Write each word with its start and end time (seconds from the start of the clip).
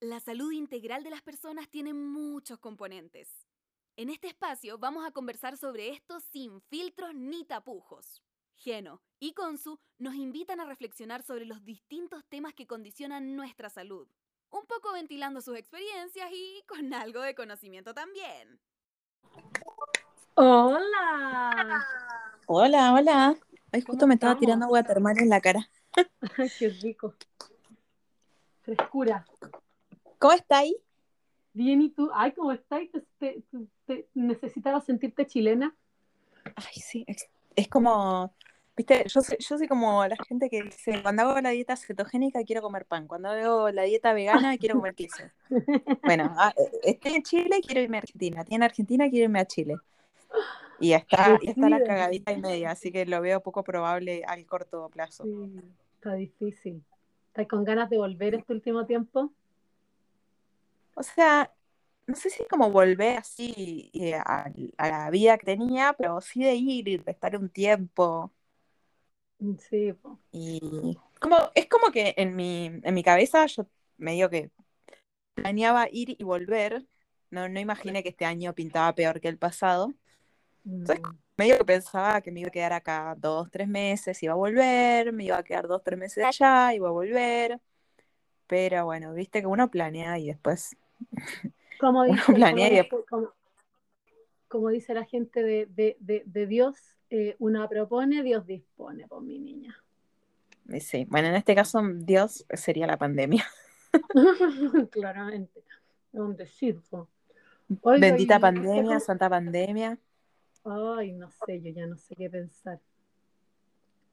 La 0.00 0.20
salud 0.20 0.52
integral 0.52 1.02
de 1.02 1.10
las 1.10 1.22
personas 1.22 1.68
tiene 1.68 1.92
muchos 1.92 2.58
componentes. 2.60 3.48
En 3.96 4.10
este 4.10 4.28
espacio 4.28 4.78
vamos 4.78 5.04
a 5.04 5.10
conversar 5.10 5.56
sobre 5.56 5.88
esto 5.90 6.20
sin 6.20 6.60
filtros 6.62 7.14
ni 7.14 7.44
tapujos. 7.44 8.22
Geno 8.54 9.02
y 9.18 9.32
Consu 9.34 9.80
nos 9.98 10.14
invitan 10.14 10.60
a 10.60 10.66
reflexionar 10.66 11.22
sobre 11.24 11.46
los 11.46 11.64
distintos 11.64 12.24
temas 12.28 12.54
que 12.54 12.66
condicionan 12.68 13.34
nuestra 13.34 13.70
salud, 13.70 14.08
un 14.50 14.66
poco 14.66 14.92
ventilando 14.92 15.40
sus 15.40 15.56
experiencias 15.56 16.30
y 16.32 16.62
con 16.68 16.94
algo 16.94 17.20
de 17.22 17.34
conocimiento 17.34 17.92
también. 17.92 18.60
Hola. 20.36 21.84
Hola, 22.46 22.94
hola. 22.94 23.36
Ay, 23.72 23.82
¿Cómo 23.82 23.92
justo 23.92 24.06
me 24.06 24.14
estaba 24.14 24.34
estamos? 24.34 24.40
tirando 24.40 24.64
agua 24.66 24.82
termal 24.84 25.18
en 25.18 25.28
la 25.28 25.40
cara. 25.40 25.68
Ay, 26.36 26.50
qué 26.58 26.68
rico. 26.70 27.14
Frescura. 28.62 29.26
¿Cómo 30.18 30.32
está 30.32 30.58
ahí? 30.58 30.76
Bien, 31.52 31.82
¿y 31.82 31.90
tú? 31.90 32.10
Ay, 32.14 32.32
¿cómo 32.32 32.52
estás? 32.52 32.82
¿Te, 33.18 33.42
te, 33.50 33.66
te- 33.86 34.08
necesitabas 34.14 34.84
sentirte 34.86 35.26
chilena? 35.26 35.74
Ay, 36.56 36.80
sí, 36.82 37.04
es, 37.06 37.28
es 37.56 37.68
como, 37.68 38.34
viste, 38.76 39.04
yo 39.08 39.20
soy, 39.22 39.36
yo 39.38 39.58
soy 39.58 39.68
como 39.68 40.06
la 40.06 40.16
gente 40.28 40.48
que 40.50 40.62
dice, 40.64 41.02
cuando 41.02 41.22
hago 41.22 41.40
la 41.40 41.50
dieta 41.50 41.76
cetogénica 41.76 42.42
quiero 42.44 42.62
comer 42.62 42.86
pan, 42.86 43.06
cuando 43.06 43.28
hago 43.30 43.70
la 43.70 43.82
dieta 43.82 44.12
vegana 44.12 44.58
quiero 44.58 44.76
comer 44.76 44.94
queso. 44.94 45.30
Bueno, 46.04 46.34
ah, 46.38 46.54
estoy 46.84 47.14
en 47.16 47.22
Chile, 47.24 47.60
quiero 47.66 47.82
irme 47.82 47.98
a 47.98 48.00
Argentina, 48.00 48.40
estoy 48.42 48.56
en 48.56 48.62
Argentina, 48.64 49.10
quiero 49.10 49.24
irme 49.24 49.40
a 49.40 49.46
Chile. 49.46 49.76
Y 50.78 50.92
está, 50.92 51.38
ya 51.42 51.52
está 51.52 51.68
la 51.68 51.82
cagadita 51.82 52.32
y 52.32 52.38
media, 52.38 52.70
así 52.72 52.92
que 52.92 53.06
lo 53.06 53.20
veo 53.20 53.42
poco 53.42 53.64
probable 53.64 54.24
al 54.26 54.46
corto 54.46 54.88
plazo. 54.90 55.28
Sí, 55.28 55.28
está 55.94 56.14
difícil. 56.14 56.84
¿Estás 57.28 57.46
con 57.48 57.64
ganas 57.64 57.90
de 57.90 57.98
volver 57.98 58.34
este 58.34 58.52
último 58.52 58.86
tiempo? 58.86 59.32
O 60.98 61.02
sea, 61.04 61.54
no 62.06 62.16
sé 62.16 62.30
si 62.30 62.44
como 62.46 62.70
volver 62.70 63.18
así 63.18 63.90
eh, 63.94 64.14
a, 64.16 64.52
a 64.78 64.88
la 64.90 65.10
vida 65.10 65.38
que 65.38 65.46
tenía, 65.46 65.94
pero 65.94 66.20
sí 66.20 66.44
de 66.44 66.54
ir 66.56 66.88
y 66.88 66.98
de 66.98 67.10
estar 67.12 67.36
un 67.36 67.50
tiempo. 67.50 68.32
Sí, 69.58 69.92
po. 69.94 70.18
Y 70.30 70.98
como, 71.20 71.36
es 71.54 71.68
como 71.68 71.90
que 71.92 72.14
en 72.16 72.36
mi, 72.36 72.66
en 72.82 72.94
mi 72.94 73.02
cabeza 73.02 73.46
yo 73.46 73.66
medio 73.96 74.28
que 74.30 74.50
planeaba 75.34 75.88
ir 75.92 76.16
y 76.18 76.24
volver. 76.24 76.86
No, 77.30 77.48
no 77.48 77.60
imaginé 77.60 78.02
que 78.02 78.10
este 78.10 78.26
año 78.26 78.54
pintaba 78.54 78.94
peor 78.94 79.20
que 79.20 79.28
el 79.28 79.38
pasado. 79.38 79.94
Entonces, 80.84 81.04
Mm, 81.04 81.18
Medio 81.38 81.58
que 81.58 81.64
pensaba 81.66 82.20
que 82.22 82.30
me 82.32 82.40
iba 82.40 82.48
a 82.48 82.52
quedar 82.52 82.72
acá 82.74 83.14
dos, 83.18 83.50
tres 83.50 83.68
meses, 83.68 84.22
iba 84.22 84.34
a 84.34 84.36
volver, 84.36 85.12
me 85.12 85.24
iba 85.24 85.38
a 85.38 85.42
quedar 85.44 85.68
dos, 85.68 85.82
tres 85.84 85.98
meses 85.98 86.24
allá, 86.24 86.74
iba 86.74 86.88
a 86.88 86.92
volver. 86.92 87.60
Pero 88.46 88.86
bueno, 88.86 89.14
viste 89.14 89.40
que 89.40 89.46
uno 89.46 89.70
planea 89.70 90.18
y 90.18 90.28
después 90.28 90.76
Como 91.80 92.04
dice, 92.04 92.22
como 92.26 92.36
planea 92.36 92.68
y 92.68 92.76
dice- 92.82 92.88
como- 93.08 93.32
como 94.48 94.68
dice 94.70 94.94
la 94.94 95.04
gente 95.04 95.42
de, 95.42 95.66
de- 95.66 95.96
de- 96.00 96.22
de 96.26 96.46
Dios, 96.46 96.76
eh, 97.10 97.36
uno 97.38 97.68
propone, 97.68 98.22
Dios 98.22 98.46
dispone, 98.46 99.06
por 99.06 99.22
mi 99.22 99.38
niña. 99.38 99.76
Y 100.68 100.80
Sí, 100.80 101.06
bueno, 101.08 101.28
en 101.28 101.34
este 101.34 101.54
caso 101.54 101.80
Dios 101.94 102.44
sería 102.54 102.86
la 102.86 102.96
pandemia. 102.98 103.44
Claramente. 104.90 105.62
Es 106.12 106.20
un 106.20 106.36
decir, 106.36 106.80
po. 106.90 107.08
Oiga, 107.82 108.00
Bendita 108.00 108.40
pandemia, 108.40 108.98
santa 109.00 109.28
pandemia. 109.28 109.98
Ay, 110.64 111.12
no 111.12 111.30
sé, 111.30 111.60
yo 111.60 111.70
ya 111.70 111.86
no 111.86 111.96
sé 111.96 112.14
qué 112.16 112.28
pensar. 112.30 112.80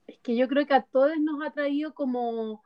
Es 0.07 0.19
que 0.19 0.35
yo 0.35 0.47
creo 0.47 0.65
que 0.67 0.73
a 0.73 0.83
todos 0.83 1.17
nos 1.19 1.41
ha 1.45 1.51
traído 1.51 1.93
como 1.93 2.63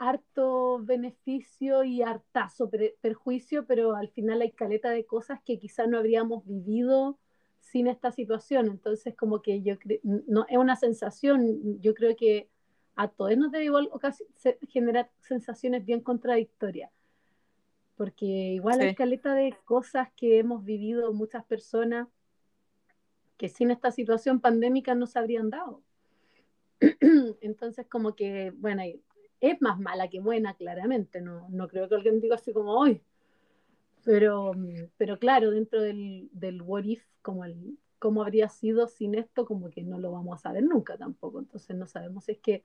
harto 0.00 0.78
beneficio 0.82 1.84
y 1.84 2.00
hartazo 2.00 2.70
perjuicio, 3.02 3.66
pero 3.66 3.94
al 3.94 4.08
final 4.08 4.40
hay 4.40 4.50
caleta 4.50 4.88
de 4.88 5.04
cosas 5.04 5.40
que 5.44 5.58
quizás 5.58 5.88
no 5.88 5.98
habríamos 5.98 6.46
vivido 6.46 7.18
sin 7.60 7.86
esta 7.86 8.10
situación. 8.10 8.68
Entonces, 8.68 9.14
como 9.14 9.42
que 9.42 9.60
yo 9.60 9.78
creo, 9.78 10.00
no, 10.02 10.46
es 10.48 10.56
una 10.56 10.74
sensación, 10.76 11.82
yo 11.82 11.92
creo 11.94 12.16
que 12.16 12.48
a 12.96 13.08
todos 13.08 13.36
nos 13.36 13.52
debe 13.52 13.66
igual 13.66 13.90
generar 14.70 15.10
sensaciones 15.20 15.84
bien 15.84 16.00
contradictorias. 16.00 16.90
Porque 17.94 18.24
igual 18.24 18.80
hay 18.80 18.88
Sí. 18.90 18.94
caleta 18.94 19.34
de 19.34 19.54
cosas 19.66 20.08
que 20.16 20.38
hemos 20.38 20.64
vivido 20.64 21.12
muchas 21.12 21.44
personas 21.44 22.08
que 23.36 23.50
sin 23.50 23.70
esta 23.70 23.92
situación 23.92 24.40
pandémica 24.40 24.94
no 24.94 25.06
se 25.06 25.18
habrían 25.18 25.50
dado. 25.50 25.82
Entonces, 27.42 27.86
como 27.86 28.14
que, 28.14 28.52
bueno, 28.56 28.82
es 29.40 29.60
más 29.62 29.78
mala 29.78 30.08
que 30.08 30.20
buena, 30.20 30.54
claramente, 30.54 31.20
no, 31.20 31.48
no 31.50 31.68
creo 31.68 31.88
que 31.88 31.94
alguien 31.94 32.20
diga 32.20 32.36
así 32.36 32.52
como 32.52 32.72
hoy, 32.72 33.02
pero, 34.04 34.52
pero 34.96 35.18
claro, 35.18 35.50
dentro 35.50 35.82
del, 35.82 36.28
del 36.32 36.62
what 36.62 36.84
if, 36.84 37.04
como 37.22 37.44
el 37.44 37.78
cómo 37.98 38.22
habría 38.22 38.48
sido 38.48 38.88
sin 38.88 39.14
esto, 39.14 39.44
como 39.44 39.68
que 39.68 39.82
no 39.82 39.98
lo 39.98 40.10
vamos 40.10 40.38
a 40.38 40.42
saber 40.42 40.64
nunca 40.64 40.96
tampoco, 40.96 41.38
entonces 41.38 41.76
no 41.76 41.86
sabemos 41.86 42.24
si 42.24 42.32
es 42.32 42.38
que 42.38 42.64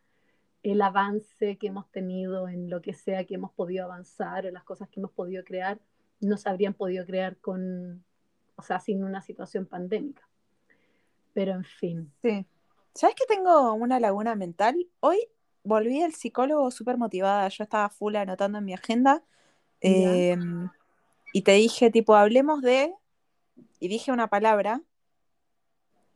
el 0.64 0.82
avance 0.82 1.58
que 1.58 1.68
hemos 1.68 1.92
tenido 1.92 2.48
en 2.48 2.70
lo 2.70 2.82
que 2.82 2.94
sea 2.94 3.26
que 3.26 3.36
hemos 3.36 3.52
podido 3.52 3.86
avanzar 3.86 4.48
o 4.48 4.52
las 4.52 4.64
cosas 4.64 4.90
que 4.90 5.00
hemos 5.00 5.12
podido 5.12 5.44
crear, 5.44 5.80
no 6.22 6.38
se 6.38 6.50
habrían 6.50 6.74
podido 6.74 7.06
crear 7.06 7.38
con, 7.38 8.04
o 8.56 8.62
sea, 8.64 8.80
sin 8.80 9.04
una 9.04 9.22
situación 9.22 9.68
pandémica. 9.68 10.28
Pero 11.34 11.52
en 11.52 11.66
fin. 11.66 12.12
Sí. 12.24 12.48
¿Sabes 12.94 13.16
que 13.16 13.26
tengo 13.28 13.74
una 13.74 14.00
laguna 14.00 14.36
mental? 14.36 14.88
Hoy 15.02 15.20
volví 15.66 16.02
al 16.02 16.14
psicólogo 16.14 16.72
súper 16.72 16.98
motivada. 16.98 17.48
Yo 17.50 17.64
estaba 17.64 17.90
full 17.90 18.16
anotando 18.16 18.60
en 18.60 18.66
mi 18.66 18.74
agenda. 18.74 19.22
Eh, 19.82 20.38
y 21.34 21.42
te 21.42 21.52
dije, 21.54 21.92
tipo, 21.92 22.16
hablemos 22.16 22.62
de. 22.62 22.94
Y 23.80 23.88
dije 23.90 24.12
una 24.12 24.28
palabra. 24.28 24.82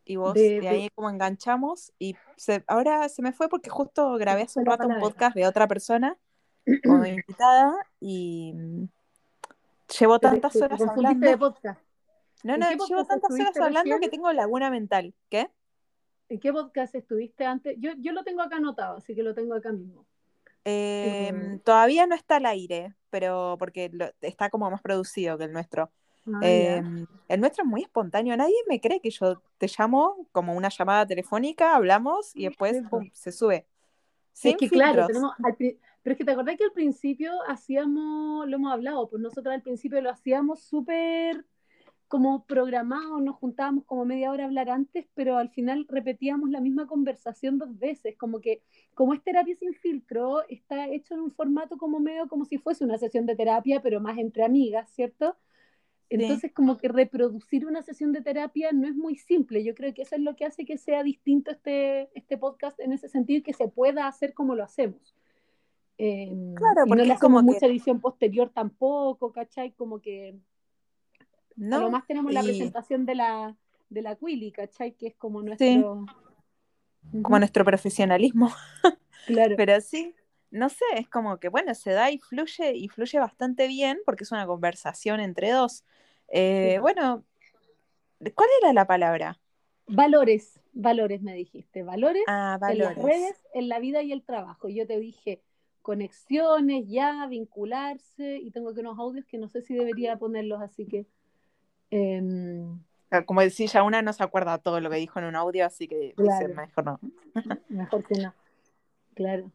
Y 0.05 0.15
vos 0.15 0.33
De- 0.33 0.41
de, 0.49 0.61
de- 0.61 0.67
ahí 0.69 0.89
como 0.95 1.09
enganchamos. 1.09 1.91
Y 1.99 2.15
se- 2.37 2.63
ahora 2.67 3.09
se 3.09 3.21
me 3.21 3.31
fue 3.33 3.49
porque 3.49 3.69
justo 3.69 4.13
grabé 4.15 4.43
hace 4.43 4.59
un 4.59 4.65
rato 4.65 4.87
un 4.87 4.99
podcast 4.99 5.35
de 5.35 5.45
otra 5.45 5.67
persona 5.67 6.17
como 6.83 7.05
invitada. 7.05 7.75
Y 7.99 8.53
mm, 8.55 8.85
llevo 9.99 10.19
tantas 10.19 10.55
horas 10.55 10.81
hablando. 10.81 11.27
de 11.29 11.37
podcast. 11.37 11.81
No, 12.43 12.53
¿En 12.53 12.59
no, 12.61 12.69
llevo 12.87 13.05
tantas 13.05 13.31
horas 13.31 13.57
hablando 13.57 13.81
recién? 13.95 13.99
que 13.99 14.09
tengo 14.09 14.31
laguna 14.31 14.69
mental. 14.71 15.13
¿Qué? 15.29 15.49
¿En 16.29 16.39
qué 16.39 16.53
podcast 16.53 16.93
estuviste 16.95 17.43
antes? 17.45 17.75
Yo, 17.79 17.91
yo 17.97 18.13
lo 18.13 18.23
tengo 18.23 18.41
acá 18.41 18.57
anotado, 18.57 18.97
así 18.97 19.15
que 19.15 19.23
lo 19.23 19.33
tengo 19.33 19.55
acá 19.55 19.71
mismo. 19.71 20.05
Eh, 20.65 21.31
Eh, 21.33 21.59
todavía 21.63 22.05
no 22.05 22.15
está 22.15 22.35
al 22.35 22.45
aire, 22.45 22.95
pero 23.09 23.55
porque 23.57 23.89
lo- 23.91 24.11
está 24.21 24.49
como 24.49 24.69
más 24.69 24.81
producido 24.81 25.37
que 25.37 25.45
el 25.45 25.53
nuestro. 25.53 25.91
Ah, 26.27 26.39
Eh, 26.43 26.81
ya. 26.83 27.07
el 27.29 27.39
nuestro 27.39 27.63
es 27.63 27.69
muy 27.69 27.81
espontáneo. 27.81 28.37
Nadie 28.37 28.55
me 28.67 28.79
cree 28.79 28.99
que 29.01 29.09
yo 29.09 29.41
te 29.57 29.67
llamo 29.75 30.27
como 30.31 30.53
una 30.53 30.69
llamada 30.69 31.05
telefónica, 31.05 31.75
hablamos 31.75 32.35
y 32.35 32.45
después 32.45 32.81
pum, 32.89 33.09
se 33.13 33.31
sube. 33.31 33.65
Es 34.43 34.55
Sin 34.55 34.69
claro, 34.69 35.07
tenemos 35.07 35.33
al 35.43 35.55
pero 35.57 36.13
es 36.13 36.17
que 36.17 36.23
te 36.23 36.31
acordás 36.31 36.55
que 36.55 36.63
al 36.63 36.71
principio 36.71 37.33
hacíamos, 37.47 38.47
lo 38.47 38.55
hemos 38.55 38.71
hablado, 38.71 39.09
pues 39.09 39.21
nosotros 39.21 39.53
al 39.53 39.61
principio 39.61 39.99
lo 40.01 40.09
hacíamos 40.11 40.61
súper 40.61 41.45
como 42.09 42.43
programado, 42.45 43.21
nos 43.21 43.35
juntábamos 43.37 43.85
como 43.85 44.03
media 44.03 44.31
hora 44.31 44.43
a 44.43 44.47
hablar 44.47 44.69
antes, 44.69 45.05
pero 45.13 45.37
al 45.37 45.49
final 45.49 45.85
repetíamos 45.87 46.49
la 46.49 46.59
misma 46.59 46.87
conversación 46.87 47.57
dos 47.59 47.77
veces, 47.79 48.17
como 48.17 48.41
que 48.41 48.61
como 48.95 49.13
es 49.13 49.23
terapia 49.23 49.55
sin 49.55 49.73
filtro, 49.75 50.41
está 50.49 50.87
hecho 50.89 51.13
en 51.13 51.21
un 51.21 51.31
formato 51.31 51.77
como 51.77 51.99
medio 51.99 52.27
como 52.27 52.43
si 52.45 52.57
fuese 52.57 52.83
una 52.83 52.97
sesión 52.97 53.25
de 53.27 53.35
terapia, 53.35 53.81
pero 53.81 54.01
más 54.01 54.17
entre 54.17 54.43
amigas, 54.43 54.89
¿cierto? 54.89 55.37
Entonces, 56.09 56.51
como 56.51 56.77
que 56.77 56.87
reproducir 56.87 57.67
una 57.67 57.83
sesión 57.83 58.11
de 58.11 58.21
terapia 58.23 58.71
no 58.71 58.87
es 58.87 58.95
muy 58.95 59.15
simple. 59.15 59.63
Yo 59.63 59.75
creo 59.75 59.93
que 59.93 60.01
eso 60.01 60.15
es 60.15 60.21
lo 60.21 60.35
que 60.35 60.43
hace 60.45 60.65
que 60.65 60.79
sea 60.79 61.03
distinto 61.03 61.51
este, 61.51 62.09
este 62.17 62.35
podcast 62.39 62.79
en 62.79 62.91
ese 62.93 63.07
sentido 63.07 63.37
y 63.39 63.43
que 63.43 63.53
se 63.53 63.67
pueda 63.67 64.07
hacer 64.07 64.33
como 64.33 64.55
lo 64.55 64.63
hacemos. 64.63 65.15
Eh, 65.99 66.35
Claro, 66.55 66.85
y 66.85 66.89
porque 66.89 67.03
no 67.03 67.07
le 67.13 67.19
como 67.19 67.37
hacemos 67.37 67.41
que- 67.41 67.45
mucha 67.59 67.65
edición 67.67 67.99
posterior 68.01 68.49
tampoco, 68.49 69.31
¿cachai? 69.31 69.71
Como 69.73 69.99
que 70.01 70.35
¿no? 71.59 71.75
a 71.75 71.79
lo 71.79 71.91
más 71.91 72.07
tenemos 72.07 72.33
la 72.33 72.41
presentación 72.41 73.05
de 73.05 73.15
la, 73.15 73.55
de 73.89 74.01
la 74.01 74.15
Quilly, 74.15 74.51
¿cachai? 74.51 74.93
Que 74.93 75.07
es 75.07 75.15
como 75.15 75.41
nuestro... 75.41 76.05
Ujú, 77.11 77.21
como 77.21 77.39
nuestro 77.39 77.63
profesionalismo. 77.65 78.51
Claro. 79.27 79.55
Pero 79.57 79.79
sí, 79.81 80.15
no 80.49 80.69
sé, 80.69 80.85
es 80.95 81.07
como 81.07 81.37
que 81.39 81.49
bueno, 81.49 81.75
se 81.75 81.91
da 81.91 82.09
y 82.09 82.17
fluye 82.17 82.75
y 82.75 82.87
fluye 82.87 83.19
bastante 83.19 83.67
bien 83.67 83.99
porque 84.05 84.23
es 84.23 84.31
una 84.31 84.47
conversación 84.47 85.19
entre 85.19 85.51
dos. 85.51 85.83
Eh, 86.29 86.75
Sí. 86.75 86.81
Bueno, 86.81 87.23
¿cuál 88.33 88.49
era 88.63 88.73
la 88.73 88.87
palabra? 88.87 89.39
Valores, 89.85 90.59
valores 90.73 91.21
me 91.21 91.33
dijiste, 91.35 91.83
valores 91.83 92.23
Ah, 92.27 92.57
en 92.69 92.77
las 92.79 92.95
valores. 92.95 93.03
redes, 93.21 93.35
en 93.53 93.69
la 93.69 93.79
vida 93.79 94.01
y 94.01 94.13
el 94.13 94.23
trabajo. 94.23 94.67
Yo 94.69 94.87
te 94.87 94.99
dije 94.99 95.43
conexiones, 95.83 96.87
ya, 96.87 97.27
vincularse, 97.27 98.37
y 98.37 98.49
tengo 98.51 98.69
aquí 98.69 98.79
unos 98.79 98.97
audios 98.97 99.25
que 99.25 99.37
no 99.37 99.47
sé 99.49 99.61
si 99.61 99.75
debería 99.75 100.17
ponerlos, 100.17 100.61
así 100.61 100.87
que... 100.87 101.05
em, 101.91 102.79
Como 103.25 103.41
decía, 103.41 103.67
ya 103.67 103.83
una 103.83 104.01
no 104.01 104.13
se 104.13 104.23
acuerda 104.23 104.57
todo 104.57 104.79
lo 104.79 104.89
que 104.89 104.97
dijo 104.97 105.19
en 105.19 105.25
un 105.25 105.35
audio, 105.35 105.65
así 105.65 105.87
que 105.87 106.13
dice, 106.17 106.47
mejor 106.49 106.85
no. 106.85 106.99
mejor 107.69 108.05
que 108.05 108.21
no. 108.21 108.33
Claro. 109.15 109.51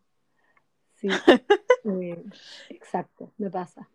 Sí, 0.94 1.08
eh, 1.84 2.24
exacto, 2.68 3.32
me 3.38 3.50
pasa. 3.50 3.88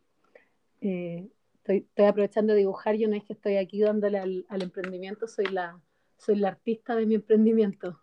Eh, 0.81 1.29
estoy, 1.55 1.77
estoy, 1.77 2.05
aprovechando 2.05 2.53
de 2.53 2.59
dibujar, 2.59 2.95
yo 2.95 3.07
no 3.07 3.15
es 3.15 3.23
que 3.23 3.33
estoy 3.33 3.57
aquí 3.57 3.81
dándole 3.81 4.19
al, 4.19 4.45
al, 4.49 4.61
emprendimiento, 4.61 5.27
soy 5.27 5.45
la, 5.45 5.79
soy 6.17 6.35
la 6.35 6.49
artista 6.49 6.95
de 6.95 7.05
mi 7.05 7.15
emprendimiento. 7.15 7.99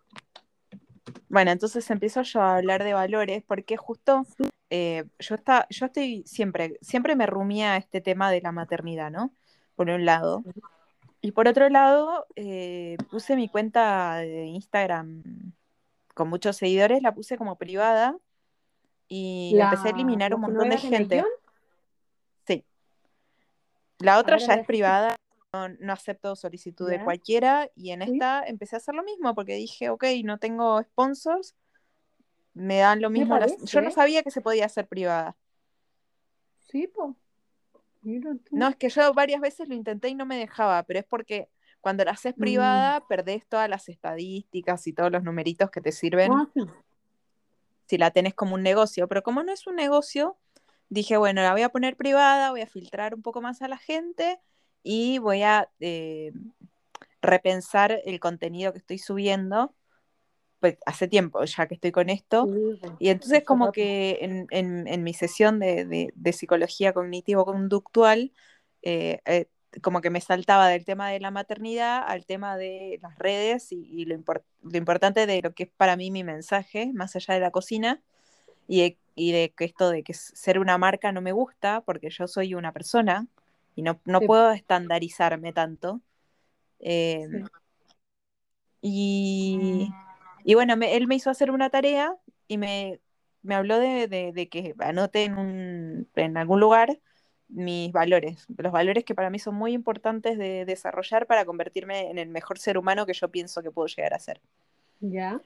Bueno, 1.29 1.51
entonces 1.51 1.89
empiezo 1.89 2.21
yo 2.21 2.41
a 2.41 2.57
hablar 2.57 2.83
de 2.83 2.93
valores, 2.93 3.43
porque 3.45 3.77
justo 3.77 4.25
eh, 4.69 5.05
yo, 5.19 5.35
está, 5.35 5.67
yo 5.69 5.85
estoy 5.85 6.23
siempre, 6.25 6.77
siempre 6.81 7.15
me 7.15 7.25
rumía 7.25 7.77
este 7.77 8.01
tema 8.01 8.31
de 8.31 8.41
la 8.41 8.51
maternidad, 8.51 9.11
¿no? 9.11 9.33
Por 9.77 9.89
un 9.89 10.03
lado. 10.03 10.43
Y 11.21 11.31
por 11.31 11.47
otro 11.47 11.69
lado, 11.69 12.25
eh, 12.35 12.97
puse 13.09 13.35
mi 13.35 13.47
cuenta 13.47 14.17
de 14.17 14.45
Instagram 14.47 15.23
con 16.13 16.29
muchos 16.29 16.57
seguidores, 16.57 17.01
la 17.01 17.13
puse 17.13 17.37
como 17.37 17.57
privada 17.57 18.17
y 19.07 19.53
la, 19.55 19.65
empecé 19.65 19.89
a 19.89 19.91
eliminar 19.91 20.33
un 20.33 20.41
montón 20.41 20.69
de 20.69 20.77
gente. 20.77 21.23
Sí. 22.45 22.65
La 23.99 24.19
otra 24.19 24.37
ya 24.37 24.55
es 24.55 24.65
privada, 24.65 25.15
no, 25.53 25.93
acepto 25.93 26.35
solicitud 26.35 26.89
de 26.89 27.03
cualquiera 27.03 27.69
y 27.75 27.91
en 27.91 28.01
esta 28.01 28.43
empecé 28.43 28.75
a 28.75 28.77
hacer 28.77 28.95
lo 28.95 29.03
mismo 29.03 29.33
porque 29.35 29.53
dije, 29.53 29.89
ok, 29.89 30.05
no 30.23 30.39
tengo 30.39 30.81
sponsors, 30.81 31.55
me 32.53 32.79
dan 32.79 32.99
lo 32.99 33.11
mismo. 33.11 33.39
Yo 33.63 33.81
no 33.81 33.91
sabía 33.91 34.23
que 34.23 34.31
se 34.31 34.41
podía 34.41 34.65
hacer 34.65 34.87
privada. 34.87 35.35
Sí, 36.67 36.87
pues. 36.87 37.15
No, 38.51 38.67
es 38.69 38.75
que 38.77 38.89
yo 38.89 39.13
varias 39.13 39.41
veces 39.41 39.67
lo 39.67 39.75
intenté 39.75 40.09
y 40.09 40.15
no 40.15 40.25
me 40.25 40.37
dejaba, 40.37 40.83
pero 40.83 40.99
es 40.99 41.05
porque 41.05 41.49
cuando 41.81 42.05
la 42.05 42.11
haces 42.11 42.33
privada 42.33 42.99
mm. 42.99 43.07
perdés 43.07 43.47
todas 43.47 43.69
las 43.69 43.89
estadísticas 43.89 44.87
y 44.87 44.93
todos 44.93 45.11
los 45.11 45.23
numeritos 45.23 45.69
que 45.69 45.81
te 45.81 45.91
sirven 45.91 46.31
ah, 46.31 46.49
si 47.85 47.97
la 47.97 48.11
tenés 48.11 48.33
como 48.33 48.55
un 48.55 48.63
negocio. 48.63 49.07
Pero 49.07 49.23
como 49.23 49.43
no 49.43 49.51
es 49.51 49.67
un 49.67 49.75
negocio, 49.75 50.37
dije, 50.89 51.17
bueno, 51.17 51.41
la 51.41 51.51
voy 51.51 51.61
a 51.61 51.69
poner 51.69 51.97
privada, 51.97 52.51
voy 52.51 52.61
a 52.61 52.67
filtrar 52.67 53.13
un 53.13 53.21
poco 53.21 53.41
más 53.41 53.61
a 53.61 53.67
la 53.67 53.77
gente 53.77 54.39
y 54.83 55.17
voy 55.19 55.43
a 55.43 55.69
eh, 55.79 56.31
repensar 57.21 57.99
el 58.05 58.19
contenido 58.19 58.71
que 58.71 58.79
estoy 58.79 58.99
subiendo. 58.99 59.73
Pues 60.59 60.77
hace 60.85 61.07
tiempo 61.07 61.43
ya 61.43 61.67
que 61.67 61.75
estoy 61.75 61.91
con 61.91 62.09
esto. 62.09 62.47
y 62.99 63.09
entonces 63.09 63.43
como 63.43 63.71
que 63.71 64.17
en, 64.21 65.03
mi 65.03 65.13
sesión 65.13 65.59
de, 65.59 66.33
psicología 66.33 66.93
cognitivo-conductual, 66.93 68.31
eh, 68.81 69.19
eh, 69.25 69.45
como 69.81 70.01
que 70.01 70.09
me 70.09 70.21
saltaba 70.21 70.67
del 70.69 70.85
tema 70.85 71.09
de 71.09 71.19
la 71.19 71.29
maternidad 71.29 72.03
al 72.07 72.25
tema 72.25 72.57
de 72.57 72.99
las 73.01 73.17
redes 73.19 73.71
y, 73.71 74.05
lo, 74.05 74.15
importante 74.73 75.27
de 75.27 75.41
lo 75.41 75.53
que 75.53 75.63
es 75.63 75.69
para 75.69 75.95
mí 75.95 76.09
mi 76.09 76.23
mensaje, 76.23 76.91
más 76.93 77.15
allá 77.15 77.35
de 77.35 77.39
la 77.39 77.51
cocina, 77.51 78.01
y 78.67 78.97
y 79.19 79.31
de 79.31 79.49
que 79.49 79.65
esto 79.65 79.89
de 79.89 80.03
que 80.03 80.13
ser 80.13 80.59
una 80.59 80.77
marca 80.77 81.11
no 81.11 81.21
me 81.21 81.31
gusta, 81.31 81.81
porque 81.81 82.11
yo 82.11 82.27
soy 82.27 82.53
una 82.53 82.71
persona, 82.71 83.25
y 83.75 83.81
no, 83.81 83.99
puedo 83.99 84.51
estandarizarme 84.51 85.53
tanto. 85.53 86.01
Em, 86.79 87.45
y, 88.81 89.89
bueno, 90.55 90.75
él 90.81 91.07
me 91.07 91.15
hizo 91.15 91.29
hacer 91.29 91.51
una 91.51 91.69
tarea 91.69 92.15
y 92.47 92.57
me, 92.57 92.99
habló 93.49 93.79
de, 93.79 94.47
que 94.51 94.75
anote 94.79 95.25
en, 95.25 96.07
en 96.15 96.37
algún 96.37 96.59
lugar 96.59 96.99
mis 97.49 97.91
valores, 97.91 98.45
los 98.57 98.71
valores 98.71 99.05
que 99.05 99.15
para 99.15 99.29
mí 99.29 99.39
son 99.39 99.55
muy 99.55 99.73
importantes 99.73 100.37
de 100.37 100.65
desarrollar 100.65 101.27
para 101.27 101.45
convertirme 101.45 102.09
en 102.09 102.17
el 102.17 102.29
mejor 102.29 102.59
ser 102.59 102.77
humano 102.77 103.05
que 103.05 103.13
yo 103.13 103.29
pienso 103.29 103.61
que 103.61 103.71
puedo 103.71 103.87
llegar 103.87 104.13
a 104.13 104.19
ser. 104.19 104.41
Ya. 104.99 105.39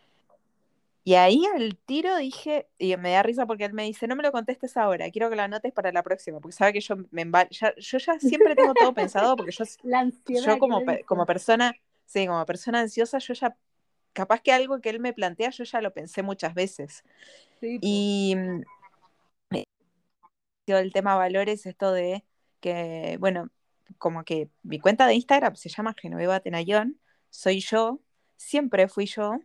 Y 1.04 1.16
ahí 1.16 1.44
al 1.56 1.76
tiro 1.78 2.16
dije, 2.18 2.68
y 2.78 2.96
me 2.98 3.12
da 3.12 3.24
risa 3.24 3.48
porque 3.48 3.66
él 3.66 3.74
me 3.74 3.84
dice, 3.84 4.08
no 4.08 4.16
me 4.16 4.24
lo 4.24 4.32
contestes 4.32 4.78
ahora, 4.78 5.10
quiero 5.10 5.30
que 5.30 5.36
lo 5.36 5.42
anotes 5.42 5.74
para 5.74 5.92
la 5.92 6.04
próxima, 6.04 6.40
porque 6.40 6.56
sabe 6.56 6.74
que 6.74 6.82
yo 6.82 6.96
me 7.10 7.26
ya, 7.50 7.74
yo 7.76 7.98
ya 7.98 8.20
siempre 8.20 8.56
tengo 8.56 8.74
todo 8.76 8.94
pensado, 8.94 9.36
porque 9.36 9.52
yo, 9.52 9.66
yo 10.46 10.60
como, 10.60 10.82
como 11.08 11.26
persona, 11.26 11.74
sí, 12.06 12.28
como 12.28 12.46
persona 12.46 12.82
ansiosa, 12.82 13.18
yo 13.18 13.34
ya, 13.34 13.56
capaz 14.14 14.42
que 14.42 14.52
algo 14.52 14.82
que 14.82 14.90
él 14.90 15.00
me 15.00 15.14
plantea, 15.14 15.50
yo 15.50 15.64
ya 15.64 15.82
lo 15.82 15.94
pensé 15.94 16.24
muchas 16.24 16.54
veces. 16.54 17.04
y 17.62 18.36
mm, 18.36 18.62
el 20.68 20.94
tema 20.94 21.16
valores, 21.16 21.66
esto 21.66 21.92
de 21.92 22.24
que, 22.60 23.18
bueno, 23.20 23.50
como 23.98 24.24
que 24.24 24.50
mi 24.64 24.80
cuenta 24.80 25.08
de 25.08 25.16
Instagram 25.16 25.56
se 25.56 25.70
llama 25.70 25.96
Genoveva 26.00 26.40
Tenayón, 26.40 27.00
soy 27.30 27.60
yo, 27.60 28.00
siempre 28.38 28.88
fui 28.88 29.06
yo, 29.06 29.40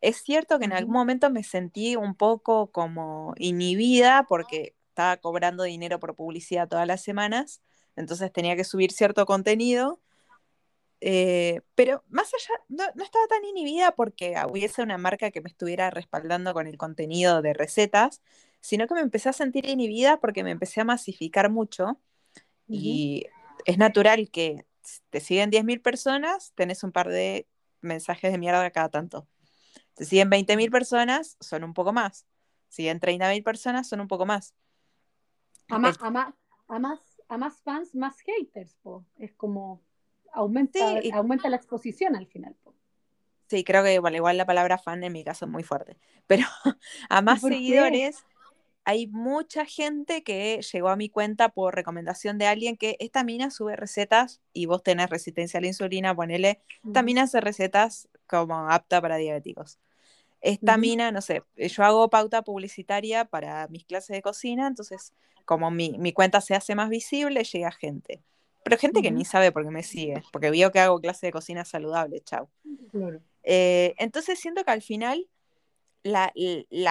es 0.00 0.22
cierto 0.22 0.58
que 0.58 0.64
en 0.64 0.72
algún 0.72 0.94
momento 0.94 1.30
me 1.30 1.42
sentí 1.42 1.96
un 1.96 2.14
poco 2.14 2.70
como 2.70 3.34
inhibida 3.36 4.26
porque 4.28 4.76
estaba 4.88 5.16
cobrando 5.16 5.64
dinero 5.64 5.98
por 5.98 6.14
publicidad 6.14 6.68
todas 6.68 6.86
las 6.86 7.02
semanas, 7.02 7.62
entonces 7.96 8.32
tenía 8.32 8.56
que 8.56 8.64
subir 8.64 8.92
cierto 8.92 9.26
contenido. 9.26 10.00
Eh, 11.00 11.60
pero 11.74 12.02
más 12.08 12.32
allá, 12.34 12.60
no, 12.68 12.84
estaba 13.02 13.26
tan 13.28 13.44
inhibida 13.44 13.92
porque 13.94 14.34
hubiese 14.48 14.82
una 14.82 14.98
marca 14.98 15.30
que 15.30 15.40
me 15.40 15.48
estuviera 15.48 15.90
respaldando 15.90 16.52
con 16.52 16.66
el 16.66 16.76
contenido 16.76 17.40
de 17.40 17.54
recetas, 17.54 18.20
sino 18.60 18.86
que 18.86 18.94
me 18.94 19.00
empecé 19.00 19.28
a 19.28 19.32
sentir 19.32 19.66
inhibida 19.66 20.18
porque 20.18 20.42
me 20.42 20.50
empecé 20.50 20.80
a 20.80 20.84
masificar 20.84 21.50
mucho 21.50 22.00
y 22.66 23.26
es 23.64 23.78
natural 23.78 24.30
que 24.30 24.66
te 25.10 25.20
siguen 25.20 25.50
10.000 25.50 25.80
personas, 25.80 26.52
tenés 26.54 26.82
un 26.82 26.92
par 26.92 27.08
de 27.08 27.48
mensajes 27.80 28.30
de 28.30 28.38
mierda 28.38 28.70
cada 28.70 28.88
tanto. 28.88 29.26
Si 29.96 30.04
siguen 30.04 30.30
20.000 30.30 30.70
personas, 30.70 31.36
son 31.40 31.64
un 31.64 31.74
poco 31.74 31.92
más. 31.92 32.26
Si 32.68 32.82
siguen 32.82 33.00
30.000 33.00 33.42
personas, 33.42 33.88
son 33.88 34.00
un 34.00 34.08
poco 34.08 34.26
más. 34.26 34.54
A 35.68 35.78
más, 35.78 35.98
a, 36.00 36.10
más, 36.10 36.34
a, 37.28 37.38
más, 37.38 37.60
fans, 37.62 37.94
más 37.94 38.20
haters, 38.20 38.76
po. 38.82 39.04
Es 39.16 39.34
como 39.34 39.82
aumenta, 40.32 40.78
aumenta 41.12 41.48
la 41.48 41.56
exposición 41.56 42.16
al 42.16 42.26
final. 42.26 42.56
Sí, 43.48 43.64
creo 43.64 43.82
que 43.82 43.94
igual, 43.94 44.14
igual 44.14 44.36
la 44.36 44.46
palabra 44.46 44.78
fan 44.78 45.02
en 45.04 45.12
mi 45.12 45.24
caso 45.24 45.46
es 45.46 45.50
muy 45.50 45.62
fuerte. 45.62 45.96
Pero 46.26 46.46
a 47.08 47.22
más 47.22 47.40
seguidores, 47.40 48.24
hay 48.84 49.06
mucha 49.06 49.64
gente 49.64 50.22
que 50.22 50.60
llegó 50.72 50.88
a 50.88 50.96
mi 50.96 51.08
cuenta 51.08 51.48
por 51.48 51.74
recomendación 51.74 52.38
de 52.38 52.46
alguien 52.46 52.76
que 52.76 52.96
esta 53.00 53.24
mina 53.24 53.50
sube 53.50 53.76
recetas 53.76 54.40
y 54.52 54.66
vos 54.66 54.82
tenés 54.82 55.10
resistencia 55.10 55.58
a 55.58 55.60
la 55.60 55.68
insulina, 55.68 56.14
ponele, 56.14 56.60
esta 56.84 57.02
mina 57.02 57.22
hace 57.22 57.40
recetas 57.40 58.08
como 58.26 58.70
apta 58.70 59.00
para 59.00 59.16
diabéticos 59.16 59.78
esta 60.40 60.76
mina, 60.76 61.10
no 61.10 61.20
sé, 61.20 61.42
yo 61.56 61.84
hago 61.84 62.08
pauta 62.10 62.42
publicitaria 62.42 63.24
para 63.24 63.66
mis 63.68 63.84
clases 63.84 64.14
de 64.14 64.22
cocina, 64.22 64.66
entonces 64.66 65.12
como 65.44 65.70
mi, 65.70 66.12
cuenta 66.12 66.40
se 66.40 66.54
hace 66.54 66.74
más 66.74 66.90
visible, 66.90 67.42
llega 67.42 67.70
gente. 67.72 68.22
Pero 68.62 68.76
gente 68.76 69.02
que 69.02 69.10
ni 69.10 69.24
sabe 69.24 69.52
por 69.52 69.64
qué 69.64 69.70
me 69.70 69.82
sigue, 69.82 70.22
porque 70.32 70.50
vio 70.50 70.70
que 70.72 70.80
hago 70.80 71.00
clase 71.00 71.26
de 71.26 71.32
cocina 71.32 71.64
saludable, 71.64 72.20
chau. 72.20 72.48
Eh, 73.44 73.94
entonces 73.98 74.38
siento 74.38 74.64
que 74.64 74.70
al 74.70 74.82
final 74.82 75.26
la, 76.02 76.32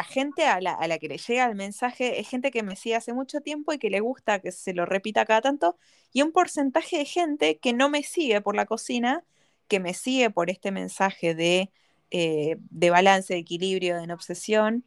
gente 0.03 0.45
a 0.45 0.59
la, 0.59 0.73
a 0.73 0.87
la, 0.87 0.97
que 0.97 1.07
le 1.07 1.17
llega 1.17 1.45
el 1.45 1.55
mensaje 1.55 2.19
es 2.19 2.29
gente 2.29 2.51
que 2.51 2.63
me 2.63 2.75
sigue 2.75 2.95
hace 2.95 3.13
mucho 3.13 3.41
tiempo 3.41 3.73
y 3.73 3.79
que 3.79 3.89
le 3.89 3.99
gusta 3.99 4.39
que 4.39 4.51
se 4.51 4.73
lo 4.73 4.85
repita 4.85 5.25
cada 5.25 5.41
tanto, 5.41 5.77
y 6.13 6.21
un 6.21 6.31
porcentaje 6.31 6.97
de 6.97 7.05
gente 7.05 7.57
que 7.57 7.73
no 7.73 7.89
me 7.89 8.03
sigue 8.03 8.41
por 8.41 8.55
la 8.55 8.65
cocina, 8.65 9.23
que 9.67 9.79
me 9.79 9.93
sigue 9.93 10.29
por 10.29 10.49
este 10.49 10.71
mensaje 10.71 11.35
de 11.35 11.71
eh, 12.09 12.55
de 12.69 12.89
balance, 12.89 13.33
de 13.33 13.39
equilibrio, 13.39 13.97
de 13.97 14.07
no 14.07 14.13
obsesión. 14.13 14.85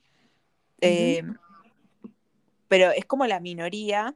Eh, 0.81 1.23
pero 2.69 2.91
es 2.93 3.05
como 3.05 3.27
la 3.27 3.41
minoría. 3.41 4.15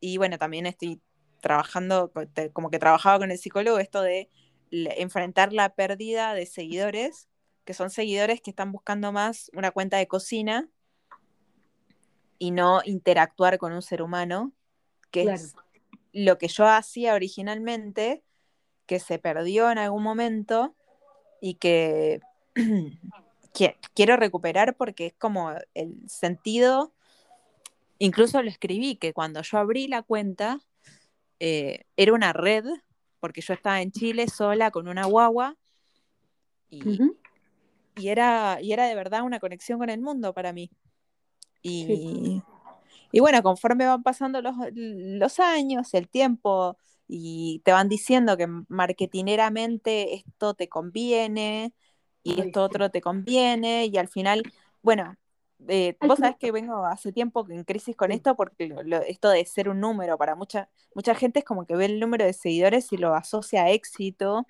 Y 0.00 0.16
bueno, 0.16 0.38
también 0.38 0.66
estoy 0.66 1.00
trabajando, 1.44 2.10
como 2.54 2.70
que 2.70 2.78
trabajaba 2.78 3.18
con 3.18 3.30
el 3.30 3.36
psicólogo, 3.36 3.78
esto 3.78 4.00
de 4.00 4.30
enfrentar 4.70 5.52
la 5.52 5.74
pérdida 5.74 6.32
de 6.32 6.46
seguidores, 6.46 7.28
que 7.66 7.74
son 7.74 7.90
seguidores 7.90 8.40
que 8.40 8.48
están 8.48 8.72
buscando 8.72 9.12
más 9.12 9.50
una 9.54 9.70
cuenta 9.70 9.98
de 9.98 10.08
cocina 10.08 10.70
y 12.38 12.50
no 12.50 12.80
interactuar 12.86 13.58
con 13.58 13.74
un 13.74 13.82
ser 13.82 14.00
humano, 14.00 14.52
que 15.10 15.24
es 15.24 15.54
lo 16.14 16.38
que 16.38 16.48
yo 16.48 16.66
hacía 16.66 17.12
originalmente, 17.12 18.24
que 18.86 18.98
se 18.98 19.18
perdió 19.18 19.70
en 19.70 19.76
algún 19.76 20.02
momento 20.02 20.74
y 21.42 21.56
que 21.56 22.20
quiero 23.94 24.16
recuperar 24.16 24.76
porque 24.76 25.08
es 25.08 25.12
como 25.12 25.52
el 25.74 26.08
sentido, 26.08 26.94
incluso 27.98 28.42
lo 28.42 28.48
escribí, 28.48 28.96
que 28.96 29.12
cuando 29.12 29.42
yo 29.42 29.58
abrí 29.58 29.88
la 29.88 30.00
cuenta 30.00 30.62
eh, 31.46 31.84
era 31.94 32.14
una 32.14 32.32
red, 32.32 32.64
porque 33.20 33.42
yo 33.42 33.52
estaba 33.52 33.82
en 33.82 33.92
Chile 33.92 34.28
sola 34.28 34.70
con 34.70 34.88
una 34.88 35.04
guagua 35.04 35.58
y, 36.70 38.08
era, 38.08 38.62
y 38.62 38.72
era 38.72 38.86
de 38.86 38.94
verdad 38.94 39.24
una 39.24 39.40
conexión 39.40 39.78
con 39.78 39.90
el 39.90 40.00
mundo 40.00 40.32
para 40.32 40.54
mí. 40.54 40.70
Y, 41.60 42.42
y 43.12 43.20
bueno, 43.20 43.42
conforme 43.42 43.84
van 43.84 44.02
pasando 44.02 44.40
los, 44.40 44.54
los 44.72 45.38
años, 45.38 45.92
el 45.92 46.08
tiempo, 46.08 46.78
y 47.06 47.60
te 47.62 47.72
van 47.72 47.90
diciendo 47.90 48.38
que 48.38 48.46
marketineramente 48.68 50.14
esto 50.14 50.54
te 50.54 50.70
conviene 50.70 51.74
y 52.22 52.40
esto 52.40 52.62
otro 52.62 52.90
te 52.90 53.02
conviene 53.02 53.84
y 53.84 53.98
al 53.98 54.08
final, 54.08 54.42
bueno, 54.80 55.14
eh, 55.68 55.96
vos 56.00 56.18
sabés 56.18 56.36
que 56.36 56.52
vengo 56.52 56.84
hace 56.84 57.12
tiempo 57.12 57.46
en 57.48 57.64
crisis 57.64 57.96
con 57.96 58.12
esto 58.12 58.36
porque 58.36 58.74
esto 59.06 59.30
de 59.30 59.44
ser 59.44 59.68
un 59.68 59.80
número 59.80 60.18
para 60.18 60.34
mucha, 60.34 60.68
mucha 60.94 61.14
gente 61.14 61.40
es 61.40 61.44
como 61.44 61.66
que 61.66 61.76
ve 61.76 61.86
el 61.86 62.00
número 62.00 62.24
de 62.24 62.32
seguidores 62.32 62.92
y 62.92 62.96
lo 62.96 63.14
asocia 63.14 63.64
a 63.64 63.70
éxito 63.70 64.46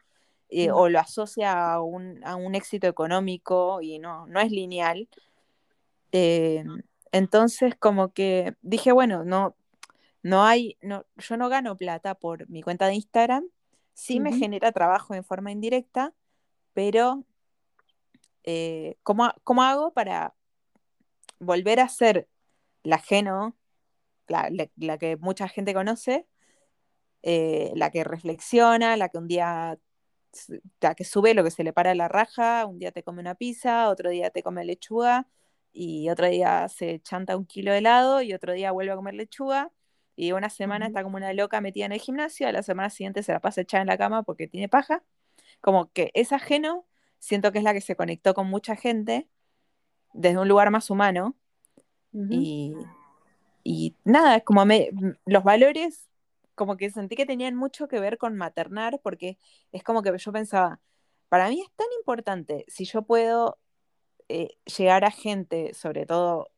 eh, 0.49 0.71
o 0.71 0.89
lo 0.89 0.99
asocia 0.99 1.73
a 1.73 1.81
un, 1.81 2.25
a 2.25 2.37
un, 2.37 2.55
éxito 2.55 2.87
económico 2.87 3.81
y 3.81 3.99
no, 3.99 4.27
no 4.27 4.41
es 4.41 4.51
lineal. 4.51 5.09
Eh, 6.13 6.65
entonces 7.13 7.75
como 7.77 8.13
que 8.13 8.55
dije, 8.63 8.93
bueno, 8.93 9.25
no, 9.25 9.57
no 10.23 10.45
hay, 10.45 10.79
no, 10.81 11.07
yo 11.17 11.37
no 11.37 11.49
gano 11.49 11.77
plata 11.77 12.15
por 12.15 12.49
mi 12.49 12.63
cuenta 12.63 12.87
de 12.87 12.95
Instagram, 12.95 13.45
sí 13.95 14.21
me 14.21 14.33
genera 14.33 14.73
trabajo 14.73 15.15
en 15.15 15.25
forma 15.25 15.53
indirecta, 15.53 16.13
pero 16.73 17.25
¿cómo, 19.03 19.33
¿cómo 19.43 19.63
hago 19.63 19.93
para 19.93 20.35
volver 21.45 21.81
a 21.81 21.89
ser 21.89 22.29
la 22.83 22.99
Geno, 22.99 23.57
la, 24.29 24.99
que 24.99 25.17
mucha 25.17 25.49
gente 25.49 25.75
conoce, 25.75 26.27
eh, 27.23 27.73
la 27.75 27.91
que 27.91 28.05
reflexiona, 28.05 28.97
la 28.97 29.09
que 29.09 29.19
un 29.19 29.29
día, 29.29 29.79
la 30.81 30.95
que 30.95 31.05
sube 31.05 31.35
lo 31.35 31.45
que 31.45 31.51
se 31.51 31.65
le 31.65 31.73
para 31.73 31.95
la 31.95 32.09
raja, 32.09 32.67
un 32.67 32.79
día 32.79 32.93
te 32.93 33.03
come 33.03 33.21
una 33.21 33.35
pizza, 33.35 33.89
otro 33.91 34.11
día 34.11 34.31
te 34.31 34.43
come 34.43 34.65
lechuga, 34.65 35.29
y 35.73 36.09
otro 36.11 36.29
día 36.29 36.69
se 36.69 37.01
chanta 37.01 37.37
un 37.37 37.47
kilo 37.47 37.73
de 37.73 37.79
helado, 37.79 38.23
y 38.23 38.35
otro 38.35 38.53
día 38.53 38.73
vuelve 38.73 38.93
a 38.93 38.97
comer 38.97 39.15
lechuga, 39.15 39.73
y 40.17 40.33
una 40.33 40.51
semana 40.51 40.87
está 40.87 41.03
como 41.03 41.17
una 41.17 41.33
loca 41.33 41.61
metida 41.61 41.87
en 41.87 41.93
el 41.93 42.01
gimnasio, 42.01 42.49
a 42.49 42.53
la 42.53 42.63
semana 42.63 42.91
siguiente 42.91 43.23
se 43.23 43.33
la 43.33 43.41
pasa 43.41 43.63
echada 43.63 43.83
en 43.83 43.89
la 43.89 43.99
cama 43.99 44.23
porque 44.23 44.47
tiene 44.47 44.69
paja. 44.69 45.03
Como 45.61 45.93
que 45.93 46.11
es 46.15 46.33
ajeno, 46.33 46.87
siento 47.19 47.53
que 47.53 47.59
es 47.59 47.65
la 47.65 47.73
que 47.75 47.81
se 47.81 47.97
conectó 47.97 48.35
con 48.35 48.49
mucha 48.49 48.77
gente 48.77 49.29
desde 50.15 50.39
un 50.39 50.49
lugar 50.49 50.71
más 50.71 50.89
humano. 50.89 51.37
y, 52.31 52.75
y, 53.65 53.97
nada, 54.05 54.41
como 54.41 54.65
me, 54.65 54.91
los 55.27 55.45
valores, 55.45 56.09
como 56.55 56.77
que 56.77 56.91
sentí 56.91 57.17
que 57.17 57.27
tenían 57.27 57.57
mucho 57.57 57.89
que 57.89 58.01
ver 58.01 58.17
con 58.19 58.37
maternar, 58.37 59.01
porque 59.03 59.39
es 59.73 59.83
como 59.83 60.03
que 60.03 60.17
yo 60.17 60.33
pensaba, 60.33 60.81
para 61.29 61.49
mí 61.49 61.61
es 61.61 61.71
tan 61.77 61.89
importante 61.99 62.65
si 62.69 62.85
yo 62.85 63.03
puedo 63.03 63.59
eh, 64.29 64.57
llegar 64.79 65.05
a 65.05 65.11
gente, 65.11 65.75
sobre 65.75 66.07
todo, 66.07 66.51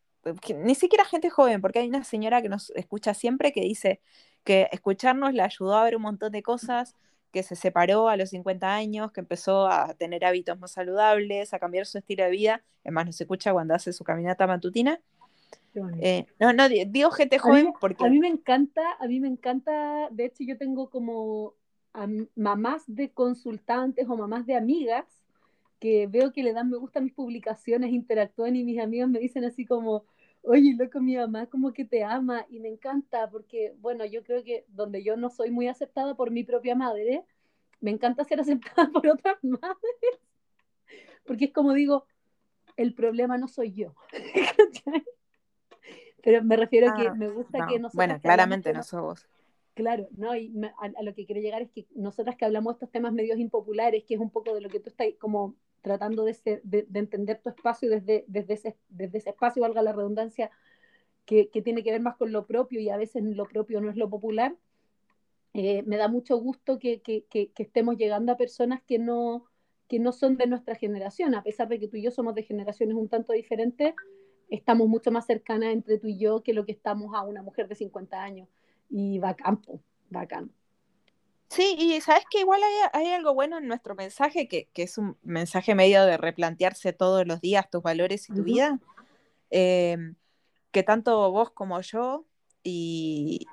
ni 0.54 0.74
siquiera 0.74 1.04
gente 1.04 1.30
joven, 1.30 1.60
porque 1.62 1.78
hay 1.78 1.88
una 1.88 2.04
señora 2.04 2.42
que 2.42 2.48
nos 2.48 2.70
escucha 2.70 3.14
siempre 3.14 3.52
que 3.52 3.62
dice 3.62 4.00
que 4.44 4.68
escucharnos 4.72 5.32
le 5.32 5.42
ayudó 5.42 5.74
a 5.76 5.84
ver 5.84 5.96
un 5.96 6.02
montón 6.02 6.32
de 6.32 6.42
cosas, 6.42 6.94
que 7.36 7.42
se 7.42 7.54
separó 7.54 8.08
a 8.08 8.16
los 8.16 8.30
50 8.30 8.74
años, 8.74 9.12
que 9.12 9.20
empezó 9.20 9.66
a 9.66 9.92
tener 9.92 10.24
hábitos 10.24 10.58
más 10.58 10.72
saludables, 10.72 11.52
a 11.52 11.58
cambiar 11.58 11.84
su 11.84 11.98
estilo 11.98 12.24
de 12.24 12.30
vida, 12.30 12.62
además 12.82 13.04
nos 13.04 13.20
escucha 13.20 13.52
cuando 13.52 13.74
hace 13.74 13.92
su 13.92 14.04
caminata 14.04 14.46
matutina. 14.46 14.98
Eh, 16.00 16.24
no, 16.40 16.54
no, 16.54 16.66
digo 16.66 17.10
gente 17.10 17.38
joven 17.38 17.74
porque... 17.78 18.06
A 18.06 18.08
mí 18.08 18.20
me 18.20 18.28
encanta, 18.28 18.80
a 18.98 19.06
mí 19.06 19.20
me 19.20 19.28
encanta, 19.28 20.08
de 20.12 20.24
hecho 20.24 20.44
yo 20.44 20.56
tengo 20.56 20.88
como 20.88 21.52
mamás 22.36 22.84
de 22.86 23.10
consultantes 23.10 24.08
o 24.08 24.16
mamás 24.16 24.46
de 24.46 24.56
amigas 24.56 25.04
que 25.78 26.06
veo 26.06 26.32
que 26.32 26.42
le 26.42 26.54
dan 26.54 26.70
me 26.70 26.78
gusta 26.78 27.00
a 27.00 27.02
mis 27.02 27.12
publicaciones, 27.12 27.92
interactúan 27.92 28.56
y 28.56 28.64
mis 28.64 28.80
amigos 28.80 29.10
me 29.10 29.18
dicen 29.18 29.44
así 29.44 29.66
como, 29.66 30.06
oye, 30.46 30.74
loco, 30.78 31.00
mi 31.00 31.16
mamá 31.16 31.46
como 31.46 31.72
que 31.72 31.84
te 31.84 32.04
ama 32.04 32.46
y 32.48 32.60
me 32.60 32.68
encanta 32.68 33.28
porque, 33.30 33.74
bueno, 33.80 34.04
yo 34.04 34.22
creo 34.22 34.44
que 34.44 34.64
donde 34.68 35.02
yo 35.02 35.16
no 35.16 35.28
soy 35.28 35.50
muy 35.50 35.68
aceptada 35.68 36.14
por 36.14 36.30
mi 36.30 36.44
propia 36.44 36.74
madre, 36.74 37.24
me 37.80 37.90
encanta 37.90 38.24
ser 38.24 38.40
aceptada 38.40 38.90
por 38.90 39.06
otras 39.06 39.36
madres. 39.42 40.20
Porque 41.24 41.46
es 41.46 41.52
como 41.52 41.72
digo, 41.72 42.06
el 42.76 42.94
problema 42.94 43.36
no 43.38 43.48
soy 43.48 43.72
yo. 43.72 43.94
Pero 46.22 46.42
me 46.42 46.56
refiero 46.56 46.90
a 46.90 46.96
que 46.96 47.08
ah, 47.08 47.14
me 47.14 47.28
gusta 47.28 47.66
que 47.68 47.78
nosotros... 47.78 47.94
Bueno, 47.94 48.20
claramente 48.20 48.72
no 48.72 48.82
sos 48.82 49.00
vos. 49.00 49.28
Claro, 49.74 50.08
no, 50.16 50.34
y 50.34 50.52
a, 50.78 51.02
lo 51.02 51.14
que 51.14 51.26
quiero 51.26 51.40
llegar 51.40 51.62
es 51.62 51.70
que 51.70 51.86
nosotras 51.94 52.36
que 52.36 52.46
hablamos 52.46 52.72
de 52.72 52.76
estos 52.76 52.90
temas 52.90 53.12
medios 53.12 53.38
impopulares, 53.38 54.04
que 54.04 54.14
es 54.14 54.20
un 54.20 54.30
poco 54.30 54.54
de 54.54 54.62
lo 54.62 54.70
que 54.70 54.80
tú 54.80 54.88
estás 54.88 55.08
como 55.20 55.54
tratando 55.82 56.24
de, 56.24 56.60
de, 56.64 56.86
entender 56.98 57.40
tu 57.42 57.48
espacio 57.48 57.88
desde, 57.90 58.24
desde, 58.26 58.54
ese, 58.54 58.76
desde 58.88 59.18
ese 59.18 59.30
espacio, 59.30 59.62
valga 59.62 59.82
la 59.82 59.92
redundancia, 59.92 60.50
que, 61.24 61.48
que, 61.50 61.62
tiene 61.62 61.82
que 61.82 61.92
ver 61.92 62.00
más 62.00 62.16
con 62.16 62.32
lo 62.32 62.46
propio 62.46 62.80
y 62.80 62.88
a 62.88 62.96
veces 62.96 63.22
lo 63.22 63.46
propio 63.46 63.80
no 63.80 63.90
es 63.90 63.96
lo 63.96 64.08
popular, 64.08 64.56
eh, 65.54 65.82
me 65.84 65.96
da 65.96 66.08
mucho 66.08 66.36
gusto 66.36 66.78
que, 66.78 67.00
que, 67.00 67.24
que, 67.24 67.50
estemos 67.56 67.96
llegando 67.96 68.32
a 68.32 68.36
personas 68.36 68.82
que 68.82 68.98
no, 68.98 69.46
que 69.88 69.98
no 69.98 70.12
son 70.12 70.36
de 70.36 70.46
nuestra 70.46 70.74
generación, 70.74 71.34
a 71.34 71.42
pesar 71.42 71.68
de 71.68 71.78
que 71.78 71.88
tú 71.88 71.96
y 71.96 72.02
yo 72.02 72.10
somos 72.10 72.34
de 72.34 72.42
generaciones 72.42 72.96
un 72.96 73.08
tanto 73.08 73.32
diferentes, 73.32 73.94
estamos 74.48 74.88
mucho 74.88 75.10
más 75.10 75.26
cercanas 75.26 75.72
entre 75.72 75.98
tú 75.98 76.08
y 76.08 76.18
yo 76.18 76.42
que 76.42 76.52
lo 76.52 76.64
que 76.64 76.72
estamos 76.72 77.14
a 77.14 77.22
una 77.22 77.42
mujer 77.42 77.68
de 77.68 77.74
50 77.74 78.22
años. 78.22 78.48
Y 78.88 79.18
va 79.18 79.34
campo 79.34 79.80
bacán. 80.10 80.52
Sí, 81.48 81.76
y 81.78 82.00
sabes 82.00 82.24
que 82.30 82.40
igual 82.40 82.60
hay, 82.92 83.06
algo 83.12 83.34
bueno 83.34 83.58
en 83.58 83.68
nuestro 83.68 83.94
mensaje, 83.94 84.48
que, 84.48 84.68
es 84.74 84.98
un 84.98 85.16
mensaje 85.22 85.74
medio 85.74 86.04
de 86.04 86.16
replantearse 86.16 86.92
todos 86.92 87.26
los 87.26 87.40
días 87.40 87.70
tus 87.70 87.82
valores 87.82 88.28
y 88.28 88.34
tu 88.34 88.42
vida, 88.42 88.80
em, 89.50 90.16
que 90.72 90.82
tanto 90.82 91.30
vos 91.30 91.50
como 91.52 91.80
yo, 91.80 92.26
y 92.62 93.46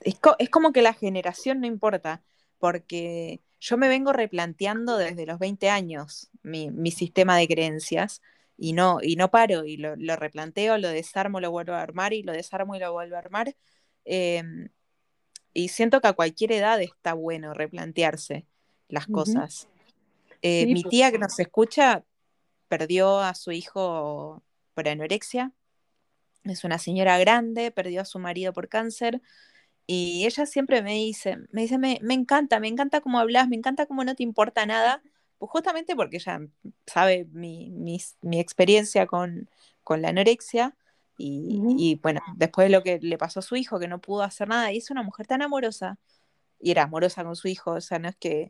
es, 0.00 0.18
como 0.50 0.72
que 0.72 0.82
la 0.82 0.94
generación 0.94 1.60
no 1.60 1.66
importa, 1.66 2.22
porque 2.58 3.40
yo 3.60 3.76
me 3.76 3.88
vengo 3.88 4.12
replanteando 4.12 4.96
desde 4.96 5.26
los 5.26 5.38
20 5.38 5.70
años 5.70 6.30
mi, 6.42 6.90
sistema 6.92 7.36
de 7.36 7.48
creencias 7.48 8.22
y 8.56 8.72
no, 8.74 8.98
y 9.02 9.16
no 9.16 9.30
paro, 9.30 9.64
y 9.64 9.76
lo, 9.76 9.96
lo, 9.96 10.16
replanteo, 10.16 10.78
lo 10.78 10.88
desarmo, 10.88 11.40
lo 11.40 11.50
vuelvo 11.50 11.74
a 11.74 11.82
armar, 11.82 12.12
y 12.12 12.22
lo 12.22 12.32
desarmo 12.32 12.76
y 12.76 12.78
lo 12.78 12.92
vuelvo 12.92 13.16
a 13.16 13.18
armar. 13.18 13.56
Em, 14.04 14.68
y 15.52 15.68
siento 15.68 16.00
que 16.00 16.08
a 16.08 16.12
cualquier 16.12 16.52
edad 16.52 16.80
está 16.80 17.14
bueno 17.14 17.54
replantearse 17.54 18.46
las 18.88 19.06
cosas. 19.06 19.68
Eh, 20.42 20.66
mi 20.66 20.82
pues. 20.82 20.90
tía 20.90 21.10
que 21.10 21.18
nos 21.18 21.38
escucha 21.38 22.04
perdió 22.68 23.20
a 23.20 23.34
su 23.34 23.52
hijo 23.52 24.42
por 24.74 24.88
anorexia. 24.88 25.52
Es 26.44 26.64
una 26.64 26.78
señora 26.78 27.18
grande, 27.18 27.70
perdió 27.70 28.00
a 28.00 28.04
su 28.04 28.18
marido 28.18 28.52
por 28.52 28.68
cáncer. 28.68 29.20
Y 29.86 30.24
ella 30.24 30.46
siempre 30.46 30.82
me 30.82 30.94
dice, 30.94 31.36
me 31.50 31.62
dice, 31.62 31.76
me, 31.78 31.98
encanta, 32.08 32.60
me 32.60 32.68
encanta 32.68 33.00
cómo 33.00 33.18
hablas, 33.18 33.48
me 33.48 33.56
encanta 33.56 33.86
cómo 33.86 34.04
no 34.04 34.14
te 34.14 34.22
importa 34.22 34.64
nada. 34.66 35.02
Pues 35.38 35.50
justamente 35.50 35.96
porque 35.96 36.18
ella 36.18 36.40
sabe 36.86 37.26
mi, 37.32 37.70
mi 37.70 38.40
experiencia 38.40 39.06
con, 39.06 39.50
con 39.82 40.02
la 40.02 40.10
anorexia 40.10 40.76
y, 41.22 41.98
bueno, 42.02 42.20
después 42.36 42.66
de 42.66 42.70
lo 42.70 42.82
que 42.82 42.98
le 43.00 43.18
pasó 43.18 43.40
a 43.40 43.42
su 43.42 43.56
hijo, 43.56 43.78
que 43.78 43.88
no 43.88 44.00
pudo 44.00 44.22
hacer 44.22 44.48
nada, 44.48 44.72
y 44.72 44.78
es 44.78 44.90
una 44.90 45.02
mujer 45.02 45.26
tan 45.26 45.42
amorosa, 45.42 45.98
y 46.58 46.70
era 46.70 46.84
amorosa 46.84 47.24
con 47.24 47.36
su 47.36 47.48
hijo, 47.48 47.72
o 47.72 47.80
sea, 47.80 47.98
no 47.98 48.08
es 48.08 48.16
que, 48.16 48.48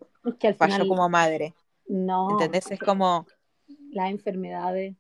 falló 0.56 0.86
como 0.86 1.08
madre. 1.08 1.54
No. 1.88 2.30
¿Entendés? 2.32 2.70
Es 2.70 2.78
como... 2.78 3.26
Las 3.90 4.10
enfermedades. 4.10 4.96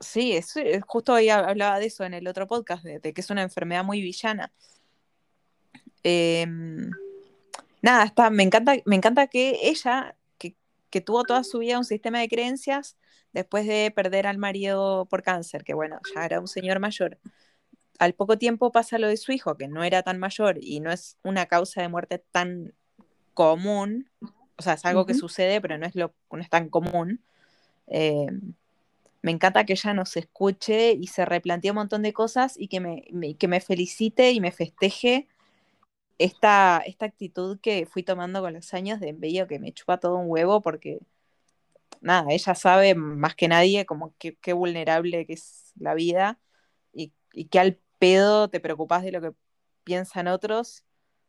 Sí, 0.00 0.32
es, 0.32 0.54
justo 0.86 1.14
hoy 1.14 1.28
hablaba 1.28 1.78
de 1.78 1.86
eso 1.86 2.04
en 2.04 2.14
el 2.14 2.26
otro 2.26 2.46
podcast, 2.46 2.84
de, 2.84 3.00
que 3.00 3.20
es 3.20 3.30
una 3.30 3.42
enfermedad 3.42 3.84
muy 3.84 4.02
villana. 4.02 4.52
Em, 6.02 6.90
nada, 7.82 8.04
está, 8.04 8.30
me, 8.30 8.42
encanta, 8.42 8.74
me 8.84 8.96
encanta 8.96 9.26
que 9.28 9.58
ella, 9.62 10.16
que, 10.38 10.56
que 10.90 11.00
tuvo 11.00 11.22
toda 11.24 11.44
su 11.44 11.58
vida 11.60 11.78
un 11.78 11.84
sistema 11.84 12.18
de 12.20 12.28
creencias, 12.28 12.96
después 13.32 13.66
de 13.66 13.92
perder 13.94 14.26
al 14.26 14.38
marido 14.38 15.06
por 15.06 15.22
cáncer, 15.22 15.64
que 15.64 15.74
bueno, 15.74 16.00
ya 16.14 16.24
era 16.24 16.40
un 16.40 16.48
señor 16.48 16.80
mayor. 16.80 17.18
Al 17.98 18.14
poco 18.14 18.38
tiempo 18.38 18.72
pasa 18.72 18.98
lo 18.98 19.08
de 19.08 19.16
su 19.16 19.32
hijo, 19.32 19.56
que 19.56 19.68
no 19.68 19.84
era 19.84 20.02
tan 20.02 20.18
mayor 20.18 20.58
y 20.60 20.80
no 20.80 20.90
es 20.90 21.18
una 21.22 21.46
causa 21.46 21.82
de 21.82 21.88
muerte 21.88 22.18
tan 22.30 22.74
común, 23.34 24.10
o 24.56 24.62
sea, 24.62 24.74
es 24.74 24.84
algo 24.84 25.06
que 25.06 25.14
sucede, 25.14 25.60
pero 25.60 25.78
no 25.78 25.86
es, 25.86 25.94
lo, 25.94 26.14
no 26.30 26.40
es 26.40 26.48
tan 26.48 26.68
común. 26.68 27.20
Eh, 27.86 28.28
me 29.22 29.32
encanta 29.32 29.64
que 29.64 29.74
ella 29.74 29.92
nos 29.92 30.16
escuche 30.16 30.92
y 30.92 31.08
se 31.08 31.24
replantee 31.24 31.70
un 31.70 31.76
montón 31.76 32.02
de 32.02 32.12
cosas 32.12 32.54
y 32.56 32.68
que 32.68 32.80
me, 32.80 33.04
que 33.36 33.48
me 33.48 33.60
felicite 33.60 34.30
y 34.30 34.40
me 34.40 34.52
festeje 34.52 35.28
esta, 36.18 36.82
esta 36.86 37.06
actitud 37.06 37.58
que 37.60 37.86
fui 37.86 38.02
tomando 38.02 38.40
con 38.40 38.54
los 38.54 38.72
años 38.72 39.00
de 39.00 39.12
bello 39.12 39.46
que 39.46 39.58
me 39.58 39.72
chupa 39.72 39.98
todo 39.98 40.16
un 40.16 40.30
huevo 40.30 40.62
porque 40.62 41.00
nada, 42.06 42.32
ella 42.32 42.54
sabe 42.54 42.94
más 42.94 43.34
que 43.34 43.48
nadie 43.48 43.86
como 43.86 44.14
qué, 44.18 44.52
vulnerable 44.52 45.26
que 45.26 45.34
es 45.34 45.72
la 45.78 45.94
vida 45.94 46.38
y, 46.92 47.12
y 47.32 47.46
que 47.46 47.58
al 47.60 47.78
pedo 47.98 48.48
te 48.48 48.60
preocupas 48.60 49.02
de 49.02 49.12
lo 49.12 49.20
que 49.20 49.32
piensan 49.84 50.28
otros 50.28 50.84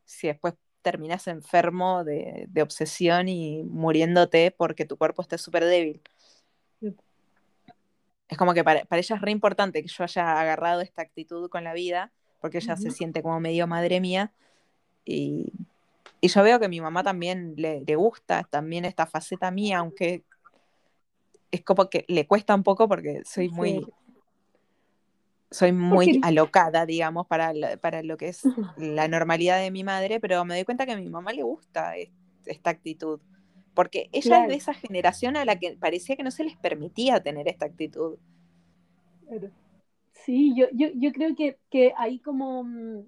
si 0.05 0.27
después 0.27 0.55
terminas 0.81 1.27
enfermo 1.27 2.05
de, 2.05 2.47
obsesión 2.61 3.27
y 3.27 3.61
muriéndote 3.63 4.51
porque 4.51 4.85
tu 4.85 4.97
cuerpo 4.97 5.21
está 5.21 5.37
súper 5.37 5.65
débil. 5.65 6.01
Es 8.29 8.37
como 8.37 8.53
que 8.53 8.63
para, 8.63 8.87
ella 8.89 9.15
es 9.15 9.21
re 9.21 9.31
importante 9.31 9.81
que 9.81 9.89
yo 9.89 10.03
haya 10.05 10.39
agarrado 10.39 10.79
esta 10.79 11.01
actitud 11.01 11.49
con 11.49 11.65
la 11.65 11.73
vida, 11.73 12.11
porque 12.39 12.59
ella 12.59 12.77
se 12.77 12.91
siente 12.91 13.21
como 13.21 13.39
medio 13.41 13.67
madre 13.67 13.99
mía. 13.99 14.31
Y, 15.03 15.51
yo 16.21 16.43
veo 16.43 16.59
que 16.59 16.65
a 16.65 16.69
mi 16.69 16.81
mamá 16.81 17.03
también 17.03 17.53
le, 17.57 17.83
le, 17.85 17.95
gusta 17.95 18.43
también 18.49 18.85
esta 18.85 19.05
faceta 19.05 19.51
mía, 19.51 19.79
aunque 19.79 20.23
es 21.51 21.63
como 21.63 21.89
que 21.89 22.05
le 22.07 22.27
cuesta 22.27 22.55
un 22.55 22.63
poco 22.63 22.87
porque 22.87 23.21
soy 23.25 23.49
muy, 23.49 23.85
soy 25.49 25.71
muy 25.71 26.19
alocada, 26.23 26.85
digamos, 26.85 27.27
para, 27.27 27.53
para 27.81 28.03
lo 28.03 28.17
que 28.17 28.29
es 28.29 28.43
la 28.77 29.07
normalidad 29.07 29.59
de 29.59 29.71
mi 29.71 29.83
madre, 29.83 30.19
pero 30.19 30.43
me 30.45 30.55
doy 30.55 30.65
cuenta 30.65 30.85
que 30.85 30.93
a 30.93 30.97
mi 30.97 31.09
mamá 31.09 31.33
le 31.33 31.43
gusta 31.43 31.93
esta 32.45 32.69
actitud, 32.69 33.19
porque 33.73 34.09
ella 34.11 34.43
es 34.43 34.49
de 34.49 34.55
esa 34.55 34.73
generación 34.73 35.37
a 35.37 35.45
la 35.45 35.57
que 35.57 35.77
parecía 35.77 36.15
que 36.15 36.23
no 36.23 36.31
se 36.31 36.43
les 36.43 36.57
permitía 36.57 37.21
tener 37.21 37.47
esta 37.47 37.65
actitud. 37.65 38.17
Sí, 40.11 40.53
yo, 40.55 40.65
yo, 40.73 40.87
yo 40.95 41.11
creo 41.11 41.35
que, 41.35 41.57
que 41.69 41.93
ahí 41.97 42.19
como 42.19 42.63
mm, 42.63 43.05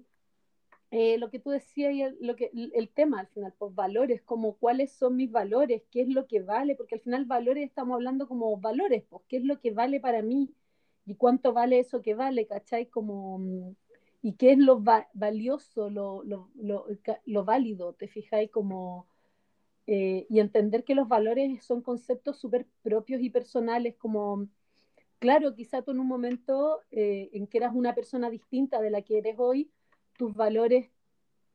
eh, 0.90 1.18
lo 1.18 1.30
que 1.30 1.38
tú 1.38 1.50
decías 1.50 1.92
y 1.92 2.02
el, 2.02 2.16
lo 2.20 2.34
que, 2.36 2.50
el 2.52 2.88
tema 2.88 3.20
al 3.20 3.28
final, 3.28 3.54
pues 3.58 3.74
valores, 3.74 4.22
como 4.22 4.56
cuáles 4.56 4.92
son 4.92 5.16
mis 5.16 5.30
valores, 5.30 5.82
qué 5.90 6.02
es 6.02 6.08
lo 6.08 6.26
que 6.26 6.42
vale, 6.42 6.74
porque 6.74 6.96
al 6.96 7.00
final 7.00 7.26
valores 7.26 7.64
estamos 7.64 7.94
hablando 7.94 8.26
como 8.26 8.56
valores, 8.56 9.04
pues 9.08 9.22
qué 9.28 9.36
es 9.38 9.44
lo 9.44 9.60
que 9.60 9.70
vale 9.70 10.00
para 10.00 10.22
mí 10.22 10.52
y 11.06 11.14
cuánto 11.14 11.52
vale 11.52 11.78
eso 11.80 12.02
que 12.02 12.14
vale, 12.14 12.46
¿cachai? 12.46 12.86
Como, 12.86 13.38
mm, 13.38 13.74
y 14.22 14.34
qué 14.34 14.52
es 14.52 14.58
lo 14.58 14.82
valioso, 15.14 15.90
lo, 15.90 16.22
lo, 16.24 16.50
lo, 16.54 16.86
lo, 17.24 17.44
válido, 17.44 17.94
¿te 17.94 18.08
fijáis? 18.08 18.50
Como, 18.50 19.06
eh, 19.86 20.26
y 20.28 20.40
entender 20.40 20.84
que 20.84 20.94
los 20.94 21.08
valores 21.08 21.64
son 21.64 21.82
conceptos 21.82 22.38
súper 22.38 22.66
propios 22.82 23.22
y 23.22 23.30
personales, 23.30 23.96
como, 23.96 24.48
claro, 25.18 25.54
quizá 25.54 25.82
tú 25.82 25.92
en 25.92 26.00
un 26.00 26.08
momento 26.08 26.80
eh, 26.90 27.30
en 27.32 27.46
que 27.46 27.58
eras 27.58 27.74
una 27.74 27.94
persona 27.94 28.30
distinta 28.30 28.80
de 28.80 28.90
la 28.90 29.02
que 29.02 29.18
eres 29.18 29.36
hoy, 29.38 29.70
tus 30.16 30.34
valores 30.34 30.90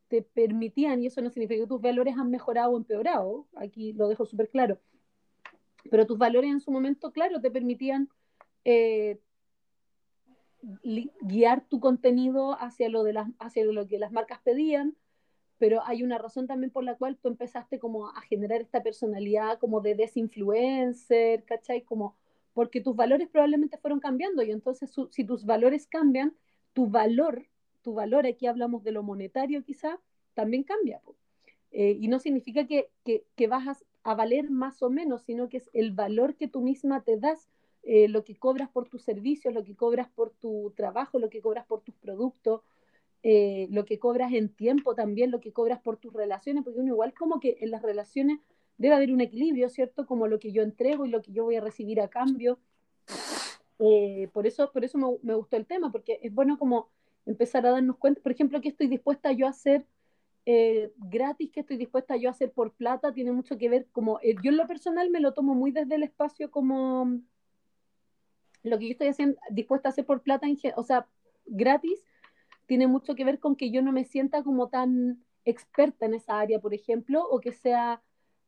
te 0.07 0.21
permitían, 0.21 1.01
y 1.01 1.07
eso 1.07 1.21
no 1.21 1.29
significa 1.29 1.61
que 1.63 1.67
tus 1.67 1.81
valores 1.81 2.15
han 2.17 2.29
mejorado 2.29 2.71
o 2.71 2.77
empeorado, 2.77 3.47
aquí 3.55 3.93
lo 3.93 4.07
dejo 4.07 4.25
súper 4.25 4.49
claro, 4.49 4.79
pero 5.89 6.05
tus 6.05 6.17
valores 6.17 6.51
en 6.51 6.59
su 6.59 6.71
momento, 6.71 7.11
claro, 7.11 7.41
te 7.41 7.51
permitían 7.51 8.09
eh, 8.63 9.19
guiar 11.21 11.67
tu 11.67 11.79
contenido 11.79 12.59
hacia 12.59 12.89
lo, 12.89 13.03
de 13.03 13.13
las, 13.13 13.29
hacia 13.39 13.65
lo 13.65 13.87
que 13.87 13.99
las 13.99 14.11
marcas 14.11 14.39
pedían, 14.43 14.95
pero 15.57 15.81
hay 15.85 16.03
una 16.03 16.17
razón 16.17 16.47
también 16.47 16.71
por 16.71 16.83
la 16.83 16.95
cual 16.95 17.17
tú 17.17 17.27
empezaste 17.29 17.79
como 17.79 18.09
a 18.09 18.21
generar 18.21 18.61
esta 18.61 18.83
personalidad 18.83 19.59
como 19.59 19.81
de 19.81 19.95
desinfluencer, 19.95 21.45
¿cachai? 21.45 21.83
Como 21.83 22.15
porque 22.53 22.81
tus 22.81 22.95
valores 22.95 23.29
probablemente 23.29 23.77
fueron 23.77 23.99
cambiando 23.99 24.41
y 24.43 24.51
entonces 24.51 24.91
si 25.11 25.23
tus 25.23 25.45
valores 25.45 25.87
cambian, 25.87 26.35
tu 26.73 26.87
valor 26.87 27.47
tu 27.85 27.93
valor, 27.93 28.25
aquí 28.25 28.47
hablamos 28.47 28.83
de 28.83 28.91
lo 28.91 29.03
monetario 29.03 29.63
quizá, 29.63 29.99
también 30.33 30.63
cambia. 30.63 31.01
Eh, 31.71 31.95
y 32.01 32.07
no 32.07 32.17
significa 32.17 32.65
que, 32.65 32.89
que, 33.03 33.47
vas 33.47 33.85
a, 34.03 34.15
valer 34.15 34.49
más 34.49 34.81
o 34.81 34.89
menos, 34.89 35.21
sino 35.21 35.49
que 35.49 35.57
es 35.57 35.69
el 35.71 35.91
valor 35.91 36.35
que 36.35 36.47
tú 36.47 36.61
misma 36.61 37.03
te 37.03 37.17
das, 37.17 37.47
eh, 37.83 38.07
lo 38.07 38.23
que 38.23 38.35
cobras 38.35 38.69
por 38.69 38.89
tus 38.89 39.03
servicios, 39.03 39.53
lo 39.53 39.63
que 39.63 39.75
cobras 39.75 40.09
por 40.09 40.31
tu 40.31 40.73
trabajo, 40.75 41.19
lo 41.19 41.29
que 41.29 41.41
cobras 41.41 41.67
por 41.67 41.81
tus 41.81 41.93
productos, 41.93 42.61
eh, 43.21 43.67
lo 43.69 43.85
que 43.85 43.99
cobras 43.99 44.33
en 44.33 44.49
tiempo 44.49 44.95
también, 44.95 45.29
lo 45.29 45.39
que 45.41 45.53
cobras 45.53 45.79
por 45.79 45.97
tus 45.97 46.11
relaciones, 46.11 46.63
porque 46.63 46.79
uno 46.79 46.93
igual 46.93 47.13
como 47.13 47.39
que 47.39 47.57
en 47.59 47.69
las 47.69 47.83
relaciones 47.83 48.39
debe 48.79 48.95
haber 48.95 49.11
un 49.11 49.21
equilibrio, 49.21 49.69
¿cierto? 49.69 50.07
Como 50.07 50.27
lo 50.27 50.39
que 50.39 50.51
yo 50.51 50.63
entrego 50.63 51.05
y 51.05 51.09
lo 51.09 51.21
que 51.21 51.33
yo 51.33 51.43
voy 51.43 51.57
a 51.57 51.61
recibir 51.61 52.01
a 52.01 52.07
cambio. 52.07 52.57
por 54.33 54.47
eso, 54.47 54.71
por 54.71 54.83
eso 54.83 54.97
me, 54.97 55.07
me, 55.21 55.35
gustó 55.35 55.57
el 55.57 55.67
tema, 55.67 55.91
porque 55.91 56.19
es 56.23 56.33
bueno 56.33 56.57
como 56.57 56.89
empezar 57.25 57.65
a 57.65 57.71
darnos 57.71 57.97
cuenta, 57.97 58.21
por 58.21 58.31
ejemplo, 58.31 58.61
que 58.61 58.69
estoy 58.69 58.87
dispuesta 58.87 59.31
yo 59.31 59.47
a 59.47 59.51
hacer 59.51 59.85
eh, 60.45 60.91
gratis, 60.97 61.51
que 61.51 61.61
estoy 61.61 61.77
dispuesta 61.77 62.15
yo 62.17 62.29
a 62.29 62.31
hacer 62.31 62.51
por 62.51 62.73
plata, 62.73 63.13
tiene 63.13 63.31
mucho 63.31 63.57
que 63.57 63.69
ver 63.69 63.87
como, 63.91 64.19
eh, 64.21 64.35
yo 64.43 64.51
en 64.51 64.57
lo 64.57 64.67
personal 64.67 65.09
me 65.09 65.19
lo 65.19 65.33
tomo 65.33 65.55
muy 65.55 65.71
desde 65.71 65.95
el 65.95 66.03
espacio 66.03 66.51
como 66.51 67.19
lo 68.63 68.79
que 68.79 68.85
yo 68.85 68.91
estoy 68.91 69.07
haciendo, 69.07 69.39
dispuesta 69.49 69.89
a 69.89 69.91
hacer 69.91 70.05
por 70.05 70.21
plata, 70.21 70.47
o 70.75 70.83
sea, 70.83 71.07
gratis, 71.45 72.03
tiene 72.65 72.87
mucho 72.87 73.15
que 73.15 73.25
ver 73.25 73.39
con 73.39 73.55
que 73.55 73.71
yo 73.71 73.81
no 73.81 73.91
me 73.91 74.05
sienta 74.05 74.43
como 74.43 74.69
tan 74.69 75.23
experta 75.45 76.05
en 76.05 76.15
esa 76.15 76.39
área, 76.39 76.59
por 76.59 76.73
ejemplo, 76.73 77.23
o 77.29 77.39
que 77.39 77.51
sea 77.51 78.01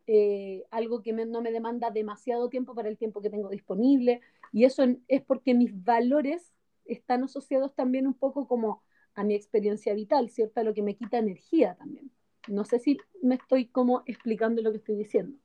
eh, 0.07 0.65
algo 0.71 1.01
que 1.01 1.13
no 1.13 1.41
me 1.41 1.51
demanda 1.51 1.91
demasiado 1.91 2.49
tiempo 2.49 2.73
para 2.73 2.89
el 2.89 2.97
tiempo 2.97 3.21
que 3.21 3.29
tengo 3.29 3.49
disponible. 3.49 4.21
Y 4.51 4.63
eso 4.63 4.83
es 5.07 5.21
porque 5.21 5.53
mis 5.53 5.83
valores 5.83 6.53
están 6.87 7.23
asociados 7.23 7.75
también 7.75 8.07
un 8.07 8.13
poco 8.13 8.47
como 8.47 8.83
a 9.15 9.23
mi 9.23 9.35
experiencia 9.35 9.93
vital, 9.93 10.29
¿cierto? 10.29 10.59
A 10.59 10.63
lo 10.63 10.73
que 10.73 10.83
me 10.83 10.95
quita 10.95 11.17
energía 11.17 11.75
también. 11.75 12.11
No 12.47 12.65
sé 12.65 12.79
si 12.79 12.97
me 13.21 13.35
estoy 13.35 13.67
como 13.67 14.03
explicando 14.05 14.61
lo 14.61 14.71
que 14.71 14.77
estoy 14.77 14.95
diciendo. 14.95 15.37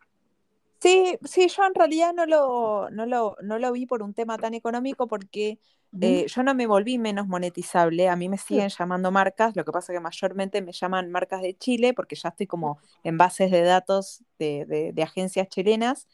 Sí, 0.80 1.16
sí, 1.24 1.48
yo 1.48 1.64
en 1.64 1.74
realidad 1.74 2.12
no 2.12 2.26
lo, 2.26 2.90
no 2.90 3.06
lo, 3.06 3.36
no 3.40 3.58
lo 3.58 3.72
vi 3.72 3.86
por 3.86 4.02
un 4.02 4.14
tema 4.14 4.36
tan 4.36 4.52
económico 4.52 5.06
porque 5.06 5.60
eh, 6.00 6.26
yo 6.26 6.42
no 6.42 6.54
me 6.56 6.66
volví 6.66 6.98
menos 6.98 7.28
monetizable, 7.28 8.08
a 8.08 8.16
mí 8.16 8.28
me 8.28 8.36
siguen 8.36 8.68
llamando 8.68 9.12
marcas, 9.12 9.54
lo 9.54 9.64
que 9.64 9.70
pasa 9.70 9.92
que 9.92 10.00
mayormente 10.00 10.60
me 10.60 10.72
llaman 10.72 11.10
marcas 11.12 11.40
de 11.40 11.54
Chile 11.54 11.94
porque 11.94 12.16
ya 12.16 12.30
estoy 12.30 12.48
como 12.48 12.78
en 13.04 13.16
bases 13.16 13.52
de 13.52 13.62
datos 13.62 14.24
de, 14.40 14.92
de 14.92 15.02
agencias 15.04 15.48
chilenas 15.48 16.08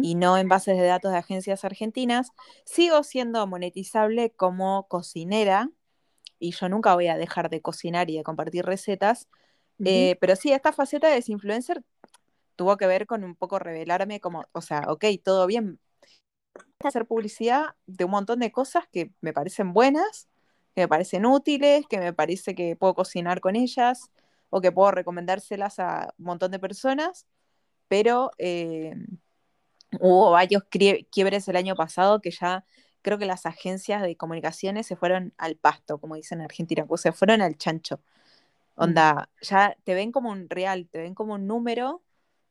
y 0.00 0.14
no 0.16 0.36
en 0.38 0.48
bases 0.48 0.76
de 0.78 0.84
datos 0.86 1.12
de 1.12 1.18
agencias 1.18 1.64
argentinas, 1.64 2.30
sigo 2.64 3.02
siendo 3.02 3.46
monetizable 3.46 4.30
como 4.30 4.86
cocinera 4.88 5.70
y 6.38 6.52
yo 6.52 6.68
nunca 6.68 6.94
voy 6.94 7.08
a 7.08 7.16
dejar 7.16 7.50
de 7.50 7.62
cocinar 7.62 8.10
y 8.10 8.16
de 8.18 8.24
compartir 8.24 8.64
recetas, 8.66 9.28
eh, 9.84 10.16
pero 10.20 10.36
sí, 10.36 10.52
esta 10.52 10.72
faceta 10.72 11.08
de 11.08 11.22
influencer 11.28 11.82
tuvo 12.56 12.76
que 12.76 12.86
ver 12.86 13.06
con 13.06 13.24
un 13.24 13.36
poco 13.36 13.58
revelarme 13.58 14.20
como, 14.20 14.46
o 14.52 14.60
sea, 14.62 14.84
ok, 14.88 15.04
todo 15.24 15.46
bien, 15.46 15.80
hacer 16.82 17.06
publicidad 17.06 17.74
de 17.86 18.04
un 18.04 18.10
montón 18.12 18.40
de 18.40 18.52
cosas 18.52 18.84
que 18.92 19.10
me 19.20 19.32
parecen 19.32 19.72
buenas, 19.72 20.28
que 20.74 20.82
me 20.82 20.88
parecen 20.88 21.26
útiles, 21.26 21.86
que 21.88 21.98
me 21.98 22.12
parece 22.12 22.54
que 22.54 22.76
puedo 22.76 22.94
cocinar 22.94 23.40
con 23.40 23.56
ellas 23.56 24.10
o 24.50 24.60
que 24.60 24.72
puedo 24.72 24.90
recomendárselas 24.90 25.78
a 25.78 26.14
un 26.18 26.24
montón 26.26 26.50
de 26.52 26.58
personas, 26.58 27.26
pero 27.88 28.32
eh, 28.38 28.94
Hubo 30.00 30.30
varios 30.30 30.64
quiebres 30.64 31.48
el 31.48 31.56
año 31.56 31.74
pasado 31.74 32.20
que 32.20 32.30
ya 32.30 32.64
creo 33.02 33.18
que 33.18 33.26
las 33.26 33.46
agencias 33.46 34.02
de 34.02 34.16
comunicaciones 34.16 34.86
se 34.86 34.96
fueron 34.96 35.34
al 35.38 35.56
pasto, 35.56 35.98
como 35.98 36.16
dicen 36.16 36.40
en 36.40 36.46
Argentina, 36.46 36.86
pues 36.86 37.02
se 37.02 37.12
fueron 37.12 37.42
al 37.42 37.56
chancho. 37.56 38.00
Onda, 38.76 39.30
ya 39.42 39.76
te 39.84 39.94
ven 39.94 40.12
como 40.12 40.30
un 40.30 40.48
real, 40.50 40.88
te 40.90 40.98
ven 41.00 41.14
como 41.14 41.34
un 41.34 41.46
número 41.46 42.02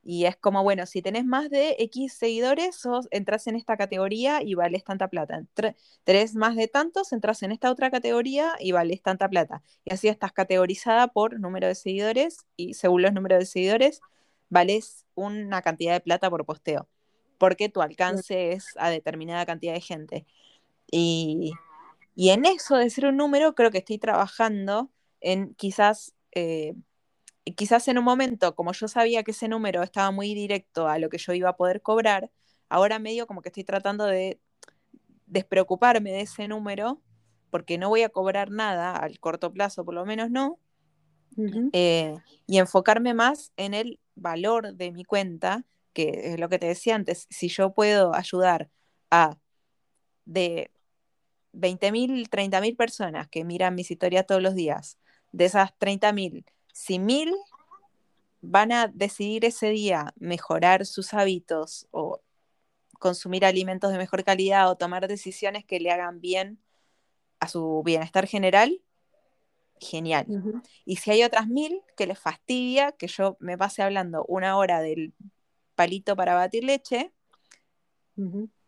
y 0.03 0.25
es 0.25 0.36
como, 0.38 0.63
bueno, 0.63 0.86
si 0.86 1.01
tenés 1.01 1.25
más 1.25 1.49
de 1.49 1.75
X 1.79 2.13
seguidores, 2.13 2.75
sos, 2.75 3.08
entras 3.12 3.47
en 3.47 3.56
esta 3.56 3.77
categoría 3.77 4.41
y 4.43 4.56
vales 4.56 4.84
tanta 4.84 5.08
plata. 5.10 5.43
Tenés 6.03 6.36
más 6.36 6.56
de 6.56 6.67
tantos, 6.67 7.13
entras 7.13 7.41
en 7.43 7.51
esta 7.51 7.71
otra 7.71 7.89
categoría 7.91 8.56
y 8.60 8.73
vales 8.73 9.01
tanta 9.01 9.29
plata. 9.29 9.63
Y 9.86 9.93
así 9.93 10.08
estás 10.08 10.34
categorizada 10.34 11.08
por 11.08 11.39
número 11.39 11.67
de 11.67 11.75
seguidores 11.75 12.45
y 12.58 12.73
según 12.75 13.01
los 13.03 13.13
números 13.13 13.39
de 13.39 13.45
seguidores, 13.45 14.01
vales 14.49 15.06
una 15.15 15.62
cantidad 15.62 15.93
de 15.93 16.01
plata 16.01 16.29
por 16.29 16.45
posteo 16.45 16.88
porque 17.38 17.69
tu 17.69 17.82
alcance 17.82 18.52
es 18.52 18.67
a 18.78 18.89
determinada 18.89 19.46
cantidad 19.46 19.74
de 19.74 19.82
gente. 19.82 20.26
Y, 20.89 21.54
en 22.15 22.46
eso 22.46 22.78
de 22.78 22.89
ser 22.89 23.06
un 23.08 23.17
número, 23.17 23.56
creo 23.56 23.72
que 23.72 23.80
estoy 23.80 23.98
trabajando 23.98 24.91
en 25.22 25.56
quizás, 25.56 26.13
eh, 26.34 26.76
quizás 27.56 27.88
en 27.88 27.98
un 27.98 28.04
momento, 28.04 28.56
como 28.56 28.74
yo 28.74 28.88
sabía 28.88 29.24
que 29.24 29.32
ese 29.32 29.48
número 29.48 29.82
estaba 29.84 30.12
muy 30.12 30.34
directo 30.36 30.88
a 30.88 31.00
lo 31.00 31.10
que 31.10 31.17
yo 31.17 31.34
iba 31.34 31.50
a 31.50 31.58
poder 31.58 31.82
cobrar, 31.82 32.30
ahora 32.69 33.00
medio 33.00 33.26
como 33.28 33.41
que 33.41 33.50
estoy 33.50 33.63
tratando 33.63 34.06
de 34.06 34.39
despreocuparme 35.26 36.12
de 36.12 36.22
ese 36.22 36.48
número, 36.48 37.02
porque 37.50 37.78
no 37.78 37.89
voy 37.89 38.04
a 38.04 38.10
cobrar 38.10 38.52
nada 38.52 38.96
al 38.96 39.19
corto 39.19 39.52
plazo, 39.52 39.84
por 39.84 39.96
lo 39.96 40.06
menos 40.06 40.30
no, 40.30 40.60
eh, 41.72 42.13
y 42.46 42.60
enfocarme 42.60 43.13
más 43.13 43.52
en 43.58 43.74
el 43.74 44.00
valor 44.15 44.76
de 44.76 44.91
mi 44.91 45.04
cuenta 45.04 45.65
que 45.93 46.34
es 46.34 46.39
lo 46.39 46.49
que 46.49 46.60
te 46.60 46.67
decía 46.67 46.95
antes, 46.95 47.27
si 47.29 47.47
yo 47.49 47.73
puedo 47.73 48.13
ayudar 48.15 48.69
a 49.12 49.38
de 50.25 50.71
20.000, 51.53 52.29
30.000 52.29 52.75
personas 52.75 53.27
que 53.27 53.43
miran 53.43 53.75
mis 53.75 53.91
historias 53.91 54.25
todos 54.25 54.41
los 54.41 54.56
días, 54.56 54.97
de 55.32 55.45
esas 55.45 55.71
30.000, 55.79 56.45
si 56.73 56.99
mil 56.99 57.34
van 58.41 58.71
a 58.71 58.88
decidir 58.88 59.45
ese 59.45 59.69
día 59.69 60.13
mejorar 60.17 60.86
sus 60.86 61.13
hábitos 61.13 61.88
o 61.91 62.21
consumir 62.99 63.45
alimentos 63.45 63.91
de 63.91 63.97
mejor 63.97 64.23
calidad 64.23 64.69
o 64.69 64.75
tomar 64.75 65.08
decisiones 65.08 65.65
que 65.65 65.79
le 65.79 65.91
hagan 65.91 66.19
bien 66.19 66.60
a 67.39 67.47
su 67.47 67.82
bienestar 67.86 68.27
general, 68.27 68.82
genial. 69.79 70.25
Y 70.86 70.97
si 70.97 71.12
hay 71.12 71.23
otras 71.23 71.47
mil 71.47 71.82
que 71.95 72.08
les 72.08 72.19
fastidia 72.19 72.93
que 72.93 73.08
yo 73.08 73.38
me 73.39 73.58
pase 73.58 73.82
hablando 73.82 74.25
una 74.27 74.58
hora 74.58 74.82
del 74.82 75.13
palito 75.84 76.15
para 76.15 76.34
batir 76.34 76.63
leche. 76.63 77.12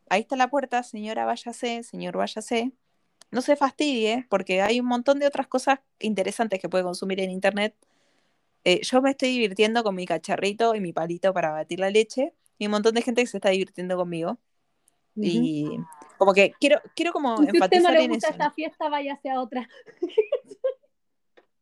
Ahí 0.10 0.21
está 0.21 0.36
la 0.36 0.49
puerta, 0.49 0.84
señora, 0.84 1.25
váyase, 1.25 1.84
señor, 1.84 2.17
váyase. 2.17 2.71
No 3.32 3.41
se 3.41 3.56
fastidie, 3.56 4.28
porque 4.30 4.62
hay 4.62 4.80
un 4.80 4.86
montón 4.86 5.19
de 5.19 5.28
otras 5.28 5.47
cosas 5.47 5.80
interesantes 5.99 6.60
que 6.60 6.69
puede 6.69 6.84
consumir 6.84 7.19
en 7.19 7.32
internet. 7.32 7.75
Eh, 8.63 8.82
yo 8.82 9.01
me 9.01 9.12
estoy 9.12 9.30
divirtiendo 9.30 9.84
con 9.84 9.95
mi 9.95 10.06
cacharrito 10.06 10.75
y 10.75 10.80
mi 10.80 10.93
palito 10.93 11.34
para 11.34 11.51
batir 11.51 11.80
la 11.80 11.89
leche, 11.89 12.34
y 12.58 12.65
un 12.65 12.71
montón 12.71 12.93
de 12.95 13.01
gente 13.01 13.21
que 13.21 13.28
se 13.28 13.38
está 13.38 13.49
divirtiendo 13.49 13.95
conmigo. 13.95 14.38
Y 15.17 15.80
como 16.17 16.34
que 16.34 16.54
quiero, 16.60 16.82
quiero 16.95 17.13
como 17.13 17.38
si 17.38 17.43
usted 17.43 17.54
no 17.54 17.65
enfatizar 17.65 17.93
le 17.93 18.04
en 18.04 18.10
gusta 18.10 18.28
eso. 18.28 18.34
esta 18.34 18.51
fiesta, 18.51 18.89
váyase 18.89 19.30
a 19.30 19.41
otra. 19.41 19.69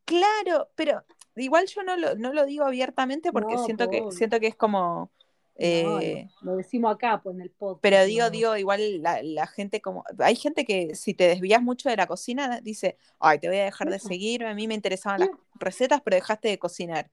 Claro, 0.04 0.68
pero 0.74 1.04
igual 1.36 1.66
yo 1.66 1.82
no 1.82 1.96
lo, 1.96 2.14
no 2.16 2.32
lo 2.32 2.44
digo 2.44 2.64
abiertamente 2.64 3.32
porque 3.32 3.54
No, 3.54 3.64
siento 3.64 3.88
que, 3.88 4.02
siento 4.10 4.38
que 4.40 4.48
es 4.48 4.56
como 4.56 5.10
eh, 5.56 6.28
lo, 6.42 6.52
lo 6.52 6.56
decimos 6.56 6.94
acá, 6.94 7.20
pues 7.22 7.36
en 7.36 7.42
el 7.42 7.50
podcast. 7.50 7.82
Pero 7.82 8.04
digo, 8.04 8.24
no. 8.24 8.30
digo, 8.30 8.56
igual 8.56 9.02
la, 9.02 9.22
la 9.22 9.46
gente 9.46 9.80
como, 9.80 10.04
hay 10.18 10.36
gente 10.36 10.64
que 10.64 10.94
si 10.94 11.14
te 11.14 11.28
desvías 11.28 11.62
mucho 11.62 11.88
de 11.88 11.96
la 11.96 12.06
cocina, 12.06 12.60
dice, 12.60 12.96
ay, 13.20 13.38
te 13.38 13.48
voy 13.48 13.58
a 13.58 13.64
dejar 13.64 13.90
de 13.90 13.98
seguir, 13.98 14.44
a 14.44 14.54
mí 14.54 14.66
me 14.66 14.74
interesaban 14.74 15.20
las 15.20 15.30
recetas, 15.60 16.00
pero 16.02 16.16
dejaste 16.16 16.48
de 16.48 16.58
cocinar. 16.58 17.10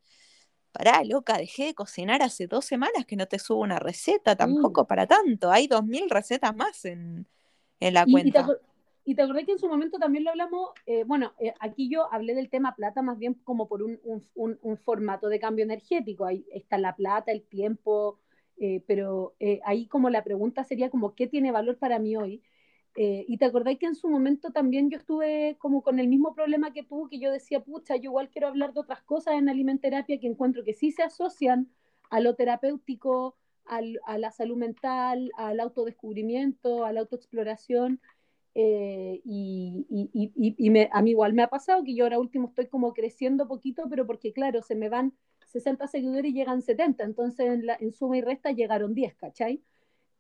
Pará, 0.71 1.03
loca, 1.03 1.37
dejé 1.37 1.65
de 1.65 1.73
cocinar 1.73 2.21
hace 2.21 2.47
dos 2.47 2.63
semanas 2.65 3.05
que 3.05 3.17
no 3.17 3.27
te 3.27 3.37
subo 3.39 3.59
una 3.59 3.77
receta, 3.77 4.35
tampoco 4.37 4.87
para 4.87 5.05
tanto, 5.05 5.51
hay 5.51 5.67
dos 5.67 5.85
mil 5.85 6.09
recetas 6.09 6.55
más 6.55 6.85
en, 6.85 7.27
en 7.81 7.93
la 7.93 8.05
Y, 8.07 8.11
cuenta. 8.13 8.47
y 9.03 9.13
te 9.15 9.21
acordás 9.21 9.45
que 9.45 9.51
en 9.51 9.59
su 9.59 9.67
momento 9.67 9.99
también 9.99 10.23
lo 10.23 10.29
hablamos, 10.29 10.69
eh, 10.85 11.03
bueno, 11.03 11.33
eh, 11.39 11.53
aquí 11.59 11.89
yo 11.89 12.07
hablé 12.13 12.33
del 12.35 12.49
tema 12.49 12.73
plata 12.75 13.01
más 13.01 13.17
bien 13.19 13.33
como 13.43 13.67
por 13.67 13.83
un, 13.83 13.99
un- 14.05 14.25
un- 14.35 14.59
un 14.61 14.77
formato 14.77 15.27
de 15.27 15.39
cambio 15.41 15.65
energético. 15.65 16.23
Ahí 16.25 16.45
está 16.53 16.77
la 16.77 16.95
plata, 16.95 17.31
el 17.33 17.41
tiempo, 17.43 18.19
eh, 18.61 18.83
pero 18.87 19.35
eh, 19.41 19.59
ahí 19.65 19.87
como 19.87 20.09
la 20.11 20.23
pregunta 20.23 20.63
sería 20.63 20.89
como, 20.91 21.15
¿qué 21.15 21.27
tiene 21.27 21.51
valor 21.51 21.79
para 21.79 21.99
mí 21.99 22.15
hoy? 22.17 22.43
Eh, 22.95 23.25
y 23.27 23.37
te 23.37 23.45
acordás 23.45 23.77
que 23.79 23.85
en 23.87 23.95
su 23.95 24.09
momento 24.09 24.51
también 24.51 24.89
yo 24.91 24.97
estuve 24.97 25.57
como 25.59 25.81
con 25.81 25.99
el 25.99 26.07
mismo 26.09 26.35
problema 26.35 26.73
que 26.73 26.83
tú, 26.83 27.07
que 27.09 27.19
yo 27.19 27.31
decía, 27.31 27.61
pucha, 27.63 27.95
yo 27.97 28.03
igual 28.11 28.29
quiero 28.29 28.47
hablar 28.49 28.73
de 28.73 28.81
otras 28.81 29.01
cosas 29.03 29.35
en 29.35 29.49
alimenterapia 29.49 30.19
que 30.19 30.27
encuentro 30.27 30.63
que 30.63 30.73
sí 30.73 30.91
se 30.91 31.03
asocian 31.03 31.69
a 32.09 32.19
lo 32.21 32.35
terapéutico, 32.35 33.37
al- 33.65 34.01
a 34.05 34.17
la 34.17 34.31
salud 34.31 34.57
mental, 34.57 35.31
al 35.37 35.59
autodescubrimiento, 35.61 36.85
a 36.85 36.93
la 36.93 37.01
autoexploración. 37.01 38.01
Eh, 38.53 39.21
y- 39.23 39.85
y- 39.89 40.09
y- 40.35 40.55
y 40.57 40.69
me- 40.71 40.89
a 40.91 41.01
mí 41.01 41.11
igual 41.11 41.33
me 41.33 41.43
ha 41.43 41.47
pasado 41.49 41.83
que 41.85 41.95
yo 41.95 42.03
ahora 42.05 42.19
último 42.19 42.49
estoy 42.49 42.67
como 42.67 42.93
creciendo 42.93 43.47
poquito, 43.47 43.83
pero 43.89 44.05
porque 44.05 44.33
claro, 44.33 44.61
se 44.61 44.75
me 44.75 44.89
van 44.89 45.13
60 45.51 45.87
seguidores 45.87 46.31
y 46.31 46.33
llegan 46.33 46.61
70, 46.61 47.03
entonces 47.03 47.47
en, 47.47 47.65
la- 47.65 47.77
en 47.79 47.91
suma 47.93 48.17
y 48.17 48.21
resta 48.21 48.51
llegaron 48.51 48.93
10, 48.93 49.15
¿cachai? 49.15 49.61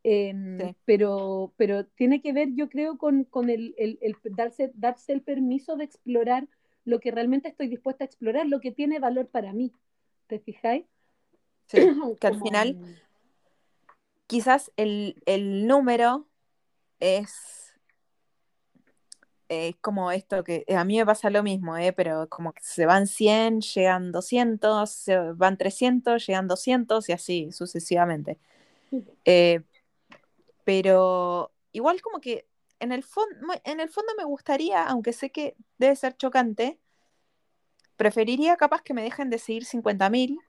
Em, 0.03 0.57
Sí. 0.59 0.75
pero, 0.85 1.53
pero 1.57 1.85
tiene 1.85 2.21
que 2.21 2.33
ver, 2.33 2.49
yo 2.55 2.69
creo, 2.69 2.97
con, 2.97 3.23
con 3.25 3.49
el, 3.49 3.75
el- 3.77 3.99
el 4.01 4.15
darse, 4.35 4.71
darse 4.75 5.13
el 5.13 5.21
permiso 5.21 5.75
de 5.75 5.83
explorar 5.85 6.47
lo 6.85 6.99
que 6.99 7.11
realmente 7.11 7.47
estoy 7.49 7.67
dispuesta 7.67 8.03
a 8.03 8.07
explorar, 8.07 8.47
lo 8.47 8.59
que 8.59 8.71
tiene 8.71 8.99
valor 8.99 9.27
para 9.27 9.53
mí. 9.53 9.71
¿Te 10.27 10.39
fijáis? 10.39 10.85
Sí, 11.67 11.77
que 12.19 12.27
al 12.27 12.33
Como- 12.39 12.45
final 12.45 12.77
quizás 14.27 14.71
el, 14.77 15.21
el 15.25 15.67
número 15.67 16.25
es, 16.99 17.60
es 19.51 19.75
como 19.81 20.11
esto 20.11 20.45
que 20.45 20.63
a 20.73 20.85
mí 20.85 20.97
me 20.97 21.05
pasa 21.05 21.29
lo 21.29 21.43
mismo, 21.43 21.75
¿eh? 21.75 21.91
pero 21.91 22.29
como 22.29 22.53
que 22.53 22.61
se 22.63 22.85
van 22.85 23.05
100, 23.05 23.59
llegan 23.59 24.13
200, 24.13 24.89
se 24.89 25.17
van 25.33 25.57
300, 25.57 26.25
llegan 26.25 26.47
200 26.47 27.09
y 27.09 27.11
así 27.11 27.51
sucesivamente. 27.51 28.39
Eh, 29.25 29.61
pero 30.63 31.51
igual 31.73 32.01
como 32.01 32.21
que 32.21 32.47
en 32.79 32.93
el, 32.93 33.03
en 33.65 33.79
el 33.81 33.89
fondo 33.89 34.13
me 34.17 34.23
gustaría, 34.23 34.83
aunque 34.85 35.11
sé 35.11 35.31
que 35.31 35.57
debe 35.77 35.97
ser 35.97 36.15
chocante, 36.15 36.79
preferiría 37.97 38.55
capaz 38.55 38.81
que 38.81 38.93
me 38.93 39.03
dejen 39.03 39.29
de 39.29 39.37
seguir 39.37 39.65
50.000 39.65 40.39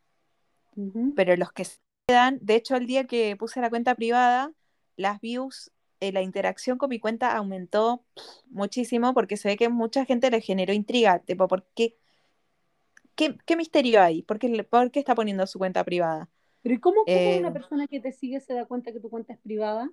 Ujú. 0.77 1.13
pero 1.17 1.37
los 1.37 1.53
que 1.53 1.65
se 1.65 1.79
quedan, 2.07 2.39
de 2.41 2.55
hecho 2.55 2.77
el 2.77 2.87
día 2.87 3.05
que 3.05 3.37
puse 3.37 3.61
la 3.61 3.69
cuenta 3.69 3.97
privada, 3.97 4.53
las 4.97 5.21
views, 5.21 5.73
eh, 6.03 6.13
la 6.13 6.23
interacción 6.23 6.79
con 6.79 6.91
mi 6.91 6.99
cuenta 7.01 7.37
aumentó 7.37 8.05
muchísimo 8.51 9.15
porque 9.15 9.37
se 9.37 9.49
ve 9.49 9.57
que 9.57 9.69
mucha 9.71 10.05
gente 10.05 10.31
le 10.31 10.41
generó 10.41 10.73
intriga, 10.75 11.21
tipo, 11.21 11.49
¿por 11.49 11.65
qué? 11.75 11.97
¿Qué, 13.15 13.37
qué 13.47 13.57
misterio 13.57 14.01
hay? 14.03 14.23
¿Por 14.23 14.39
qué, 14.39 14.49
le- 14.49 14.65
por 14.65 14.91
qué 14.91 15.01
está 15.01 15.15
poniendo 15.15 15.47
su 15.47 15.59
cuenta 15.59 15.85
privada? 15.85 16.29
Pero 16.63 16.75
¿y 16.75 16.81
cómo, 16.81 17.07
cómo 17.07 17.31
Eh, 17.31 17.39
una 17.39 17.53
persona 17.53 17.87
que 17.87 18.01
te 18.01 18.11
sigue 18.13 18.41
se 18.41 18.55
da 18.55 18.67
cuenta 18.67 18.93
que 18.93 19.01
tu 19.01 19.11
cuenta 19.11 19.33
es 19.33 19.39
privada? 19.39 19.91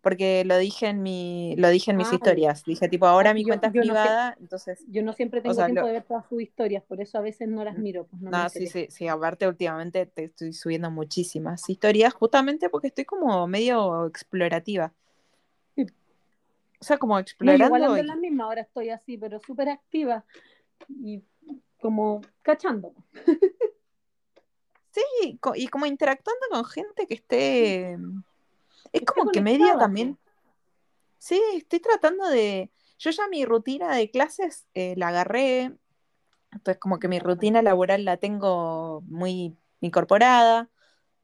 Porque 0.00 0.44
lo 0.44 0.56
dije 0.58 0.86
en 0.88 1.02
mi, 1.02 1.54
lo 1.58 1.68
dije 1.68 1.90
en 1.90 1.96
mis 1.96 2.08
Ah, 2.08 2.14
historias. 2.14 2.64
Dije, 2.64 2.88
tipo, 2.88 3.06
ahora 3.06 3.30
Ah, 3.30 3.34
mi 3.34 3.42
yo- 3.42 3.48
cuenta 3.48 3.66
es 3.68 3.72
yo 3.74 3.84
no 3.84 3.94
sé. 3.94 4.08
privada, 4.08 4.36
entonces 4.40 4.84
Yo 4.88 5.02
no 5.02 5.12
siempre 5.12 5.40
tengo 5.40 5.54
sea, 5.54 5.66
tiempo 5.66 5.84
lo- 5.84 5.88
de 5.88 5.94
ver 5.94 6.04
todas 6.04 6.26
sus 6.28 6.42
historias, 6.42 6.82
por 6.84 7.00
eso 7.00 7.18
a 7.18 7.22
veces 7.22 7.48
no 7.48 7.64
las 7.64 7.76
miro. 7.76 8.06
Pues 8.06 8.22
no 8.22 8.30
me 8.30 8.36
No, 8.36 8.48
sí, 8.48 8.66
sí, 8.66 8.86
sí, 8.90 9.08
aparte 9.08 9.46
últimamente 9.48 10.06
te 10.06 10.24
estoy 10.24 10.52
subiendo 10.52 10.90
muchísimas 10.90 11.68
historias, 11.68 12.14
justamente 12.14 12.68
porque 12.70 12.88
estoy 12.88 13.04
como 13.04 13.46
medio 13.48 14.06
explorativa. 14.06 14.92
O 16.80 16.84
sea, 16.84 16.98
como 16.98 17.14
No, 17.14 17.20
yo 17.20 17.22
explorando. 17.22 17.66
igual 17.66 17.82
ando 17.84 17.96
y- 17.96 18.00
en 18.00 18.06
la 18.06 18.16
misma, 18.16 18.44
ahora 18.44 18.60
estoy 18.62 18.90
así, 18.90 19.16
pero 19.18 19.40
súper 19.40 19.68
activa 19.68 20.24
y 20.88 21.22
como 21.80 22.20
cachando. 22.42 22.94
sí, 24.90 25.38
y 25.56 25.68
como 25.68 25.86
interactuando 25.86 26.46
con 26.50 26.64
gente 26.64 27.06
que 27.06 27.14
esté. 27.14 27.98
Es 28.92 29.02
como 29.02 29.30
que 29.30 29.40
medio 29.40 29.76
también. 29.78 30.18
Sí, 31.18 31.40
estoy 31.54 31.80
tratando 31.80 32.28
de. 32.28 32.70
Yo 32.98 33.10
ya 33.10 33.28
mi 33.28 33.44
rutina 33.44 33.94
de 33.94 34.10
clases 34.10 34.66
eh, 34.74 34.94
la 34.96 35.08
agarré. 35.08 35.76
Entonces, 36.52 36.78
como 36.78 36.98
que 36.98 37.08
mi 37.08 37.18
rutina 37.18 37.60
laboral 37.60 38.04
la 38.04 38.16
tengo 38.16 39.02
muy 39.08 39.56
incorporada. 39.80 40.70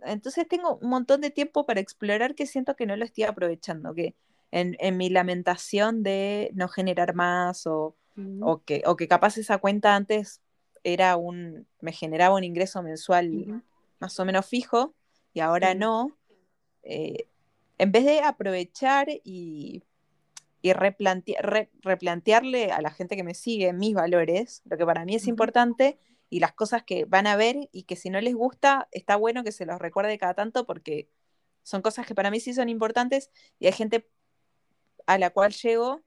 Entonces 0.04 0.46
tengo 0.48 0.76
un 0.76 0.90
montón 0.90 1.20
de 1.20 1.30
tiempo 1.30 1.64
para 1.64 1.80
explorar 1.80 2.34
que 2.34 2.46
siento 2.46 2.74
que 2.74 2.86
no 2.86 2.96
lo 2.96 3.04
estoy 3.04 3.24
aprovechando, 3.24 3.94
que 3.94 4.14
en, 4.52 4.76
en 4.78 4.96
mi 4.96 5.08
lamentación 5.10 6.02
de 6.04 6.50
no 6.54 6.68
generar 6.68 7.14
más 7.14 7.66
o, 7.66 7.96
o 8.42 8.62
que, 8.62 8.82
o 8.86 8.96
que 8.96 9.08
capaz 9.08 9.36
esa 9.38 9.58
cuenta 9.58 9.96
antes 9.96 10.40
era 10.84 11.16
un, 11.16 11.66
me 11.80 11.92
generaba 11.92 12.36
un 12.36 12.44
ingreso 12.44 12.82
mensual 12.82 13.30
más 13.98 14.18
o 14.20 14.24
menos 14.24 14.46
fijo 14.46 14.94
y 15.34 15.40
ahora 15.40 15.74
no, 15.74 16.16
eh, 16.84 17.26
en 17.78 17.90
vez 17.92 18.04
de 18.04 18.20
aprovechar 18.20 19.08
y, 19.24 19.82
y 20.60 20.72
replantea- 20.72 21.40
re- 21.40 21.70
replantearle 21.80 22.70
a 22.72 22.80
la 22.82 22.90
gente 22.90 23.16
que 23.16 23.24
me 23.24 23.34
sigue 23.34 23.72
mis 23.72 23.94
valores, 23.94 24.60
lo 24.66 24.76
que 24.76 24.84
para 24.84 25.04
mí 25.04 25.14
es 25.14 25.26
importante 25.30 25.98
y 26.30 26.40
las 26.40 26.52
cosas 26.52 26.82
que 26.82 27.04
van 27.04 27.26
a 27.26 27.36
ver 27.36 27.68
y 27.72 27.84
que 27.84 27.96
si 27.96 28.10
no 28.10 28.20
les 28.20 28.34
gusta, 28.34 28.88
está 28.90 29.16
bueno 29.16 29.44
que 29.44 29.52
se 29.52 29.66
los 29.66 29.78
recuerde 29.78 30.18
cada 30.18 30.34
tanto 30.34 30.66
porque 30.66 31.08
son 31.62 31.80
cosas 31.82 32.06
que 32.06 32.14
para 32.14 32.30
mí 32.30 32.40
sí 32.40 32.52
son 32.54 32.68
importantes 32.68 33.30
y 33.58 33.66
hay 33.66 33.72
gente 33.72 34.08
a 35.06 35.18
la 35.18 35.30
cual 35.30 35.52
llego 35.52 36.00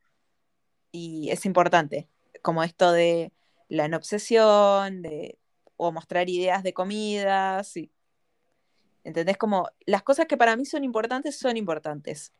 y 0.91 1.29
es 1.31 1.45
importante, 1.45 2.07
como 2.41 2.63
esto 2.63 2.91
de 2.91 3.31
la 3.69 3.87
no 3.87 3.97
obsesión, 3.97 5.01
de, 5.01 5.37
o 5.77 5.91
mostrar 5.91 6.29
ideas 6.29 6.63
de 6.63 6.73
comidas, 6.73 7.75
y, 7.75 7.91
¿entendés? 9.03 9.37
Como 9.37 9.69
las 9.85 10.03
cosas 10.03 10.27
que 10.27 10.37
para 10.37 10.55
mí 10.55 10.65
son 10.65 10.83
importantes 10.83 11.37
son 11.37 11.57
importantes. 11.57 12.33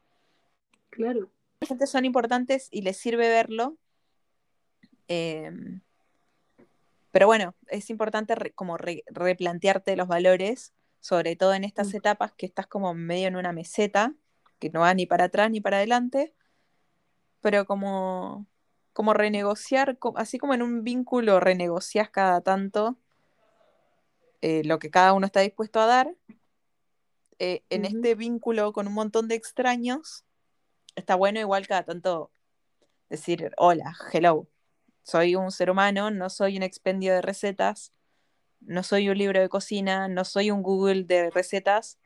Claro. 0.90 1.30
La 1.62 1.68
gente 1.68 1.88
son 1.88 2.06
importantes 2.06 2.68
y 2.72 2.82
les 2.82 2.98
sirve 2.98 3.28
verlo. 3.30 3.78
eh, 5.08 5.52
pero 7.12 7.28
bueno, 7.28 7.56
es 7.68 7.90
importante 7.90 8.36
re- 8.36 8.52
como 8.52 8.76
re- 8.76 9.06
replantearte 9.08 9.96
los 9.96 10.10
valores, 10.10 10.74
sobre 11.00 11.38
todo 11.38 11.54
en 11.54 11.64
estas 11.64 11.94
Mm. 11.94 11.98
etapas 11.98 12.34
que 12.34 12.46
estás 12.46 12.68
como 12.68 12.94
medio 12.94 13.28
en 13.30 13.38
una 13.38 13.54
meseta, 13.54 14.14
que 14.60 14.70
no 14.70 14.82
va 14.82 14.94
ni 14.94 15.06
para 15.06 15.26
atrás 15.26 15.50
ni 15.50 15.62
para 15.62 15.78
adelante, 15.78 16.34
pero 17.46 17.68
como, 17.68 18.48
como 18.92 19.14
renegociar, 19.14 20.00
así 20.16 20.40
como 20.40 20.56
en 20.56 20.64
un 20.64 20.84
vínculo 20.84 21.40
renegocias 21.40 22.10
cada 22.10 22.42
tanto 22.42 22.98
eh, 24.42 24.64
lo 24.66 24.80
que 24.80 24.90
cada 24.90 25.14
uno 25.14 25.28
está 25.28 25.42
dispuesto 25.42 25.80
a 25.80 25.86
dar, 25.86 26.16
eh, 27.38 27.62
en 27.70 27.86
este 27.86 28.16
vínculo 28.16 28.74
con 28.74 28.88
un 28.88 28.96
montón 28.96 29.28
de 29.28 29.36
extraños, 29.36 30.26
está 30.96 31.14
bueno 31.14 31.40
igual 31.40 31.68
cada 31.68 31.84
tanto 31.84 32.32
decir, 33.12 33.52
hola, 33.58 33.96
hello, 34.12 34.48
soy 35.04 35.36
un 35.36 35.52
ser 35.52 35.70
humano, 35.70 36.10
no 36.10 36.32
soy 36.32 36.58
un 36.58 36.64
expendio 36.64 37.14
de 37.14 37.22
recetas, 37.22 37.94
no 38.60 38.82
soy 38.82 39.08
un 39.08 39.20
libro 39.20 39.40
de 39.40 39.50
cocina, 39.50 40.08
no 40.08 40.26
soy 40.26 40.50
un 40.50 40.64
Google 40.64 41.04
de 41.04 41.30
recetas, 41.30 42.00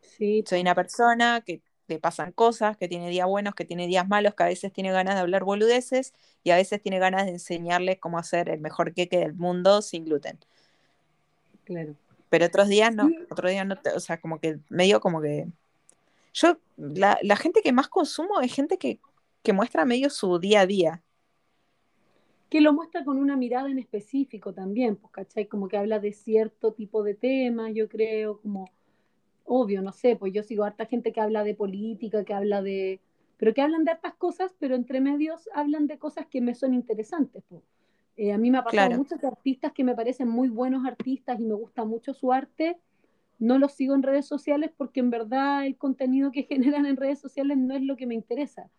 Sí, 0.00 0.42
soy 0.46 0.62
una 0.62 0.74
persona 0.74 1.42
que 1.44 1.62
le 1.90 2.00
pasan 2.00 2.32
cosas, 2.32 2.76
que 2.78 2.88
tiene 2.88 3.10
días 3.10 3.26
buenos, 3.28 3.54
que 3.54 3.64
tiene 3.66 3.86
días 3.86 4.08
malos, 4.08 4.34
que 4.34 4.42
a 4.44 4.46
veces 4.46 4.72
tiene 4.72 4.92
ganas 4.92 5.14
de 5.16 5.20
hablar 5.22 5.44
boludeces 5.44 6.14
y 6.44 6.50
a 6.50 6.56
veces 6.56 6.82
tiene 6.82 6.98
ganas 6.98 7.26
de 7.26 7.32
enseñarles 7.32 7.98
cómo 8.00 8.18
hacer 8.18 8.48
el 8.50 8.60
mejor 8.60 8.94
queque 8.94 9.18
del 9.18 9.34
mundo 9.34 9.82
sin 9.82 10.04
gluten. 10.06 10.38
claro. 11.64 11.96
Pero 12.28 12.46
otros 12.46 12.68
días 12.68 12.94
no, 12.94 13.16
otros 13.30 13.50
días 13.50 13.66
no, 13.66 13.76
te- 13.80 13.90
o 13.90 14.00
sea, 14.00 14.20
como 14.20 14.38
que 14.40 14.60
medio 14.68 15.00
como 15.00 15.20
que... 15.20 15.48
Yo, 16.34 16.58
la, 16.76 17.18
la 17.22 17.36
gente 17.36 17.62
que 17.62 17.72
más 17.72 17.88
consumo 17.88 18.40
es 18.42 18.54
gente 18.54 18.78
que, 18.78 19.00
que 19.42 19.52
muestra 19.54 19.84
medio 19.86 20.10
su 20.10 20.38
día 20.40 20.62
a 20.62 20.66
día. 20.66 21.04
Que 22.50 22.60
lo 22.60 22.72
muestra 22.72 23.04
con 23.04 23.16
una 23.18 23.36
mirada 23.36 23.70
en 23.70 23.78
específico 23.78 24.52
también, 24.52 24.96
pues, 24.96 25.12
¿cachai? 25.12 25.46
Como 25.46 25.68
que 25.68 25.76
habla 25.78 26.00
de 26.00 26.12
cierto 26.12 26.72
tipo 26.72 27.02
de 27.02 27.14
temas, 27.14 27.72
yo 27.74 27.88
creo, 27.88 28.40
como 28.40 28.72
obvio, 29.50 29.82
no 29.82 29.90
sé, 29.90 30.14
pues 30.14 30.32
yo 30.32 30.44
sigo 30.44 30.62
harta 30.62 30.86
gente 30.86 31.12
que 31.12 31.20
habla 31.20 31.42
de 31.42 31.54
política, 31.54 32.24
que 32.24 32.32
habla 32.32 32.62
de, 32.62 33.00
pero 33.36 33.52
que 33.52 33.60
hablan 33.60 33.84
de 33.84 33.90
hartas 33.90 34.14
cosas, 34.14 34.54
pero 34.60 34.76
entre 34.76 35.00
medios 35.00 35.48
hablan 35.52 35.88
de 35.88 35.98
cosas 35.98 36.26
que 36.26 36.40
me 36.40 36.54
son 36.54 36.72
interesantes. 36.72 37.42
Pues. 37.48 37.62
a 38.32 38.38
mí 38.38 38.50
me 38.52 38.58
ha 38.58 38.62
pasado 38.64 38.96
muchos 38.96 39.24
artistas 39.24 39.72
que 39.72 39.82
me 39.82 39.96
parecen 39.96 40.28
muy 40.28 40.48
buenos 40.48 40.86
artistas 40.86 41.40
y 41.40 41.44
me 41.44 41.54
gusta 41.54 41.84
mucho 41.84 42.14
su 42.14 42.32
arte, 42.32 42.78
no 43.40 43.58
los 43.58 43.72
sigo 43.72 43.96
en 43.96 44.04
redes 44.04 44.26
sociales 44.26 44.70
porque 44.76 45.00
en 45.00 45.10
verdad 45.10 45.66
el 45.66 45.76
contenido 45.76 46.30
que 46.30 46.42
generan 46.48 46.86
en 46.86 46.96
redes 46.96 47.18
sociales 47.18 47.58
no 47.58 47.74
es 47.74 47.82
lo 47.82 47.96
que 47.96 48.06
me 48.06 48.14
interesa. 48.14 48.70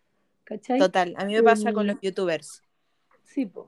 ¿Cachai? 0.45 0.79
Total, 0.79 1.13
a 1.17 1.25
mí 1.25 1.33
me 1.33 1.43
pasa 1.43 1.73
con 1.73 1.85
los 1.85 1.97
em, 1.97 2.01
youtubers. 2.01 2.63
Sí, 3.23 3.45
pues. 3.45 3.67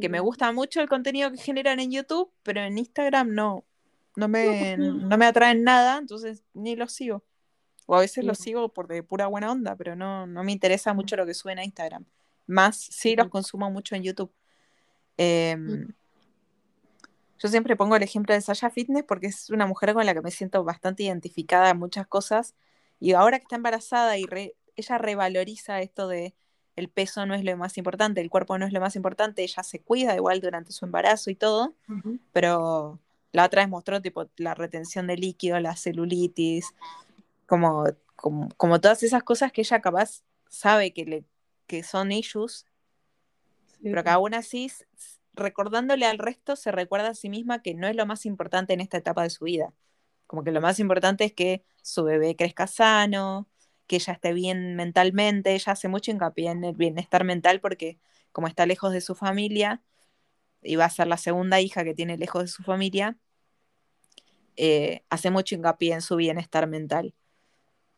Que 0.00 0.08
me 0.08 0.20
gusta 0.20 0.52
mucho 0.52 0.80
el 0.80 0.88
contenido 0.88 1.30
que 1.30 1.36
generan 1.38 1.80
en 1.80 1.90
YouTube, 1.90 2.30
pero 2.42 2.60
en 2.60 2.78
Instagram 2.78 3.34
no. 3.34 3.64
No 4.16 4.28
me, 4.28 4.76
no 4.76 5.18
me 5.18 5.26
atraen 5.26 5.64
nada, 5.64 5.98
entonces 5.98 6.44
ni 6.54 6.76
los 6.76 6.92
sigo. 6.92 7.24
O 7.86 7.96
a 7.96 8.00
veces 8.00 8.24
los 8.24 8.38
sigo 8.38 8.70
por 8.70 8.86
de 8.88 9.02
pura 9.02 9.26
buena 9.26 9.50
onda, 9.50 9.76
pero 9.76 9.94
no, 9.94 10.26
no 10.26 10.42
me 10.42 10.52
interesa 10.52 10.94
mucho 10.94 11.16
lo 11.16 11.26
que 11.26 11.34
suben 11.34 11.58
a 11.58 11.64
Instagram. 11.64 12.04
Más 12.46 12.76
sí 12.76 13.16
los 13.16 13.28
consumo 13.28 13.70
mucho 13.70 13.94
en 13.94 14.02
YouTube. 14.04 14.32
Em, 15.16 15.92
yo 17.38 17.48
siempre 17.48 17.76
pongo 17.76 17.96
el 17.96 18.02
ejemplo 18.02 18.34
de 18.34 18.40
Sasha 18.40 18.70
Fitness 18.70 19.04
porque 19.04 19.26
es 19.26 19.50
una 19.50 19.66
mujer 19.66 19.92
con 19.92 20.06
la 20.06 20.14
que 20.14 20.22
me 20.22 20.30
siento 20.30 20.64
bastante 20.64 21.02
identificada 21.02 21.70
en 21.70 21.78
muchas 21.78 22.06
cosas. 22.06 22.54
Y 23.00 23.12
ahora 23.12 23.38
que 23.38 23.42
está 23.42 23.56
embarazada 23.56 24.16
y 24.16 24.26
ella 24.76 24.98
revaloriza 24.98 25.80
esto 25.80 26.08
de 26.08 26.34
el 26.76 26.88
peso 26.88 27.24
no 27.26 27.34
es 27.34 27.44
lo 27.44 27.56
más 27.56 27.78
importante, 27.78 28.20
el 28.20 28.30
cuerpo 28.30 28.58
no 28.58 28.66
es 28.66 28.72
lo 28.72 28.80
más 28.80 28.96
importante, 28.96 29.42
ella 29.42 29.62
se 29.62 29.80
cuida 29.80 30.16
igual 30.16 30.40
durante 30.40 30.72
su 30.72 30.84
embarazo 30.84 31.30
y 31.30 31.36
todo, 31.36 31.74
pero 32.32 32.98
la 33.34 33.46
otra 33.46 33.62
vez 33.62 33.68
mostró 33.68 34.00
tipo 34.00 34.30
la 34.36 34.54
retención 34.54 35.08
de 35.08 35.16
líquido, 35.16 35.58
la 35.58 35.74
celulitis, 35.74 36.72
como, 37.46 37.84
como, 38.14 38.80
todas 38.80 39.02
esas 39.02 39.24
cosas 39.24 39.50
que 39.50 39.62
ella 39.62 39.80
capaz 39.80 40.22
sabe 40.48 40.92
que, 40.92 41.04
le, 41.04 41.24
que 41.66 41.82
son 41.82 42.12
issues, 42.12 42.64
pero 43.82 44.04
que 44.04 44.10
aún 44.10 44.34
así, 44.34 44.70
recordándole 45.32 46.06
al 46.06 46.18
resto, 46.18 46.54
se 46.54 46.70
recuerda 46.70 47.08
a 47.08 47.14
sí 47.14 47.28
misma 47.28 47.60
que 47.60 47.74
no 47.74 47.88
es 47.88 47.96
lo 47.96 48.06
más 48.06 48.24
importante 48.24 48.72
en 48.72 48.80
esta 48.80 48.98
etapa 48.98 49.24
de 49.24 49.30
su 49.30 49.46
vida. 49.46 49.74
Como 50.28 50.44
que 50.44 50.52
lo 50.52 50.60
más 50.60 50.78
importante 50.78 51.24
es 51.24 51.32
que 51.32 51.64
su 51.82 52.04
bebé 52.04 52.36
crezca 52.36 52.68
sano, 52.68 53.48
que 53.88 53.96
ella 53.96 54.12
esté 54.12 54.32
bien 54.32 54.76
mentalmente. 54.76 55.54
Ella 55.54 55.72
hace 55.72 55.88
mucho 55.88 56.12
hincapié 56.12 56.50
en 56.52 56.62
el 56.62 56.76
bienestar 56.76 57.24
mental 57.24 57.60
porque 57.60 57.98
como 58.30 58.46
está 58.46 58.64
lejos 58.64 58.92
de 58.92 59.00
su 59.00 59.16
familia, 59.16 59.82
y 60.64 60.76
va 60.76 60.86
a 60.86 60.90
ser 60.90 61.06
la 61.06 61.18
segunda 61.18 61.60
hija 61.60 61.84
que 61.84 61.94
tiene 61.94 62.16
lejos 62.16 62.42
de 62.42 62.48
su 62.48 62.62
familia, 62.62 63.18
eh, 64.56 65.02
hace 65.10 65.30
mucho 65.30 65.54
hincapié 65.54 65.94
en 65.94 66.02
su 66.02 66.16
bienestar 66.16 66.66
mental. 66.66 67.14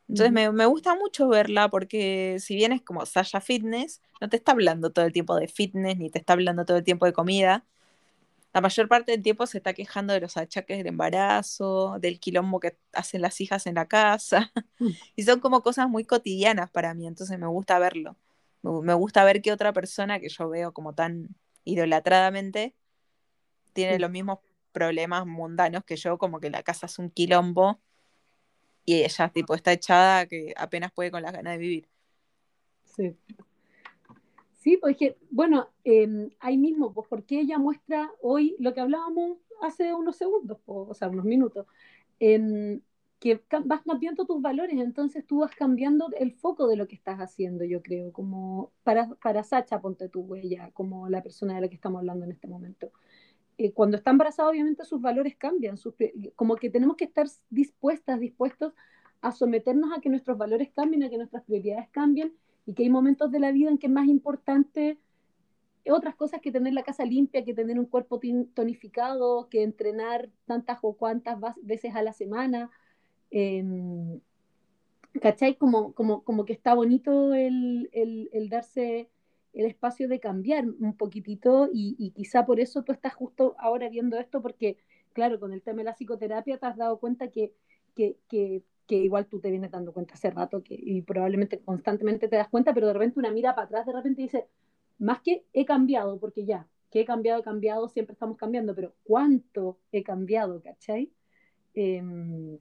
Entonces 0.09 0.33
me, 0.33 0.67
gusta 0.67 0.95
mucho 0.95 1.29
verla 1.29 1.69
porque 1.69 2.37
si 2.39 2.55
bien 2.55 2.73
es 2.73 2.81
como 2.81 3.05
Sasha 3.07 3.41
Fitness, 3.41 4.01
no 4.21 4.29
te 4.29 4.37
está 4.37 4.53
hablando 4.53 4.93
todo 4.93 5.05
el 5.05 5.13
tiempo 5.13 5.35
de 5.37 5.49
fitness 5.49 5.99
ni 5.99 6.11
te 6.11 6.21
está 6.21 6.35
hablando 6.35 6.65
todo 6.65 6.77
el 6.77 6.85
tiempo 6.85 7.07
de 7.07 7.13
comida. 7.13 7.65
La 8.53 8.61
mayor 8.61 8.89
parte 8.89 9.13
del 9.13 9.23
tiempo 9.23 9.47
se 9.47 9.59
está 9.59 9.75
quejando 9.75 10.15
de 10.15 10.21
los 10.21 10.37
achaques 10.37 10.79
del 10.79 10.87
embarazo, 10.87 11.99
del 12.01 12.21
quilombo 12.21 12.61
que 12.61 12.79
hacen 12.93 13.21
las 13.21 13.41
hijas 13.41 13.67
en 13.67 13.75
la 13.75 13.87
casa. 13.87 14.53
Mm. 14.79 14.89
y 15.17 15.23
son 15.25 15.41
como 15.41 15.63
cosas 15.63 15.89
muy 15.89 16.05
cotidianas 16.05 16.71
para 16.71 16.95
mí, 16.95 17.07
entonces 17.07 17.39
me 17.39 17.49
gusta 17.49 17.79
verlo. 17.79 18.17
Me, 18.63 18.95
gusta 18.95 19.25
ver 19.25 19.43
que 19.43 19.53
otra 19.53 19.73
persona 19.73 20.19
que 20.21 20.29
yo 20.29 20.49
veo 20.49 20.73
como 20.73 20.95
tan 20.95 21.29
idolatradamente 21.65 22.75
tiene 23.73 23.99
los 23.99 24.11
mismos 24.11 24.39
problemas 24.77 25.25
mundanos 25.25 25.85
que 25.85 25.97
yo, 25.97 26.19
como 26.19 26.39
que 26.39 26.51
la 26.51 26.63
casa 26.63 26.85
es 26.85 26.99
un 26.99 27.09
quilombo 27.09 27.81
y 28.85 29.05
ella 29.05 29.31
tipo 29.31 29.55
está 29.55 29.73
echada 29.73 30.27
que 30.27 30.53
apenas 30.55 30.93
puede 30.93 31.11
con 31.11 31.23
las 31.23 31.33
ganas 31.33 31.55
de 31.55 31.59
vivir. 31.59 31.89
Sí. 32.85 33.17
Sí, 34.53 34.77
pues 34.77 34.99
bueno, 35.31 35.71
em, 35.83 36.29
ahí 36.41 36.59
mismo, 36.59 36.93
pues 36.93 37.09
porque 37.09 37.41
ella 37.41 37.57
muestra 37.59 38.13
hoy 38.21 38.55
lo 38.59 38.75
que 38.75 38.81
hablábamos 38.81 39.39
hace 39.63 39.95
unos 39.95 40.17
segundos, 40.17 40.59
o 40.67 40.93
sea, 40.93 41.09
unos 41.09 41.25
minutos, 41.25 41.67
em, 42.21 42.83
que 43.19 43.43
vas 43.65 43.81
cambiando 43.83 44.27
tus 44.27 44.43
valores, 44.43 44.79
entonces 44.79 45.25
tú 45.27 45.39
vas 45.39 45.55
cambiando 45.55 46.11
el 46.19 46.33
foco 46.33 46.69
de 46.69 46.77
lo 46.77 46.87
que 46.87 46.97
estás 46.97 47.19
haciendo, 47.19 47.65
yo 47.65 47.81
creo, 47.81 48.13
como 48.13 48.73
para, 48.85 49.09
para 49.23 49.43
Sacha, 49.43 49.81
ponte 49.81 50.11
tu 50.11 50.21
huella, 50.21 50.71
como 50.75 51.09
la 51.09 51.23
persona 51.23 51.55
de 51.55 51.63
la 51.63 51.69
que 51.69 51.77
estamos 51.77 52.01
hablando 52.01 52.27
en 52.27 52.33
este 52.33 52.47
momento. 52.47 52.93
Eh, 53.59 53.73
cuando 53.73 53.97
está 53.97 54.11
embarazada, 54.11 54.51
obviamente 54.51 54.85
sus 54.85 55.01
valores 55.01 55.37
cambian, 55.37 55.77
como 56.35 56.57
que 56.57 56.69
tenemos 56.69 56.97
que 56.97 57.05
estar 57.05 57.27
dispuestas, 57.49 58.21
dispuestos 58.21 58.75
a 59.23 59.33
someternos 59.33 59.97
a 59.97 60.01
que 60.01 60.11
nuestros 60.11 60.37
valores 60.37 60.71
cambien, 60.75 61.03
a 61.03 61.11
que 61.11 61.17
nuestras 61.17 61.43
prioridades 61.45 61.89
cambien 61.91 62.35
y 62.67 62.75
que 62.75 62.83
hay 62.83 62.91
momentos 62.91 63.31
de 63.31 63.41
la 63.41 63.53
vida 63.53 63.71
en 63.71 63.79
que 63.79 63.87
es 63.87 63.93
más 63.93 64.09
importante 64.09 64.99
otras 65.89 66.17
cosas 66.17 66.41
que 66.41 66.53
tener 66.53 66.75
la 66.75 66.83
casa 66.83 67.05
limpia, 67.05 67.45
que 67.45 67.55
tener 67.55 67.79
un 67.79 67.87
cuerpo 67.87 68.21
tonificado, 68.55 69.49
que 69.49 69.63
entrenar 69.63 70.29
tantas 70.45 70.79
o 70.83 70.95
cuantas 70.95 71.39
veces 71.63 71.95
a 71.95 72.03
la 72.03 72.13
semana. 72.13 72.71
Eh, 73.31 73.65
¿Cachai? 75.21 75.57
Como, 75.57 75.93
como, 75.95 76.23
como 76.25 76.45
que 76.45 76.53
está 76.53 76.75
bonito 76.75 77.35
el, 77.35 77.89
el, 77.93 78.29
el 78.33 78.49
darse 78.49 79.09
el 79.57 79.65
espacio 79.65 80.07
de 80.07 80.21
cambiar 80.21 80.67
un 80.67 80.97
poquitito 80.97 81.71
y, 81.73 82.11
quizá 82.15 82.45
por 82.45 82.61
eso 82.61 82.83
tú 82.83 82.93
estás 82.93 83.15
justo 83.15 83.57
ahora 83.59 83.89
viendo 83.89 84.19
esto 84.19 84.43
porque, 84.43 84.77
claro, 85.15 85.41
con 85.41 85.55
el 85.55 85.63
tema 85.63 85.79
de 85.79 85.85
la 85.85 85.95
psicoterapia 85.95 86.59
te 86.59 86.67
has 86.67 86.77
dado 86.77 86.99
cuenta 86.99 87.29
que, 87.29 87.55
que, 87.95 88.19
que, 88.29 88.63
igual 88.97 89.27
tú 89.27 89.41
te 89.41 89.51
vienes 89.51 89.71
dando 89.71 89.95
cuenta 89.95 90.13
hace 90.13 90.31
rato 90.31 90.63
que, 90.63 90.77
y 90.79 91.01
probablemente 91.01 91.59
constantemente 91.61 92.29
te 92.29 92.37
das 92.37 92.49
cuenta, 92.49 92.75
pero 92.75 92.87
de 92.89 92.93
repente 92.93 93.19
una 93.19 93.31
mira 93.31 93.55
para 93.55 93.65
atrás, 93.65 93.87
de 93.87 93.95
repente 93.95 94.21
dice, 94.21 94.47
más 94.99 95.23
que 95.23 95.47
he 95.55 95.65
cambiado, 95.65 96.21
porque 96.21 96.45
ya, 96.45 96.69
que 96.91 97.01
he 97.01 97.05
cambiado, 97.07 97.41
he 97.41 97.45
cambiado, 97.45 97.89
siempre 97.89 98.13
estamos 98.13 98.37
cambiando, 98.37 98.75
pero 98.75 98.95
¿cuánto 99.05 99.79
he 99.91 100.03
cambiado, 100.03 100.61
cachai? 100.61 101.11
Em, 101.73 102.59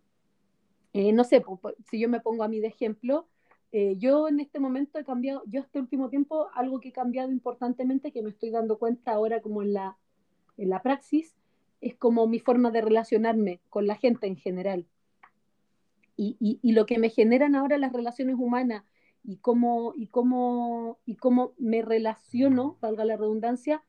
eh, 0.94 1.12
no 1.12 1.26
sé, 1.26 1.44
si 1.92 2.00
yo 2.00 2.08
me 2.08 2.22
pongo 2.22 2.46
a 2.46 2.48
mí 2.48 2.62
de 2.62 2.68
ejemplo, 2.68 3.28
eh, 3.72 3.96
yo 3.98 4.28
en 4.28 4.40
este 4.40 4.60
momento 4.60 5.00
he 5.00 5.04
cambiado, 5.04 5.44
yo 5.48 5.62
este 5.62 5.80
último 5.80 6.10
tiempo, 6.10 6.48
algo 6.54 6.80
que 6.80 6.90
he 6.90 6.94
cambiado 6.94 7.32
importantemente, 7.32 8.12
que 8.12 8.22
me 8.22 8.30
estoy 8.30 8.50
dando 8.50 8.78
cuenta 8.78 9.12
ahora 9.12 9.42
como 9.42 9.62
en 9.62 9.74
la, 9.74 9.98
en 10.58 10.70
la 10.70 10.82
praxis, 10.82 11.36
es 11.82 11.96
como 11.96 12.28
mi 12.28 12.40
forma 12.40 12.72
de 12.72 12.82
relacionarme 12.82 13.60
con 13.70 13.86
la 13.86 13.96
gente 13.96 14.28
en 14.28 14.38
general. 14.38 14.86
Y, 16.18 16.38
y, 16.40 16.72
lo 16.72 16.86
que 16.86 16.98
me 16.98 17.10
generan 17.10 17.56
ahora 17.56 17.78
las 17.78 17.92
relaciones 17.92 18.38
humanas 18.40 18.86
y 19.26 19.36
cómo, 19.36 19.92
y 19.98 20.08
cómo, 20.08 20.98
y 21.06 21.16
cómo 21.16 21.52
me 21.58 21.82
relaciono, 21.82 22.78
valga 22.80 23.04
la 23.04 23.18
redundancia, 23.18 23.84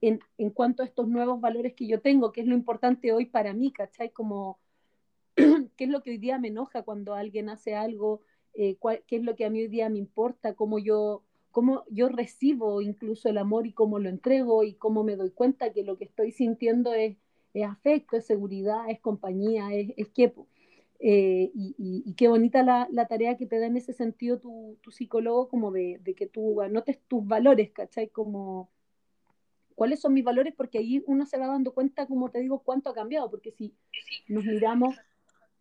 en, 0.00 0.18
en, 0.36 0.50
cuanto 0.50 0.82
a 0.82 0.86
estos 0.86 1.06
nuevos 1.06 1.40
valores 1.40 1.74
que 1.74 1.86
yo 1.86 2.00
tengo, 2.00 2.32
que 2.32 2.40
es 2.40 2.48
lo 2.48 2.56
importante 2.56 3.12
hoy 3.12 3.26
para 3.26 3.52
mí, 3.52 3.70
¿cachai? 3.70 4.10
Como, 4.10 4.58
¿qué 5.36 5.84
es 5.84 5.88
lo 5.88 6.02
que 6.02 6.10
hoy 6.10 6.18
día 6.18 6.38
me 6.38 6.48
enoja 6.48 6.82
cuando 6.82 7.14
alguien 7.14 7.48
hace 7.48 7.76
algo 7.76 8.22
eh, 8.54 8.76
qué 9.06 9.16
es 9.16 9.22
lo 9.22 9.36
que 9.36 9.44
a 9.44 9.50
mí 9.50 9.60
hoy 9.60 9.68
día 9.68 9.88
me 9.88 9.98
importa, 9.98 10.54
cómo 10.54 10.78
yo, 10.78 11.22
cómo 11.50 11.84
yo 11.90 12.08
recibo 12.08 12.80
incluso 12.80 13.28
el 13.28 13.38
amor 13.38 13.66
y 13.66 13.72
cómo 13.72 13.98
lo 13.98 14.08
entrego 14.08 14.64
y 14.64 14.74
cómo 14.74 15.04
me 15.04 15.16
doy 15.16 15.30
cuenta 15.30 15.72
que 15.72 15.84
lo 15.84 15.96
que 15.96 16.04
estoy 16.04 16.32
sintiendo 16.32 16.92
es, 16.94 17.16
afecto, 17.66 18.16
es 18.16 18.26
seguridad, 18.26 18.88
es 18.88 19.00
compañía, 19.00 19.74
es, 19.74 19.92
es 19.96 20.08
eh, 21.02 21.50
y, 21.54 22.14
qué 22.14 22.28
bonita 22.28 22.62
la, 22.62 23.06
tarea 23.08 23.38
que 23.38 23.46
te 23.46 23.58
da 23.58 23.66
en 23.66 23.76
ese 23.78 23.94
sentido 23.94 24.38
tu, 24.38 24.76
psicólogo, 24.90 25.48
como 25.48 25.72
de, 25.72 26.00
que 26.16 26.26
tú 26.26 26.60
anotes 26.60 27.00
tus 27.08 27.26
valores, 27.26 27.70
¿cachai? 27.70 28.08
Como 28.10 28.70
cuáles 29.74 30.00
son 30.00 30.12
mis 30.12 30.24
valores, 30.24 30.54
porque 30.54 30.78
ahí 30.78 31.02
uno 31.06 31.24
se 31.24 31.38
va 31.38 31.46
dando 31.46 31.72
cuenta, 31.72 32.06
como 32.06 32.30
te 32.30 32.40
digo, 32.40 32.62
cuánto 32.62 32.90
ha 32.90 32.94
cambiado, 32.94 33.30
porque 33.30 33.50
si 33.50 33.74
nos 34.28 34.44
miramos 34.44 34.94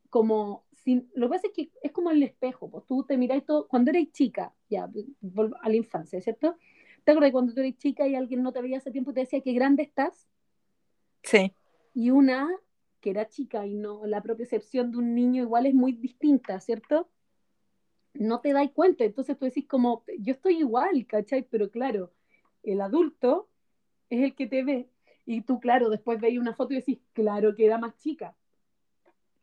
como 0.10 0.66
lo 0.96 1.28
que 1.28 1.30
pasa 1.30 1.48
es 1.48 1.54
que 1.54 1.72
es 1.82 1.92
como 1.92 2.12
el 2.12 2.24
espejo, 2.24 2.70
pues 2.70 2.86
tú 2.86 3.04
te 3.04 3.18
miráis 3.18 3.46
todo, 3.46 3.68
cuando 3.68 3.92
eres 3.92 4.12
chica, 4.12 4.54
ya, 4.70 4.90
a 5.62 5.70
la 5.70 5.76
infancia, 5.76 6.22
¿cierto? 6.22 6.56
¿Te 7.04 7.12
acuerdas 7.12 7.32
cuando 7.32 7.54
tú 7.54 7.60
eres 7.60 7.78
chica 7.78 8.08
y 8.08 8.16
alguien 8.16 8.44
no 8.44 8.52
te 8.52 8.62
veía 8.62 8.78
hace 8.78 8.92
tiempo 8.92 9.12
y 9.12 9.14
te 9.16 9.20
decía 9.22 9.42
qué 9.42 9.54
grande 9.54 9.84
estás? 9.84 10.28
Sí. 11.24 11.54
Y 11.94 12.12
una 12.12 12.50
que 13.02 13.12
era 13.12 13.28
chica 13.30 13.66
y 13.66 13.76
no, 13.76 14.06
la 14.06 14.22
propia 14.22 14.44
excepción 14.44 14.92
de 14.92 14.98
un 14.98 15.16
niño 15.16 15.44
igual 15.44 15.66
es 15.66 15.74
muy 15.74 15.94
distinta, 15.94 16.60
¿cierto? 16.60 17.10
No 18.14 18.42
te 18.42 18.52
das 18.54 18.70
cuenta, 18.72 19.04
entonces 19.04 19.38
tú 19.38 19.46
decís 19.46 19.66
como, 19.68 20.04
yo 20.20 20.34
estoy 20.34 20.60
igual, 20.60 21.06
¿cachai? 21.08 21.44
Pero 21.44 21.70
claro, 21.70 22.12
el 22.64 22.82
adulto 22.82 23.50
es 24.10 24.24
el 24.24 24.36
que 24.36 24.48
te 24.48 24.64
ve 24.64 24.90
y 25.26 25.42
tú, 25.42 25.60
claro, 25.60 25.90
después 25.90 26.20
veis 26.20 26.40
una 26.40 26.56
foto 26.56 26.74
y 26.74 26.78
decís, 26.78 27.00
claro 27.14 27.56
que 27.56 27.66
era 27.66 27.78
más 27.78 27.96
chica, 27.98 28.36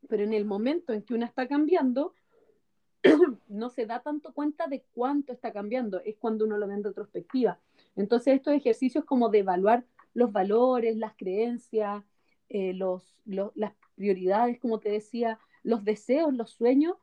pero 0.09 0.25
en 0.25 0.33
el 0.33 0.45
momento 0.45 0.93
en 0.93 1.03
que 1.03 1.15
una 1.15 1.27
está 1.27 1.49
cambiando, 1.49 2.15
no 3.49 3.71
se 3.71 3.87
da 3.87 4.01
tanto 4.01 4.33
cuenta 4.33 4.67
de 4.67 4.85
cuánto 4.93 5.33
está 5.33 5.53
cambiando, 5.53 6.01
es 6.01 6.17
cuando 6.17 6.45
uno 6.45 6.59
lo 6.59 6.67
ve 6.67 6.75
en 6.75 6.85
retrospectiva. 6.85 7.61
Entonces 7.95 8.35
estos 8.35 8.55
ejercicios 8.55 9.05
como 9.05 9.29
de 9.29 9.41
evaluar 9.41 9.85
los 10.15 10.33
valores, 10.33 10.97
las 10.97 11.15
creencias, 11.15 12.03
eh, 12.49 12.73
los, 12.73 13.17
las 13.25 13.73
prioridades, 13.95 14.59
como 14.59 14.81
te 14.81 14.91
decía, 14.91 15.39
los 15.63 15.85
deseos, 15.85 16.33
los 16.33 16.51
sueños, 16.51 16.97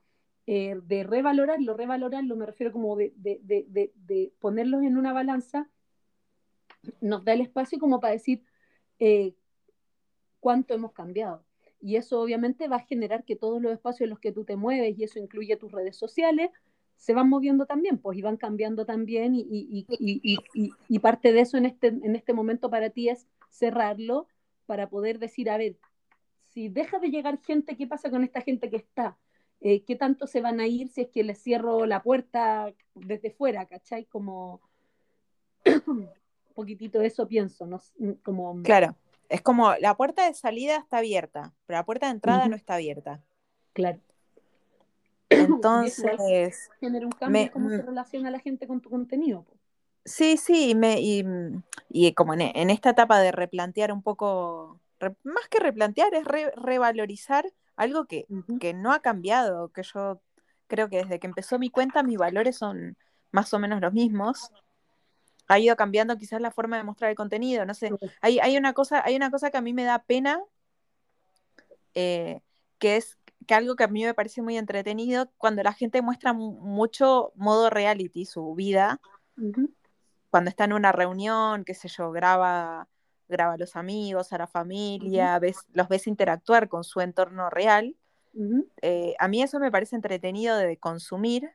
eh, 0.46 0.80
de 0.84 1.04
revalorarlo, 1.04 1.74
revalorarlo, 1.74 2.36
me 2.36 2.46
refiero 2.46 2.74
como 2.74 2.98
de, 2.98 4.34
ponerlos 4.40 4.84
en 4.84 4.98
una 4.98 5.14
balanza, 5.14 5.70
nos 7.00 7.24
da 7.24 7.34
el 7.34 7.42
espacio 7.42 7.80
como 7.80 8.00
para 8.00 8.14
decir 8.14 8.44
eh, 9.00 9.36
cuánto 10.40 10.74
hemos 10.74 10.92
cambiado. 10.92 11.46
Y 11.84 11.98
eso 11.98 12.22
obviamente 12.22 12.70
va 12.70 12.78
a 12.78 12.86
generar 12.86 13.26
que 13.26 13.36
todos 13.36 13.62
los 13.62 13.74
espacios 13.74 14.06
en 14.06 14.12
los 14.12 14.20
que 14.20 14.32
tú 14.32 14.46
te 14.46 14.56
mueves, 14.56 14.98
y 14.98 15.04
eso 15.04 15.20
incluye 15.20 15.58
tus 15.58 15.72
redes 15.72 15.98
sociales, 15.98 16.50
se 16.96 17.14
van 17.14 17.28
moviendo 17.28 17.66
también, 17.66 17.98
pues, 17.98 18.18
y 18.18 18.22
van 18.22 18.38
cambiando 18.38 18.86
también, 18.86 19.36
y, 19.36 19.46
y, 19.50 21.00
parte 21.00 21.34
de 21.34 21.42
eso 21.42 21.58
en 21.58 21.66
este, 21.66 21.88
en 21.88 22.16
este 22.16 22.32
momento 22.32 22.70
para 22.70 22.90
ti 22.90 23.10
es 23.10 23.28
cerrarlo 23.50 24.28
para 24.66 24.90
poder 24.90 25.20
decir, 25.20 25.50
a 25.50 25.58
ver, 25.58 25.76
si 26.54 26.70
deja 26.70 27.00
de 27.00 27.10
llegar 27.10 27.42
gente, 27.42 27.76
¿qué 27.76 27.86
pasa 27.86 28.10
con 28.10 28.24
esta 28.24 28.40
gente 28.40 28.70
que 28.70 28.78
está? 28.78 29.18
Eh, 29.60 29.84
¿Qué 29.84 29.98
tanto 29.98 30.26
se 30.26 30.40
van 30.40 30.62
a 30.62 30.68
ir 30.68 30.88
si 30.88 31.02
es 31.02 31.10
que 31.10 31.26
les 31.26 31.42
cierro 31.44 31.86
la 31.86 32.02
puerta 32.02 32.74
desde 32.96 33.32
fuera, 33.32 33.66
¿cachai? 33.66 34.06
Como 34.06 34.62
un 35.88 36.10
poquitito 36.54 37.02
eso 37.02 37.28
pienso, 37.28 37.66
¿no? 37.66 37.82
Como... 38.24 38.62
Claro, 38.64 38.96
es 39.34 39.42
como 39.42 39.74
la 39.80 39.98
puerta 39.98 40.28
de 40.28 40.36
salida 40.36 40.78
está 40.78 41.00
abierta, 41.00 41.54
pero 41.66 41.80
la 41.80 41.86
puerta 41.86 42.06
de 42.06 42.12
entrada 42.12 42.48
no 42.48 42.56
está 42.56 42.76
abierta. 42.76 43.20
Claro. 43.74 44.00
Entonces. 45.30 46.70
Genera 46.80 47.08
un 47.08 47.12
cambio 47.12 47.52
cómo 47.52 47.70
se 47.72 47.82
relaciona 47.82 48.30
la 48.30 48.38
gente 48.38 48.68
con 48.68 48.80
tu 48.80 48.92
contenido. 48.92 49.44
Sí, 50.06 50.38
sí, 50.38 50.76
me, 50.76 51.02
y, 51.02 51.26
y 51.90 52.14
como 52.14 52.36
en, 52.36 52.70
esta 52.70 52.92
etapa 52.92 53.20
de 53.22 53.32
replantear 53.32 53.92
un 53.92 54.04
poco, 54.04 54.80
más 55.24 55.48
que 55.50 55.60
replantear, 55.60 56.14
es 56.14 56.26
revalorizar 56.56 57.52
algo 57.76 58.06
que, 58.06 58.28
que 58.60 58.76
no 58.76 58.92
ha 58.92 59.00
cambiado, 59.00 59.70
que 59.70 59.82
yo 59.82 60.22
creo 60.68 60.90
que 60.90 60.98
desde 60.98 61.20
que 61.20 61.26
empezó 61.26 61.58
mi 61.58 61.72
cuenta 61.72 62.04
mis 62.04 62.20
valores 62.20 62.58
son 62.58 62.98
más 63.32 63.52
o 63.52 63.58
menos 63.58 63.82
los 63.82 63.94
mismos. 63.94 64.52
Ha 65.48 65.60
ido 65.60 65.76
cambiando 65.76 66.18
quizás 66.18 66.42
la 66.42 66.52
forma 66.52 66.78
de 66.78 66.84
mostrar 66.84 67.10
el 67.10 67.18
contenido, 67.18 67.66
no 67.66 67.74
sé. 67.74 67.92
Hay, 68.22 68.40
hay, 68.40 68.58
una, 68.58 68.74
cosa, 68.74 69.04
hay 69.06 69.16
una 69.16 69.30
cosa 69.30 69.52
que 69.52 69.58
a 69.58 69.62
mí 69.62 69.74
me 69.74 69.84
da 69.84 70.04
pena, 70.04 70.42
eh, 71.94 72.42
que 72.80 72.98
es 72.98 73.18
que 73.46 73.54
algo 73.54 73.76
que 73.76 73.84
a 73.84 73.88
mí 73.88 74.04
me 74.04 74.14
parece 74.14 74.42
muy 74.42 74.58
entretenido, 74.58 75.30
cuando 75.38 75.64
la 75.64 75.74
gente 75.74 76.02
muestra 76.02 76.34
mucho 76.34 77.34
modo 77.36 77.70
reality, 77.70 78.26
su 78.26 78.56
vida, 78.56 79.02
cuando 80.30 80.50
está 80.50 80.64
en 80.64 80.74
una 80.74 80.92
reunión, 80.92 81.66
qué 81.66 81.74
sé 81.74 81.88
yo, 81.90 82.12
graba, 82.12 82.88
graba 83.28 83.54
a 83.54 83.58
los 83.58 83.76
amigos, 83.76 84.34
a 84.34 84.38
la 84.38 84.48
familia, 84.48 85.38
ves, 85.40 85.58
los 85.74 85.88
ves 85.90 86.08
interactuar 86.08 86.70
con 86.70 86.84
su 86.84 87.02
entorno 87.02 87.50
real. 87.50 87.96
Eh, 88.82 89.14
a 89.20 89.28
mí 89.28 89.44
eso 89.44 89.60
me 89.60 89.72
parece 89.72 89.96
entretenido 89.96 90.58
de 90.58 90.78
consumir 90.78 91.52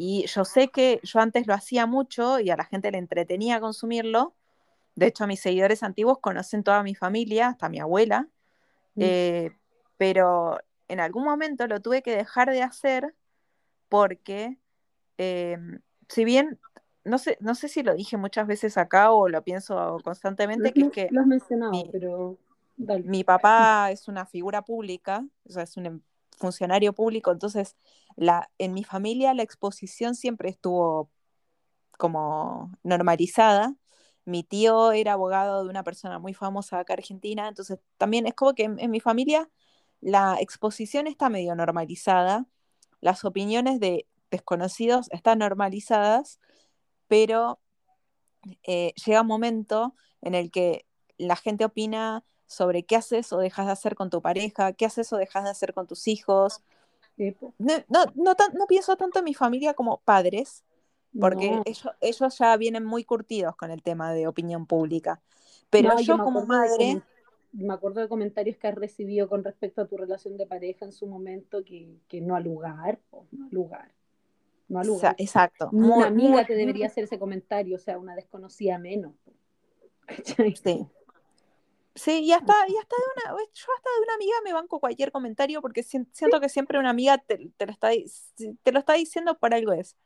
y 0.00 0.24
yo 0.28 0.44
sé 0.44 0.68
que 0.68 1.00
yo 1.02 1.18
antes 1.18 1.48
lo 1.48 1.54
hacía 1.54 1.84
mucho 1.84 2.38
y 2.38 2.50
a 2.50 2.56
la 2.56 2.64
gente 2.64 2.92
le 2.92 2.98
entretenía 2.98 3.58
consumirlo. 3.58 4.36
De 4.94 5.08
hecho, 5.08 5.24
a 5.24 5.26
mis 5.26 5.40
seguidores 5.40 5.82
antiguos 5.82 6.20
conocen 6.20 6.62
toda 6.62 6.84
mi 6.84 6.94
familia, 6.94 7.48
hasta 7.48 7.68
mi 7.68 7.80
abuela. 7.80 8.28
Mm. 8.94 9.00
Eh, 9.02 9.50
pero 9.96 10.60
en 10.86 11.00
algún 11.00 11.24
momento 11.24 11.66
lo 11.66 11.82
tuve 11.82 12.02
que 12.02 12.14
dejar 12.14 12.48
de 12.48 12.62
hacer 12.62 13.16
porque, 13.88 14.56
em, 15.16 15.80
si 16.08 16.24
bien, 16.24 16.60
no 17.02 17.18
sé, 17.18 17.36
no 17.40 17.56
sé 17.56 17.66
si 17.66 17.82
lo 17.82 17.92
dije 17.94 18.16
muchas 18.16 18.46
veces 18.46 18.78
acá 18.78 19.10
o 19.10 19.28
lo 19.28 19.42
pienso 19.42 19.98
constantemente, 20.04 20.72
que 20.72 20.82
es 20.82 20.90
que... 20.92 21.08
Lo 21.10 21.22
has 21.22 21.26
mencionado, 21.26 21.72
mi, 21.72 21.88
pero... 21.90 22.38
Mi 23.04 23.24
papá 23.24 23.90
es 23.90 24.06
una 24.06 24.26
figura 24.26 24.62
pública, 24.62 25.24
o 25.44 25.50
sea, 25.50 25.64
es 25.64 25.76
un 25.76 25.86
em, 25.86 26.00
funcionario 26.38 26.92
público, 26.94 27.30
entonces 27.32 27.76
la, 28.16 28.50
en 28.58 28.72
mi 28.74 28.84
familia 28.84 29.34
la 29.34 29.42
exposición 29.42 30.14
siempre 30.14 30.48
estuvo 30.50 31.10
como 31.98 32.72
normalizada. 32.82 33.74
Mi 34.24 34.44
tío 34.44 34.92
era 34.92 35.14
abogado 35.14 35.64
de 35.64 35.70
una 35.70 35.84
persona 35.84 36.18
muy 36.18 36.34
famosa 36.34 36.80
acá 36.80 36.94
en 36.94 37.00
Argentina, 37.00 37.48
entonces 37.48 37.78
también 37.96 38.26
es 38.26 38.34
como 38.34 38.54
que 38.54 38.64
en 38.64 38.90
mi 38.90 39.00
familia 39.00 39.48
la 40.00 40.36
exposición 40.40 41.06
está 41.06 41.28
medio 41.28 41.54
normalizada, 41.54 42.46
las 43.00 43.24
opiniones 43.24 43.80
de 43.80 44.06
desconocidos 44.30 45.08
están 45.10 45.38
normalizadas, 45.38 46.40
pero 47.08 47.60
eh, 48.62 48.92
llega 49.04 49.22
un 49.22 49.26
momento 49.26 49.94
en 50.20 50.34
el 50.34 50.50
que 50.50 50.86
la 51.16 51.36
gente 51.36 51.64
opina 51.64 52.24
sobre 52.48 52.82
qué 52.82 52.96
haces 52.96 53.32
o 53.32 53.38
dejas 53.38 53.66
de 53.66 53.72
hacer 53.72 53.94
con 53.94 54.10
tu 54.10 54.20
pareja, 54.20 54.72
qué 54.72 54.86
haces 54.86 55.12
o 55.12 55.16
dejas 55.16 55.44
de 55.44 55.50
hacer 55.50 55.72
con 55.72 55.86
tus 55.86 56.08
hijos. 56.08 56.60
No, 57.58 57.74
no, 58.16 58.66
pienso 58.66 58.96
tanto 58.96 59.20
en 59.20 59.24
mi 59.24 59.34
familia 59.34 59.74
como 59.74 59.98
padres, 59.98 60.64
porque 61.18 61.62
ellos, 62.00 62.38
ya 62.38 62.56
vienen 62.56 62.84
muy 62.84 63.04
curtidos 63.04 63.54
con 63.54 63.70
el 63.70 63.82
tema 63.82 64.12
de 64.12 64.26
opinión 64.26 64.66
pública. 64.66 65.20
Pero 65.70 66.00
yo 66.00 66.18
como 66.18 66.44
madre 66.46 67.02
me 67.52 67.74
acuerdo 67.74 68.00
de 68.00 68.08
comentarios 68.08 68.56
que 68.56 68.68
has 68.68 68.74
recibido 68.74 69.28
con 69.28 69.42
respecto 69.42 69.80
a 69.80 69.86
tu 69.86 69.96
relación 69.96 70.36
de 70.36 70.46
pareja 70.46 70.84
en 70.84 70.92
su 70.92 71.06
momento 71.06 71.64
que, 71.64 72.20
no 72.20 72.36
al 72.36 72.44
lugar, 72.44 73.00
no 73.30 73.46
al 73.46 73.50
lugar. 73.50 73.92
No 74.68 74.80
al 74.80 74.86
lugar. 74.86 75.14
exacto. 75.18 75.70
Una 75.72 76.08
amiga 76.08 76.44
te 76.46 76.54
debería 76.54 76.86
hacer 76.86 77.04
ese 77.04 77.18
comentario, 77.18 77.76
o 77.76 77.78
sea, 77.78 77.98
una 77.98 78.14
desconocida 78.14 78.78
menos. 78.78 79.14
Sí. 80.62 80.86
Sí, 81.98 82.20
y 82.20 82.32
hasta, 82.32 82.52
y 82.68 82.76
hasta 82.76 82.96
de 82.96 83.32
una, 83.32 83.42
yo 83.52 83.66
hasta 83.76 83.90
de 83.90 84.02
una 84.04 84.14
amiga 84.14 84.36
me 84.44 84.52
banco 84.52 84.78
cualquier 84.78 85.10
comentario 85.10 85.60
porque 85.60 85.82
siento 85.82 86.40
que 86.40 86.48
siempre 86.48 86.78
una 86.78 86.90
amiga 86.90 87.18
te, 87.18 87.50
te, 87.56 87.66
lo 87.66 87.72
está, 87.72 87.90
te 88.62 88.72
lo 88.72 88.78
está 88.78 88.92
diciendo 88.94 89.36
por 89.38 89.52
algo 89.52 89.72
es. 89.72 89.96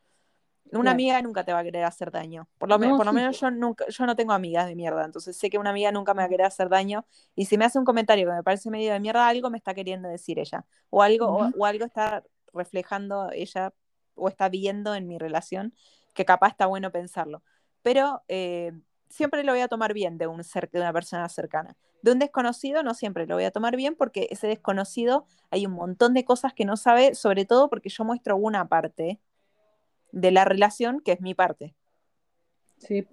Una 0.71 0.93
amiga 0.93 1.21
nunca 1.21 1.45
te 1.45 1.53
va 1.53 1.59
a 1.59 1.65
querer 1.65 1.85
hacer 1.85 2.11
daño. 2.11 2.49
Por 2.57 2.71
lo, 2.71 2.79
por 2.79 3.05
lo 3.05 3.13
menos 3.13 3.39
yo 3.39 3.51
nunca, 3.51 3.87
yo 3.89 4.07
no 4.07 4.17
tengo 4.17 4.33
amigas 4.33 4.67
de 4.67 4.75
mierda, 4.75 5.05
entonces 5.05 5.37
sé 5.37 5.51
que 5.51 5.59
una 5.59 5.69
amiga 5.69 5.93
nunca 5.93 6.15
me 6.15 6.23
va 6.23 6.27
a 6.27 6.29
querer 6.31 6.47
hacer 6.47 6.71
daño. 6.71 7.05
Y 7.35 7.45
si 7.45 7.59
me 7.59 7.67
hace 7.67 7.79
un 7.79 7.85
comentario 7.85 8.27
que 8.27 8.33
me 8.33 8.43
parece 8.43 8.71
medio 8.71 8.93
de 8.93 9.01
mierda, 9.01 9.29
algo 9.29 9.51
me 9.51 9.59
está 9.59 9.75
queriendo 9.75 10.09
decir 10.09 10.39
ella. 10.39 10.65
O 10.89 11.03
algo, 11.03 11.51
o, 11.59 11.67
algo 11.67 11.85
está 11.85 12.25
reflejando 12.55 13.31
ella, 13.33 13.75
o 14.15 14.29
está 14.29 14.49
viendo 14.49 14.95
en 14.95 15.07
mi 15.07 15.19
relación, 15.19 15.75
que 16.15 16.25
capaz 16.25 16.49
está 16.49 16.65
bueno 16.65 16.91
pensarlo. 16.91 17.43
Pero 17.83 18.23
eh, 18.29 18.73
siempre 19.13 19.45
lo 19.45 19.53
voy 19.53 19.61
a 19.61 19.69
tomar 19.69 19.93
bien 19.93 20.19
de, 20.19 20.27
un 20.27 20.39
de 20.41 20.81
una 20.81 20.93
persona 20.93 21.29
cercana. 21.29 21.77
De 22.03 22.13
un 22.13 22.19
desconocido 22.19 22.83
no 22.83 22.95
siempre 22.95 23.27
lo 23.27 23.37
voy 23.37 23.45
a 23.45 23.51
tomar 23.51 23.77
bien 23.77 23.95
porque 23.95 24.27
ese 24.31 24.47
desconocido 24.49 25.27
hay 25.51 25.67
un 25.67 25.73
montón 25.73 26.15
de 26.15 26.25
cosas 26.25 26.55
que 26.55 26.65
no 26.65 26.77
sabe, 26.77 27.15
sobre 27.15 27.45
todo 27.45 27.69
porque 27.69 27.91
yo 27.91 28.05
muestro 28.05 28.37
una 28.37 28.69
parte 28.69 29.21
de 30.11 30.31
la 30.31 30.45
relación 30.45 31.01
que 31.01 31.13
es 31.13 31.21
mi 31.21 31.35
parte. 31.35 31.75
Sí. 32.79 33.07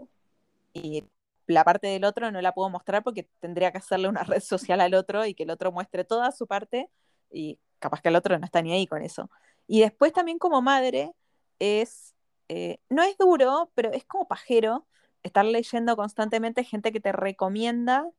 Y 0.73 1.03
la 1.47 1.63
parte 1.63 1.87
del 1.87 2.05
otro 2.05 2.31
no 2.31 2.41
la 2.41 2.53
puedo 2.53 2.69
mostrar 2.69 3.03
porque 3.03 3.27
tendría 3.39 3.71
que 3.71 3.79
hacerle 3.79 4.07
una 4.07 4.23
red 4.23 4.41
social 4.41 4.81
al 4.81 4.93
otro 4.93 5.25
y 5.25 5.33
que 5.33 5.43
el 5.43 5.51
otro 5.51 5.71
muestre 5.71 6.03
toda 6.03 6.31
su 6.31 6.47
parte 6.47 6.89
y 7.31 7.59
capaz 7.79 8.01
que 8.01 8.09
el 8.09 8.15
otro 8.15 8.37
no 8.39 8.45
está 8.45 8.61
ni 8.61 8.73
ahí 8.73 8.87
con 8.87 9.03
eso. 9.03 9.29
Y 9.67 9.81
después 9.81 10.13
también 10.13 10.39
como 10.39 10.61
madre 10.61 11.13
es, 11.59 12.15
eh, 12.47 12.79
no 12.89 13.03
es 13.03 13.17
duro, 13.17 13.71
pero 13.75 13.91
es 13.91 14.05
como 14.05 14.27
pajero 14.27 14.87
estar 15.23 15.45
leyendo 15.45 15.95
constantemente 15.95 16.63
gente 16.63 16.91
que 16.91 16.99
te 16.99 17.11
recomienda 17.11 18.09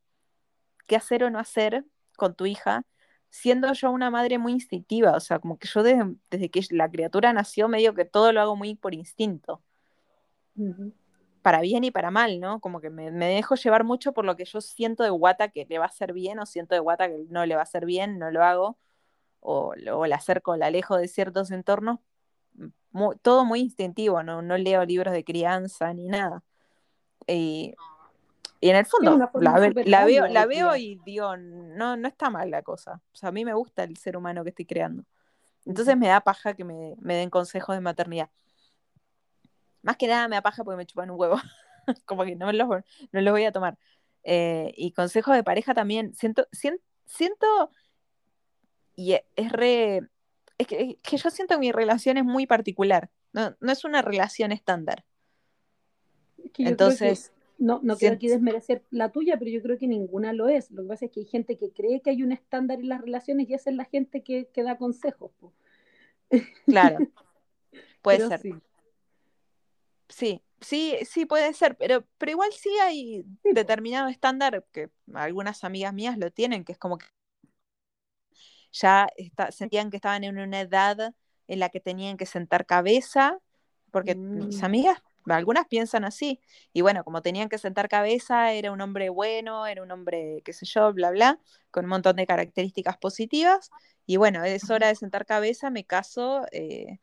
qué 0.87 0.95
hacer 0.95 1.23
o 1.23 1.29
no 1.29 1.39
hacer 1.39 1.85
con 2.15 2.35
tu 2.35 2.45
hija 2.45 2.85
siendo 3.31 3.71
yo 3.73 3.91
una 3.91 4.11
madre 4.11 4.37
muy 4.37 4.51
instintiva, 4.51 5.15
o 5.15 5.19
sea, 5.19 5.39
como 5.39 5.57
que 5.57 5.67
yo 5.67 5.81
desde, 5.83 6.49
que 6.49 6.61
la 6.71 6.91
criatura 6.91 7.33
nació 7.33 7.67
medio 7.69 7.95
que 7.95 8.05
todo 8.05 8.31
lo 8.33 8.41
hago 8.41 8.55
muy 8.55 8.75
por 8.75 8.93
instinto. 8.93 9.63
Para 11.41 11.61
bien 11.61 11.83
y 11.85 11.91
para 11.91 12.11
mal, 12.11 12.39
¿no? 12.39 12.59
Como 12.59 12.81
que 12.81 12.89
me, 12.89 13.09
dejo 13.09 13.55
llevar 13.55 13.83
mucho 13.85 14.11
por 14.13 14.25
lo 14.25 14.35
que 14.35 14.45
yo 14.45 14.61
siento 14.61 15.03
de 15.03 15.09
guata 15.09 15.47
que 15.47 15.65
le 15.65 15.79
va 15.79 15.85
a 15.85 15.87
hacer 15.87 16.13
bien 16.13 16.39
o 16.39 16.45
siento 16.45 16.75
de 16.75 16.81
guata 16.81 17.07
que 17.07 17.25
no 17.29 17.45
le 17.45 17.55
va 17.55 17.61
a 17.61 17.63
hacer 17.63 17.85
bien, 17.85 18.19
no 18.19 18.29
lo 18.31 18.43
hago, 18.43 18.77
o, 19.39 19.73
o 19.93 20.05
la 20.05 20.17
acerco, 20.17 20.57
la 20.57 20.67
alejo 20.67 20.97
de 20.97 21.07
ciertos 21.07 21.51
entornos, 21.51 21.99
todo 23.21 23.45
muy 23.45 23.61
instintivo, 23.61 24.23
¿no? 24.23 24.41
no 24.41 24.57
leo 24.57 24.83
libros 24.85 25.13
de 25.13 25.23
crianza 25.23 25.93
ni 25.93 26.07
nada. 26.09 26.43
Y 27.27 27.75
y 28.63 28.69
en 28.69 28.75
el 28.75 28.85
fondo, 28.85 29.17
la, 29.41 29.59
veo, 30.05 30.27
la 30.27 30.45
veo 30.45 30.75
y 30.75 31.01
digo, 31.03 31.35
no, 31.35 31.97
no 31.97 32.07
está 32.07 32.29
mal 32.29 32.51
la 32.51 32.61
cosa. 32.61 33.01
O 33.11 33.15
sea, 33.15 33.29
a 33.29 33.31
mí 33.31 33.43
me 33.43 33.55
gusta 33.55 33.83
el 33.83 33.97
ser 33.97 34.15
humano 34.15 34.43
que 34.43 34.51
estoy 34.51 34.65
creando. 34.65 35.03
Entonces 35.65 35.97
me 35.97 36.07
da 36.07 36.21
paja 36.21 36.53
que 36.53 36.63
me, 36.63 36.95
den 37.01 37.31
consejos 37.31 37.75
de 37.75 37.81
maternidad. 37.81 38.29
Más 39.81 39.97
que 39.97 40.05
nada 40.05 40.27
me 40.27 40.35
da 40.35 40.43
paja 40.43 40.63
porque 40.63 40.77
me 40.77 40.85
chupan 40.85 41.09
un 41.09 41.19
huevo. 41.19 41.37
Como 42.05 42.23
que 42.23 42.35
no, 42.35 42.45
me 42.45 42.53
los, 42.53 42.69
no 42.69 43.21
los 43.21 43.31
voy 43.31 43.45
a 43.45 43.51
tomar. 43.51 43.79
Eh, 44.23 44.71
y 44.77 44.91
consejos 44.91 45.33
de 45.33 45.43
pareja 45.43 45.73
también. 45.73 46.13
Siento, 46.13 46.45
siento, 46.51 46.83
siento 47.05 47.71
y 48.95 49.13
e, 49.13 49.25
es 49.35 49.51
re... 49.51 50.07
Es 50.59 50.67
que, 50.67 50.99
yo 51.17 51.31
siento 51.31 51.55
que 51.55 51.59
mi 51.59 51.71
relación 51.71 52.17
es 52.17 52.25
muy 52.25 52.45
particular. 52.45 53.09
No, 53.33 53.55
no 53.59 53.71
es 53.71 53.83
una 53.85 54.03
relación 54.03 54.51
estándar. 54.51 55.03
Entonces 56.57 57.31
no, 57.61 57.79
no 57.83 57.95
quiero 57.95 58.15
aquí 58.15 58.27
desmerecer 58.27 58.83
la 58.89 59.11
tuya, 59.11 59.37
pero 59.37 59.51
yo 59.51 59.61
creo 59.61 59.77
que 59.77 59.87
ninguna 59.87 60.33
lo 60.33 60.49
es. 60.49 60.71
Lo 60.71 60.81
que 60.81 60.87
pasa 60.89 61.05
es 61.05 61.11
que 61.11 61.19
hay 61.19 61.25
gente 61.27 61.57
que 61.57 61.71
cree 61.71 62.01
que 62.01 62.09
hay 62.09 62.23
un 62.23 62.31
estándar 62.31 62.79
en 62.79 62.89
las 62.89 63.01
relaciones 63.01 63.47
y 63.47 63.53
esa 63.53 63.69
es 63.69 63.75
la 63.75 63.85
gente 63.85 64.23
que, 64.23 64.47
que 64.47 64.63
da 64.63 64.77
consejos. 64.77 65.31
Claro, 66.65 66.97
puede 68.01 68.27
ser. 68.27 68.41
Sí. 70.09 70.41
sí. 70.59 70.97
sí, 71.03 71.25
puede 71.27 71.53
ser, 71.53 71.77
pero, 71.77 72.03
pero 72.17 72.31
igual 72.31 72.51
sí 72.51 72.69
hay 72.81 73.23
determinado 73.43 74.09
estándar 74.09 74.65
que 74.71 74.89
algunas 75.13 75.63
amigas 75.63 75.93
mías 75.93 76.17
lo 76.17 76.31
tienen, 76.31 76.63
que 76.65 76.71
es 76.71 76.79
como 76.79 76.97
que 76.97 77.05
ya 78.71 79.07
sentían 79.51 79.91
que 79.91 79.97
estaban 79.97 80.23
en 80.23 80.39
una 80.39 80.61
edad 80.61 81.13
en 81.47 81.59
la 81.59 81.69
que 81.69 81.79
tenían 81.79 82.17
que 82.17 82.25
sentar 82.25 82.65
cabeza, 82.65 83.37
porque 83.91 84.15
mis 84.15 84.61
mm. 84.61 84.65
amigas 84.65 85.03
algunas 85.27 85.67
piensan 85.67 86.03
así. 86.05 86.39
Y 86.73 86.81
bueno, 86.81 87.03
como 87.03 87.21
tenían 87.21 87.49
que 87.49 87.57
sentar 87.57 87.89
cabeza, 87.89 88.53
era 88.53 88.71
un 88.71 88.81
hombre 88.81 89.09
bueno, 89.09 89.67
era 89.67 89.83
un 89.83 89.91
hombre, 89.91 90.41
qué 90.45 90.53
sé 90.53 90.65
yo, 90.65 90.93
bla, 90.93 91.11
bla, 91.11 91.39
con 91.71 91.85
un 91.85 91.89
montón 91.89 92.15
de 92.15 92.27
características 92.27 92.97
positivas. 92.97 93.69
Y 94.05 94.17
bueno, 94.17 94.43
es 94.43 94.69
hora 94.69 94.87
de 94.87 94.95
sentar 94.95 95.25
cabeza, 95.25 95.69
me 95.69 95.85
caso, 95.85 96.45
eh, 96.51 96.99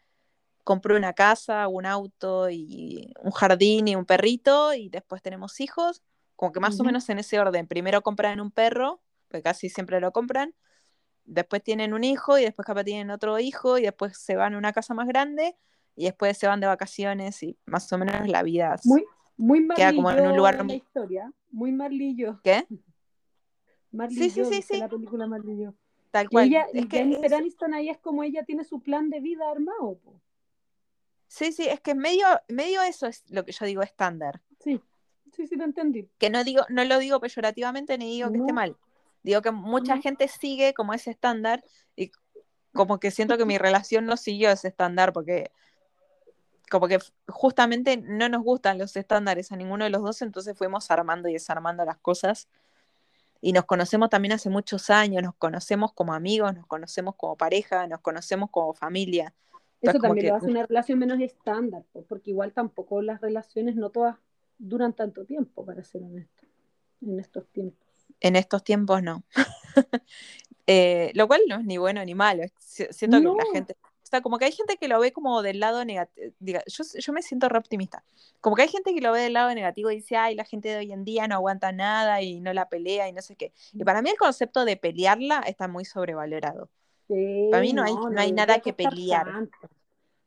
compro 0.64 0.96
una 0.96 1.14
casa, 1.14 1.68
un 1.68 1.86
auto 1.86 2.50
y 2.50 3.14
un 3.22 3.30
jardín 3.30 3.88
y 3.88 3.96
un 3.96 4.04
perrito 4.04 4.74
y 4.74 4.90
después 4.90 5.22
tenemos 5.22 5.60
hijos, 5.60 6.02
como 6.36 6.52
que 6.52 6.60
más 6.60 6.78
o 6.80 6.84
menos 6.84 7.08
en 7.08 7.18
ese 7.18 7.40
orden. 7.40 7.66
Primero 7.66 8.02
compran 8.02 8.40
un 8.40 8.50
perro, 8.50 9.00
que 9.30 9.42
casi 9.42 9.70
siempre 9.70 10.00
lo 10.00 10.12
compran, 10.12 10.54
después 11.24 11.62
tienen 11.62 11.94
un 11.94 12.04
hijo 12.04 12.38
y 12.38 12.44
después 12.44 12.66
capaz 12.66 12.84
tienen 12.84 13.10
otro 13.10 13.38
hijo 13.38 13.78
y 13.78 13.82
después 13.82 14.18
se 14.18 14.36
van 14.36 14.54
a 14.54 14.58
una 14.58 14.72
casa 14.72 14.94
más 14.94 15.06
grande 15.08 15.56
y 15.98 16.04
después 16.04 16.38
se 16.38 16.46
van 16.46 16.60
de 16.60 16.68
vacaciones 16.68 17.42
y 17.42 17.58
más 17.66 17.92
o 17.92 17.98
menos 17.98 18.28
la 18.28 18.44
vida 18.44 18.76
muy, 18.84 19.04
muy 19.36 19.66
queda 19.74 19.92
como 19.92 20.12
en 20.12 20.28
un 20.28 20.36
lugar 20.36 20.64
la 20.64 20.74
historia, 20.74 21.32
muy 21.50 21.72
Marlillo. 21.72 22.40
¿Qué? 22.44 22.64
Marlillo, 23.90 24.44
sí, 24.44 24.54
sí, 24.54 24.62
sí, 24.62 24.78
la 24.78 24.88
película 24.88 25.26
Marlillo. 25.26 25.74
Tal 26.12 26.30
cual. 26.30 26.46
Y, 26.46 26.50
ella, 26.50 26.66
es 26.72 26.86
que 26.86 26.98
Jennifer 26.98 27.34
Aniston 27.34 27.74
ahí 27.74 27.88
es 27.88 27.98
como 27.98 28.22
ella 28.22 28.44
tiene 28.44 28.62
su 28.62 28.80
plan 28.80 29.10
de 29.10 29.18
vida 29.18 29.50
armado. 29.50 29.98
Sí, 31.26 31.50
sí, 31.50 31.66
es 31.68 31.80
que 31.80 31.96
medio, 31.96 32.26
medio 32.46 32.80
eso 32.82 33.08
es 33.08 33.24
lo 33.28 33.44
que 33.44 33.50
yo 33.50 33.66
digo 33.66 33.82
estándar. 33.82 34.40
Sí, 34.60 34.80
sí, 35.34 35.48
sí, 35.48 35.56
lo 35.56 35.64
entendí. 35.64 36.08
Que 36.18 36.30
no 36.30 36.44
digo, 36.44 36.62
no 36.68 36.84
lo 36.84 36.98
digo 37.00 37.18
peyorativamente 37.18 37.98
ni 37.98 38.12
digo 38.12 38.30
que 38.30 38.38
esté 38.38 38.52
mal. 38.52 38.76
Digo 39.24 39.42
que 39.42 39.50
mucha 39.50 40.00
gente 40.00 40.28
sigue 40.28 40.74
como 40.74 40.94
ese 40.94 41.10
estándar 41.10 41.64
y 41.96 42.12
como 42.72 43.00
que 43.00 43.10
siento 43.10 43.36
que 43.36 43.44
mi 43.44 43.58
relación 43.58 44.06
no 44.06 44.16
siguió 44.16 44.50
ese 44.50 44.68
estándar 44.68 45.12
porque 45.12 45.50
como 46.70 46.88
que 46.88 46.98
justamente 47.28 47.96
no 47.96 48.28
nos 48.28 48.42
gustan 48.42 48.78
los 48.78 48.96
estándares 48.96 49.52
a 49.52 49.56
ninguno 49.56 49.84
de 49.84 49.90
los 49.90 50.02
dos, 50.02 50.22
entonces 50.22 50.56
fuimos 50.56 50.90
armando 50.90 51.28
y 51.28 51.34
desarmando 51.34 51.84
las 51.84 51.98
cosas. 51.98 52.48
Y 53.40 53.52
nos 53.52 53.64
conocemos 53.64 54.10
también 54.10 54.32
hace 54.32 54.50
muchos 54.50 54.90
años, 54.90 55.22
nos 55.22 55.34
conocemos 55.34 55.92
como 55.92 56.12
amigos, 56.12 56.54
nos 56.54 56.66
conocemos 56.66 57.14
como 57.16 57.36
pareja, 57.36 57.86
nos 57.86 58.00
conocemos 58.00 58.50
como 58.50 58.74
familia. 58.74 59.32
Eso 59.80 59.98
también 59.98 60.28
lo 60.28 60.34
hace 60.34 60.46
una 60.46 60.66
relación 60.66 60.98
menos 60.98 61.20
estándar, 61.20 61.84
porque 62.08 62.30
igual 62.30 62.52
tampoco 62.52 63.00
las 63.00 63.20
relaciones 63.20 63.76
no 63.76 63.90
todas 63.90 64.16
duran 64.58 64.92
tanto 64.92 65.24
tiempo, 65.24 65.64
para 65.64 65.84
ser 65.84 66.02
honesto, 66.02 66.46
en 67.00 67.20
estos 67.20 67.46
tiempos. 67.48 67.86
En 68.20 68.34
estos 68.34 68.64
tiempos 68.64 69.02
no. 69.02 69.22
Eh, 70.70 71.12
lo 71.14 71.26
cual 71.26 71.40
no 71.48 71.56
es 71.56 71.64
ni 71.64 71.78
bueno 71.78 72.04
ni 72.04 72.14
malo. 72.14 72.42
Siento 72.58 73.22
que 73.22 73.24
la 73.24 73.44
gente 73.54 73.74
o 74.08 74.10
sea, 74.10 74.22
como 74.22 74.38
que 74.38 74.46
hay 74.46 74.52
gente 74.52 74.78
que 74.78 74.88
lo 74.88 74.98
ve 75.00 75.12
como 75.12 75.42
del 75.42 75.60
lado 75.60 75.84
negativo. 75.84 76.32
Yo, 76.40 76.84
yo 76.98 77.12
me 77.12 77.20
siento 77.20 77.46
re 77.50 77.58
optimista. 77.58 78.02
Como 78.40 78.56
que 78.56 78.62
hay 78.62 78.68
gente 78.68 78.94
que 78.94 79.02
lo 79.02 79.12
ve 79.12 79.20
del 79.20 79.34
lado 79.34 79.54
negativo 79.54 79.90
y 79.90 79.96
dice, 79.96 80.16
ay, 80.16 80.34
la 80.34 80.44
gente 80.44 80.70
de 80.70 80.78
hoy 80.78 80.92
en 80.92 81.04
día 81.04 81.28
no 81.28 81.34
aguanta 81.34 81.72
nada 81.72 82.22
y 82.22 82.40
no 82.40 82.54
la 82.54 82.70
pelea 82.70 83.06
y 83.10 83.12
no 83.12 83.20
sé 83.20 83.36
qué. 83.36 83.52
Y 83.74 83.84
para 83.84 84.00
mí 84.00 84.08
el 84.08 84.16
concepto 84.16 84.64
de 84.64 84.78
pelearla 84.78 85.40
está 85.40 85.68
muy 85.68 85.84
sobrevalorado. 85.84 86.70
para 87.50 87.60
mí 87.60 87.74
no, 87.74 87.82
hay, 87.82 87.92
no, 87.92 88.18
hay 88.18 88.32
nada 88.32 88.60
que 88.60 88.72
pelear. 88.72 89.26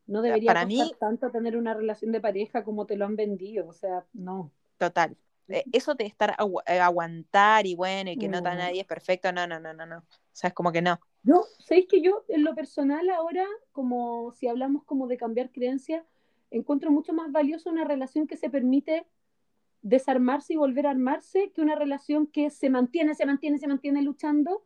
No 0.05 0.21
debería 0.21 0.49
para 0.49 0.67
mí, 0.67 0.93
tanto 0.99 1.31
tener 1.31 1.57
una 1.57 1.73
relación 1.73 2.11
de 2.11 2.21
pareja 2.21 2.63
como 2.63 2.85
te 2.85 2.97
lo 2.97 3.05
han 3.05 3.15
vendido. 3.15 3.67
O 3.67 3.73
sea, 3.73 4.05
no. 4.13 4.51
Total. 4.77 5.17
Eh, 5.47 5.63
eso 5.71 5.95
de 5.95 6.05
estar 6.05 6.37
eh, 6.67 6.79
aguantar 6.79 7.65
y 7.65 7.73
bueno, 7.73 8.11
y 8.11 8.17
que 8.17 8.29
no, 8.29 8.37
está 8.37 8.53
nadie 8.53 8.81
es 8.81 8.87
perfecto, 8.87 9.31
no, 9.31 9.47
no, 9.47 9.59
no, 9.59 9.73
no, 9.73 9.87
no. 9.87 9.97
O 9.97 10.03
sea, 10.33 10.49
es 10.49 10.53
como 10.53 10.71
que 10.71 10.83
no. 10.83 10.99
Yo, 11.23 11.43
¿sabéis 11.59 11.87
que 11.87 12.01
yo 12.01 12.23
en 12.29 12.43
lo 12.43 12.55
personal 12.55 13.09
ahora, 13.09 13.45
como 13.71 14.31
si 14.33 14.47
hablamos 14.47 14.83
como 14.85 15.07
de 15.07 15.17
cambiar 15.17 15.51
creencias, 15.51 16.03
encuentro 16.49 16.91
mucho 16.91 17.13
más 17.13 17.31
valioso 17.31 17.69
una 17.69 17.85
relación 17.85 18.27
que 18.27 18.37
se 18.37 18.49
permite 18.49 19.05
desarmarse 19.81 20.53
y 20.53 20.57
volver 20.57 20.87
a 20.87 20.91
armarse 20.91 21.51
que 21.53 21.61
una 21.61 21.75
relación 21.75 22.27
que 22.27 22.49
se 22.51 22.69
mantiene, 22.69 23.15
se 23.15 23.25
mantiene, 23.27 23.59
se 23.59 23.67
mantiene 23.67 24.01
luchando, 24.03 24.65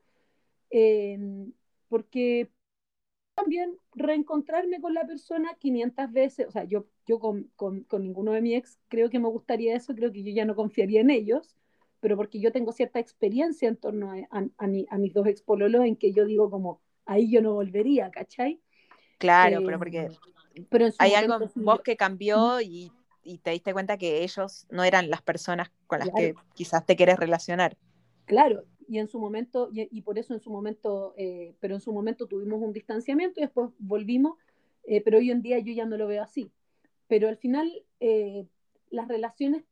eh, 0.72 1.20
porque 1.90 2.52
también 3.36 3.78
reencontrarme 3.94 4.82
con 4.82 4.94
la 4.94 5.06
persona 5.08 5.56
500 5.60 6.12
veces, 6.12 6.48
o 6.48 6.52
sea, 6.52 6.64
yo, 6.66 6.88
yo 7.08 7.20
con, 7.20 7.52
con, 7.56 7.84
con 7.86 8.04
ninguno 8.04 8.32
de 8.34 8.42
mi 8.42 8.56
ex 8.56 8.80
creo 8.90 9.10
que 9.10 9.20
me 9.20 9.30
gustaría 9.30 9.76
eso, 9.76 9.96
creo 9.96 10.12
que 10.12 10.24
yo 10.24 10.32
ya 10.34 10.46
no 10.46 10.56
confiaría 10.56 11.02
en 11.02 11.12
ellos, 11.12 11.56
pero 12.06 12.18
porque 12.18 12.40
yo 12.40 12.52
tengo 12.52 12.72
cierta 12.72 13.00
experiencia 13.00 13.68
en 13.68 13.78
torno 13.78 14.12
a, 14.12 14.46
a, 14.60 14.98
mis 15.00 15.12
dos 15.12 15.26
expololos 15.26 15.84
en 15.86 15.96
que 15.96 16.14
yo 16.14 16.24
digo 16.24 16.52
como, 16.52 16.80
ahí 17.08 17.32
yo 17.32 17.42
no 17.42 17.56
volvería, 17.56 18.12
¿cachai? 18.12 18.62
Claro, 19.18 19.64
pero 19.66 19.80
porque 19.80 20.12
eh, 20.54 20.66
pero 20.70 20.86
hay 21.00 21.16
algo 21.16 21.42
en 21.42 21.66
vos 21.66 21.82
que 21.82 21.98
cambió 21.98 22.62
y, 22.62 22.92
y, 23.24 23.40
te 23.40 23.50
diste 23.50 23.74
cuenta 23.74 23.98
que 23.98 24.24
ellos 24.24 24.68
no 24.70 24.84
eran 24.84 25.10
las 25.10 25.24
personas 25.24 25.72
con 25.88 25.98
las 25.98 26.12
que 26.12 26.36
quizás 26.54 26.86
te 26.86 26.96
quieres 26.96 27.18
relacionar. 27.18 27.76
Claro, 28.26 28.66
y 28.88 29.00
en 29.00 29.08
su 29.08 29.20
momento, 29.20 29.72
y, 29.74 30.02
por 30.04 30.20
eso 30.20 30.36
en 30.36 30.42
su 30.42 30.52
momento, 30.52 31.16
eh, 31.18 31.56
pero 31.60 31.74
en 31.74 31.82
su 31.82 31.92
momento 31.92 32.28
tuvimos 32.28 32.62
un 32.62 32.72
distanciamiento 32.72 33.40
y 33.40 33.46
después 33.46 33.72
volvimos, 33.80 34.38
eh, 34.84 35.02
pero 35.02 35.18
hoy 35.18 35.32
en 35.32 35.42
día 35.42 35.58
yo 35.58 35.74
ya 35.74 35.88
no 35.88 35.98
lo 35.98 36.06
veo 36.06 36.22
así. 36.22 36.52
Pero 37.08 37.30
al 37.30 37.38
final, 37.38 37.68
las 38.92 39.08
relaciones 39.08 39.64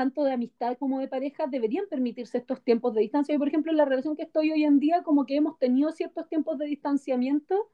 tanto 0.00 0.24
de 0.24 0.32
amistad 0.32 0.78
como 0.78 0.98
de 0.98 1.08
pareja, 1.08 1.46
deberían 1.46 1.84
permitirse 1.86 2.38
estos 2.38 2.64
tiempos 2.64 2.94
de 2.94 3.02
distancia. 3.02 3.34
Y, 3.34 3.38
por 3.38 3.48
ejemplo, 3.48 3.70
en 3.70 3.76
la 3.76 3.84
relación 3.84 4.16
que 4.16 4.22
estoy 4.22 4.50
hoy 4.50 4.64
en 4.64 4.78
día, 4.80 5.02
como 5.02 5.26
que 5.26 5.36
hemos 5.36 5.58
tenido 5.58 5.92
ciertos 5.92 6.26
tiempos 6.26 6.56
de 6.56 6.64
distanciamiento, 6.64 7.70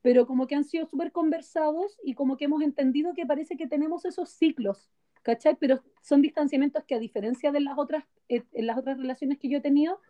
pero 0.00 0.26
como 0.26 0.48
que 0.48 0.56
han 0.56 0.64
sido 0.64 0.86
súper 0.86 1.12
conversados 1.12 2.00
y 2.02 2.14
como 2.14 2.36
que 2.36 2.46
hemos 2.46 2.62
entendido 2.62 3.14
que 3.14 3.26
parece 3.26 3.56
que 3.56 3.68
tenemos 3.68 4.04
esos 4.04 4.30
ciclos, 4.30 4.90
¿cachai? 5.22 5.54
Pero 5.54 5.84
son 6.00 6.20
distanciamientos 6.20 6.82
que 6.82 6.96
a 6.96 6.98
diferencia 6.98 7.52
de 7.52 7.60
las 7.60 7.78
otras, 7.78 8.02
eh, 8.28 8.42
las 8.54 8.76
otras 8.76 8.98
relaciones 8.98 9.38
que 9.38 9.48
yo 9.48 9.58
he 9.58 9.60
tenido, 9.60 10.00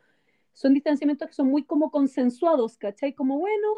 son 0.55 0.73
distanciamientos 0.73 1.29
que 1.29 1.35
son 1.35 1.49
muy 1.49 1.65
como 1.65 1.91
consensuados, 1.91 2.79
¿cachai? 2.79 3.13
Como, 3.13 3.39
bueno, 3.39 3.69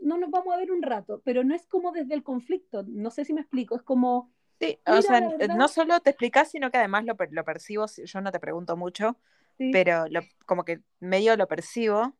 no 0.00 0.16
nos 0.16 0.30
vamos 0.30 0.54
a 0.54 0.58
ver 0.58 0.70
un 0.70 0.80
rato, 0.80 1.22
pero 1.24 1.42
no 1.42 1.56
es 1.56 1.66
como 1.66 1.90
desde 1.90 2.14
el 2.14 2.22
conflicto, 2.22 2.84
no 2.86 3.10
sé 3.10 3.24
si 3.24 3.34
me 3.34 3.40
explico, 3.40 3.74
es 3.74 3.82
como 3.82 4.30
Sí, 4.60 4.78
o 4.86 5.02
sea, 5.02 5.20
no 5.20 5.68
solo 5.68 6.00
te 6.00 6.10
explicas, 6.10 6.50
sino 6.50 6.70
que 6.70 6.78
además 6.78 7.04
lo, 7.04 7.16
lo 7.30 7.44
percibo, 7.44 7.86
yo 7.86 8.20
no 8.20 8.32
te 8.32 8.40
pregunto 8.40 8.76
mucho, 8.76 9.16
pero 9.72 10.04
como 10.46 10.64
que 10.64 10.80
medio 11.00 11.36
lo 11.36 11.48
percibo, 11.48 12.14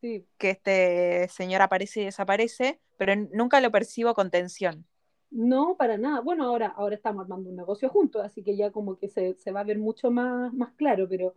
que 0.00 0.26
este 0.50 1.28
señor 1.28 1.62
aparece 1.62 2.02
y 2.02 2.04
desaparece, 2.06 2.80
pero 2.96 3.14
nunca 3.32 3.60
lo 3.60 3.70
percibo 3.70 4.14
con 4.14 4.30
tensión. 4.30 4.86
No, 5.30 5.76
para 5.76 5.96
nada. 5.96 6.20
Bueno, 6.20 6.44
ahora, 6.44 6.68
ahora 6.76 6.96
estamos 6.96 7.22
armando 7.22 7.50
un 7.50 7.56
negocio 7.56 7.88
juntos, 7.88 8.22
así 8.24 8.42
que 8.42 8.56
ya 8.56 8.72
como 8.72 8.98
que 8.98 9.08
se, 9.08 9.34
se 9.34 9.52
va 9.52 9.60
a 9.60 9.64
ver 9.64 9.78
mucho 9.78 10.10
más, 10.10 10.52
más 10.52 10.72
claro, 10.72 11.08
pero 11.08 11.34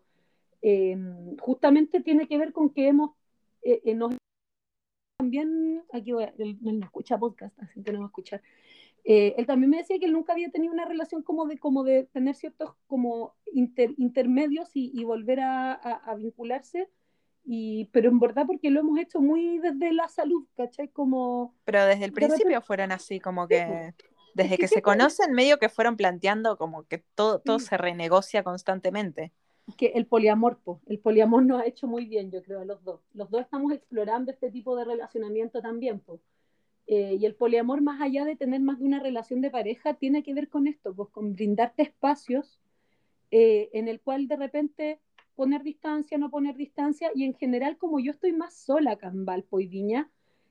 em, 0.62 1.38
justamente 1.38 2.02
tiene 2.02 2.28
que 2.28 2.38
ver 2.38 2.54
con 2.54 2.72
que 2.72 2.88
hemos, 2.88 3.12
eh, 3.62 3.82
eh, 3.86 3.98
también, 5.18 5.84
aquí 5.94 6.12
voy 6.12 6.24
a, 6.24 6.34
no 6.38 6.86
escucha 6.86 7.20
podcast, 7.20 7.58
así 7.62 7.84
que 7.84 7.94
no 7.94 8.00
va 8.00 8.06
a 8.06 8.08
escuchar. 8.08 8.42
Eh, 9.06 9.36
él 9.38 9.46
también 9.46 9.70
me 9.70 9.78
decía 9.78 10.00
que 10.00 10.06
él 10.06 10.14
nunca 10.14 10.34
había 10.34 10.50
tenido 10.50 10.74
una 10.74 10.86
relación 10.86 11.24
como 11.24 11.46
de, 11.46 11.58
como 11.58 11.84
de 11.84 12.06
tener 12.06 12.36
ciertos 12.36 12.74
como 12.88 13.36
intermedios 13.54 14.70
y, 14.74 15.04
volver 15.04 15.42
a, 15.42 16.16
vincularse, 16.18 16.90
y, 17.44 17.90
pero 17.92 18.10
en 18.10 18.20
verdad 18.20 18.46
porque 18.48 18.72
lo 18.72 18.80
hemos 18.80 18.98
hecho 19.00 19.20
muy 19.20 19.60
desde 19.60 19.92
la 19.92 20.08
salud, 20.08 20.46
¿cachai? 20.56 20.88
Como... 20.88 21.54
Pero 21.66 21.86
desde 21.86 22.06
el 22.06 22.14
principio 22.14 22.62
fueron 22.62 22.92
así, 22.92 23.20
como 23.20 23.48
que... 23.48 23.94
Desde 24.36 24.58
que, 24.58 24.68
se 24.68 24.82
conocen, 24.82 25.32
medio 25.34 25.60
que 25.60 25.70
fueron 25.70 25.96
planteando 25.96 26.58
como 26.58 26.88
que 26.88 26.98
todo, 27.14 27.40
todo 27.40 27.60
se 27.60 27.78
renegocia 27.78 28.42
constantemente. 28.42 29.32
Que 29.78 29.92
el 29.94 30.08
poliamor, 30.08 30.60
el 30.88 30.98
poliamor 30.98 31.46
nos 31.46 31.62
ha 31.62 31.68
hecho 31.68 31.86
muy 31.86 32.06
bien, 32.06 32.32
yo 32.32 32.42
creo, 32.42 32.62
a 32.62 32.66
los 32.66 32.84
dos. 32.84 33.02
Los 33.14 33.30
dos 33.30 33.42
estamos 33.42 33.72
explorando 33.72 34.32
este 34.32 34.50
tipo 34.50 34.76
de 34.76 34.86
relacionamiento 34.86 35.62
también, 35.62 36.00
pues 36.00 36.20
eh, 36.88 37.18
y 37.20 37.26
el 37.26 37.36
poliamor, 37.36 37.82
más 37.82 38.02
allá 38.02 38.26
de 38.26 38.36
tener 38.36 38.62
más 38.62 38.80
de 38.80 38.86
una 38.86 39.00
relación 39.00 39.42
de 39.42 39.50
pareja, 39.50 39.94
tiene 39.96 40.24
que 40.24 40.34
ver 40.34 40.50
con 40.50 40.68
esto, 40.68 40.94
pues 40.94 41.10
con 41.10 41.34
brindarte 41.34 41.84
espacios 41.84 42.60
eh, 43.32 43.70
en 43.74 43.88
el 43.88 44.00
cual 44.02 44.28
de 44.28 44.36
repente 44.36 45.00
poner 45.36 45.64
distancia, 45.64 46.18
no 46.18 46.30
poner 46.30 46.56
distancia, 46.56 47.10
y 47.16 47.24
en 47.24 47.34
general 47.34 47.78
como 47.78 48.00
yo 48.00 48.12
estoy 48.12 48.34
más 48.34 48.56
sola 48.56 48.92
acá 48.92 49.08
en 49.08 49.26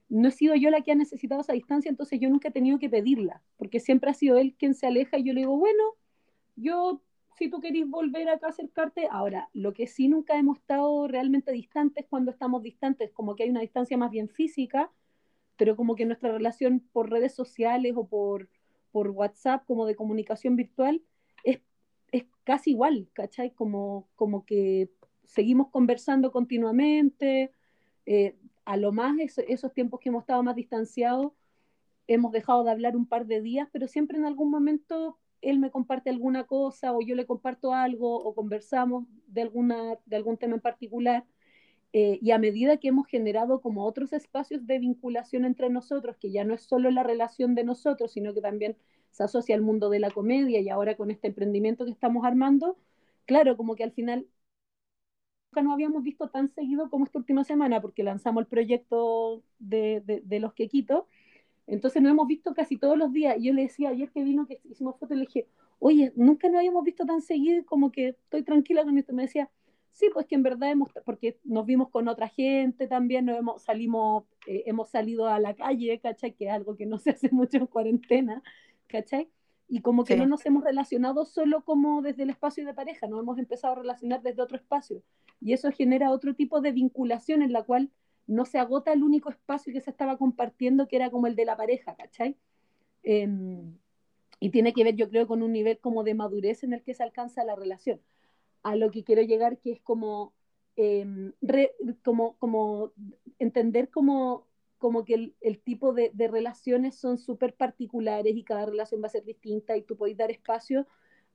no 0.09 0.29
he 0.29 0.33
sido 0.33 0.55
yo 0.57 0.69
la 0.71 0.83
que 0.83 0.93
ha 0.93 0.95
necesitado 0.95 1.41
esa 1.41 1.55
distancia, 1.55 1.89
entonces 1.89 2.21
yo 2.21 2.29
nunca 2.29 2.49
he 2.49 2.53
tenido 2.53 2.79
que 2.79 2.91
pedirla, 2.91 3.43
porque 3.57 3.81
siempre 3.81 4.11
ha 4.11 4.15
sido 4.15 4.37
él 4.37 4.55
quien 4.59 4.75
se 4.75 4.87
aleja 4.87 5.19
y 5.19 5.25
yo 5.25 5.33
le 5.33 5.41
digo, 5.41 5.57
bueno, 5.57 5.83
yo 6.57 7.01
si 7.39 7.49
tú 7.49 7.61
querís 7.61 7.89
volver 7.89 8.29
acá 8.29 8.47
a 8.47 8.51
acercarte. 8.51 9.09
Ahora, 9.11 9.49
lo 9.53 9.73
que 9.73 9.87
sí 9.87 10.09
nunca 10.09 10.37
hemos 10.37 10.59
estado 10.59 11.09
realmente 11.09 11.53
distantes 11.53 12.07
cuando 12.09 12.31
estamos 12.31 12.63
distantes, 12.63 13.11
como 13.13 13.35
que 13.35 13.45
hay 13.45 13.51
una 13.51 13.61
distancia 13.61 13.97
más 13.97 14.11
bien 14.11 14.29
física, 14.29 14.91
pero 15.63 15.77
como 15.77 15.95
que 15.95 16.05
nuestra 16.07 16.33
relación 16.33 16.81
por 16.93 17.09
redes 17.09 17.37
sociales 17.37 17.93
o 17.95 18.09
por, 18.09 18.49
por 18.91 19.11
WhatsApp, 19.11 19.65
como 19.65 19.87
de 19.87 19.95
comunicación 19.95 20.57
virtual, 20.57 21.01
es, 21.45 21.61
es 22.11 22.25
casi 22.43 22.71
igual, 22.71 23.09
¿cachai? 23.13 23.53
Como, 23.53 24.09
como 24.17 24.45
que 24.45 24.91
seguimos 25.23 25.69
conversando 25.69 26.33
continuamente. 26.33 27.53
Eh, 28.07 28.35
a 28.65 28.77
lo 28.77 28.91
más 28.91 29.15
esos 29.47 29.73
tiempos 29.73 30.01
que 30.01 30.09
hemos 30.09 30.23
estado 30.25 30.43
más 30.43 30.57
distanciados, 30.57 31.31
hemos 32.09 32.33
dejado 32.33 32.65
de 32.65 32.73
hablar 32.73 32.97
un 32.97 33.07
par 33.07 33.27
de 33.27 33.41
días, 33.41 33.69
pero 33.73 33.87
siempre 33.87 34.19
en 34.19 34.25
algún 34.25 34.51
momento 34.51 35.21
él 35.43 35.61
me 35.61 35.71
comparte 35.71 36.11
alguna 36.11 36.43
cosa 36.43 36.93
o 36.93 37.03
yo 37.03 37.15
le 37.15 37.25
comparto 37.25 37.73
algo 37.73 38.17
o 38.17 38.35
conversamos 38.35 39.05
de, 39.29 39.43
alguna, 39.43 39.97
de 40.07 40.17
algún 40.17 40.39
tema 40.39 40.57
en 40.57 40.61
particular. 40.61 41.25
Eh, 41.95 42.19
y 42.23 42.31
a 42.31 42.39
medida 42.39 42.79
que 42.79 42.89
hemos 42.89 43.07
generado 43.07 43.61
como 43.61 43.85
otros 43.87 44.13
espacios 44.15 44.67
de 44.67 44.79
vinculación 44.79 45.45
entre 45.45 45.69
nosotros, 45.71 46.17
que 46.19 46.31
ya 46.33 46.45
no 46.45 46.55
es 46.55 46.63
solo 46.63 46.91
la 46.91 47.03
relación 47.03 47.55
de 47.55 47.65
nosotros, 47.65 48.13
sino 48.13 48.33
que 48.35 48.41
también 48.41 48.77
se 49.11 49.25
asocia 49.25 49.55
al 49.55 49.63
mundo 49.63 49.91
de 49.91 50.01
la 50.01 50.11
comedia 50.11 50.61
y 50.61 50.69
ahora 50.71 50.97
con 50.97 51.11
este 51.11 51.29
emprendimiento 51.29 51.85
que 51.85 51.91
estamos 51.93 52.25
armando, 52.25 52.79
claro, 53.27 53.57
como 53.59 53.77
que 53.77 53.85
al 53.85 53.93
final 53.93 54.27
nunca 55.51 55.63
nos 55.63 55.75
habíamos 55.75 56.03
visto 56.03 56.29
tan 56.31 56.49
seguido 56.55 56.89
como 56.91 57.05
esta 57.05 57.19
última 57.19 57.45
semana, 57.45 57.81
porque 57.81 58.03
lanzamos 58.03 58.43
el 58.43 58.47
proyecto 58.49 59.43
de, 59.59 60.03
de, 60.07 60.23
de 60.25 60.41
los 60.41 60.55
quequitos, 60.55 61.05
entonces 61.67 62.03
nos 62.03 62.13
hemos 62.13 62.29
visto 62.29 62.55
casi 62.55 62.79
todos 62.79 62.99
los 62.99 63.13
días. 63.13 63.37
Y 63.39 63.45
yo 63.47 63.55
le 63.55 63.63
decía 63.65 63.91
ayer 63.91 64.11
que 64.13 64.25
vino, 64.25 64.47
que 64.47 64.61
hicimos 64.65 64.99
fotos, 64.99 65.17
le 65.19 65.27
dije, 65.27 65.49
oye, 65.81 66.13
nunca 66.17 66.49
nos 66.49 66.59
habíamos 66.59 66.85
visto 66.85 67.07
tan 67.07 67.23
seguido, 67.23 67.65
como 67.67 67.93
que 67.93 68.11
estoy 68.11 68.43
tranquila 68.45 68.85
con 68.85 68.99
esto. 68.99 69.13
Me 69.15 69.23
decía, 69.25 69.51
sí, 69.93 70.11
pues 70.13 70.27
que 70.27 70.35
en 70.35 70.43
verdad 70.43 70.71
hemos, 70.71 70.91
porque 71.05 71.39
nos 71.45 71.67
vimos 71.67 71.91
con 71.91 72.09
otra 72.09 72.29
gente 72.29 72.89
también, 72.89 73.27
nos 73.27 73.39
hemos, 73.39 73.63
salimos, 73.63 74.25
eh, 74.47 74.65
hemos 74.67 74.91
salido 74.91 75.29
a 75.29 75.39
la 75.39 75.55
calle, 75.55 76.01
¿cachai? 76.01 76.33
Que 76.33 76.47
es 76.47 76.53
algo 76.53 76.77
que 76.77 76.87
no 76.87 76.99
se 76.99 77.11
hace 77.11 77.31
mucho 77.31 77.59
en 77.59 77.67
cuarentena, 77.67 78.43
¿cachai? 78.89 79.31
Y 79.69 79.81
como 79.81 80.05
que 80.05 80.17
no 80.17 80.27
nos 80.27 80.45
hemos 80.45 80.65
relacionado 80.65 81.25
solo 81.25 81.65
como 81.65 82.03
desde 82.03 82.25
el 82.25 82.31
espacio 82.31 82.67
de 82.67 82.75
pareja, 82.75 83.07
nos 83.07 83.21
hemos 83.21 83.39
empezado 83.39 83.73
a 83.73 83.77
relacionar 83.77 84.21
desde 84.21 84.43
otro 84.43 84.57
espacio. 84.57 85.03
Y 85.41 85.55
eso 85.55 85.71
genera 85.73 86.11
otro 86.11 86.35
tipo 86.35 86.61
de 86.61 86.73
vinculación 86.73 87.41
en 87.43 87.53
la 87.53 87.63
cual 87.63 87.91
no 88.27 88.45
se 88.45 88.59
agota 88.59 88.93
el 88.93 89.03
único 89.03 89.31
espacio 89.31 89.73
que 89.73 89.81
se 89.81 89.91
estaba 89.91 90.19
compartiendo, 90.19 90.89
que 90.89 90.97
era 90.97 91.11
como 91.11 91.27
el 91.27 91.37
de 91.37 91.45
la 91.47 91.57
pareja, 91.57 91.95
¿cachai? 91.97 92.37
Em, 93.03 93.79
y 94.41 94.51
tiene 94.51 94.73
que 94.73 94.85
ver, 94.85 94.97
yo 94.97 95.09
creo, 95.09 95.27
con 95.27 95.43
un 95.43 95.53
nivel 95.53 95.79
como 95.79 96.05
de 96.05 96.15
madurez 96.15 96.65
en 96.65 96.73
el 96.75 96.83
que 96.83 96.95
se 96.95 97.03
alcanza 97.03 97.45
la 97.45 97.57
relación. 97.57 98.01
A 98.63 98.77
lo 98.77 98.91
que 98.91 99.05
quiero 99.05 99.23
llegar, 99.23 99.59
que 99.59 99.73
es 99.73 99.81
como, 99.81 100.35
em, 100.77 101.33
como, 102.03 102.37
como 102.39 102.93
entender 103.39 103.91
como, 103.91 104.47
como 104.79 105.05
que 105.05 105.33
el, 105.41 105.61
tipo 105.61 105.93
de, 105.93 106.13
relaciones 106.17 106.97
son 106.97 107.19
súper 107.19 107.55
particulares 107.55 108.35
y 108.37 108.45
cada 108.45 108.67
relación 108.67 109.03
va 109.03 109.07
a 109.07 109.11
ser 109.11 109.25
distinta 109.25 109.77
y 109.77 109.83
tú 109.83 109.97
podés 109.97 110.17
dar 110.17 110.31
espacio 110.31 110.87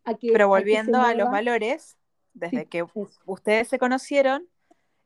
a 0.03 0.15
que... 0.15 0.31
Pero 0.31 0.47
volviendo 0.47 0.99
a, 0.99 1.13
los 1.13 1.29
valores, 1.29 1.97
desde 2.33 2.65
que 2.65 2.85
ustedes 3.25 3.67
se 3.67 3.79
conocieron, 3.79 4.47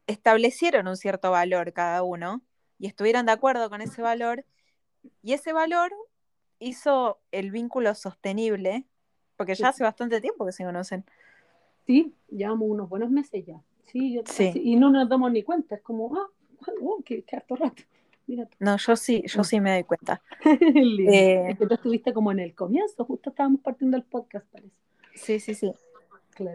establecieron 0.07 0.87
un 0.87 0.97
cierto 0.97 1.31
valor 1.31 1.73
cada 1.73 2.03
uno 2.03 2.41
y 2.79 2.87
estuvieron 2.87 3.25
de 3.27 3.31
acuerdo 3.31 3.69
con 3.69 3.81
ese 3.81 4.01
valor 4.01 4.43
y 5.21 5.33
ese 5.33 5.53
valor 5.53 5.93
hizo 6.59 7.19
el 7.31 7.51
vínculo 7.51 7.93
sostenible, 7.95 8.85
porque 9.35 9.55
ya 9.55 9.69
hace 9.69 9.83
bastante 9.83 10.21
tiempo 10.21 10.45
que 10.45 10.51
se 10.51 10.63
conocen. 10.63 11.05
Sí, 11.85 12.13
llevamos 12.29 12.69
unos 12.69 12.89
buenos 12.89 13.09
meses 13.09 13.45
ya. 13.45 13.61
Sí, 13.91 14.21
y 14.55 14.75
no 14.77 14.89
nos 14.89 15.09
damos 15.09 15.31
ni 15.31 15.43
cuenta, 15.43 15.75
es 15.75 15.81
como, 15.81 16.15
ah, 16.15 16.27
oh, 16.81 17.01
qué, 17.03 17.25
harto 17.33 17.55
rato. 17.55 17.83
No, 18.59 18.77
yo 18.77 18.95
sí, 18.95 19.23
yo 19.25 19.43
sí 19.43 19.59
me 19.59 19.73
doy 19.73 19.83
cuenta. 19.83 20.21
eh, 20.45 21.55
tú 21.59 21.67
estuviste 21.69 22.13
como 22.13 22.31
en 22.31 22.39
el 22.39 22.55
comienzo, 22.55 23.03
justo 23.03 23.31
estábamos 23.31 23.59
partiendo 23.61 23.97
el 23.97 24.03
podcast, 24.03 24.45
parece. 24.51 24.75
Sí, 25.15 25.39
sí, 25.39 25.53
sí. 25.53 25.73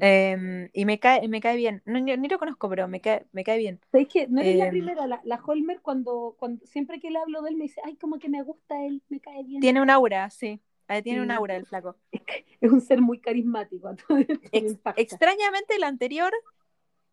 Em, 0.00 0.70
y 0.72 0.84
me 0.84 0.98
cae, 0.98 1.28
me 1.28 1.40
cae 1.40 1.56
bien. 1.56 1.82
No, 1.84 2.00
ni, 2.00 2.28
lo 2.28 2.38
conozco, 2.38 2.68
pero 2.68 2.88
me 2.88 3.00
cae, 3.00 3.26
me 3.32 3.44
cae 3.44 3.58
bien. 3.58 3.80
¿Sabes 3.92 4.08
que 4.08 4.26
No 4.26 4.40
eres 4.40 4.56
la 4.56 4.64
em, 4.66 4.70
primera, 4.70 5.06
la, 5.06 5.20
la, 5.24 5.40
Holmer, 5.44 5.80
cuando, 5.82 6.34
cuando 6.38 6.64
siempre 6.66 6.98
que 6.98 7.10
le 7.10 7.18
hablo 7.18 7.42
de 7.42 7.50
él, 7.50 7.56
me 7.56 7.64
dice, 7.64 7.80
ay, 7.84 7.96
como 7.96 8.18
que 8.18 8.28
me 8.28 8.42
gusta 8.42 8.82
él, 8.84 9.02
me 9.08 9.20
cae 9.20 9.44
bien. 9.44 9.60
Tiene 9.60 9.82
un 9.82 9.90
aura, 9.90 10.30
sí. 10.30 10.60
Tiene 11.02 11.22
un 11.22 11.30
aura 11.30 11.56
el 11.56 11.66
flaco. 11.66 11.96
Es 12.60 12.72
un 12.72 12.80
ser 12.80 13.00
muy 13.00 13.20
carismático. 13.20 13.90
extrañamente 14.96 15.76
el 15.76 15.84
anterior 15.84 16.32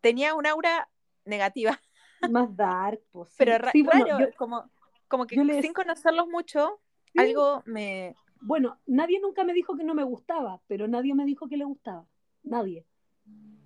tenía 0.00 0.34
un 0.34 0.46
aura 0.46 0.88
negativa. 1.24 1.80
Más 2.30 2.56
dark, 2.56 3.00
pues. 3.12 3.34
Pero 3.36 3.58
raro, 3.58 4.18
como, 4.36 4.70
como 5.08 5.26
que 5.26 5.36
sin 5.60 5.72
conocerlos 5.72 6.28
mucho, 6.28 6.80
algo 7.16 7.62
me... 7.66 8.14
Bueno, 8.40 8.78
nadie 8.86 9.20
nunca 9.20 9.44
me 9.44 9.54
dijo 9.54 9.76
que 9.76 9.84
no 9.84 9.94
me 9.94 10.04
gustaba, 10.04 10.60
pero 10.66 10.88
nadie 10.88 11.14
me 11.14 11.24
dijo 11.24 11.48
que 11.48 11.56
le 11.56 11.64
gustaba 11.64 12.06
nadie. 12.42 12.86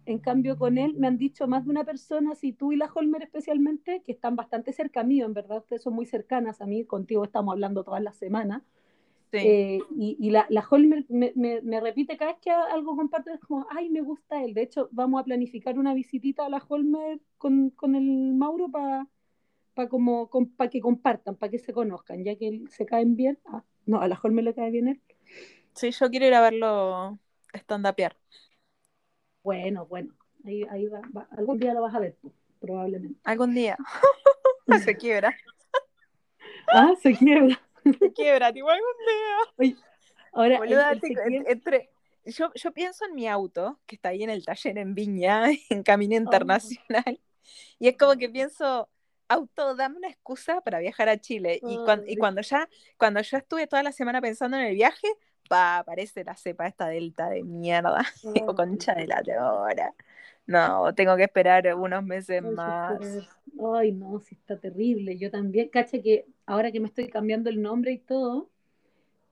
En 0.07 0.19
cambio, 0.21 0.57
con 0.57 0.79
él 0.79 0.95
me 0.95 1.07
han 1.07 1.19
dicho 1.19 1.47
más 1.47 1.65
de 1.65 1.71
una 1.71 1.85
persona, 1.85 2.35
si 2.35 2.53
tú 2.53 2.73
y 2.73 2.77
la 2.77 2.91
Holmer 2.93 3.23
especialmente, 3.23 4.03
que 4.07 4.13
están 4.13 4.37
bastante 4.37 4.73
cerca 4.73 5.05
mío, 5.05 5.27
en 5.27 5.35
verdad, 5.35 5.59
ustedes 5.59 5.83
son 5.83 5.95
muy 5.95 6.07
cercanas 6.07 6.63
a 6.63 6.67
mí, 6.67 6.85
contigo 6.87 7.25
estamos 7.25 7.53
hablando 7.53 7.85
todas 7.85 8.03
las 8.03 8.17
semanas. 8.17 8.63
Eh, 9.33 9.81
y, 9.97 10.31
la, 10.31 10.47
la, 10.49 10.65
Holmer 10.69 11.05
me, 11.09 11.33
me, 11.35 11.81
repite 11.81 12.17
cada 12.17 12.33
vez 12.33 12.41
que 12.41 12.51
algo 12.51 12.97
comparto, 12.97 13.31
es 13.31 13.41
como, 13.41 13.67
ay, 13.71 13.91
me 13.91 14.01
gusta 14.01 14.43
él. 14.43 14.55
De 14.55 14.63
hecho, 14.63 14.89
vamos 14.93 15.21
a 15.21 15.25
planificar 15.25 15.79
una 15.79 15.95
visitita 15.95 16.47
a 16.47 16.49
la 16.49 16.63
Holmer 16.67 17.21
con, 17.37 17.71
con 17.71 17.95
el 17.95 18.35
Mauro 18.35 18.71
para 18.71 19.07
como 19.89 20.29
para 20.57 20.71
que 20.71 20.81
compartan, 20.81 21.37
para 21.37 21.51
que 21.51 21.59
se 21.59 21.73
conozcan, 21.73 22.25
ya 22.25 22.35
que 22.37 22.65
se 22.69 22.85
caen 22.85 23.15
bien. 23.15 23.39
Ah, 23.47 23.63
no, 23.87 24.01
a 24.01 24.09
la 24.09 24.19
Holmer 24.21 24.45
le 24.45 24.55
cae 24.55 24.71
bien 24.71 24.89
él. 24.89 25.01
Sí, 25.75 25.91
yo 25.93 26.11
quiero 26.11 26.27
ir 26.27 26.35
a 26.35 26.41
verlo 26.41 27.19
stand-upear. 27.53 28.17
Bueno, 29.45 29.87
bueno, 29.87 30.15
ahí, 30.45 30.65
ahí 30.71 30.87
va, 30.89 31.01
algún 31.31 31.59
día 31.59 31.75
lo 31.75 31.83
vas 31.83 31.95
a 31.95 32.01
ver, 32.01 32.17
probablemente. 32.61 33.21
Algún 33.25 33.55
día. 33.55 33.77
se 34.85 34.97
quiebra. 34.97 35.37
ah, 36.73 36.95
se 37.01 37.15
quiebra. 37.15 37.61
Quiebra, 38.15 38.53
tipo 38.53 38.69
algún 38.69 38.87
día. 39.59 39.77
ahora, 40.33 40.61
entre, 41.47 41.91
yo, 42.25 42.53
yo 42.55 42.73
pienso 42.73 43.05
en 43.07 43.15
mi 43.15 43.29
auto, 43.29 43.79
que 43.87 43.97
está 43.97 44.11
ahí 44.11 44.23
en 44.23 44.31
el 44.31 44.45
taller 44.45 44.79
en 44.79 44.95
Viña, 44.95 45.47
en 45.71 45.83
Camino 45.83 46.15
oh. 46.15 46.19
Internacional, 46.19 47.21
y 47.79 47.89
es 47.89 47.97
como 47.97 48.17
que 48.17 48.29
pienso, 48.29 48.89
auto, 49.29 49.75
dame 49.75 49.97
una 49.99 50.09
excusa 50.09 50.61
para 50.61 50.79
viajar 50.79 51.09
a 51.09 51.19
Chile. 51.19 51.61
Y, 51.63 51.77
cuando, 51.85 52.07
y 52.07 52.17
cuando 52.17 52.41
ya, 52.43 52.69
cuando 52.97 53.21
yo 53.21 53.37
estuve 53.37 53.67
toda 53.67 53.83
la 53.83 53.93
semana 53.93 54.21
pensando 54.21 54.57
en 54.57 54.65
el 54.65 54.75
viaje, 54.75 55.09
pa, 55.49 55.79
aparece 55.79 56.25
la 56.25 56.37
cepa 56.37 56.67
esta 56.67 56.89
delta 56.89 57.29
de 57.29 57.43
mierda. 57.43 58.05
Digo, 58.35 58.55
concha 58.55 58.95
de 58.95 59.07
la 59.07 59.23
hora. 59.53 59.95
No, 60.49 60.95
tengo 60.95 61.15
que 61.15 61.25
esperar 61.25 61.75
unos 61.75 62.03
meses 62.03 62.43
más. 62.43 62.99
Ay, 63.77 63.93
no, 63.93 64.19
sí 64.21 64.35
está 64.35 64.59
terrible. 64.59 65.19
Yo 65.19 65.31
también, 65.31 65.69
cacha 65.69 66.01
que 66.01 66.25
ahora 66.47 66.73
que 66.73 66.81
me 66.81 66.87
estoy 66.87 67.09
cambiando 67.09 67.51
el 67.51 67.61
nombre 67.61 67.93
y 67.93 67.99
todo, 67.99 68.49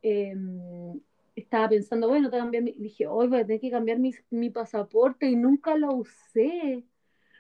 em, 0.03 1.01
estaba 1.35 1.71
pensando, 1.71 2.07
bueno, 2.09 2.29
te 2.29 2.37
cambié, 2.37 2.61
dije, 2.61 3.07
hoy 3.07 3.29
voy 3.29 3.41
a 3.41 3.47
tener 3.47 3.63
que 3.63 3.71
cambiar 3.71 3.99
mi, 3.99 4.13
mi 4.29 4.51
pasaporte 4.51 5.27
y 5.27 5.37
nunca 5.37 5.75
lo 5.75 5.95
usé. 5.95 6.85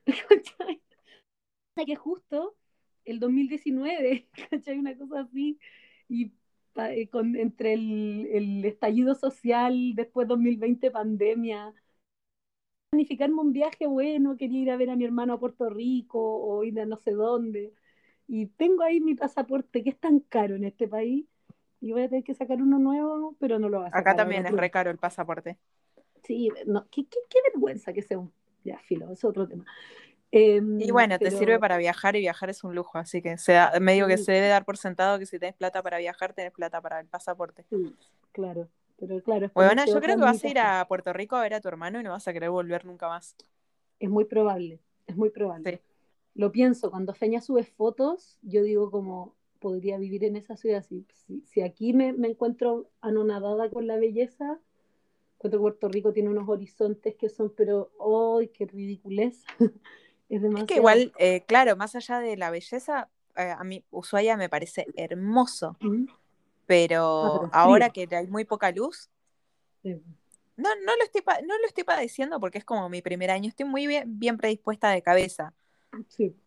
que 1.86 1.96
justo 1.96 2.56
el 3.04 3.20
2019, 3.20 4.26
¿cachai? 4.50 4.78
Una 4.78 4.96
cosa 4.96 5.20
así. 5.20 5.58
Y 6.08 6.32
eh, 6.76 7.08
con, 7.08 7.36
entre 7.36 7.74
el, 7.74 8.26
el, 8.32 8.64
estallido 8.64 9.14
social, 9.14 9.92
después 9.94 10.26
2020 10.28 10.90
pandemia, 10.90 11.74
planificarme 12.90 13.40
un 13.40 13.52
viaje 13.52 13.86
bueno, 13.86 14.36
quería 14.36 14.60
ir 14.60 14.70
a 14.70 14.76
ver 14.76 14.90
a 14.90 14.96
mi 14.96 15.04
hermano 15.04 15.34
a 15.34 15.40
Puerto 15.40 15.68
Rico 15.68 16.18
o 16.20 16.64
ir 16.64 16.80
a 16.80 16.86
no 16.86 16.96
sé 16.96 17.12
dónde. 17.12 17.72
Y 18.28 18.46
tengo 18.46 18.82
ahí 18.82 19.00
mi 19.00 19.14
pasaporte, 19.14 19.82
que 19.84 19.90
es 19.90 19.98
tan 19.98 20.20
caro 20.20 20.56
en 20.56 20.64
este 20.64 20.88
país, 20.88 21.26
y 21.80 21.92
voy 21.92 22.02
a 22.02 22.08
tener 22.08 22.24
que 22.24 22.34
sacar 22.34 22.60
uno 22.60 22.78
nuevo, 22.78 23.36
pero 23.38 23.58
no 23.58 23.68
lo 23.68 23.80
va 23.80 23.86
a 23.86 23.90
sacar. 23.90 24.00
Acá 24.00 24.16
también 24.16 24.46
es 24.46 24.52
re 24.52 24.70
caro 24.70 24.90
el 24.90 24.98
pasaporte. 24.98 25.58
Sí, 26.24 26.50
no, 26.66 26.86
qué, 26.90 27.04
qué, 27.04 27.18
qué 27.28 27.38
vergüenza 27.52 27.92
que 27.92 28.02
sea 28.02 28.18
un... 28.18 28.32
Ya, 28.64 28.78
filo, 28.80 29.12
es 29.12 29.22
otro 29.22 29.46
tema. 29.46 29.64
Em, 30.32 30.80
y 30.80 30.90
bueno, 30.90 31.18
te 31.20 31.30
sirve 31.30 31.58
para 31.60 31.78
viajar 31.78 32.16
y 32.16 32.20
viajar 32.20 32.50
es 32.50 32.64
un 32.64 32.74
lujo, 32.74 32.98
así 32.98 33.22
que 33.22 33.38
sea, 33.38 33.72
medio 33.80 34.08
que 34.08 34.18
se 34.18 34.32
debe 34.32 34.48
dar 34.48 34.64
por 34.64 34.76
sentado 34.76 35.20
que 35.20 35.26
si 35.26 35.38
tenés 35.38 35.54
plata 35.54 35.82
para 35.82 35.98
viajar, 35.98 36.32
tenés 36.32 36.52
plata 36.52 36.80
para 36.80 36.98
el 36.98 37.06
pasaporte. 37.06 37.64
claro, 38.32 38.68
pero 38.98 39.22
claro. 39.22 39.50
Bueno, 39.54 39.84
yo 39.86 40.00
creo 40.00 40.16
que 40.16 40.22
vas 40.22 40.42
a 40.42 40.48
ir 40.48 40.58
a 40.58 40.86
Puerto 40.88 41.12
Rico 41.12 41.36
a 41.36 41.42
ver 41.42 41.54
a 41.54 41.60
tu 41.60 41.68
hermano 41.68 42.00
y 42.00 42.02
no 42.02 42.10
vas 42.10 42.26
a 42.28 42.32
querer 42.32 42.50
volver 42.50 42.84
nunca 42.84 43.08
más. 43.08 43.36
Es 43.98 44.10
muy 44.10 44.24
probable, 44.24 44.80
es 45.06 45.16
muy 45.16 45.30
probable. 45.30 45.82
Lo 46.34 46.52
pienso, 46.52 46.90
cuando 46.90 47.14
Feña 47.14 47.40
sube 47.40 47.64
fotos, 47.64 48.38
yo 48.42 48.62
digo 48.62 48.90
como 48.90 49.34
podría 49.58 49.98
vivir 49.98 50.24
en 50.24 50.36
esa 50.36 50.56
ciudad. 50.56 50.84
Si, 50.84 51.06
si, 51.44 51.62
aquí 51.62 51.94
me, 51.94 52.12
me 52.12 52.28
encuentro 52.28 52.90
anonadada 53.00 53.70
con 53.70 53.86
la 53.86 53.96
belleza, 53.96 54.60
Encuentro 55.36 55.58
que 55.58 55.62
Puerto 55.62 55.88
Rico 55.88 56.12
tiene 56.12 56.30
unos 56.30 56.48
horizontes 56.48 57.14
que 57.14 57.28
son, 57.28 57.52
pero, 57.54 57.90
¡ay, 58.38 58.48
qué 58.48 58.64
ridiculez! 58.66 59.44
es 60.30 60.42
demasiado. 60.42 60.66
que 60.66 60.76
igual, 60.76 61.12
eh, 61.18 61.44
claro, 61.46 61.76
más 61.76 61.94
allá 61.94 62.20
de 62.20 62.38
la 62.38 62.50
belleza, 62.50 63.10
eh, 63.36 63.50
a 63.56 63.62
mí 63.62 63.84
Ushuaia 63.90 64.38
me 64.38 64.48
parece 64.48 64.86
hermoso, 64.96 65.76
pero, 66.66 67.44
ah, 67.46 67.62
ahora 67.62 67.90
que 67.90 68.08
hay 68.10 68.26
muy 68.26 68.44
poca 68.44 68.70
luz, 68.70 69.08
no, 70.56 70.70
no, 70.84 70.96
lo 70.96 71.04
estoy, 71.04 71.22
no 71.46 71.58
lo 71.58 71.66
estoy 71.66 71.84
padeciendo 71.84 72.40
porque 72.40 72.58
es 72.58 72.64
como 72.64 72.88
mi 72.88 73.02
primer 73.02 73.30
año, 73.30 73.48
estoy 73.48 73.66
muy 73.66 73.86
bien, 73.86 74.18
bien 74.18 74.36
predispuesta 74.36 74.90
de 74.90 75.02
cabeza, 75.02 75.54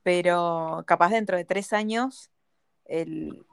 pero 0.04 0.84
capaz 0.88 1.10
dentro 1.10 1.38
de 1.38 1.46
tres 1.46 1.74
años 1.74 2.32
el, 2.86 3.46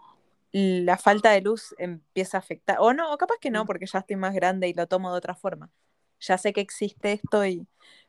la 0.52 0.96
falta 0.96 1.30
de 1.32 1.42
luz 1.42 1.74
empieza 1.78 2.38
a 2.38 2.40
afectar, 2.40 2.78
o 2.80 2.92
no, 2.92 3.12
o 3.12 3.18
capaz 3.18 3.36
que 3.40 3.50
no, 3.50 3.66
porque 3.66 3.86
ya 3.86 3.98
estoy 3.98 4.16
más 4.16 4.34
grande 4.34 4.68
y 4.68 4.74
lo 4.74 4.86
tomo 4.86 5.12
de 5.12 5.18
otra 5.18 5.34
forma. 5.34 5.70
Ya 6.20 6.38
sé 6.38 6.52
que 6.54 6.62
existe 6.62 7.12
esto 7.12 7.44
y, 7.44 7.66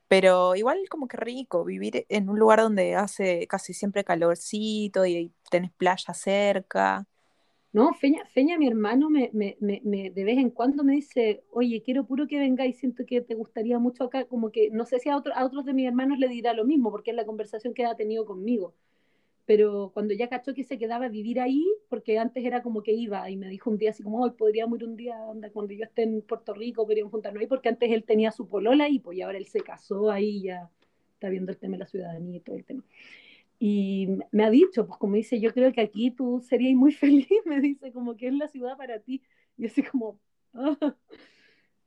pero 0.08 0.56
igual 0.56 0.80
como 0.90 1.08
que 1.10 1.18
rico 1.18 1.66
vivir 1.66 2.06
en 2.08 2.30
un 2.30 2.40
lugar 2.40 2.62
donde 2.62 2.96
hace 2.96 3.46
casi 3.48 3.74
siempre 3.74 4.06
calorcito 4.06 5.06
y 5.06 5.34
tenés 5.52 5.72
playa 5.74 6.14
cerca. 6.14 7.06
No, 7.78 7.94
Feña, 7.94 8.26
Feña 8.26 8.58
mi 8.58 8.68
hermano, 8.68 9.10
me, 9.10 9.30
me, 9.34 9.56
me, 9.60 10.10
de 10.10 10.24
vez 10.24 10.38
en 10.40 10.50
cuando 10.50 10.84
me 10.84 10.94
dice, 10.94 11.44
oye, 11.52 11.84
quiero 11.84 12.06
puro 12.08 12.26
que 12.28 12.40
vengáis, 12.40 12.78
siento 12.80 13.06
que 13.06 13.22
te 13.22 13.36
gustaría 13.36 13.78
mucho 13.78 14.06
acá, 14.06 14.26
como 14.26 14.52
que 14.52 14.72
no 14.72 14.84
sé 14.86 15.00
si 15.00 15.10
a, 15.10 15.14
a 15.16 15.46
otros 15.46 15.64
de 15.66 15.74
mis 15.74 15.88
hermanos 15.88 16.18
le 16.18 16.28
dirá 16.28 16.54
lo 16.54 16.66
mismo, 16.66 16.90
porque 16.90 17.12
es 17.12 17.16
la 17.16 17.26
conversación 17.26 17.76
que 17.76 17.86
ha 17.86 17.96
tenido 17.96 18.26
conmigo 18.26 18.74
pero 19.48 19.92
cuando 19.94 20.14
ya 20.14 20.30
cachó 20.30 20.54
que 20.54 20.66
se 20.66 20.78
quedaba 20.78 21.06
a 21.06 21.10
vivir 21.10 21.40
ahí, 21.40 21.66
porque 21.90 22.20
antes 22.20 22.44
era 22.46 22.62
como 22.62 22.84
que 22.84 22.92
iba, 22.94 23.30
y 23.30 23.38
me 23.38 23.48
dijo 23.50 23.70
un 23.70 23.78
día 23.78 23.92
así 23.92 24.04
como, 24.04 24.22
hoy 24.22 24.32
podríamos 24.32 24.80
ir 24.80 24.86
un 24.86 24.98
día, 24.98 25.18
cuando 25.54 25.74
yo 25.74 25.86
esté 25.86 26.04
en 26.04 26.22
Puerto 26.22 26.54
Rico, 26.54 26.86
podríamos 26.86 27.12
juntarnos 27.12 27.42
ahí, 27.42 27.48
porque 27.48 27.70
antes 27.70 27.90
él 27.92 28.04
tenía 28.04 28.32
su 28.32 28.50
polola 28.50 28.90
y 28.90 29.00
pues 29.00 29.22
ahora 29.22 29.38
él 29.38 29.48
se 29.48 29.62
casó 29.62 30.12
ahí, 30.12 30.44
ya 30.44 30.70
está 31.14 31.30
viendo 31.30 31.52
el 31.52 31.58
tema 31.58 31.74
de 31.74 31.80
la 31.80 31.88
ciudadanía 31.88 32.38
y 32.38 32.42
todo 32.42 32.58
el 32.58 32.66
tema. 32.66 32.84
Y 33.60 34.08
me 34.32 34.46
ha 34.46 34.50
dicho, 34.52 34.86
pues 34.88 35.00
como 35.00 35.16
dice, 35.16 35.40
yo 35.40 35.54
creo 35.54 35.72
que 35.74 35.82
aquí 35.82 36.12
tú 36.12 36.42
serías 36.42 36.76
muy 36.76 36.92
feliz, 36.94 37.28
me 37.46 37.60
dice, 37.62 37.92
como 37.92 38.16
que 38.18 38.28
es 38.28 38.34
la 38.34 38.48
ciudad 38.48 38.78
para 38.78 39.00
ti. 39.00 39.22
Y 39.58 39.66
así 39.68 39.84
como, 39.84 40.20
ah". 40.54 40.78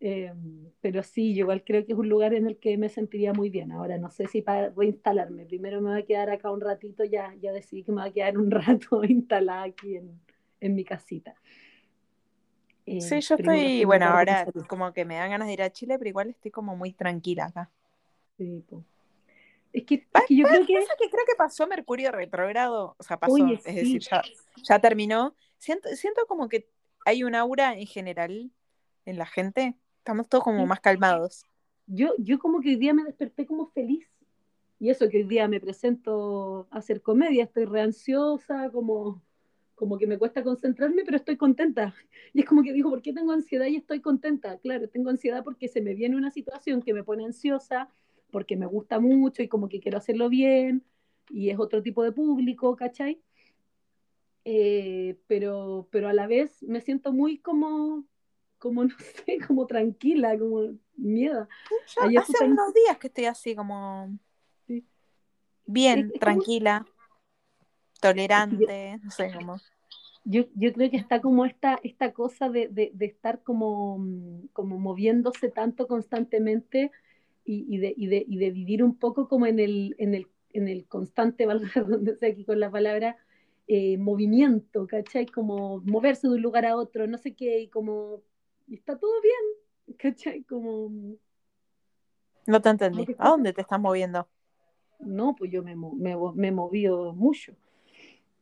Eh, 0.03 0.33
pero 0.81 1.03
sí, 1.03 1.35
yo 1.35 1.41
igual 1.43 1.63
creo 1.65 1.85
que 1.85 1.93
es 1.93 1.99
un 1.99 2.09
lugar 2.09 2.33
en 2.35 2.47
el 2.47 2.59
que 2.59 2.79
me 2.79 2.89
sentiría 2.89 3.35
muy 3.35 3.51
bien. 3.51 3.71
Ahora 3.73 3.99
no 3.99 4.11
sé 4.11 4.27
si 4.27 4.41
para 4.43 4.71
reinstalarme. 4.71 5.45
Primero 5.45 5.83
me 5.83 5.91
voy 5.91 6.01
a 6.01 6.07
quedar 6.07 6.31
acá 6.31 6.51
un 6.51 6.61
ratito, 6.63 7.05
ya, 7.05 7.35
ya 7.41 7.53
decidí 7.53 7.85
que 7.85 7.93
me 7.93 8.01
voy 8.01 8.11
a 8.11 8.13
quedar 8.13 8.39
un 8.39 8.51
rato 8.51 9.05
instalada 9.05 9.65
aquí 9.65 9.97
en, 9.97 10.19
en 10.61 10.75
mi 10.75 10.85
casita. 10.85 11.35
Eh, 12.87 13.01
sí, 13.01 13.21
yo 13.21 13.35
estoy, 13.37 13.85
bueno, 13.85 14.07
ahora 14.07 14.47
como 14.69 14.93
que 14.93 15.05
me 15.05 15.17
dan 15.17 15.31
ganas 15.31 15.49
de 15.49 15.55
ir 15.55 15.63
a 15.63 15.71
Chile, 15.71 15.99
pero 15.99 16.09
igual 16.09 16.31
estoy 16.31 16.51
como 16.51 16.77
muy 16.77 16.93
tranquila 16.93 17.47
acá. 17.47 17.71
Sí, 18.37 18.65
pues. 18.69 18.85
Es 19.73 19.85
que, 19.85 20.07
yo 20.29 20.47
creo 20.47 20.67
que... 20.67 20.75
que... 20.75 21.11
creo 21.11 21.25
que 21.27 21.37
pasó 21.37 21.67
Mercurio 21.67 22.11
retrogrado, 22.11 22.97
o 22.99 23.03
sea, 23.03 23.19
pasó, 23.19 23.37
es 23.47 23.63
decir, 23.65 24.01
ya, 24.01 24.23
ya 24.65 24.79
terminó. 24.81 25.35
Siento, 25.59 25.89
siento 25.91 26.27
como 26.27 26.49
que 26.49 26.69
hay 27.05 27.23
un 27.23 27.35
aura 27.35 27.75
en 27.75 27.87
general 27.87 28.51
en 29.05 29.19
la 29.19 29.27
gente 29.27 29.77
Estamos 30.01 30.29
todos 30.31 30.45
como 30.45 30.67
más 30.67 30.81
calmados. 30.81 31.45
Yo, 31.87 32.15
yo 32.17 32.39
como 32.39 32.61
que 32.61 32.71
hoy 32.71 32.77
día 32.77 32.95
me 32.95 33.05
desperté 33.05 33.45
como 33.45 33.67
feliz. 33.67 34.09
Y 34.79 34.89
eso 34.89 35.11
que 35.11 35.19
hoy 35.19 35.25
día 35.25 35.47
me 35.47 35.61
presento 35.61 36.67
a 36.71 36.79
hacer 36.79 37.03
comedia, 37.03 37.45
estoy 37.45 37.67
reansiosa, 37.67 38.71
como, 38.71 39.23
como 39.75 39.99
que 39.99 40.07
me 40.07 40.17
cuesta 40.17 40.43
concentrarme, 40.43 41.05
pero 41.05 41.19
estoy 41.19 41.37
contenta. 41.37 41.95
Y 42.33 42.41
es 42.41 42.47
como 42.47 42.63
que 42.63 42.73
digo, 42.73 42.89
¿por 42.89 43.03
qué 43.03 43.13
tengo 43.13 43.33
ansiedad 43.33 43.67
y 43.67 43.77
estoy 43.77 44.01
contenta? 44.01 44.57
Claro, 44.59 44.89
tengo 44.89 45.11
ansiedad 45.11 45.45
porque 45.45 45.69
se 45.69 45.83
me 45.83 45.95
viene 45.95 46.17
una 46.17 46.31
situación 46.31 46.81
que 46.81 46.95
me 46.95 47.05
pone 47.05 47.27
ansiosa, 47.27 47.91
porque 48.31 48.57
me 48.57 48.67
gusta 48.67 49.01
mucho 49.01 49.43
y 49.43 49.49
como 49.49 49.69
que 49.69 49.81
quiero 49.81 49.99
hacerlo 49.99 50.29
bien, 50.29 50.85
y 51.29 51.51
es 51.51 51.59
otro 51.59 51.83
tipo 51.83 52.03
de 52.03 52.13
público, 52.13 52.77
¿cachai? 52.77 53.21
Eh, 54.45 55.19
pero, 55.27 55.89
pero 55.91 56.09
a 56.09 56.13
la 56.13 56.27
vez 56.27 56.63
me 56.63 56.81
siento 56.81 57.13
muy 57.13 57.39
como 57.39 58.05
como 58.61 58.85
no 58.85 58.95
sé, 58.99 59.39
como 59.47 59.67
tranquila, 59.67 60.39
como 60.39 60.75
miedo. 60.97 61.49
hace 61.99 62.45
unos 62.45 62.75
días 62.75 62.99
que 62.99 63.09
estoy 63.09 63.25
así 63.25 63.57
como 63.57 64.17
bien, 65.67 66.13
tranquila, 66.19 66.87
tolerante, 68.01 68.99
no 69.03 69.11
sé 69.11 69.33
cómo. 69.37 69.57
Yo, 70.25 70.45
yo, 70.55 70.73
creo 70.75 70.91
que 70.91 70.99
está 70.99 71.23
como 71.23 71.47
esta, 71.47 71.81
esta 71.83 72.13
cosa 72.13 72.51
de, 72.51 72.69
de, 72.69 72.91
de, 72.93 73.07
estar 73.07 73.43
como, 73.43 74.05
como 74.53 74.79
moviéndose 74.79 75.49
tanto 75.49 75.87
constantemente 75.87 76.93
y, 77.45 77.67
y, 77.75 77.79
de, 77.79 77.95
y, 77.97 78.07
de, 78.07 78.25
y 78.27 78.39
de 78.39 78.51
vivir 78.51 78.83
un 78.83 78.97
poco 78.97 79.29
como 79.29 79.47
en 79.47 79.59
el, 79.59 79.95
en 79.99 80.15
el, 80.15 80.27
en 80.53 80.69
el 80.69 80.87
constante, 80.87 81.47
valga 81.47 81.71
aquí 82.23 82.45
con 82.45 82.61
la 82.61 82.71
palabra, 82.71 83.17
eh, 83.67 83.99
movimiento, 83.99 84.87
¿cachai? 84.87 85.27
Como 85.27 85.81
moverse 85.81 86.29
de 86.29 86.35
un 86.35 86.43
lugar 86.43 86.67
a 86.67 86.77
otro, 86.77 87.07
no 87.07 87.19
sé 87.19 87.35
qué, 87.35 87.61
y 87.61 87.69
como 87.69 88.23
está 88.71 88.99
todo 88.99 89.13
bien, 89.23 89.97
¿cachai? 89.97 90.43
Como... 90.45 91.17
No 92.47 92.61
te 92.61 92.69
entendí. 92.69 93.07
¿A 93.19 93.29
dónde 93.29 93.53
te 93.53 93.61
estás 93.61 93.81
moviendo? 93.81 94.27
No, 94.99 95.35
pues 95.35 95.51
yo 95.51 95.63
me, 95.63 95.77
me, 95.77 96.17
me 96.35 96.49
he 96.49 96.53
movido 96.53 97.15
mucho. 97.15 97.55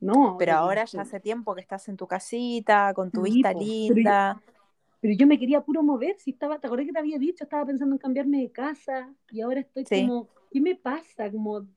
No, 0.01 0.37
pero 0.39 0.53
ahora 0.53 0.85
ya 0.85 1.03
hace 1.03 1.19
tiempo 1.19 1.55
que 1.55 1.61
estás 1.61 1.89
en 1.89 1.97
tu 1.97 2.07
casita, 2.07 2.93
con 2.95 3.11
tu 3.11 3.23
vista 3.23 3.53
linda. 3.53 4.41
Pero 5.01 5.15
yo, 5.15 5.27
me 5.27 5.39
quería 5.39 5.61
puro 5.61 5.83
mover, 5.83 6.17
si 6.19 6.33
estaba, 6.33 6.59
te 6.59 6.67
acordé 6.67 6.87
que 6.87 6.93
te 6.93 6.99
había 6.99 7.19
dicho, 7.19 7.45
estaba 7.45 7.65
pensando 7.65 7.95
en 7.95 7.99
cambiarme 7.99 8.41
de 8.41 8.51
casa 8.51 9.15
y 9.31 9.41
ahora 9.41 9.61
estoy 9.61 9.85
como, 9.85 10.29
¿qué 10.51 10.61
me 10.61 10.75
pasa? 10.75 11.31
Como 11.31 11.69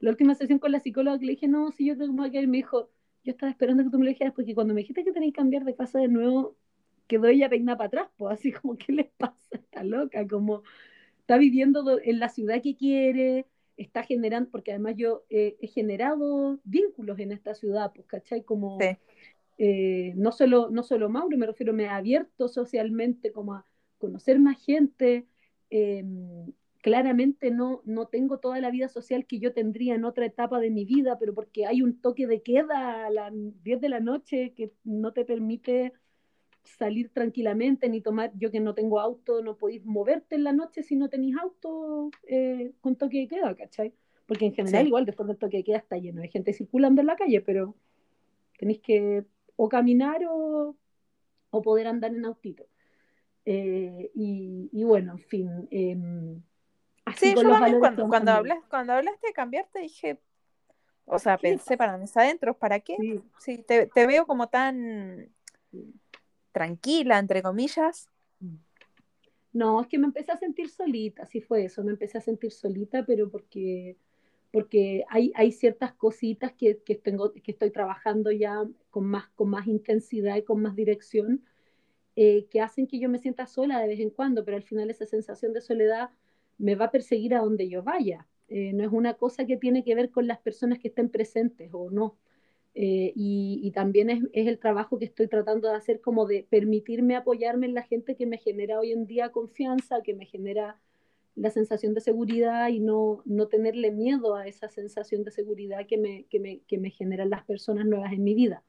la 0.00 0.10
última 0.10 0.34
sesión 0.34 0.58
con 0.58 0.72
la 0.72 0.80
psicóloga 0.80 1.18
que 1.18 1.26
le 1.26 1.32
dije, 1.32 1.48
no, 1.48 1.72
si 1.72 1.86
yo 1.86 1.94
tengo 1.94 2.06
que 2.06 2.12
me 2.12 2.20
voy 2.20 2.28
a 2.28 2.32
quedar, 2.32 2.46
me 2.46 2.56
dijo, 2.58 2.90
yo 3.24 3.32
estaba 3.32 3.50
esperando 3.50 3.82
que 3.82 3.90
tú 3.90 3.98
me 3.98 4.04
lo 4.04 4.10
dijeras 4.10 4.32
porque 4.34 4.54
cuando 4.54 4.72
me 4.72 4.80
dijiste 4.80 5.04
que 5.04 5.12
tenéis 5.12 5.32
que 5.32 5.38
cambiar 5.38 5.64
de 5.64 5.74
casa 5.74 5.98
de 5.98 6.08
nuevo, 6.08 6.56
quedó 7.06 7.26
ella 7.26 7.48
peinada 7.48 7.76
para 7.76 7.88
atrás, 7.88 8.08
pues 8.16 8.32
así 8.32 8.52
como, 8.52 8.76
¿qué 8.76 8.92
les 8.92 9.08
pasa? 9.10 9.36
Está 9.50 9.82
loca, 9.82 10.26
como 10.28 10.62
está 11.18 11.38
viviendo 11.38 12.00
en 12.02 12.18
la 12.18 12.28
ciudad 12.28 12.62
que 12.62 12.76
quiere, 12.76 13.46
está 13.76 14.04
generando, 14.04 14.48
porque 14.50 14.72
además 14.72 14.94
yo 14.96 15.24
he 15.28 15.66
generado 15.66 16.60
vínculos 16.64 17.18
en 17.18 17.32
esta 17.32 17.54
ciudad, 17.54 17.92
pues, 17.94 18.06
¿cachai? 18.06 18.42
Como, 18.42 18.78
eh, 19.62 20.14
no, 20.16 20.32
solo, 20.32 20.70
no 20.70 20.82
solo 20.82 21.10
Mauro, 21.10 21.36
me 21.36 21.44
refiero, 21.44 21.74
me 21.74 21.86
ha 21.86 21.96
abierto 21.96 22.48
socialmente 22.48 23.30
como 23.30 23.52
a 23.52 23.66
conocer 23.98 24.38
más 24.38 24.58
gente. 24.64 25.26
Em, 25.68 26.50
claramente 26.80 27.50
no, 27.50 27.82
no 27.84 28.06
tengo 28.06 28.38
toda 28.38 28.58
la 28.58 28.70
vida 28.70 28.88
social 28.88 29.26
que 29.26 29.38
yo 29.38 29.52
tendría 29.52 29.94
en 29.94 30.06
otra 30.06 30.24
etapa 30.24 30.60
de 30.60 30.70
mi 30.70 30.86
vida, 30.86 31.18
pero 31.18 31.34
porque 31.34 31.66
hay 31.66 31.82
un 31.82 32.00
toque 32.00 32.26
de 32.26 32.40
queda 32.40 33.04
a 33.04 33.10
las 33.10 33.34
10 33.62 33.82
de 33.82 33.90
la 33.90 34.00
noche 34.00 34.54
que 34.56 34.72
no 34.82 35.12
te 35.12 35.26
permite 35.26 35.92
salir 36.64 37.10
tranquilamente, 37.10 37.90
ni 37.90 38.00
tomar, 38.00 38.32
yo 38.38 38.50
que 38.50 38.60
no 38.60 38.72
tengo 38.72 38.98
auto, 38.98 39.42
no 39.42 39.58
podéis 39.58 39.84
moverte 39.84 40.36
en 40.36 40.44
la 40.44 40.54
noche 40.54 40.82
si 40.82 40.96
no 40.96 41.10
tenéis 41.10 41.36
auto 41.36 42.10
eh, 42.26 42.72
con 42.80 42.96
toque 42.96 43.18
de 43.18 43.28
queda, 43.28 43.54
¿cachai? 43.54 43.92
Porque 44.24 44.46
en 44.46 44.54
general 44.54 44.86
igual 44.86 45.04
después 45.04 45.26
del 45.28 45.36
toque 45.36 45.58
de 45.58 45.64
queda 45.64 45.76
está 45.76 45.98
lleno 45.98 46.22
de 46.22 46.28
gente 46.28 46.54
circulando 46.54 47.02
en 47.02 47.08
la 47.08 47.16
calle, 47.16 47.42
pero 47.42 47.76
tenéis 48.56 48.80
que 48.80 49.26
o 49.62 49.68
caminar 49.68 50.22
o, 50.26 50.74
o 51.50 51.62
poder 51.62 51.86
andar 51.86 52.14
en 52.14 52.24
autito. 52.24 52.64
Eh, 53.44 54.10
y, 54.14 54.84
bueno, 54.84 55.12
en 55.12 55.18
fin. 55.18 55.68
Em, 55.70 56.42
así 57.04 57.26
sí, 57.26 57.34
yo 57.36 57.48
cuando, 57.78 58.08
cuando, 58.08 58.32
hablas, 58.32 58.58
cuando 58.70 58.94
hablaste 58.94 59.26
de 59.26 59.32
cambiarte 59.34 59.80
dije, 59.80 60.18
o 61.04 61.18
sea, 61.18 61.36
pensé 61.36 61.76
para 61.76 61.98
mis 61.98 62.16
adentros, 62.16 62.56
¿para 62.56 62.80
qué? 62.80 62.96
Sí, 63.38 63.58
te, 63.58 63.86
te, 63.86 64.06
veo 64.06 64.26
como 64.26 64.48
tan 64.48 65.28
tranquila, 66.52 67.18
entre 67.18 67.42
comillas. 67.42 68.08
No, 69.52 69.82
es 69.82 69.88
que 69.88 69.98
me 69.98 70.06
empecé 70.06 70.32
a 70.32 70.38
sentir 70.38 70.70
solita, 70.70 71.26
sí 71.26 71.42
fue 71.42 71.66
eso, 71.66 71.84
me 71.84 71.90
empecé 71.90 72.16
a 72.16 72.22
sentir 72.22 72.50
solita, 72.50 73.04
pero 73.04 73.28
porque, 73.28 73.98
porque 74.50 75.04
hay, 75.08 75.52
ciertas 75.52 75.92
cositas 75.92 76.52
que, 76.52 76.78
que, 76.84 76.96
tengo, 76.96 77.32
que 77.32 77.52
estoy 77.52 77.70
trabajando 77.70 78.32
ya 78.32 78.64
con 78.90 79.06
más, 79.06 79.28
con 79.36 79.48
más 79.50 79.66
intensidad 79.66 80.36
y 80.36 80.42
con 80.42 80.60
más 80.60 80.74
dirección, 80.74 81.44
eh, 82.16 82.46
que 82.50 82.60
hacen 82.60 82.86
que 82.86 82.98
yo 82.98 83.08
me 83.08 83.18
sienta 83.18 83.46
sola 83.46 83.80
de 83.80 83.88
vez 83.88 84.00
en 84.00 84.10
cuando, 84.10 84.44
pero 84.44 84.56
al 84.56 84.64
final 84.64 84.90
esa 84.90 85.06
sensación 85.06 85.52
de 85.52 85.60
soledad 85.60 86.10
me 86.58 86.74
va 86.74 86.86
a 86.86 86.90
perseguir 86.90 87.34
a 87.34 87.40
donde 87.40 87.68
yo 87.68 87.82
vaya. 87.82 88.26
Eh, 88.48 88.72
no 88.72 88.84
es 88.84 88.92
una 88.92 89.14
cosa 89.14 89.46
que 89.46 89.56
tiene 89.56 89.84
que 89.84 89.94
ver 89.94 90.10
con 90.10 90.26
las 90.26 90.38
personas 90.40 90.80
que 90.80 90.88
estén 90.88 91.08
presentes 91.08 91.70
o 91.72 91.90
no. 91.90 92.18
Eh, 92.74 93.12
y, 93.16 93.70
también 93.72 94.10
es, 94.10 94.22
el 94.32 94.58
trabajo 94.58 94.98
que 94.98 95.04
estoy 95.04 95.28
tratando 95.28 95.68
de 95.68 95.76
hacer 95.76 96.00
como 96.00 96.26
de 96.26 96.46
permitirme 96.48 97.16
apoyarme 97.16 97.66
en 97.66 97.74
la 97.74 97.82
gente 97.82 98.16
que 98.16 98.26
me 98.26 98.38
genera 98.38 98.78
hoy 98.78 98.92
en 98.92 99.06
día 99.06 99.30
confianza, 99.30 100.02
que 100.02 100.14
me 100.14 100.26
genera 100.26 100.78
la 101.40 101.50
sensación 101.50 101.94
de 101.94 102.02
seguridad 102.02 102.68
y 102.68 102.80
no, 102.80 103.22
no 103.24 103.48
tenerle 103.48 103.90
miedo 103.90 104.34
a 104.36 104.46
esa 104.46 104.68
sensación 104.68 105.24
de 105.24 105.30
seguridad 105.30 105.86
que 105.86 105.96
me, 105.96 106.24
que 106.24 106.38
me, 106.38 106.60
que 106.68 106.76
me 106.76 106.90
generan 106.90 107.30
las 107.30 107.44
personas 107.44 107.86
nuevas 107.86 108.12
en 108.12 108.22
mi 108.22 108.34
vida, 108.34 108.62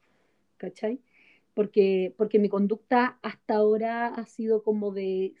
¿cachai? 0.56 0.98
Porque, 1.52 2.14
porque 2.16 2.38
mi 2.38 2.48
conducta 2.48 3.18
hasta 3.20 3.56
ahora 3.56 4.06
ha 4.06 4.24
sido 4.24 4.62
como 4.62 4.90
de 4.90 5.34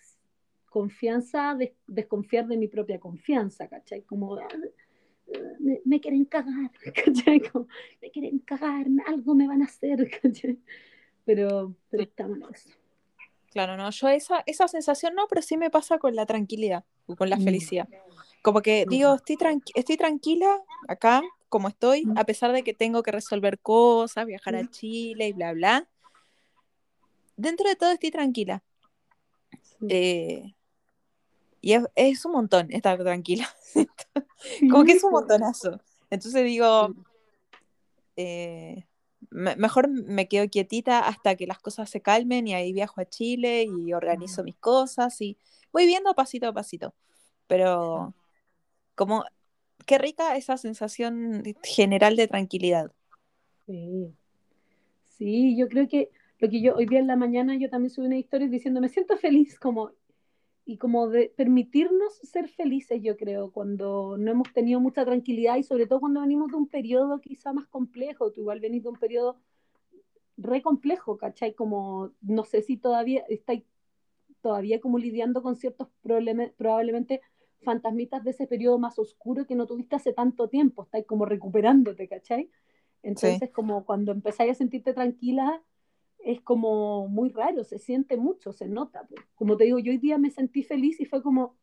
confianza, 0.68 1.56
desconfiar 1.86 2.48
de 2.48 2.58
mi 2.58 2.68
propia 2.68 3.00
confianza, 3.00 3.66
¿cachai? 3.66 4.02
Como 4.02 4.36
ah, 4.36 4.48
me, 5.86 6.00
quieren 6.02 6.26
cagar, 6.26 6.70
¿cachai? 7.04 7.40
Como, 7.40 7.66
me 8.02 8.10
quieren 8.10 8.40
cagar, 8.40 8.86
algo 9.06 9.34
me 9.34 9.48
van 9.48 9.62
a 9.62 9.64
hacer, 9.64 10.06
¿cachai? 10.22 10.58
Pero, 11.24 11.74
pero 11.88 12.02
estamos 12.02 12.36
en 12.36 12.54
eso. 12.54 12.81
Claro, 13.52 13.76
no, 13.76 13.90
yo 13.90 14.08
esa, 14.08 14.42
esa 14.46 14.66
sensación 14.66 15.14
no, 15.14 15.26
pero 15.28 15.42
sí 15.42 15.56
me 15.56 15.70
pasa 15.70 15.98
con 15.98 16.16
la 16.16 16.24
tranquilidad, 16.24 16.84
con 17.18 17.28
la 17.28 17.36
mm. 17.36 17.44
felicidad. 17.44 17.88
Como 18.40 18.62
que 18.62 18.86
digo, 18.88 19.14
estoy, 19.14 19.36
estoy 19.74 19.96
tranquila 19.96 20.60
acá, 20.88 21.22
como 21.48 21.68
estoy, 21.68 22.04
a 22.16 22.24
pesar 22.24 22.52
de 22.52 22.64
que 22.64 22.72
tengo 22.72 23.02
que 23.02 23.12
resolver 23.12 23.58
cosas, 23.60 24.26
viajar 24.26 24.56
a. 24.56 24.68
Chile 24.70 25.28
y 25.28 25.32
bla, 25.32 25.52
bla. 25.52 25.88
Dentro 27.36 27.68
de 27.68 27.76
todo 27.76 27.90
estoy 27.90 28.10
tranquila. 28.10 28.62
Eh, 29.88 30.54
y 31.60 31.74
es, 31.94 32.24
un 32.24 32.32
montón 32.32 32.72
estar 32.72 32.98
tranquila. 32.98 33.48
como 34.70 34.84
que 34.84 34.92
es 34.92 35.04
un 35.04 35.12
montonazo. 35.12 35.80
Entonces 36.10 36.44
digo, 36.44 36.94
eh, 38.16 38.86
mejor 39.32 39.88
me 39.88 40.28
quedo 40.28 40.48
quietita 40.48 41.06
hasta 41.06 41.36
que 41.36 41.46
las 41.46 41.58
cosas 41.58 41.90
se 41.90 42.00
calmen 42.00 42.46
y 42.46 42.54
ahí 42.54 42.72
viajo 42.72 43.00
a 43.00 43.04
Chile 43.06 43.64
y 43.64 43.92
organizo 43.92 44.44
mis 44.44 44.56
cosas 44.56 45.20
y 45.20 45.36
voy 45.72 45.86
viendo 45.86 46.14
pasito 46.14 46.48
a 46.48 46.52
pasito. 46.52 46.94
Pero 47.46 48.14
como, 48.94 49.24
qué 49.86 49.98
rica 49.98 50.36
esa 50.36 50.56
sensación 50.56 51.42
general 51.62 52.16
de 52.16 52.28
tranquilidad. 52.28 52.92
Sí. 53.66 54.12
Sí, 55.08 55.56
yo 55.56 55.68
creo 55.68 55.88
que 55.88 56.10
lo 56.38 56.48
que 56.48 56.60
yo 56.60 56.74
hoy 56.74 56.86
día 56.86 56.98
en 56.98 57.06
la 57.06 57.16
mañana 57.16 57.56
yo 57.56 57.70
también 57.70 57.90
subí 57.90 58.06
una 58.06 58.18
historia 58.18 58.48
diciendo 58.48 58.80
me 58.80 58.88
siento 58.88 59.16
feliz 59.16 59.58
como 59.58 59.92
y 60.64 60.76
como 60.78 61.08
de 61.08 61.32
permitirnos 61.36 62.14
ser 62.18 62.48
felices, 62.48 63.00
yo 63.02 63.16
creo, 63.16 63.50
cuando 63.50 64.16
no 64.16 64.30
hemos 64.30 64.52
tenido 64.52 64.80
mucha 64.80 65.04
tranquilidad 65.04 65.56
y 65.56 65.64
sobre 65.64 65.86
todo 65.86 66.00
cuando 66.00 66.20
venimos 66.20 66.50
de 66.50 66.56
un 66.56 66.68
periodo 66.68 67.20
quizá 67.20 67.52
más 67.52 67.66
complejo, 67.66 68.30
tú 68.30 68.42
igual 68.42 68.60
venís 68.60 68.84
de 68.84 68.90
un 68.90 68.96
periodo 68.96 69.38
re 70.36 70.62
complejo, 70.62 71.16
¿cachai? 71.16 71.54
Como 71.54 72.12
no 72.20 72.44
sé 72.44 72.62
si 72.62 72.76
todavía 72.76 73.24
estáis 73.28 73.64
todavía 74.40 74.80
como 74.80 74.98
lidiando 74.98 75.42
con 75.42 75.56
ciertos 75.56 75.88
problemas, 76.02 76.50
probablemente 76.56 77.20
fantasmitas 77.62 78.24
de 78.24 78.30
ese 78.30 78.46
periodo 78.46 78.78
más 78.78 78.98
oscuro 78.98 79.46
que 79.46 79.54
no 79.54 79.66
tuviste 79.66 79.96
hace 79.96 80.12
tanto 80.12 80.48
tiempo, 80.48 80.82
estáis 80.82 81.06
como 81.06 81.26
recuperándote, 81.26 82.08
¿cachai? 82.08 82.50
Entonces, 83.02 83.50
como 83.50 83.84
cuando 83.84 84.12
empezáis 84.12 84.52
a 84.52 84.54
sentirte 84.54 84.94
tranquila, 84.94 85.62
es 86.24 86.40
como 86.40 87.08
muy 87.08 87.30
raro, 87.30 87.64
se 87.64 87.78
siente 87.78 88.16
mucho, 88.16 88.52
se 88.52 88.68
nota. 88.68 89.06
Pues. 89.08 89.20
Como 89.34 89.56
te 89.56 89.64
digo, 89.64 89.78
yo 89.78 89.92
hoy 89.92 89.98
día 89.98 90.18
me 90.18 90.30
sentí 90.30 90.62
feliz 90.62 91.00
y 91.00 91.04
fue 91.04 91.22
como, 91.22 91.56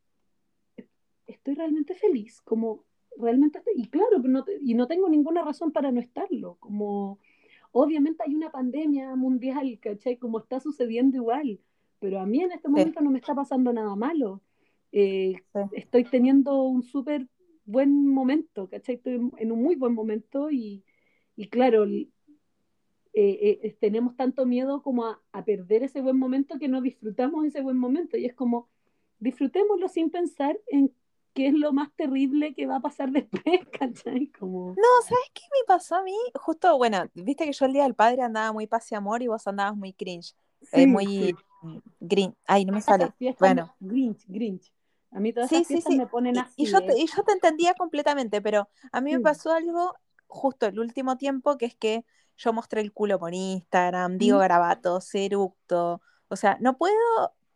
estoy 1.27 1.55
realmente 1.55 1.95
feliz, 1.95 2.41
como 2.41 2.83
realmente, 3.17 3.61
y 3.75 3.87
claro, 3.87 4.19
no, 4.19 4.45
y 4.61 4.73
no 4.73 4.87
tengo 4.87 5.09
ninguna 5.09 5.43
razón 5.43 5.71
para 5.71 5.91
no 5.91 5.99
estarlo, 5.99 6.57
como 6.59 7.19
obviamente 7.71 8.23
hay 8.25 8.35
una 8.35 8.51
pandemia 8.51 9.15
mundial, 9.15 9.79
¿cachai? 9.81 10.17
Como 10.17 10.39
está 10.39 10.59
sucediendo 10.59 11.17
igual, 11.17 11.59
pero 11.99 12.19
a 12.19 12.25
mí 12.25 12.41
en 12.41 12.51
este 12.51 12.67
momento 12.67 13.01
no 13.01 13.11
me 13.11 13.19
está 13.19 13.35
pasando 13.35 13.71
nada 13.73 13.95
malo. 13.95 14.41
Eh, 14.91 15.35
estoy 15.73 16.03
teniendo 16.05 16.63
un 16.63 16.81
súper 16.81 17.27
buen 17.65 18.07
momento, 18.07 18.67
¿cachai? 18.67 18.95
Estoy 18.95 19.29
en 19.37 19.51
un 19.51 19.61
muy 19.61 19.75
buen 19.75 19.93
momento 19.93 20.49
y, 20.49 20.83
y 21.35 21.47
claro, 21.49 21.85
eh, 23.13 23.59
eh, 23.63 23.77
tenemos 23.79 24.15
tanto 24.15 24.45
miedo 24.45 24.81
como 24.81 25.05
a, 25.05 25.45
perder 25.45 25.83
ese 25.83 26.01
buen 26.01 26.17
momento 26.17 26.59
que 26.59 26.67
no 26.67 26.81
disfrutamos 26.81 27.45
ese 27.45 27.61
buen 27.61 27.77
momento. 27.77 28.17
Y 28.17 28.25
es 28.25 28.33
como, 28.33 28.69
disfrutémoslo 29.19 29.87
sin 29.87 30.09
pensar 30.09 30.59
en 30.67 30.93
qué 31.33 31.47
es 31.47 31.53
lo 31.53 31.73
más 31.73 31.91
terrible 31.95 32.53
que 32.53 32.67
va 32.67 32.77
a 32.77 32.81
pasar 32.81 33.11
después, 33.11 33.61
¿cachai? 33.77 34.27
Como... 34.27 34.69
No, 34.69 35.01
¿sabes 35.03 35.31
qué 35.33 35.43
me 35.51 35.65
pasó 35.67 35.95
a 35.95 36.03
mí? 36.03 36.15
Justo, 36.35 36.77
bueno, 36.77 37.09
viste 37.13 37.45
que 37.45 37.53
yo 37.53 37.65
el 37.65 37.73
día 37.73 37.83
del 37.83 37.95
padre 37.95 38.21
andaba 38.21 38.51
muy 38.51 38.67
paz 38.67 38.91
y 38.91 38.95
amor 38.95 39.21
y 39.21 39.27
vos 39.27 39.47
andabas 39.47 39.75
muy 39.75 39.93
cringe. 39.93 40.35
Eh, 40.71 40.87
muy 40.87 41.35
green. 41.99 42.35
Ay, 42.45 42.65
no 42.65 42.73
me 42.73 42.81
sale. 42.81 43.13
Bueno. 43.39 43.73
Grinch, 43.79 44.25
Grinch. 44.27 44.73
A 45.11 45.19
mí 45.19 45.33
todas 45.33 45.51
esas 45.51 45.67
fiestas 45.67 45.95
me 45.95 46.05
ponen 46.05 46.37
así. 46.37 46.53
Y, 46.57 46.65
yo 46.65 46.81
te, 46.81 46.97
y 46.99 47.07
yo 47.07 47.23
te 47.23 47.31
entendía 47.31 47.73
completamente, 47.73 48.41
pero 48.41 48.69
a 48.91 49.01
mí 49.01 49.11
me 49.11 49.19
pasó 49.19 49.51
algo 49.51 49.95
justo 50.27 50.67
el 50.67 50.79
último 50.79 51.17
tiempo 51.17 51.57
que 51.57 51.65
es 51.65 51.75
que 51.75 52.05
yo 52.39 52.53
mostré 52.53 52.79
el 52.81 52.93
culo 52.93 53.19
por 53.19 53.33
Instagram, 53.33 54.17
digo 54.17 54.39
garabatos, 54.39 55.13
eructo. 55.13 56.01
O 56.29 56.35
sea, 56.37 56.57
no 56.61 56.77
puedo 56.77 56.95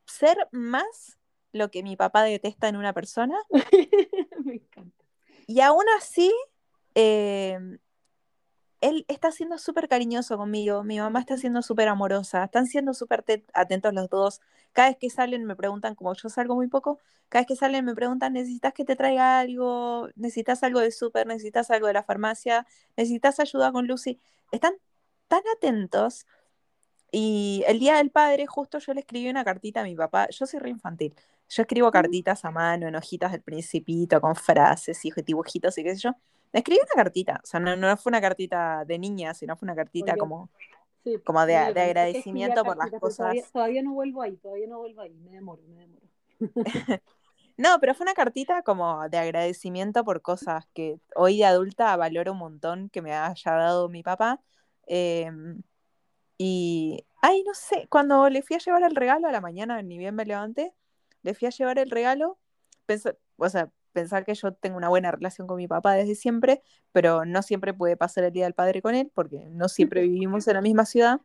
ser 0.05 0.37
más 0.51 1.17
lo 1.53 1.71
que 1.71 1.83
mi 1.83 1.95
papá 1.95 2.23
detesta 2.23 2.67
en 2.67 2.75
una 2.75 2.91
persona. 2.91 3.37
Me 4.43 4.55
encanta. 4.55 5.05
Y 5.47 5.61
aún 5.61 5.85
así, 5.97 6.33
em, 6.95 7.79
él 8.83 9.05
está 9.07 9.31
siendo 9.31 9.57
súper 9.57 9.87
cariñoso 9.87 10.37
conmigo, 10.37 10.83
mi 10.83 10.99
mamá 10.99 11.21
está 11.21 11.37
siendo 11.37 11.61
súper 11.61 11.87
amorosa, 11.87 12.43
están 12.43 12.67
siendo 12.67 12.93
súper 12.93 13.23
atentos 13.53 13.93
los 13.93 14.09
dos. 14.09 14.41
Cada 14.73 14.89
vez 14.89 14.97
que 14.97 15.09
salen 15.09 15.45
me 15.45 15.55
preguntan, 15.55 15.95
como 15.95 16.13
yo 16.13 16.27
salgo 16.27 16.55
muy 16.55 16.67
poco, 16.67 16.99
cada 17.29 17.43
vez 17.43 17.47
que 17.47 17.55
salen 17.55 17.85
me 17.85 17.95
preguntan, 17.95 18.33
¿necesitas 18.33 18.73
que 18.73 18.83
te 18.83 18.97
traiga 18.97 19.39
algo? 19.39 20.09
¿Necesitas 20.15 20.63
algo 20.63 20.81
de 20.81 20.91
súper? 20.91 21.27
¿Necesitas 21.27 21.71
algo 21.71 21.87
de 21.87 21.93
la 21.93 22.03
farmacia? 22.03 22.67
¿Necesitas 22.97 23.39
ayuda 23.39 23.71
con 23.71 23.87
Lucy? 23.87 24.19
Están 24.51 24.73
tan 25.29 25.43
atentos. 25.55 26.25
Y 27.11 27.63
el 27.67 27.79
día 27.79 27.97
del 27.97 28.11
padre, 28.11 28.47
justo 28.47 28.79
yo 28.79 28.93
le 28.93 29.01
escribí 29.01 29.29
una 29.29 29.45
cartita 29.45 29.81
a 29.81 29.83
mi 29.85 29.95
papá. 29.95 30.27
Yo 30.29 30.45
soy 30.45 30.59
re 30.59 30.69
infantil. 30.71 31.15
Yo 31.49 31.61
escribo 31.61 31.89
cartitas 31.91 32.43
a 32.43 32.51
mano, 32.51 32.87
en 32.87 32.95
hojitas 32.95 33.31
del 33.31 33.43
principito, 33.43 34.19
con 34.19 34.35
frases 34.35 35.05
y 35.05 35.11
dibujitos 35.23 35.77
y 35.77 35.83
qué 35.83 35.95
sé 35.95 36.01
yo. 36.01 36.11
Le 36.53 36.59
escribí 36.59 36.79
una 36.81 37.03
cartita. 37.03 37.41
O 37.43 37.45
sea, 37.45 37.59
no, 37.59 37.75
no 37.75 37.97
fue 37.97 38.11
una 38.11 38.21
cartita 38.21 38.85
de 38.85 38.99
niña, 38.99 39.33
sino 39.33 39.57
fue 39.57 39.65
una 39.65 39.75
cartita 39.75 40.15
como, 40.15 40.49
como 41.23 41.45
de, 41.45 41.57
agradecimiento 41.57 42.63
por 42.63 42.77
las 42.77 42.91
cosas. 42.91 43.35
Todavía, 43.51 43.81
no 43.81 43.93
vuelvo 43.93 44.21
ahí, 44.21 44.37
todavía 44.37 44.67
no 44.67 44.77
vuelvo 44.77 45.01
ahí. 45.01 45.15
Me 45.15 45.31
demoro, 45.31 45.63
me 45.67 45.81
demoro. 45.81 46.05
no, 47.57 47.79
pero 47.79 47.95
fue 47.95 48.05
una 48.05 48.13
cartita 48.13 48.61
como 48.61 49.09
de 49.09 49.17
agradecimiento 49.17 50.05
por 50.05 50.21
cosas 50.21 50.67
que 50.73 50.99
hoy 51.15 51.39
de 51.39 51.45
adulta 51.45 51.97
valoro 51.97 52.33
un 52.33 52.37
montón 52.37 52.89
que 52.89 53.01
me 53.01 53.13
haya 53.13 53.51
dado 53.51 53.89
mi 53.89 54.03
papá. 54.03 54.39
Em, 54.85 55.63
y, 56.37 57.03
ay, 57.21 57.43
no 57.43 57.55
sé, 57.55 57.87
cuando 57.89 58.29
le 58.29 58.43
fui 58.43 58.57
a 58.57 58.59
llevar 58.59 58.83
el 58.83 58.95
regalo 58.95 59.27
a 59.27 59.31
la 59.31 59.41
mañana, 59.41 59.81
ni 59.81 59.97
bien 59.97 60.13
me 60.13 60.25
levanté, 60.25 60.75
le 61.23 61.33
fui 61.33 61.47
a 61.47 61.51
llevar 61.51 61.79
el 61.79 61.89
regalo, 61.89 62.37
o 63.37 63.49
sea, 63.49 63.71
pensar 63.93 64.25
que 64.25 64.35
yo 64.35 64.53
tengo 64.53 64.77
una 64.77 64.89
buena 64.89 65.11
relación 65.11 65.47
con 65.47 65.57
mi 65.57 65.67
papá 65.67 65.93
desde 65.93 66.15
siempre, 66.15 66.61
pero 66.91 67.25
no 67.25 67.41
siempre 67.41 67.73
puede 67.73 67.97
pasar 67.97 68.25
el 68.25 68.33
Día 68.33 68.45
del 68.45 68.53
Padre 68.53 68.81
con 68.81 68.95
él, 68.95 69.11
porque 69.13 69.45
no 69.51 69.69
siempre 69.69 70.01
vivimos 70.03 70.47
en 70.47 70.55
la 70.55 70.61
misma 70.61 70.85
ciudad. 70.85 71.21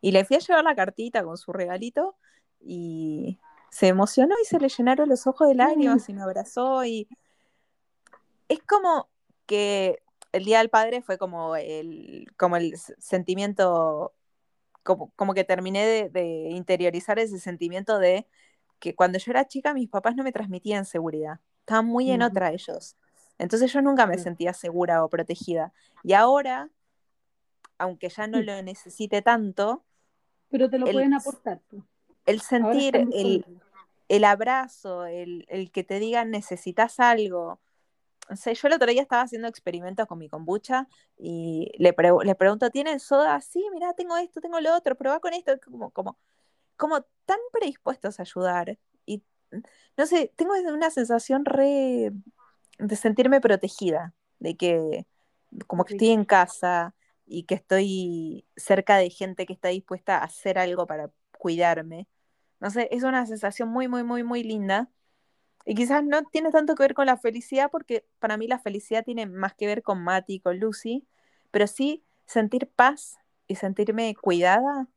Y 0.00 0.12
le 0.12 0.24
fui 0.24 0.36
a 0.36 0.40
llevar 0.40 0.64
la 0.64 0.74
cartita 0.74 1.24
con 1.24 1.36
su 1.36 1.52
regalito 1.52 2.16
y 2.60 3.40
se 3.70 3.88
emocionó 3.88 4.34
y 4.42 4.46
se 4.46 4.60
le 4.60 4.68
llenaron 4.68 5.08
los 5.08 5.26
ojos 5.26 5.48
de 5.48 5.54
lágrimas 5.54 6.08
y 6.08 6.12
me 6.14 6.22
abrazó 6.22 6.84
y 6.84 7.08
es 8.48 8.60
como 8.62 9.08
que 9.46 10.02
el 10.32 10.44
Día 10.44 10.58
del 10.58 10.70
Padre 10.70 11.02
fue 11.02 11.18
como 11.18 11.56
el, 11.56 12.26
como 12.36 12.56
el 12.56 12.76
sentimiento, 12.76 14.14
como, 14.82 15.10
como 15.16 15.34
que 15.34 15.44
terminé 15.44 16.10
de, 16.10 16.48
interiorizar 16.50 17.18
ese 17.18 17.38
sentimiento 17.38 17.98
de 17.98 18.26
que 18.78 18.94
cuando 18.94 19.18
yo 19.18 19.30
era 19.30 19.46
chica 19.46 19.74
mis 19.74 19.88
papás 19.88 20.16
no 20.16 20.24
me 20.24 20.32
transmitían 20.32 20.84
seguridad, 20.84 21.40
estaban 21.62 21.86
muy 21.86 22.10
en 22.10 22.22
otra 22.22 22.52
ellos. 22.52 22.96
Entonces 23.38 23.72
yo 23.72 23.82
nunca 23.82 24.06
me 24.06 24.18
sentía 24.18 24.52
segura 24.52 25.04
o 25.04 25.08
protegida. 25.08 25.72
Y 26.02 26.12
ahora, 26.12 26.70
aunque 27.78 28.08
ya 28.08 28.26
no 28.26 28.40
lo 28.40 28.62
necesite 28.62 29.22
tanto... 29.22 29.82
Pero 30.50 30.68
te 30.68 30.78
lo 30.78 30.86
pueden 30.86 31.14
aportar. 31.14 31.60
El 32.26 32.40
sentir, 32.40 32.94
el, 32.96 33.44
el, 34.08 34.24
abrazo, 34.24 35.06
el, 35.06 35.46
el 35.48 35.70
que 35.72 35.82
te 35.82 35.98
digan 35.98 36.30
necesitas 36.30 37.00
algo, 37.00 37.58
yo 38.30 38.68
el 38.68 38.74
otro 38.74 38.90
día 38.90 39.02
estaba 39.02 39.22
haciendo 39.22 39.48
experimentos 39.48 40.06
con 40.06 40.18
mi 40.18 40.28
kombucha 40.28 40.88
y 41.18 41.72
le, 41.78 41.92
pregunto, 41.92 42.70
¿tienen 42.70 43.00
soda? 43.00 43.40
Sí, 43.40 43.64
mira, 43.72 43.92
tengo 43.94 44.16
esto, 44.16 44.40
tengo 44.40 44.60
lo 44.60 44.74
otro, 44.74 44.96
prueba 44.96 45.20
con 45.20 45.34
esto, 45.34 45.52
como, 45.64 45.90
como, 45.90 46.18
como 46.76 47.02
tan 47.24 47.38
predispuestos 47.52 48.18
a 48.18 48.22
ayudar. 48.22 48.78
No 49.96 50.06
sé, 50.06 50.32
tengo 50.36 50.54
una 50.54 50.90
sensación 50.90 51.44
re 51.44 52.12
de 52.78 52.96
sentirme 52.96 53.40
protegida, 53.40 54.14
de 54.38 54.56
que 54.56 55.06
como 55.66 55.84
que 55.84 55.94
estoy 55.94 56.10
en 56.10 56.24
casa 56.24 56.94
y 57.26 57.44
que 57.44 57.54
estoy 57.54 58.46
cerca 58.56 58.96
de 58.96 59.10
gente 59.10 59.46
que 59.46 59.52
está 59.52 59.68
dispuesta 59.68 60.18
a 60.18 60.24
hacer 60.24 60.58
algo 60.58 60.86
para 60.86 61.10
cuidarme. 61.38 62.08
No 62.60 62.70
sé, 62.70 62.88
es 62.90 63.02
una 63.02 63.26
sensación 63.26 63.68
muy, 63.68 63.88
muy, 63.88 64.04
muy, 64.04 64.24
muy 64.24 64.42
linda 64.42 64.90
y 65.64 65.74
quizás 65.74 66.04
no 66.04 66.24
tiene 66.24 66.50
tanto 66.50 66.74
que 66.74 66.82
ver 66.82 66.94
con 66.94 67.06
la 67.06 67.16
felicidad, 67.16 67.70
porque 67.70 68.04
para 68.18 68.36
mí 68.36 68.46
la 68.48 68.58
felicidad 68.58 69.04
tiene 69.04 69.26
más 69.26 69.54
que 69.54 69.66
ver 69.66 69.82
con 69.82 70.02
Mati, 70.02 70.40
con 70.40 70.58
Lucy, 70.58 71.06
pero 71.50 71.66
sí 71.66 72.04
sentir 72.26 72.68
paz 72.68 73.18
y 73.46 73.56
sentirme 73.56 74.14
cuidada 74.14 74.88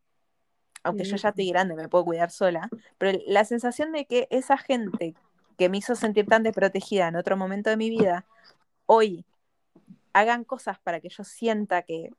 aunque 0.86 1.04
yo 1.04 1.16
ya 1.16 1.30
estoy 1.30 1.50
grande, 1.50 1.76
me 1.76 1.90
puedo 1.90 2.06
cuidar 2.06 2.30
sola, 2.30 2.70
pero 3.00 3.18
la 3.26 3.44
sensación 3.44 3.92
de 3.92 4.06
que 4.06 4.28
esa 4.30 4.56
gente 4.56 5.16
que 5.58 5.68
me 5.68 5.80
hizo 5.80 5.96
sentir 5.96 6.28
tan 6.28 6.44
desprotegida 6.44 7.08
en 7.08 7.16
otro 7.16 7.36
momento 7.36 7.72
de 7.72 7.78
mi 7.78 7.90
vida, 7.90 8.26
hoy 8.86 9.26
hagan 10.14 10.44
cosas 10.44 10.78
para 10.80 11.02
que 11.02 11.10
yo 11.10 11.24
sienta 11.24 11.82
que 11.82 12.12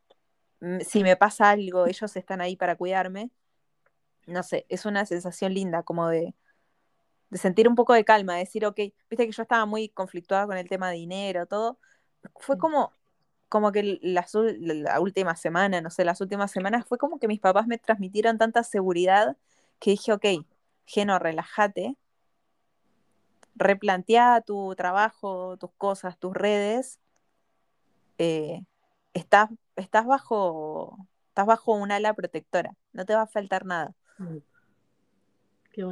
mm, 0.60 0.80
si 0.80 1.04
me 1.04 1.16
pasa 1.16 1.50
algo, 1.50 1.86
ellos 1.86 2.16
están 2.16 2.40
ahí 2.40 2.56
para 2.56 2.74
cuidarme, 2.74 3.30
no 4.26 4.42
sé, 4.42 4.66
es 4.68 4.84
una 4.84 5.06
sensación 5.06 5.54
linda, 5.54 5.84
como 5.84 6.08
de, 6.08 6.34
de 7.30 7.38
sentir 7.38 7.68
un 7.68 7.76
poco 7.76 7.94
de 7.94 8.04
calma, 8.04 8.34
de 8.34 8.40
decir, 8.40 8.66
ok, 8.66 8.76
viste 9.08 9.26
que 9.26 9.32
yo 9.32 9.42
estaba 9.42 9.64
muy 9.64 9.90
conflictuada 9.90 10.46
con 10.46 10.56
el 10.56 10.68
tema 10.68 10.90
de 10.90 10.96
dinero, 10.96 11.46
todo, 11.46 11.78
fue 12.40 12.58
como, 12.58 12.92
como 13.48 13.72
que 13.72 13.98
la, 14.02 14.26
la, 14.34 15.00
última 15.00 15.36
semana, 15.36 15.80
no 15.80 15.90
sé, 15.90 16.04
las 16.04 16.20
últimas 16.20 16.50
semanas, 16.50 16.84
fue 16.86 16.98
como 16.98 17.18
que 17.18 17.28
mis 17.28 17.40
papás 17.40 17.66
me 17.66 17.78
transmitieron 17.78 18.38
tanta 18.38 18.62
seguridad 18.62 19.36
que 19.78 19.90
dije, 19.92 20.12
ok, 20.12 20.24
Geno, 20.86 21.18
relájate, 21.18 21.96
replantea 23.54 24.40
tu 24.42 24.74
trabajo, 24.76 25.56
tus 25.58 25.70
cosas, 25.78 26.18
tus 26.18 26.34
redes, 26.34 27.00
eh, 28.18 28.64
estás, 29.14 29.50
estás, 29.76 30.06
bajo, 30.06 30.96
estás 31.28 31.46
bajo 31.46 31.72
un 31.72 31.92
ala 31.92 32.14
protectora, 32.14 32.72
no 32.92 33.04
te 33.04 33.14
va 33.14 33.22
a 33.22 33.26
faltar 33.26 33.64
nada. 33.64 33.94
Mm. 34.18 34.38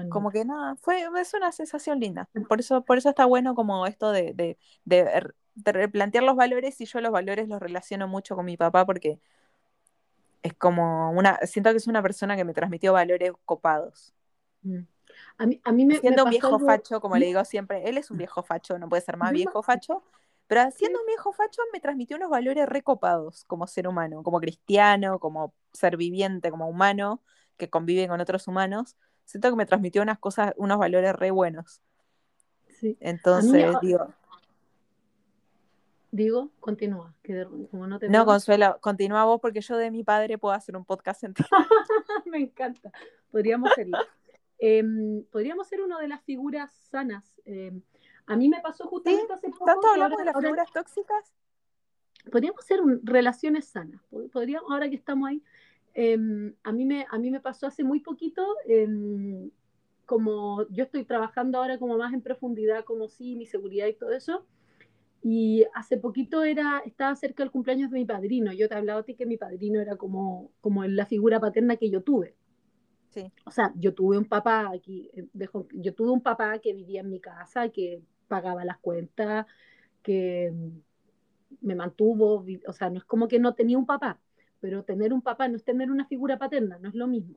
Como 0.09 0.31
que 0.31 0.47
nada, 0.47 0.77
fue, 0.77 1.07
es 1.21 1.35
una 1.35 1.53
sensación 1.53 2.01
linda. 2.01 2.29
Por 2.49 2.61
eso, 2.61 2.83
por 2.83 2.97
eso 2.97 3.11
está 3.11 3.27
bueno 3.27 3.55
como 3.55 3.87
esto 3.87 4.13
de, 4.13 4.33
de, 4.33 4.57
de, 4.87 5.31
replantear 5.57 6.25
los 6.25 6.37
valores 6.37 6.81
y 6.81 6.87
yo 6.87 7.01
los 7.01 7.13
valores 7.13 7.49
los 7.49 7.61
relaciono 7.61 8.09
mucho 8.09 8.35
con 8.37 8.45
mi 8.45 8.57
papá 8.57 8.85
porque 8.85 9.19
es 10.43 10.55
como 10.55 11.11
una, 11.13 11.39
siento 11.45 11.71
que 11.71 11.77
es 11.77 11.87
una 11.87 12.03
persona 12.03 12.37
que 12.37 12.45
me 12.45 12.55
transmitió 12.55 12.93
valores 12.93 13.33
copados. 13.45 14.13
Mm. 14.63 14.81
A 15.39 15.47
mí, 15.47 15.61
a 15.65 15.73
mí 15.73 15.85
me, 15.85 15.97
Siendo 15.99 16.25
un 16.25 16.31
viejo 16.31 16.59
facho, 16.59 17.01
como 17.01 17.17
le 17.17 17.27
digo 17.27 17.45
siempre, 17.45 17.89
él 17.89 17.99
es 17.99 18.11
un 18.11 18.19
viejo 18.19 18.43
facho, 18.43 18.79
no 18.79 18.89
puede 18.89 19.03
ser 19.03 19.17
más 19.17 19.33
viejo 19.33 19.63
facho, 19.63 20.03
pero 20.47 20.71
siendo 20.71 20.99
un 21.01 21.07
viejo 21.07 21.33
facho 21.33 21.63
me 21.73 21.81
transmitió 21.81 22.17
unos 22.17 22.31
valores 22.31 22.67
recopados 22.69 23.45
como 23.45 23.67
ser 23.67 23.87
humano, 23.87 24.23
como 24.23 24.41
cristiano, 24.41 25.19
como 25.19 25.55
ser 25.73 25.97
viviente, 25.97 26.51
como 26.51 26.69
humano, 26.69 27.23
que 27.57 27.71
convive 27.71 28.09
con 28.09 28.21
otros 28.21 28.49
humanos 28.49 28.97
siento 29.25 29.51
que 29.51 29.57
me 29.57 29.67
transmitió 29.67 30.03
unas 30.03 30.19
cosas, 30.19 30.53
unos 30.57 30.79
valores 30.79 31.15
re 31.15 31.31
buenos. 31.31 31.81
Sí. 32.81 32.97
Entonces, 33.01 33.75
digo. 33.81 34.13
Digo, 36.15 36.51
continúa, 36.61 37.13
que 37.23 37.45
como 37.71 37.87
no 37.87 37.99
te 37.99 38.09
No, 38.09 38.25
Consuelo, 38.25 38.79
continúa 38.81 39.25
vos 39.25 39.41
porque 39.41 39.61
yo 39.61 39.77
de 39.77 39.91
mi 39.91 40.05
padre 40.05 40.39
puedo 40.39 40.55
hacer 40.55 40.77
un 40.77 40.85
podcast 40.85 41.25
entero. 41.25 41.49
me 42.27 42.39
encanta. 42.39 42.93
Podríamos 43.31 43.73
serlo. 43.75 43.99
Em, 44.59 45.25
podríamos 45.25 45.67
ser 45.67 45.81
una 45.81 45.99
de 45.99 46.07
las 46.09 46.23
figuras 46.23 46.73
sanas. 46.91 47.35
Em, 47.45 47.83
a 48.27 48.37
mí 48.37 48.49
me 48.49 48.61
pasó 48.61 48.87
justamente 48.87 49.33
hace 49.33 49.51
poco. 49.51 49.65
¿Tanto 49.65 49.89
hablamos 49.89 50.19
de 50.19 50.25
las 50.25 50.37
figuras 50.39 50.73
tóxicas? 50.73 51.35
Podríamos 52.31 52.65
ser 52.65 52.81
relaciones 53.03 53.67
sanas. 53.67 54.01
Podríamos, 54.33 54.71
ahora 54.71 54.89
que 54.89 54.95
estamos 54.95 55.29
ahí, 55.29 55.43
Em, 55.95 56.53
a, 56.65 56.73
mí 56.73 56.85
me, 56.85 57.07
a 57.09 57.19
mí 57.19 57.31
me 57.31 57.41
pasó 57.41 57.69
hace 57.69 57.85
muy 57.85 58.01
poquito, 58.01 58.45
como 60.07 60.67
yo 60.69 60.85
estoy 60.85 61.05
trabajando 61.05 61.59
ahora 61.59 61.79
como 61.79 61.97
más 61.97 62.13
en 62.13 62.21
profundidad, 62.21 62.85
como 62.85 63.09
sí, 63.09 63.37
mi 63.37 63.47
seguridad 63.47 63.87
y 63.87 63.95
todo 63.95 64.13
eso, 64.13 64.45
y 65.27 65.65
hace 65.73 65.97
poquito 65.97 66.45
era, 66.45 66.83
estaba 66.85 67.17
cerca 67.17 67.43
del 67.43 67.51
cumpleaños 67.51 67.91
de 67.91 67.99
mi 67.99 68.05
padrino. 68.05 68.53
Yo 68.53 68.69
te 68.69 68.75
he 68.75 68.77
hablado 68.77 69.01
a 69.01 69.03
ti 69.05 69.15
que 69.15 69.25
mi 69.25 69.39
padrino 69.39 69.81
era 69.81 69.97
como, 69.97 70.53
como 70.61 70.85
la 70.85 71.07
figura 71.07 71.41
paterna 71.41 71.77
que 71.77 71.89
yo 71.89 72.03
tuve. 72.03 72.37
Sí. 73.09 73.33
O 73.47 73.51
sea, 73.51 73.73
yo 73.75 73.95
tuve 73.95 74.19
un 74.19 74.27
papá 74.27 74.71
aquí, 74.71 75.11
eh, 75.15 75.27
yo 75.73 75.95
tuve 75.95 76.11
un 76.11 76.21
papá 76.21 76.59
que 76.59 76.75
vivía 76.75 77.01
en 77.01 77.09
mi 77.09 77.21
casa, 77.21 77.71
que 77.71 78.03
pagaba 78.29 78.67
las 78.67 78.77
cuentas, 78.81 79.47
que 80.03 80.53
me 81.63 81.75
mantuvo, 81.75 82.45
o 82.67 82.73
sea, 82.75 82.91
no 82.91 82.99
es 82.99 83.05
como 83.05 83.27
que 83.27 83.39
no 83.39 83.55
tenía 83.55 83.79
un 83.79 83.87
papá, 83.87 84.21
pero 84.61 84.85
tener 84.85 85.15
un 85.15 85.23
papá 85.23 85.49
no 85.49 85.57
es 85.57 85.65
tener 85.65 85.91
una 85.91 86.05
figura 86.05 86.39
paterna, 86.39 86.79
no 86.79 86.91
es 86.91 86.95
lo 86.95 87.07
mismo. 87.07 87.37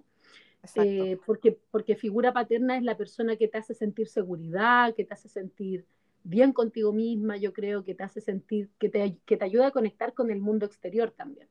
Eh, 0.75 1.17
porque, 1.25 1.57
porque 1.71 1.95
figura 1.95 2.33
paterna 2.33 2.75
es 2.75 2.83
la 2.83 2.97
persona 2.97 3.37
que 3.37 3.47
te 3.47 3.59
hace 3.59 3.73
sentir 3.73 4.09
seguridad, 4.09 4.93
que 4.93 5.05
te 5.05 5.13
hace 5.13 5.29
sentir 5.29 5.85
bien 6.27 6.51
contigo 6.51 6.91
misma, 6.91 7.37
yo 7.37 7.53
creo 7.53 7.83
que 7.83 7.95
te 7.95 8.03
hace 8.03 8.21
sentir, 8.21 8.69
que 8.79 8.89
te, 8.89 9.17
que 9.25 9.37
te 9.37 9.45
ayuda 9.45 9.67
a 9.67 9.71
conectar 9.71 10.13
con 10.13 10.29
el 10.29 10.39
mundo 10.39 10.65
exterior 10.65 11.11
también. 11.11 11.47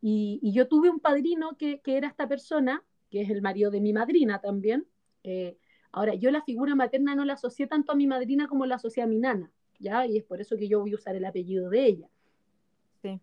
Y, 0.00 0.38
y 0.42 0.52
yo 0.52 0.68
tuve 0.68 0.88
un 0.88 1.00
padrino 1.00 1.56
que, 1.56 1.80
que, 1.80 1.96
era 1.96 2.08
esta 2.08 2.28
persona, 2.28 2.82
que 3.10 3.22
es 3.22 3.30
el 3.30 3.42
marido 3.42 3.70
de 3.70 3.80
mi 3.80 3.92
madrina 3.92 4.40
también. 4.40 4.86
Eh, 5.24 5.56
ahora, 5.90 6.14
yo 6.14 6.30
la 6.30 6.42
figura 6.42 6.74
materna 6.74 7.14
no 7.14 7.24
la 7.24 7.34
asocié 7.34 7.66
tanto 7.66 7.92
a 7.92 7.96
mi 7.96 8.06
madrina 8.06 8.46
como 8.46 8.66
la 8.66 8.76
asocié 8.76 9.02
a 9.02 9.06
mi 9.06 9.18
nana, 9.18 9.50
¿ya? 9.80 10.06
Y 10.06 10.18
es 10.18 10.24
por 10.24 10.40
eso 10.40 10.56
que 10.56 10.68
yo 10.68 10.80
voy 10.80 10.92
a 10.92 10.96
usar 10.96 11.16
el 11.16 11.24
apellido 11.24 11.68
de 11.70 11.86
ella. 11.86 12.08
Sí. 13.02 13.20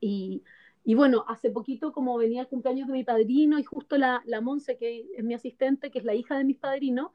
Y, 0.00 0.42
y 0.84 0.94
bueno, 0.94 1.24
hace 1.26 1.50
poquito, 1.50 1.92
como 1.92 2.16
venía 2.16 2.42
el 2.42 2.48
cumpleaños 2.48 2.86
de 2.86 2.94
mi 2.94 3.04
padrino 3.04 3.58
y 3.58 3.64
justo 3.64 3.98
la, 3.98 4.22
la 4.24 4.40
Monse, 4.40 4.76
que 4.76 5.06
es 5.16 5.24
mi 5.24 5.34
asistente, 5.34 5.90
que 5.90 5.98
es 5.98 6.04
la 6.04 6.14
hija 6.14 6.38
de 6.38 6.44
mis 6.44 6.58
padrinos, 6.58 7.10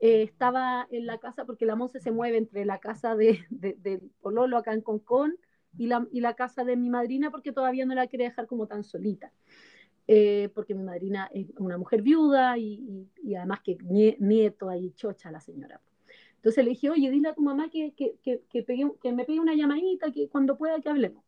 eh, 0.00 0.22
estaba 0.22 0.88
en 0.90 1.06
la 1.06 1.18
casa, 1.18 1.44
porque 1.44 1.66
la 1.66 1.76
Monse 1.76 2.00
se 2.00 2.10
mueve 2.10 2.38
entre 2.38 2.64
la 2.64 2.78
casa 2.78 3.14
de, 3.14 3.44
de, 3.50 4.00
Pololo 4.22 4.56
acá 4.56 4.72
en 4.72 4.80
Concón 4.80 5.36
y 5.76 5.86
la, 5.86 6.06
y 6.10 6.20
la 6.20 6.34
casa 6.34 6.64
de 6.64 6.76
mi 6.76 6.88
madrina, 6.88 7.30
porque 7.30 7.52
todavía 7.52 7.84
no 7.84 7.94
la 7.94 8.06
quiere 8.06 8.24
dejar 8.24 8.46
como 8.46 8.66
tan 8.66 8.82
solita. 8.82 9.30
Eh, 10.08 10.48
porque 10.54 10.74
mi 10.74 10.82
madrina 10.82 11.30
es 11.32 11.46
una 11.58 11.78
mujer 11.78 12.02
viuda 12.02 12.58
y, 12.58 13.08
y, 13.22 13.34
además 13.34 13.60
que 13.60 13.78
nieto 14.18 14.68
ahí 14.68 14.90
chocha 14.96 15.30
la 15.30 15.40
señora. 15.40 15.80
Entonces 16.36 16.64
le 16.64 16.70
dije, 16.70 16.90
oye, 16.90 17.10
dile 17.10 17.28
a 17.28 17.34
tu 17.34 17.42
mamá 17.42 17.70
que, 17.70 17.92
que, 17.92 18.16
que, 18.22 18.42
que 18.50 19.12
me 19.12 19.24
pegue 19.24 19.38
una 19.38 19.54
llamadita, 19.54 20.10
que 20.10 20.28
cuando 20.28 20.56
pueda 20.56 20.80
que 20.80 20.88
hablemos. 20.88 21.22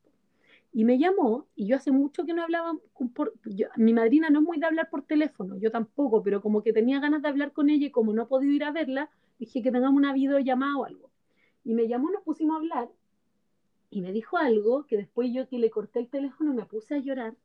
Y 0.73 0.85
me 0.85 0.99
llamó, 0.99 1.47
y 1.55 1.67
yo 1.67 1.77
hace 1.77 1.93
mucho 1.93 2.25
que 2.25 2.33
no 2.33 2.43
hablaba, 2.43 2.73
por, 3.15 3.35
mi 3.77 3.93
madrina 3.93 4.31
no 4.31 4.41
es 4.41 4.45
muy 4.45 4.59
de 4.59 4.67
hablar 4.67 4.89
por 4.89 5.03
teléfono, 5.03 5.57
yo 5.59 5.71
tampoco, 5.71 6.23
pero 6.23 6.41
como 6.41 6.63
que 6.63 6.73
tenía 6.73 6.99
ganas 6.99 7.21
de 7.21 7.29
hablar 7.29 7.53
con 7.53 7.69
ella 7.69 7.87
y 7.87 7.91
como 7.91 8.15
no 8.15 8.23
he 8.23 8.27
podido 8.27 8.53
ir 8.53 8.65
a 8.65 8.73
verla, 8.73 9.11
dije 9.39 9.63
que 9.63 9.71
tengamos 9.71 9.99
una 9.99 10.15
videollamada 10.15 10.77
o 10.79 10.85
algo. 10.87 11.11
Y 11.63 11.75
me 11.75 11.89
llamó, 11.89 12.11
nos 12.11 12.23
pusimos 12.23 12.55
a 12.55 12.59
hablar, 12.59 12.89
y 13.91 14.01
me 14.01 14.13
dijo 14.13 14.39
algo 14.39 14.87
que 14.87 14.97
después 14.97 15.31
yo 15.33 15.47
que 15.47 15.59
le 15.59 15.71
corté 15.71 15.99
el 15.99 16.09
teléfono 16.09 16.55
me 16.55 16.65
puse 16.65 16.95
a 16.95 16.99
llorar, 16.99 17.37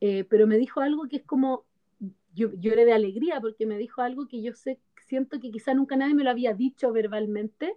eh, 0.00 0.24
pero 0.24 0.46
me 0.46 0.58
dijo 0.58 0.80
algo 0.80 1.08
que 1.08 1.16
es 1.16 1.24
como, 1.24 1.64
yo 2.34 2.52
lloré 2.52 2.84
de 2.84 2.92
alegría 2.92 3.40
porque 3.40 3.64
me 3.64 3.78
dijo 3.78 4.02
algo 4.02 4.28
que 4.28 4.42
yo 4.42 4.52
sé, 4.52 4.78
siento 5.06 5.40
que 5.40 5.50
quizá 5.50 5.72
nunca 5.72 5.96
nadie 5.96 6.14
me 6.14 6.24
lo 6.24 6.30
había 6.30 6.52
dicho 6.52 6.92
verbalmente, 6.92 7.74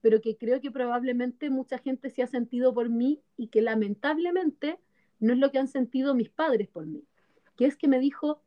pero 0.00 0.20
que 0.20 0.36
creo 0.36 0.60
que 0.60 0.70
probablemente 0.70 1.50
mucha 1.50 1.78
gente 1.78 2.10
se 2.10 2.22
ha 2.22 2.26
sentido 2.26 2.72
por 2.74 2.88
mí 2.88 3.22
y 3.36 3.48
que 3.48 3.60
lamentablemente 3.60 4.78
no 5.18 5.32
es 5.32 5.38
lo 5.38 5.50
que 5.50 5.58
han 5.58 5.68
sentido 5.68 6.14
mis 6.14 6.30
padres 6.30 6.68
por 6.68 6.86
mí, 6.86 7.04
que 7.56 7.66
es 7.66 7.76
que 7.76 7.88
me 7.88 7.98
dijo, 7.98 8.42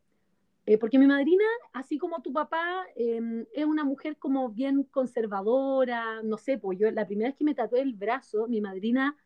eh, 0.65 0.77
porque 0.77 0.97
mi 0.97 1.07
madrina, 1.07 1.43
así 1.73 1.97
como 1.97 2.21
tu 2.21 2.33
papá, 2.33 2.85
em, 2.95 3.45
es 3.53 3.65
una 3.65 3.83
mujer 3.83 4.17
como 4.17 4.49
bien 4.49 4.83
conservadora, 4.83 6.23
no 6.23 6.37
sé, 6.37 6.57
pues 6.57 6.79
yo 6.79 6.89
la 6.91 7.05
primera 7.05 7.29
vez 7.29 7.37
que 7.37 7.43
me 7.43 7.55
tatué 7.55 7.81
el 7.81 7.93
brazo, 7.93 8.47
mi 8.47 8.61
madrina, 8.61 9.17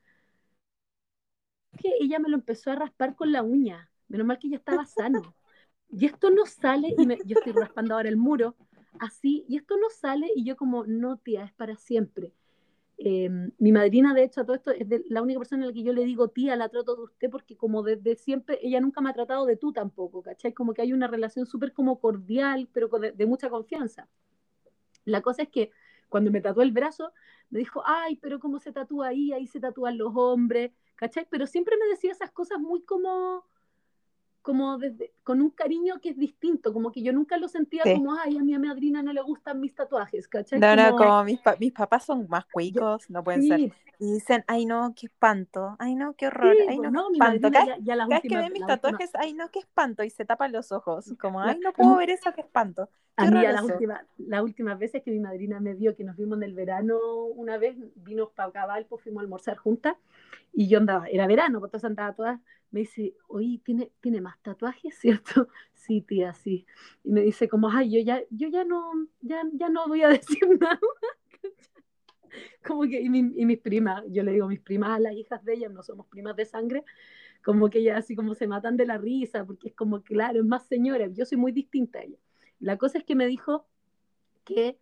que 1.78 1.92
ella 2.00 2.20
me 2.20 2.30
lo 2.30 2.36
empezó 2.36 2.72
a 2.72 2.76
raspar 2.76 3.16
con 3.16 3.32
la 3.32 3.44
uña, 3.44 3.90
menos 4.08 4.26
mal 4.26 4.40
que 4.40 4.50
ya 4.50 4.58
estaba 4.58 4.86
sano. 4.86 5.36
Y 5.90 6.06
esto 6.06 6.30
no 6.32 6.46
sale, 6.46 6.90
y 6.98 7.08
yo 7.26 7.38
estoy 7.38 7.54
raspando 7.54 7.96
ahora 7.96 8.10
el 8.10 8.18
muro, 8.18 8.56
así, 9.00 9.46
y 9.48 9.58
esto 9.58 9.78
no 9.78 9.90
sale, 9.90 10.30
y 10.36 10.44
yo 10.44 10.56
como, 10.56 10.86
no, 10.86 11.18
tía, 11.18 11.44
es 11.44 11.54
para 11.54 11.76
siempre. 11.76 12.34
Em, 13.00 13.52
mi 13.60 13.72
madrina, 13.72 14.16
de 14.16 14.24
hecho, 14.24 14.42
a 14.42 14.46
todo 14.46 14.56
esto 14.56 14.72
es 14.72 14.88
la 15.10 15.22
única 15.22 15.40
persona 15.40 15.64
a 15.64 15.68
la 15.68 15.74
que 15.74 15.84
yo 15.84 15.94
le 15.94 16.04
digo 16.04 16.30
tía, 16.30 16.56
la 16.56 16.68
trato 16.70 16.96
de 16.96 17.04
usted, 17.04 17.30
porque 17.30 17.56
como 17.56 17.84
desde 17.84 18.16
siempre, 18.16 18.60
ella 18.64 18.82
nunca 18.82 19.02
me 19.02 19.10
ha 19.12 19.14
tratado 19.14 19.46
de 19.46 19.56
tú 19.56 19.72
tampoco, 19.72 20.24
¿cachai? 20.24 20.54
Como 20.54 20.74
que 20.74 20.82
hay 20.82 20.94
una 20.94 21.08
relación 21.08 21.46
súper 21.46 21.74
como 21.74 22.00
cordial, 22.00 22.68
pero 22.74 22.88
de, 22.88 23.26
mucha 23.28 23.50
confianza. 23.50 24.08
La 25.06 25.22
cosa 25.22 25.44
es 25.44 25.50
que 25.50 25.72
cuando 26.10 26.32
me 26.32 26.42
tatuó 26.42 26.64
el 26.64 26.72
brazo, 26.72 27.14
me 27.52 27.60
dijo, 27.60 27.84
ay, 27.86 28.16
pero 28.18 28.40
cómo 28.40 28.60
se 28.60 28.72
tatúa 28.72 29.10
ahí, 29.10 29.32
ahí 29.32 29.46
se 29.46 29.60
tatúan 29.60 29.98
los 29.98 30.14
hombres, 30.16 30.72
¿cachai? 30.96 31.28
Pero 31.30 31.46
siempre 31.46 31.78
me 31.78 31.88
decía 31.88 32.12
esas 32.12 32.32
cosas 32.32 32.60
muy 32.60 32.82
como, 32.82 33.46
como 34.48 34.78
desde, 34.78 35.12
con 35.26 35.42
un 35.42 35.50
cariño 35.50 36.00
que 36.02 36.12
es 36.12 36.18
distinto, 36.18 36.72
como 36.72 36.90
que 36.90 37.02
yo 37.02 37.12
nunca 37.12 37.36
lo 37.36 37.50
sentía 37.50 37.84
como, 37.84 38.16
ay, 38.18 38.38
a 38.38 38.42
mi 38.42 38.58
madrina 38.58 39.04
no 39.04 39.12
le 39.12 39.22
gustan 39.22 39.60
mis 39.60 39.76
tatuajes, 39.76 40.26
¿cachai? 40.30 40.58
No, 40.58 40.74
no, 40.74 40.96
como 40.96 41.22
mis, 41.26 41.42
mis 41.60 41.74
papás 41.74 42.06
son 42.06 42.28
más 42.30 42.46
cuicos, 42.46 43.10
no 43.10 43.26
pueden 43.26 43.44
ser. 43.44 43.60
Y 44.00 44.14
dicen, 44.14 44.46
ay, 44.48 44.66
no, 44.66 44.94
qué 44.96 45.08
espanto, 45.08 45.76
ay, 45.80 45.96
no, 45.96 46.14
qué 46.14 46.28
horror, 46.28 46.56
ay, 46.70 46.80
no, 46.80 46.92
no 46.92 47.08
qué 47.10 47.16
espanto. 47.16 47.52
Cada, 47.52 47.78
ya, 47.80 48.08
vez 48.08 48.22
que 48.22 48.38
ven 48.38 48.54
mis 48.54 48.66
tatuajes, 48.66 49.12
ay, 49.16 49.34
no, 49.34 49.52
qué 49.52 49.60
espanto, 49.60 50.06
y 50.06 50.10
se 50.10 50.24
tapan 50.24 50.54
los 50.54 50.72
ojos, 50.72 51.14
como, 51.20 51.42
ay, 51.42 51.60
no 51.62 51.74
puedo 51.74 51.98
ver 51.98 52.12
eso, 52.12 52.32
qué 52.34 52.40
espanto. 52.40 52.88
a 53.18 53.30
mí, 53.30 53.42
las 53.42 53.64
últimas, 53.64 54.06
las 54.18 54.42
últimas 54.42 54.80
veces 54.80 55.04
que 55.04 55.12
mi 55.12 55.20
madrina 55.20 55.60
me 55.60 55.74
vio, 55.74 55.94
que 55.94 56.06
nos 56.06 56.16
vimos 56.16 56.38
en 56.38 56.44
el 56.44 56.54
verano 56.54 56.98
una 57.36 57.58
vez, 57.58 57.76
vino 57.96 58.30
para 58.30 58.50
cabal, 58.54 58.86
pues 58.88 59.04
fuimos 59.04 59.20
a 59.20 59.24
almorzar 59.24 59.58
juntas, 59.58 59.98
y 60.54 60.70
yo 60.70 60.78
andaba, 60.78 61.08
era 61.10 61.28
verano, 61.28 61.60
pues 61.60 61.68
entonces 61.68 61.90
andaba 61.90 62.14
todas 62.14 62.40
me 62.72 62.82
dice, 62.82 63.16
oye, 63.28 63.62
¿tiene, 63.64 63.92
¿tiene 64.02 64.22
más 64.22 64.42
tatuajes, 64.42 64.96
cierto? 65.00 65.50
Sí, 65.74 66.02
tía, 66.02 66.34
sí. 66.34 66.66
Y 67.04 67.12
me 67.12 67.22
dice 67.22 67.48
como, 67.48 67.70
ay, 67.70 67.92
yo 67.92 68.00
ya, 68.02 68.22
yo 68.30 68.50
ya 68.50 68.64
no, 68.64 68.92
ya, 69.22 69.44
ya 69.54 69.70
no 69.70 69.88
voy 69.88 70.04
a 70.04 70.10
decir 70.10 70.48
nada. 70.60 70.80
como 72.66 72.84
que, 72.84 73.00
y, 73.02 73.10
mi, 73.10 73.20
y 73.36 73.46
mis 73.46 73.60
primas, 73.60 74.04
yo 74.10 74.24
le 74.24 74.34
digo 74.34 74.48
mis 74.48 74.60
primas 74.60 74.92
a 74.92 75.00
las 75.00 75.14
hijas 75.14 75.44
de 75.44 75.54
ellas, 75.54 75.72
no 75.72 75.84
somos 75.84 76.08
primas 76.08 76.36
de 76.36 76.46
sangre, 76.46 76.84
como 77.44 77.70
que 77.70 77.80
ellas 77.80 78.00
así 78.00 78.16
como 78.16 78.36
se 78.36 78.48
matan 78.48 78.76
de 78.76 78.86
la 78.86 78.98
risa, 78.98 79.46
porque 79.46 79.70
es 79.70 79.74
como, 79.74 80.02
claro, 80.02 80.40
es 80.40 80.46
más 80.46 80.68
señora, 80.68 81.08
yo 81.08 81.26
soy 81.26 81.38
muy 81.38 81.52
distinta 81.52 82.00
a 82.00 82.04
ella. 82.04 82.18
La 82.60 82.78
cosa 82.78 82.98
es 82.98 83.04
que 83.06 83.16
me 83.16 83.28
dijo 83.28 83.66
que 84.44 84.78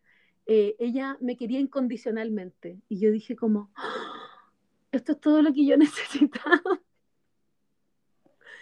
eh, 0.48 0.76
ella 0.80 1.18
me 1.22 1.38
quería 1.38 1.60
incondicionalmente, 1.60 2.80
y 2.90 3.00
yo 3.00 3.12
dije 3.12 3.36
como, 3.36 3.72
¡Ah! 3.76 4.26
esto 4.92 5.12
es 5.14 5.20
todo 5.20 5.42
lo 5.42 5.54
que 5.54 5.66
yo 5.66 5.78
necesitaba. 5.78 6.62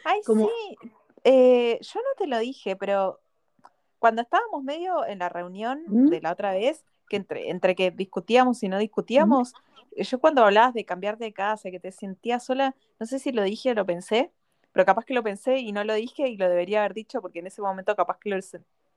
Ay, 0.04 0.22
Como- 0.26 0.48
sí. 0.48 0.78
Eh, 1.24 1.80
yo 1.82 2.00
no 2.02 2.10
te 2.18 2.28
lo 2.28 2.38
dije, 2.40 2.76
pero 2.76 3.22
cuando 4.00 4.22
estábamos 4.22 4.64
medio 4.64 5.06
en 5.06 5.20
la 5.20 5.30
reunión 5.30 5.84
¿Mm? 5.88 6.10
de 6.10 6.22
la 6.22 6.32
otra 6.34 6.52
vez, 6.52 6.84
que 7.08 7.16
entre, 7.16 7.50
entre 7.50 7.76
que 7.76 7.92
discutíamos 7.92 8.62
y 8.64 8.68
no 8.70 8.78
discutíamos, 8.78 9.54
eh, 9.96 10.04
yo 10.04 10.20
cuando 10.20 10.44
hablabas 10.44 10.74
de 10.74 10.84
cambiarte 10.84 11.24
de 11.24 11.34
casa, 11.34 11.72
que 11.72 11.80
te 11.80 11.92
sentías 11.92 12.44
sola, 12.44 12.76
no 13.00 13.06
sé 13.06 13.20
si 13.20 13.32
lo 13.32 13.44
dije 13.44 13.72
o 13.72 13.74
lo 13.74 13.86
pensé, 13.86 14.32
pero 14.74 14.86
capaz 14.86 15.06
que 15.06 15.14
lo 15.14 15.24
pensé 15.24 15.60
y 15.60 15.72
no 15.72 15.84
lo 15.84 15.94
dije 15.94 16.28
y 16.28 16.36
lo 16.36 16.50
debería 16.50 16.80
haber 16.80 16.94
dicho 16.94 17.22
porque 17.22 17.40
en 17.40 17.48
ese 17.48 17.62
momento 17.62 17.96
capaz 17.96 18.18
que 18.20 18.30
lo, 18.30 18.38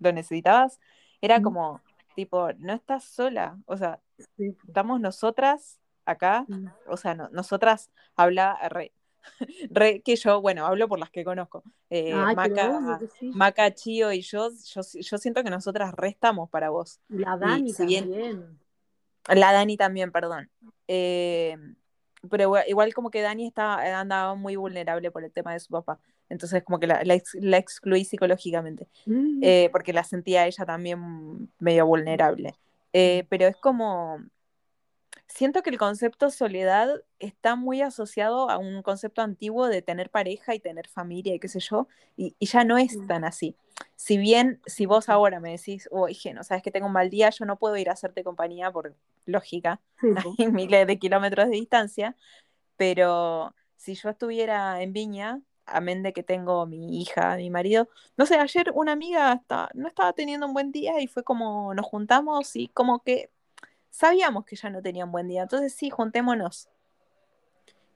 lo 0.00 0.12
necesitabas. 0.12 0.80
Era 1.20 1.38
¿Mm? 1.38 1.42
como, 1.42 1.80
tipo, 2.16 2.52
no 2.54 2.72
estás 2.72 3.04
sola, 3.04 3.58
o 3.66 3.76
sea, 3.76 4.00
Sí, 4.36 4.56
estamos 4.66 4.98
nosotras 5.00 5.78
acá, 6.06 6.46
Mm. 6.48 6.68
o 6.88 6.96
sea, 6.96 7.14
no- 7.14 7.28
nosotras 7.28 7.90
habla 8.16 8.56
re, 8.70 8.92
re 9.70 10.00
que 10.00 10.16
yo, 10.16 10.40
bueno, 10.40 10.66
hablo 10.66 10.88
por 10.88 10.98
las 10.98 11.10
que 11.10 11.24
conozco. 11.24 11.62
Eh, 11.90 12.12
Ay, 12.14 12.34
Maca, 12.36 13.00
sí. 13.18 13.30
Maca, 13.34 13.74
Chío 13.74 14.12
y 14.12 14.20
yo, 14.22 14.50
yo, 14.50 14.80
yo 15.00 15.18
siento 15.18 15.42
que 15.44 15.50
nosotras 15.50 15.92
restamos 15.94 16.48
para 16.50 16.70
vos. 16.70 17.00
La 17.08 17.36
Dani 17.36 17.72
si 17.72 17.86
bien- 17.86 18.04
también. 18.10 18.58
La 19.28 19.52
Dani 19.52 19.76
también, 19.76 20.12
perdón. 20.12 20.48
Eh, 20.88 21.56
pero 22.30 22.42
igual, 22.44 22.64
igual 22.68 22.94
como 22.94 23.10
que 23.10 23.20
Dani 23.22 23.46
estaba, 23.46 23.82
andaba 24.00 24.34
muy 24.34 24.56
vulnerable 24.56 25.10
por 25.10 25.24
el 25.24 25.32
tema 25.32 25.52
de 25.52 25.60
su 25.60 25.68
papá. 25.72 25.98
Entonces 26.28 26.64
como 26.64 26.78
que 26.80 26.86
la, 26.88 27.04
la 27.04 27.14
ex- 27.14 27.36
la 27.40 27.56
excluí 27.56 28.04
psicológicamente. 28.04 28.88
Mm. 29.06 29.40
eh, 29.42 29.68
porque 29.72 29.92
la 29.92 30.02
sentía 30.04 30.46
ella 30.46 30.64
también 30.66 31.50
medio 31.58 31.86
vulnerable. 31.86 32.54
Eh, 32.92 33.26
pero 33.28 33.46
es 33.46 33.56
como, 33.56 34.18
siento 35.28 35.62
que 35.62 35.70
el 35.70 35.78
concepto 35.78 36.30
soledad 36.30 37.02
está 37.18 37.56
muy 37.56 37.82
asociado 37.82 38.50
a 38.50 38.58
un 38.58 38.82
concepto 38.82 39.22
antiguo 39.22 39.66
de 39.68 39.82
tener 39.82 40.10
pareja 40.10 40.54
y 40.54 40.60
tener 40.60 40.88
familia 40.88 41.34
y 41.34 41.40
qué 41.40 41.48
sé 41.48 41.60
yo, 41.60 41.88
y, 42.16 42.34
y 42.38 42.46
ya 42.46 42.64
no 42.64 42.78
es 42.78 42.96
Mm. 42.96 43.06
tan 43.06 43.24
así. 43.24 43.56
Si 43.96 44.16
bien, 44.18 44.60
si 44.66 44.86
vos 44.86 45.08
ahora 45.08 45.40
me 45.40 45.50
decís, 45.52 45.88
oye, 45.92 46.32
no 46.34 46.44
sabes 46.44 46.62
que 46.62 46.70
tengo 46.70 46.86
un 46.86 46.92
mal 46.92 47.10
día, 47.10 47.30
yo 47.30 47.44
no 47.44 47.58
puedo 47.58 47.76
ir 47.76 47.90
a 47.90 47.92
hacerte 47.94 48.24
compañía 48.24 48.70
por 48.70 48.94
lógica, 49.26 49.80
Sí, 50.00 50.06
po. 50.24 50.34
hay 50.38 50.48
miles 50.52 50.86
de 50.86 50.98
kilómetros 50.98 51.46
de 51.48 51.56
distancia, 51.56 52.16
pero 52.76 53.54
si 53.76 53.94
yo 53.94 54.10
estuviera 54.10 54.82
en 54.82 54.92
Viña, 54.92 55.40
amén 55.66 56.02
de 56.02 56.12
que 56.12 56.22
tengo 56.22 56.66
mi 56.66 57.00
hija, 57.00 57.36
mi 57.36 57.50
marido, 57.50 57.88
no 58.16 58.26
sé, 58.26 58.36
ayer 58.36 58.70
una 58.74 58.92
amiga 58.92 59.32
esta- 59.34 59.70
no 59.74 59.88
estaba 59.88 60.12
teniendo 60.12 60.46
un 60.46 60.52
buen 60.54 60.72
día 60.72 61.00
y 61.00 61.06
fue 61.08 61.24
como 61.24 61.74
nos 61.74 61.86
juntamos 61.86 62.54
y 62.56 62.68
como 62.68 63.00
que 63.02 63.30
sabíamos 63.90 64.44
que 64.44 64.56
ya 64.56 64.70
no 64.70 64.82
tenía 64.82 65.04
un 65.04 65.12
buen 65.12 65.28
día, 65.28 65.42
entonces 65.42 65.74
sí, 65.74 65.90
juntémonos. 65.90 66.68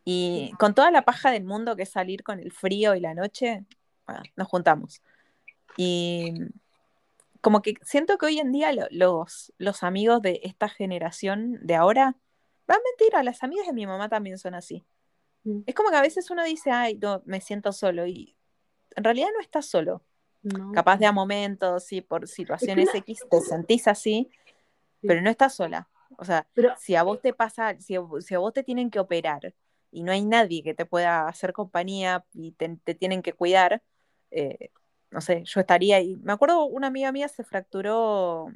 Y 0.05 0.53
con 0.59 0.75
toda 0.75 0.91
la 0.91 1.03
paja 1.03 1.31
del 1.31 1.45
mundo 1.45 1.77
que 1.77 1.83
es 1.83 1.91
salir 1.91 2.23
con 2.23 2.41
el 2.41 2.53
frío 2.53 2.95
y 2.95 3.01
la 3.01 3.15
noche, 3.15 3.65
bueno, 4.07 4.23
nos 4.35 4.49
juntamos. 4.49 5.03
Y 5.77 6.35
como 7.41 7.63
que 7.63 7.75
siento 7.83 8.19
que 8.19 8.27
hoy 8.27 8.39
en 8.39 8.53
día 8.53 8.73
lo- 8.73 8.87
los, 8.91 9.53
los 9.59 9.83
amigos 9.83 10.21
de 10.23 10.41
esta 10.43 10.69
generación 10.69 11.59
de 11.63 11.75
ahora, 11.75 12.17
va 12.71 12.75
a 12.75 12.81
mentir, 12.99 13.25
las 13.25 13.43
amigas 13.43 13.67
de 13.67 13.73
mi 13.73 13.87
mamá 13.87 14.09
también 14.09 14.39
son 14.39 14.55
así. 14.55 14.85
Mm. 15.45 15.61
Es 15.67 15.75
como 15.75 15.91
que 15.91 15.97
a 15.97 16.03
veces 16.03 16.31
uno 16.31 16.45
dice, 16.45 16.71
ay, 16.71 16.97
no, 17.01 17.23
me 17.25 17.41
siento 17.41 17.73
solo 17.73 18.07
y 18.07 18.37
en 18.97 19.05
realidad 19.05 19.29
no 19.35 19.41
estás 19.41 19.67
solo. 19.67 20.03
No, 20.43 20.73
Capaz 20.73 20.97
de 20.97 21.07
a 21.07 21.13
momentos 21.13 21.93
y 21.93 22.01
por 22.01 22.27
situaciones 22.27 22.89
X 22.95 23.25
te 23.31 23.41
sentís 23.43 23.87
así, 23.87 24.31
Sí. 25.01 25.09
pero 25.09 25.23
no 25.23 25.31
estás 25.31 25.55
sola. 25.55 25.89
O 26.19 26.25
sea, 26.25 26.47
Pero 26.55 26.75
si 26.77 26.95
a 26.97 27.03
vos 27.03 27.21
te 27.21 27.33
pasa, 27.33 27.77
si 27.81 27.97
a, 27.97 28.03
si 28.21 28.35
a 28.35 28.39
vos 28.39 28.53
te 28.53 28.63
tienen 28.63 28.91
que 28.91 28.99
operar 29.01 29.55
y 29.91 30.03
no 30.03 30.13
hay 30.13 30.25
nadie 30.25 30.63
que 30.63 30.75
te 30.75 30.87
pueda 30.87 31.27
hacer 31.29 31.53
compañía 31.53 32.25
y 32.33 32.53
te, 32.53 32.77
te 32.85 32.95
tienen 32.95 33.23
que 33.23 33.33
cuidar, 33.33 33.83
eh, 34.31 34.71
no 35.11 35.21
sé, 35.21 35.43
yo 35.45 35.61
estaría 35.61 35.97
ahí. 35.97 36.17
Me 36.23 36.33
acuerdo 36.33 36.65
una 36.65 36.89
amiga 36.89 37.13
mía 37.13 37.29
se 37.29 37.45
fracturó 37.45 38.49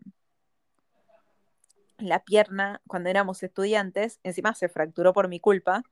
la 1.98 2.24
pierna 2.24 2.80
cuando 2.86 3.08
éramos 3.10 3.42
estudiantes, 3.42 4.20
encima 4.22 4.54
se 4.54 4.68
fracturó 4.68 5.12
por 5.12 5.28
mi 5.28 5.40
culpa. 5.40 5.82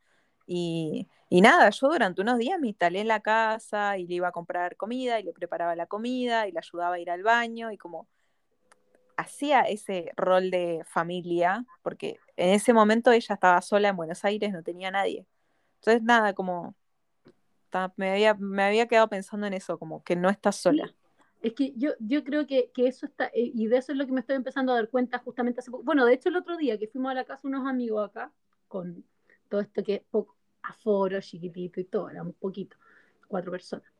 Y, 0.46 1.08
y 1.28 1.40
nada, 1.40 1.70
yo 1.70 1.88
durante 1.88 2.20
unos 2.22 2.38
días 2.38 2.58
me 2.60 2.68
instalé 2.68 3.00
en 3.00 3.08
la 3.08 3.20
casa 3.20 3.98
y 3.98 4.06
le 4.06 4.14
iba 4.16 4.28
a 4.28 4.32
comprar 4.32 4.76
comida 4.76 5.20
y 5.20 5.22
le 5.24 5.32
preparaba 5.32 5.76
la 5.76 5.86
comida 5.86 6.48
y 6.48 6.52
le 6.52 6.58
ayudaba 6.58 6.96
a 6.96 6.98
ir 7.00 7.10
al 7.10 7.22
baño 7.22 7.70
y 7.72 7.78
como 7.78 8.08
hacía 9.16 9.62
ese 9.62 10.12
rol 10.16 10.50
de 10.50 10.82
familia, 10.86 11.64
porque 11.82 12.18
en 12.36 12.50
ese 12.50 12.72
momento 12.72 13.12
ella 13.12 13.34
estaba 13.34 13.60
sola 13.62 13.88
en 13.88 13.96
Buenos 13.96 14.24
Aires, 14.24 14.52
no 14.52 14.62
tenía 14.62 14.90
nadie. 14.90 15.26
Entonces 15.76 16.02
nada, 16.02 16.34
como 16.34 16.74
me 17.96 18.10
había, 18.10 18.34
me 18.34 18.62
había 18.62 18.86
quedado 18.86 19.08
pensando 19.08 19.46
en 19.46 19.54
eso, 19.54 19.78
como 19.78 20.02
que 20.04 20.16
no 20.16 20.28
estás 20.28 20.56
sola. 20.56 20.94
Es 21.40 21.54
que 21.54 21.72
yo, 21.76 21.90
yo 21.98 22.22
creo 22.22 22.46
que, 22.46 22.70
que 22.72 22.86
eso 22.86 23.06
está, 23.06 23.26
eh, 23.26 23.50
y 23.52 23.66
de 23.66 23.78
eso 23.78 23.92
es 23.92 23.98
lo 23.98 24.06
que 24.06 24.12
me 24.12 24.20
estoy 24.20 24.36
empezando 24.36 24.72
a 24.72 24.76
dar 24.76 24.88
cuenta 24.88 25.18
justamente 25.18 25.60
hace 25.60 25.70
poco. 25.70 25.82
Bueno, 25.82 26.04
de 26.06 26.14
hecho 26.14 26.28
el 26.28 26.36
otro 26.36 26.56
día 26.56 26.78
que 26.78 26.86
fuimos 26.86 27.10
a 27.10 27.14
la 27.14 27.24
casa 27.24 27.48
unos 27.48 27.66
amigos 27.66 28.08
acá, 28.08 28.30
con 28.68 29.04
todo 29.48 29.60
esto 29.60 29.82
que 29.82 29.94
es 29.96 30.02
poco 30.10 30.36
aforo, 30.62 31.20
chiquitito 31.20 31.80
y 31.80 31.84
todo, 31.84 32.10
un 32.22 32.32
poquito, 32.34 32.76
cuatro 33.26 33.50
personas. 33.50 33.90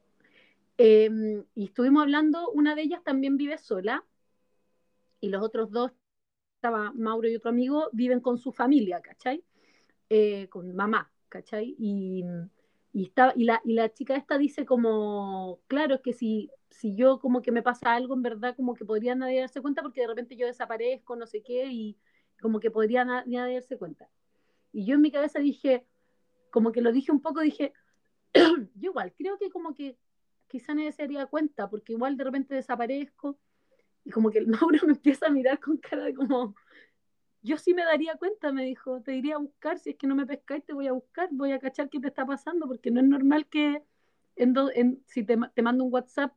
Eh, 0.79 1.11
y 1.55 1.65
estuvimos 1.65 2.03
hablando, 2.03 2.51
una 2.51 2.75
de 2.75 2.83
ellas 2.83 3.03
también 3.03 3.37
vive 3.37 3.59
sola, 3.59 4.05
y 5.23 5.31
los 5.31 5.43
otros 5.45 5.73
dos, 5.73 5.93
estaba 6.57 6.93
Mauro 6.95 7.29
y 7.29 7.37
otro 7.37 7.51
amigo, 7.51 7.89
viven 7.93 8.21
con 8.21 8.39
su 8.39 8.53
familia, 8.53 9.01
¿cachai? 9.03 9.45
Eh, 10.11 10.49
con 10.49 10.75
mamá, 10.77 11.13
¿cachai? 11.29 11.77
Y, 11.79 12.25
y, 12.93 13.05
está, 13.05 13.33
y, 13.37 13.45
la, 13.45 13.61
y 13.65 13.75
la 13.75 13.93
chica 13.93 14.17
esta 14.17 14.39
dice 14.39 14.67
como, 14.67 15.61
claro, 15.69 15.97
es 15.97 16.01
que 16.03 16.13
si, 16.13 16.51
si 16.71 16.95
yo 16.97 17.21
como 17.21 17.43
que 17.43 17.53
me 17.53 17.63
pasa 17.63 17.95
algo, 17.95 18.15
en 18.15 18.23
verdad 18.23 18.55
como 18.57 18.75
que 18.75 18.85
podría 18.85 19.15
nadie 19.15 19.41
darse 19.41 19.63
cuenta 19.63 19.83
porque 19.83 20.03
de 20.03 20.09
repente 20.09 20.37
yo 20.37 20.47
desaparezco, 20.47 21.17
no 21.17 21.27
sé 21.27 21.43
qué, 21.43 21.67
y 21.67 21.99
como 22.41 22.61
que 22.61 22.71
podría 22.71 23.05
na- 23.05 23.25
nadie 23.27 23.55
darse 23.55 23.79
cuenta. 23.79 24.09
Y 24.73 24.87
yo 24.87 24.95
en 24.97 25.03
mi 25.03 25.11
cabeza 25.13 25.39
dije, 25.41 25.87
como 26.51 26.73
que 26.73 26.81
lo 26.83 26.93
dije 26.93 27.13
un 27.13 27.23
poco, 27.23 27.41
dije, 27.41 27.73
yo 28.35 28.91
igual, 28.91 29.15
creo 29.17 29.39
que 29.39 29.51
como 29.51 29.75
que 29.75 29.99
quizá 30.49 30.75
nadie 30.75 30.93
se 30.93 31.03
daría 31.03 31.27
cuenta, 31.27 31.69
porque 31.71 31.93
igual 31.95 32.17
de 32.17 32.25
repente 32.25 32.55
desaparezco, 32.55 33.39
y 34.05 34.11
como 34.11 34.31
que 34.31 34.39
el 34.39 34.47
Mauro 34.49 34.79
me 34.87 34.93
empieza 34.95 35.27
a 35.27 35.31
mirar 35.31 35.61
con 35.61 35.77
cara 35.79 36.05
de 36.05 36.15
como, 36.15 36.55
yo 37.43 37.59
sí 37.59 37.75
me 37.75 37.85
daría 37.85 38.17
cuenta, 38.17 38.53
me 38.53 38.65
dijo, 38.65 39.03
te 39.03 39.17
iría 39.17 39.37
a 39.37 39.39
buscar, 39.39 39.79
si 39.79 39.91
es 39.91 39.97
que 39.97 40.07
no 40.07 40.15
me 40.17 40.27
pescáis, 40.27 40.65
te 40.65 40.73
voy 40.75 40.87
a 40.89 40.93
buscar, 40.93 41.29
voy 41.33 41.53
a 41.53 41.59
cachar 41.61 41.89
qué 41.91 42.01
te 42.01 42.09
está 42.09 42.27
pasando, 42.27 42.67
porque 42.69 42.91
no 42.91 43.01
es 43.01 43.07
normal 43.07 43.47
que 43.49 43.83
en 44.37 44.53
do- 44.53 44.71
en- 44.75 45.03
si 45.07 45.25
te, 45.25 45.37
te 45.55 45.63
mando 45.63 45.85
un 45.85 45.93
WhatsApp, 45.93 46.35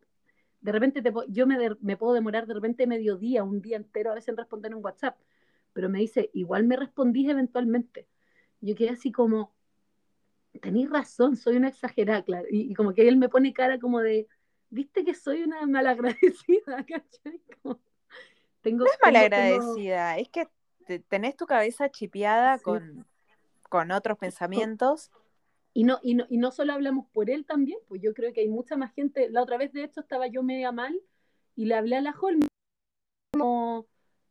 de 0.62 0.72
repente 0.72 1.02
te, 1.02 1.14
yo 1.30 1.48
me, 1.48 1.58
me 1.82 1.98
puedo 1.98 2.14
demorar 2.14 2.48
de 2.48 2.54
repente 2.56 2.88
mediodía, 2.88 3.44
un 3.44 3.62
día 3.62 3.78
entero 3.78 4.12
a 4.12 4.16
veces 4.16 4.30
en 4.30 4.38
responder 4.38 4.76
un 4.76 4.84
WhatsApp, 4.86 5.18
pero 5.74 5.90
me 5.90 6.00
dice, 6.00 6.30
igual 6.34 6.66
me 6.66 6.76
respondís 6.78 7.30
eventualmente. 7.30 8.08
Yo 8.62 8.76
quedé 8.76 8.90
así 8.92 9.12
como, 9.12 9.54
tenéis 10.62 10.90
razón, 10.90 11.36
soy 11.36 11.58
una 11.58 11.68
exagerada, 11.70 12.24
claro, 12.24 12.46
y 12.50 12.74
como 12.74 12.94
que 12.94 13.08
él 13.08 13.18
me 13.18 13.30
pone 13.30 13.54
cara 13.54 13.80
como 13.80 14.00
de, 14.02 14.28
viste 14.76 15.06
que 15.06 15.14
soy 15.16 15.44
una 15.44 15.66
malagradecida, 15.66 16.86
¿cachai? 16.88 17.40
Como, 17.64 17.80
tengo, 18.62 18.84
No 18.86 18.92
es 18.92 18.98
tengo- 19.00 19.02
tengo- 19.02 19.06
malagradecida, 19.06 20.18
es 20.18 20.30
que 20.30 20.48
te- 20.86 21.00
tenés 21.00 21.36
tu 21.36 21.46
cabeza 21.46 21.90
chipeada 21.90 22.58
Sí. 22.58 22.64
con, 22.66 23.06
con 23.70 23.92
otros 23.92 24.18
pensamientos. 24.18 25.12
Y 25.74 25.84
no, 25.84 26.00
y, 26.04 26.14
no, 26.16 26.26
y 26.30 26.38
no 26.38 26.52
solo 26.52 26.74
hablamos 26.74 27.08
por 27.12 27.30
él 27.30 27.46
también, 27.46 27.80
pues 27.88 28.02
yo 28.02 28.14
creo 28.14 28.32
que 28.34 28.42
hay 28.42 28.48
mucha 28.48 28.78
más 28.78 28.94
gente. 28.94 29.30
La 29.30 29.42
otra 29.42 29.58
vez, 29.58 29.74
de 29.74 29.84
hecho, 29.84 30.00
estaba 30.02 30.28
yo 30.28 30.42
media 30.44 30.72
mal 30.72 30.98
y 31.56 31.66
le 31.66 31.76
hablé 31.76 31.96
a 31.98 32.02
la 32.02 32.16
Holm 32.20 32.42
como, 33.34 33.86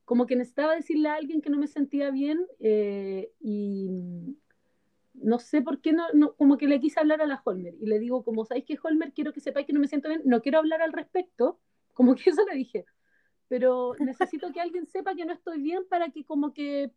como 0.05 0.26
que 0.26 0.36
necesitaba 0.36 0.74
decirle 0.74 1.09
a 1.09 1.14
alguien 1.16 1.42
que 1.42 1.51
no 1.51 1.59
me 1.59 1.66
sentía 1.66 2.11
bien 2.11 2.47
eh, 2.61 3.30
y 3.40 4.38
no 5.15 5.39
sé 5.39 5.62
por 5.62 5.81
qué 5.81 5.93
no, 5.93 6.35
como 6.37 6.59
que 6.59 6.67
le 6.67 6.81
quise 6.81 7.01
hablar 7.01 7.23
a 7.23 7.27
la 7.27 7.41
Holmer 7.45 7.75
y 7.81 7.87
le 7.87 7.99
digo, 7.99 8.25
como 8.25 8.45
sabéis 8.45 8.67
que 8.67 8.79
Holmer, 8.83 9.12
quiero 9.12 9.33
que 9.33 9.41
sepáis 9.41 9.67
que 9.67 9.73
no 9.73 9.81
me 9.81 9.89
siento 9.89 10.09
bien, 10.09 10.23
no 10.25 10.43
quiero 10.43 10.59
hablar 10.59 10.83
al 10.83 10.93
respecto, 10.93 11.61
como 11.93 12.15
que 12.15 12.31
eso 12.31 12.45
le 12.47 12.57
dije, 12.57 12.85
pero 13.49 13.95
necesito 13.99 14.53
que 14.53 14.61
alguien 14.61 14.87
sepa 14.87 15.15
que 15.15 15.25
no 15.25 15.33
estoy 15.33 15.62
bien 15.62 15.85
para 15.89 16.11
que 16.11 16.25
como 16.25 16.53
que 16.53 16.93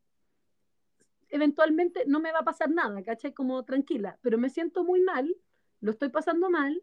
eventualmente 1.29 2.05
no 2.07 2.19
me 2.19 2.31
va 2.31 2.39
a 2.39 2.45
pasar 2.45 2.69
nada, 2.69 3.03
¿cachai? 3.03 3.33
Como 3.33 3.63
tranquila, 3.63 4.17
pero 4.21 4.37
me 4.37 4.49
siento 4.49 4.83
muy 4.83 5.01
mal 5.01 5.35
lo 5.79 5.91
estoy 5.91 6.09
pasando 6.09 6.49
mal, 6.49 6.81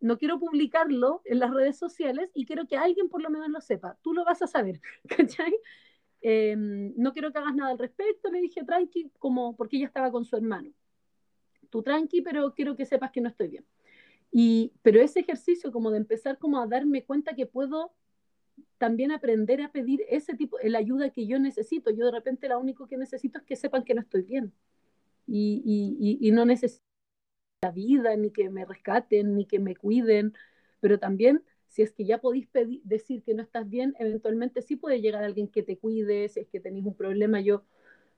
no 0.00 0.18
quiero 0.18 0.38
publicarlo 0.38 1.20
en 1.24 1.40
las 1.40 1.50
redes 1.50 1.78
sociales 1.78 2.30
y 2.34 2.46
quiero 2.46 2.66
que 2.66 2.76
alguien 2.76 3.08
por 3.08 3.22
lo 3.22 3.30
menos 3.30 3.48
lo 3.48 3.60
sepa. 3.60 3.98
Tú 4.02 4.14
lo 4.14 4.24
vas 4.24 4.40
a 4.42 4.46
saber, 4.46 4.80
¿cachai? 5.08 5.54
Em, 6.22 6.92
no 6.96 7.12
quiero 7.12 7.32
que 7.32 7.38
hagas 7.38 7.54
nada 7.54 7.70
al 7.70 7.78
respecto, 7.78 8.30
le 8.30 8.40
dije 8.40 8.64
tranqui, 8.64 9.10
como 9.18 9.56
porque 9.56 9.76
ella 9.76 9.86
estaba 9.86 10.10
con 10.10 10.24
su 10.24 10.36
hermano. 10.36 10.70
Tú 11.70 11.82
tranqui, 11.82 12.20
pero 12.20 12.54
quiero 12.54 12.76
que 12.76 12.84
sepas 12.84 13.10
que 13.10 13.20
no 13.20 13.28
estoy 13.28 13.48
bien. 13.48 13.64
Y, 14.30 14.72
pero 14.82 15.00
ese 15.00 15.20
ejercicio 15.20 15.72
como 15.72 15.90
de 15.90 15.98
empezar 15.98 16.38
como 16.38 16.60
a 16.60 16.66
darme 16.66 17.04
cuenta 17.04 17.34
que 17.34 17.46
puedo 17.46 17.92
también 18.78 19.12
aprender 19.12 19.62
a 19.62 19.72
pedir 19.72 20.04
ese 20.08 20.34
tipo, 20.34 20.58
la 20.62 20.78
ayuda 20.78 21.10
que 21.10 21.26
yo 21.26 21.38
necesito. 21.38 21.90
Yo 21.90 22.06
de 22.06 22.12
repente 22.12 22.48
lo 22.48 22.58
único 22.60 22.86
que 22.86 22.96
necesito 22.96 23.38
es 23.38 23.44
que 23.44 23.56
sepan 23.56 23.84
que 23.84 23.94
no 23.94 24.02
estoy 24.02 24.22
bien. 24.22 24.52
Y, 25.26 25.62
y, 25.64 26.18
y 26.26 26.32
no 26.32 26.44
necesito 26.44 26.82
la 27.62 27.70
vida, 27.70 28.16
ni 28.16 28.30
que 28.30 28.50
me 28.50 28.64
rescaten, 28.64 29.36
ni 29.36 29.46
que 29.46 29.58
me 29.58 29.76
cuiden, 29.76 30.34
pero 30.80 30.98
también 30.98 31.44
si 31.70 31.82
es 31.82 31.92
que 31.92 32.04
ya 32.04 32.18
podéis 32.18 32.48
decir 32.82 33.22
que 33.22 33.32
no 33.32 33.42
estás 33.42 33.68
bien, 33.68 33.94
eventualmente 34.00 34.60
sí 34.60 34.74
puede 34.74 35.00
llegar 35.00 35.22
alguien 35.22 35.46
que 35.46 35.62
te 35.62 35.78
cuide, 35.78 36.28
si 36.28 36.40
es 36.40 36.48
que 36.48 36.58
tenéis 36.58 36.84
un 36.84 36.96
problema. 36.96 37.40
Yo 37.40 37.62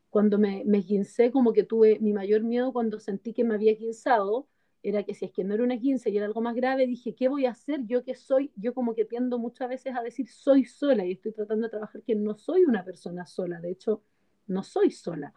cuando 0.09 0.39
me, 0.39 0.65
me 0.65 0.83
como 1.31 1.53
que 1.53 1.63
tuve 1.63 1.99
mi 2.01 2.15
mayor 2.15 2.43
miedo 2.43 2.73
cuando 2.73 2.99
sentí 2.99 3.35
que 3.35 3.45
me 3.45 3.55
había 3.55 3.75
guinzado, 3.75 4.49
era 4.83 5.03
que 5.03 5.13
si 5.13 5.27
es 5.27 5.33
que 5.33 5.45
no 5.45 5.53
era 5.53 5.63
una 5.65 5.79
quince 5.79 6.09
y 6.09 6.17
era 6.17 6.25
algo 6.25 6.41
más 6.41 6.55
grave, 6.55 6.87
dije, 6.87 7.15
¿qué 7.15 7.29
voy 7.29 7.45
a 7.45 7.51
hacer? 7.51 7.81
Yo 7.85 8.03
que 8.03 8.15
soy, 8.15 8.51
yo 8.57 8.73
como 8.73 8.95
que 8.95 9.05
tiendo 9.05 9.39
muchas 9.39 9.69
veces 9.69 9.95
a 9.95 10.01
decir, 10.01 10.27
soy 10.29 10.65
sola 10.65 11.05
y 11.05 11.13
estoy 11.13 11.33
tratando 11.33 11.67
de 11.67 11.71
trabajar 11.73 12.03
que 12.03 12.15
no 12.15 12.35
soy 12.35 12.65
una 12.65 12.83
persona 12.83 13.27
sola, 13.27 13.61
de 13.61 13.71
hecho, 13.71 14.03
no 14.47 14.63
soy 14.63 14.91
sola. 14.91 15.35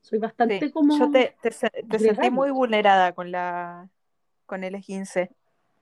Soy 0.00 0.18
bastante 0.18 0.72
como... 0.72 0.98
Yo 0.98 1.10
te, 1.10 1.36
te, 1.42 1.98
sentí 1.98 2.30
muy 2.30 2.50
vulnerada 2.50 3.12
con, 3.12 3.30
la, 3.30 3.90
con 4.46 4.64
el 4.64 4.80
15 4.80 5.30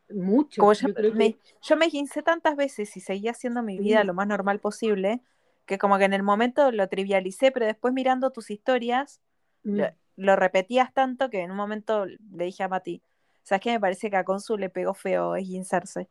Mucho. 0.09 0.72
yo, 0.72 0.88
me, 1.14 1.36
yo 1.62 1.76
me 1.76 1.88
tantas 2.24 2.57
veces 2.57 2.96
y 2.96 3.00
seguía 3.00 3.32
haciendo 3.32 3.62
mi 3.62 3.78
vida 3.78 4.04
lo 4.04 4.14
más 4.14 4.26
normal 4.26 4.61
posible, 4.61 5.20
que 5.64 5.78
como 5.78 5.98
que 5.98 6.04
en 6.04 6.12
el 6.12 6.22
momento 6.22 6.70
lo 6.70 6.88
trivialicé, 6.88 7.50
pero 7.50 7.66
después 7.66 7.92
mirando 7.92 8.30
tus 8.30 8.50
historias, 8.50 9.20
mm. 9.64 9.80
lo, 10.16 10.36
repetías 10.36 10.94
tanto 10.94 11.28
que 11.28 11.40
en 11.40 11.50
un 11.50 11.57
momento 11.57 12.07
le 12.07 12.44
dije 12.44 12.62
a 12.62 12.68
Mati, 12.68 13.02
¿sabes 13.42 13.62
qué? 13.62 13.72
Me 13.72 13.80
parece 13.80 14.11
que 14.11 14.16
a 14.16 14.24
Consul 14.24 14.61
le 14.61 14.70
pegó 14.70 14.94
feo 14.94 15.34
esguinzarse. 15.34 16.09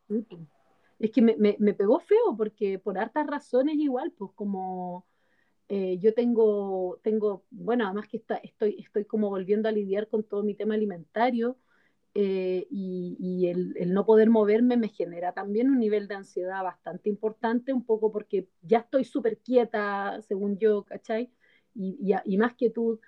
Es 1.00 1.12
que 1.12 1.22
me, 1.22 1.36
me, 1.38 1.56
me, 1.60 1.74
pegó 1.74 2.00
feo 2.00 2.36
porque 2.38 2.80
por 2.80 2.98
hartas 2.98 3.28
razones 3.28 3.76
igual, 3.76 4.12
pues 4.12 4.32
como 4.36 5.06
eh, 5.68 5.98
yo 6.00 6.14
tengo, 6.14 7.00
tengo, 7.02 7.44
bueno, 7.50 7.86
además 7.86 8.08
que 8.08 8.18
está, 8.18 8.36
estoy, 8.36 8.78
estoy 8.80 9.06
como 9.06 9.30
volviendo 9.30 9.68
a 9.68 9.72
lidiar 9.72 10.08
con 10.08 10.24
todo 10.24 10.44
mi 10.44 10.54
tema 10.54 10.76
alimentario 10.76 11.58
eh, 12.16 12.68
y, 12.72 13.18
y 13.20 13.48
el, 13.50 13.76
el, 13.78 13.94
no 13.94 14.06
poder 14.06 14.30
moverme 14.30 14.78
me 14.78 14.90
genera 14.90 15.34
también 15.34 15.70
un 15.70 15.80
nivel 15.80 16.08
de 16.08 16.16
ansiedad 16.16 16.64
bastante 16.64 17.10
importante, 17.10 17.74
un 17.74 17.86
poco 17.86 18.12
porque 18.12 18.50
ya 18.62 18.80
estoy 18.80 19.04
súper 19.06 19.40
quieta, 19.40 20.22
según 20.22 20.58
yo, 20.58 20.84
¿cachai? 20.86 21.32
Y, 21.76 21.98
y, 22.02 22.16
y 22.34 22.38
más 22.38 22.56
quietud, 22.56 23.00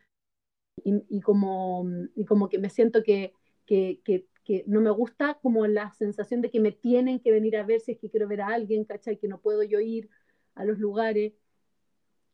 y, 0.84 1.04
y, 1.10 1.22
como, 1.22 1.86
y 2.16 2.26
como 2.26 2.50
que 2.50 2.60
me 2.60 2.70
siento 2.70 3.04
que, 3.04 3.34
que, 3.66 4.02
que, 4.04 4.28
que, 4.44 4.64
no 4.68 4.82
me 4.82 4.92
gusta 4.92 5.40
como 5.42 5.66
la 5.68 5.92
sensación 5.94 6.42
de 6.42 6.52
que 6.52 6.60
me 6.60 6.72
tienen 6.72 7.20
que 7.20 7.32
venir 7.32 7.58
a 7.58 7.64
ver 7.64 7.82
si 7.82 7.94
es 7.94 8.00
que 8.00 8.10
quiero 8.10 8.28
ver 8.28 8.42
a 8.42 8.48
alguien, 8.50 8.86
¿cachai? 8.86 9.18
Que 9.18 9.28
no 9.28 9.42
puedo 9.42 9.64
yo 9.64 9.80
ir 9.80 10.10
a 10.56 10.66
los 10.66 10.80
lugares 10.80 11.34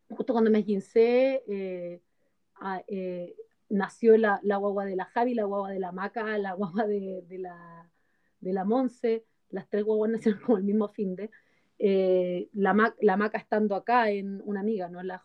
justo 0.10 0.34
cuando 0.34 0.52
me 0.52 0.60
esguincé, 0.60 1.44
eh, 1.48 2.02
eh, 2.88 3.36
nació 3.74 4.18
la, 4.18 4.40
la, 4.44 4.58
guagua 4.58 4.86
de 4.86 4.96
la 4.96 5.06
Javi, 5.06 5.34
la 5.34 5.46
guagua 5.46 5.72
de 5.72 5.80
la 5.80 5.92
Maca, 5.92 6.38
la 6.38 6.54
guagua 6.54 6.86
de, 6.86 7.24
de 7.28 7.40
la, 7.40 7.90
de 8.40 8.54
la 8.54 8.66
Monse, 8.66 9.26
las 9.50 9.68
tres 9.70 9.84
guaguas 9.84 10.12
nacieron 10.12 10.42
como 10.42 10.58
el 10.58 10.64
mismo 10.64 10.88
fin 10.88 11.16
de. 11.16 11.32
Eh, 11.80 12.50
la, 12.54 12.94
la, 13.02 13.18
Maca 13.18 13.38
estando 13.38 13.76
acá 13.76 14.10
en 14.12 14.42
una 14.46 14.60
amiga, 14.60 14.90
no 14.90 15.02
la 15.04 15.24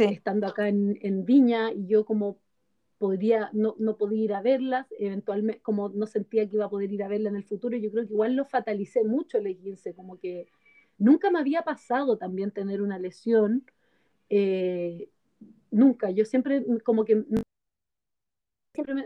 estando 0.00 0.46
acá 0.46 0.68
en, 0.68 0.98
en, 1.00 1.24
Viña 1.24 1.72
y 1.72 1.86
yo 1.86 2.04
como 2.04 2.38
podría, 2.98 3.50
no, 3.52 3.76
no 3.78 3.96
podía 3.96 4.24
ir 4.24 4.34
a 4.34 4.42
verlas, 4.42 4.86
eventualmente 4.98 5.62
como 5.62 5.88
no 5.90 6.06
sentía 6.06 6.48
que 6.48 6.56
iba 6.56 6.66
a 6.66 6.70
poder 6.70 6.92
ir 6.92 7.02
a 7.02 7.08
verla 7.08 7.28
en 7.28 7.36
el 7.36 7.44
futuro, 7.44 7.76
yo 7.76 7.90
creo 7.90 8.06
que 8.06 8.12
igual 8.12 8.34
lo 8.34 8.44
fatalicé 8.44 9.04
mucho 9.04 9.38
el 9.38 9.56
15, 9.56 9.94
como 9.94 10.18
que 10.18 10.48
nunca 10.98 11.30
me 11.30 11.38
había 11.38 11.62
pasado 11.62 12.18
también 12.18 12.50
tener 12.50 12.82
una 12.82 12.98
lesión 12.98 13.64
eh, 14.28 15.08
nunca, 15.74 16.10
yo 16.10 16.24
siempre 16.24 16.64
como 16.84 17.04
que 17.04 17.24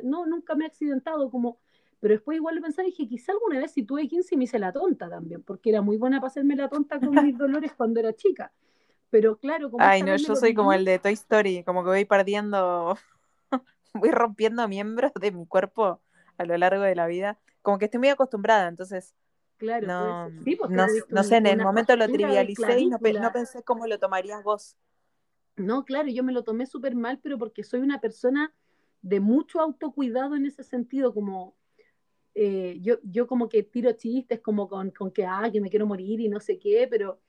no, 0.03 0.27
nunca 0.27 0.55
me 0.55 0.65
he 0.65 0.69
accidentado 0.69 1.31
como, 1.31 1.59
pero 2.01 2.15
después 2.15 2.37
igual 2.37 2.57
lo 2.57 2.63
pensaba 2.63 2.87
y 2.87 2.91
dije, 2.91 3.09
quizá 3.09 3.33
alguna 3.33 3.59
vez 3.59 3.73
si 3.73 3.83
tuve 3.83 4.09
15 4.09 4.37
me 4.37 4.45
hice 4.45 4.59
la 4.59 4.73
tonta 4.73 5.09
también, 5.09 5.43
porque 5.43 5.71
era 5.71 5.83
muy 5.83 5.97
buena 5.97 6.21
para 6.21 6.29
hacerme 6.29 6.57
la 6.57 6.69
tonta 6.69 6.99
con 6.99 7.11
mis 7.25 7.37
dolores 7.39 7.73
cuando 7.77 8.01
era 8.01 8.15
chica. 8.15 8.53
Pero 9.11 9.39
claro, 9.39 9.71
como 9.71 9.85
Ay, 9.85 10.03
no, 10.03 10.17
yo 10.17 10.37
soy 10.37 10.55
como 10.55 10.73
el 10.73 10.85
de 10.85 10.99
Toy 10.99 11.15
Story, 11.15 11.65
como 11.65 11.83
que 11.83 11.89
voy 11.89 12.05
perdiendo, 12.05 12.99
voy 13.95 14.11
rompiendo 14.11 14.69
miembros 14.69 15.13
de 15.19 15.33
mi 15.33 15.47
cuerpo 15.47 16.01
a 16.37 16.45
lo 16.45 16.57
largo 16.59 16.83
de 16.83 16.95
la 16.95 17.07
vida. 17.07 17.39
Como 17.63 17.79
que 17.79 17.87
estoy 17.87 17.99
muy 17.99 18.09
acostumbrada, 18.09 18.69
entonces 18.69 19.15
Claro, 19.59 19.89
no, 19.89 20.31
pues, 20.45 20.71
no, 21.09 21.25
sé, 21.25 21.37
en 21.37 21.47
el 21.47 21.59
momento 21.59 21.97
lo 21.97 22.07
trivialicé 22.07 22.79
y 22.79 22.89
no, 22.89 22.99
no, 22.99 23.33
pensé 23.33 23.65
cómo 23.65 23.89
lo 23.89 23.99
tomarías 23.99 24.45
vos. 24.45 24.77
No, 25.59 25.85
claro, 25.85 26.09
yo 26.09 26.23
me 26.23 26.33
lo 26.33 26.45
tomé 26.45 26.67
súper 26.67 26.95
mal, 26.95 27.21
pero 27.23 27.39
porque 27.39 27.65
soy 27.65 27.81
una 27.81 28.01
persona 28.01 28.55
de 29.03 29.21
mucho 29.21 29.61
autocuidado 29.61 30.37
en 30.37 30.47
ese 30.47 30.63
sentido, 30.63 31.13
como 31.13 31.57
eh, 32.35 32.79
yo, 32.81 32.99
yo 33.03 33.27
como 33.27 33.49
que 33.49 33.63
tiro 33.63 33.93
chistes 33.93 34.41
como 34.41 34.69
con, 34.69 34.91
con, 34.91 35.11
que, 35.11 35.25
ah, 35.25 35.51
me 35.61 35.71
quiero 35.71 35.87
morir 35.87 36.21
y 36.21 36.29
no 36.29 36.41
sé 36.41 36.59
qué, 36.59 36.87
pero, 36.89 37.21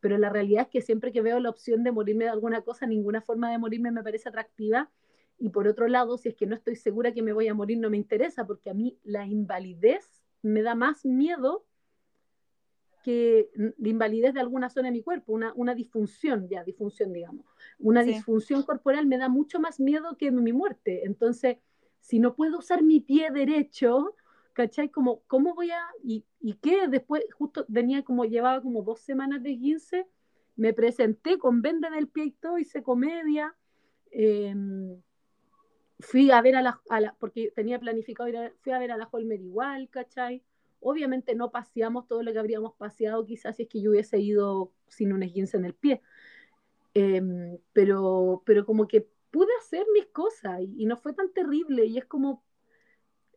pero 0.00 0.18
la 0.18 0.30
realidad 0.30 0.62
es 0.62 0.68
que 0.68 0.80
siempre 0.80 1.12
que 1.12 1.22
veo 1.22 1.40
la 1.40 1.50
opción 1.50 1.82
de 1.82 1.92
morirme 1.92 2.24
de 2.24 2.30
alguna 2.30 2.60
cosa, 2.62 2.86
ninguna 2.86 3.20
forma 3.20 3.50
de 3.50 3.58
morirme 3.58 3.90
me 3.90 4.02
parece 4.02 4.28
atractiva. 4.28 4.90
Y 5.38 5.48
por 5.48 5.66
otro 5.66 5.88
lado, 5.88 6.16
si 6.16 6.28
es 6.28 6.36
que 6.36 6.46
no 6.46 6.54
estoy 6.54 6.76
segura 6.76 7.12
que 7.12 7.22
me 7.22 7.32
voy 7.32 7.48
a 7.48 7.54
morir, 7.54 7.78
no 7.78 7.90
me 7.90 7.96
interesa, 7.96 8.46
porque 8.46 8.70
a 8.70 8.74
mí 8.74 8.96
la 9.02 9.26
invalidez 9.26 10.22
me 10.42 10.62
da 10.62 10.76
más 10.76 11.04
miedo 11.04 11.66
que 13.04 13.50
de 13.54 13.90
invalidez 13.90 14.32
de 14.32 14.40
alguna 14.40 14.70
zona 14.70 14.88
de 14.88 14.92
mi 14.92 15.02
cuerpo, 15.02 15.34
una, 15.34 15.52
una 15.54 15.74
disfunción, 15.74 16.48
ya, 16.48 16.64
disfunción, 16.64 17.12
digamos. 17.12 17.44
Una 17.78 18.02
disfunción 18.02 18.62
corporal 18.62 19.06
me 19.06 19.18
da 19.18 19.28
mucho 19.28 19.60
más 19.60 19.78
miedo 19.78 20.16
que 20.16 20.30
mi 20.32 20.54
muerte. 20.54 21.02
Entonces, 21.04 21.58
si 22.00 22.18
no 22.18 22.34
puedo 22.34 22.58
usar 22.58 22.82
mi 22.82 23.00
pie 23.00 23.30
derecho, 23.30 24.16
¿cachai? 24.54 24.88
Como, 24.88 25.20
¿cómo 25.26 25.54
voy 25.54 25.70
a...? 25.70 25.82
¿Y, 26.02 26.24
y 26.40 26.54
qué? 26.54 26.88
Después, 26.88 27.22
justo 27.34 27.66
venía 27.68 28.02
como, 28.02 28.24
llevaba 28.24 28.62
como 28.62 28.82
dos 28.82 29.00
semanas 29.00 29.42
de 29.42 29.50
15, 29.58 30.06
me 30.56 30.72
presenté 30.72 31.36
con 31.38 31.60
venda 31.60 31.88
en 31.88 31.94
el 31.94 32.08
pie 32.08 32.24
y 32.24 32.30
todo, 32.30 32.58
hice 32.58 32.82
comedia, 32.82 33.54
em, 34.12 34.98
fui 35.98 36.30
a 36.30 36.40
ver 36.40 36.56
a 36.56 36.62
la, 36.62 36.80
a 36.88 37.00
la, 37.00 37.14
porque 37.20 37.52
tenía 37.54 37.78
planificado 37.78 38.30
ir 38.30 38.38
a, 38.38 38.52
fui 38.62 38.72
a 38.72 38.78
ver 38.78 38.92
a 38.92 38.96
la 38.96 39.08
Holmer 39.12 39.40
igual, 39.40 39.90
¿cachai? 39.90 40.42
Obviamente 40.86 41.34
no 41.34 41.50
paseamos 41.50 42.06
todo 42.06 42.22
lo 42.22 42.30
que 42.30 42.38
habríamos 42.38 42.74
paseado 42.74 43.24
quizás 43.24 43.56
si 43.56 43.62
es 43.62 43.68
que 43.70 43.80
yo 43.80 43.90
hubiese 43.90 44.18
ido 44.18 44.70
sin 44.86 45.14
un 45.14 45.22
esguince 45.22 45.56
en 45.56 45.64
el 45.64 45.72
pie. 45.72 46.02
Em, 46.92 47.56
pero, 47.72 48.42
pero 48.44 48.66
como 48.66 48.86
que 48.86 49.08
pude 49.30 49.48
hacer 49.60 49.86
mis 49.94 50.06
cosas 50.06 50.60
y, 50.60 50.84
no 50.84 50.98
fue 50.98 51.14
tan 51.14 51.32
terrible 51.32 51.86
y 51.86 51.96
es 51.96 52.04
como, 52.04 52.44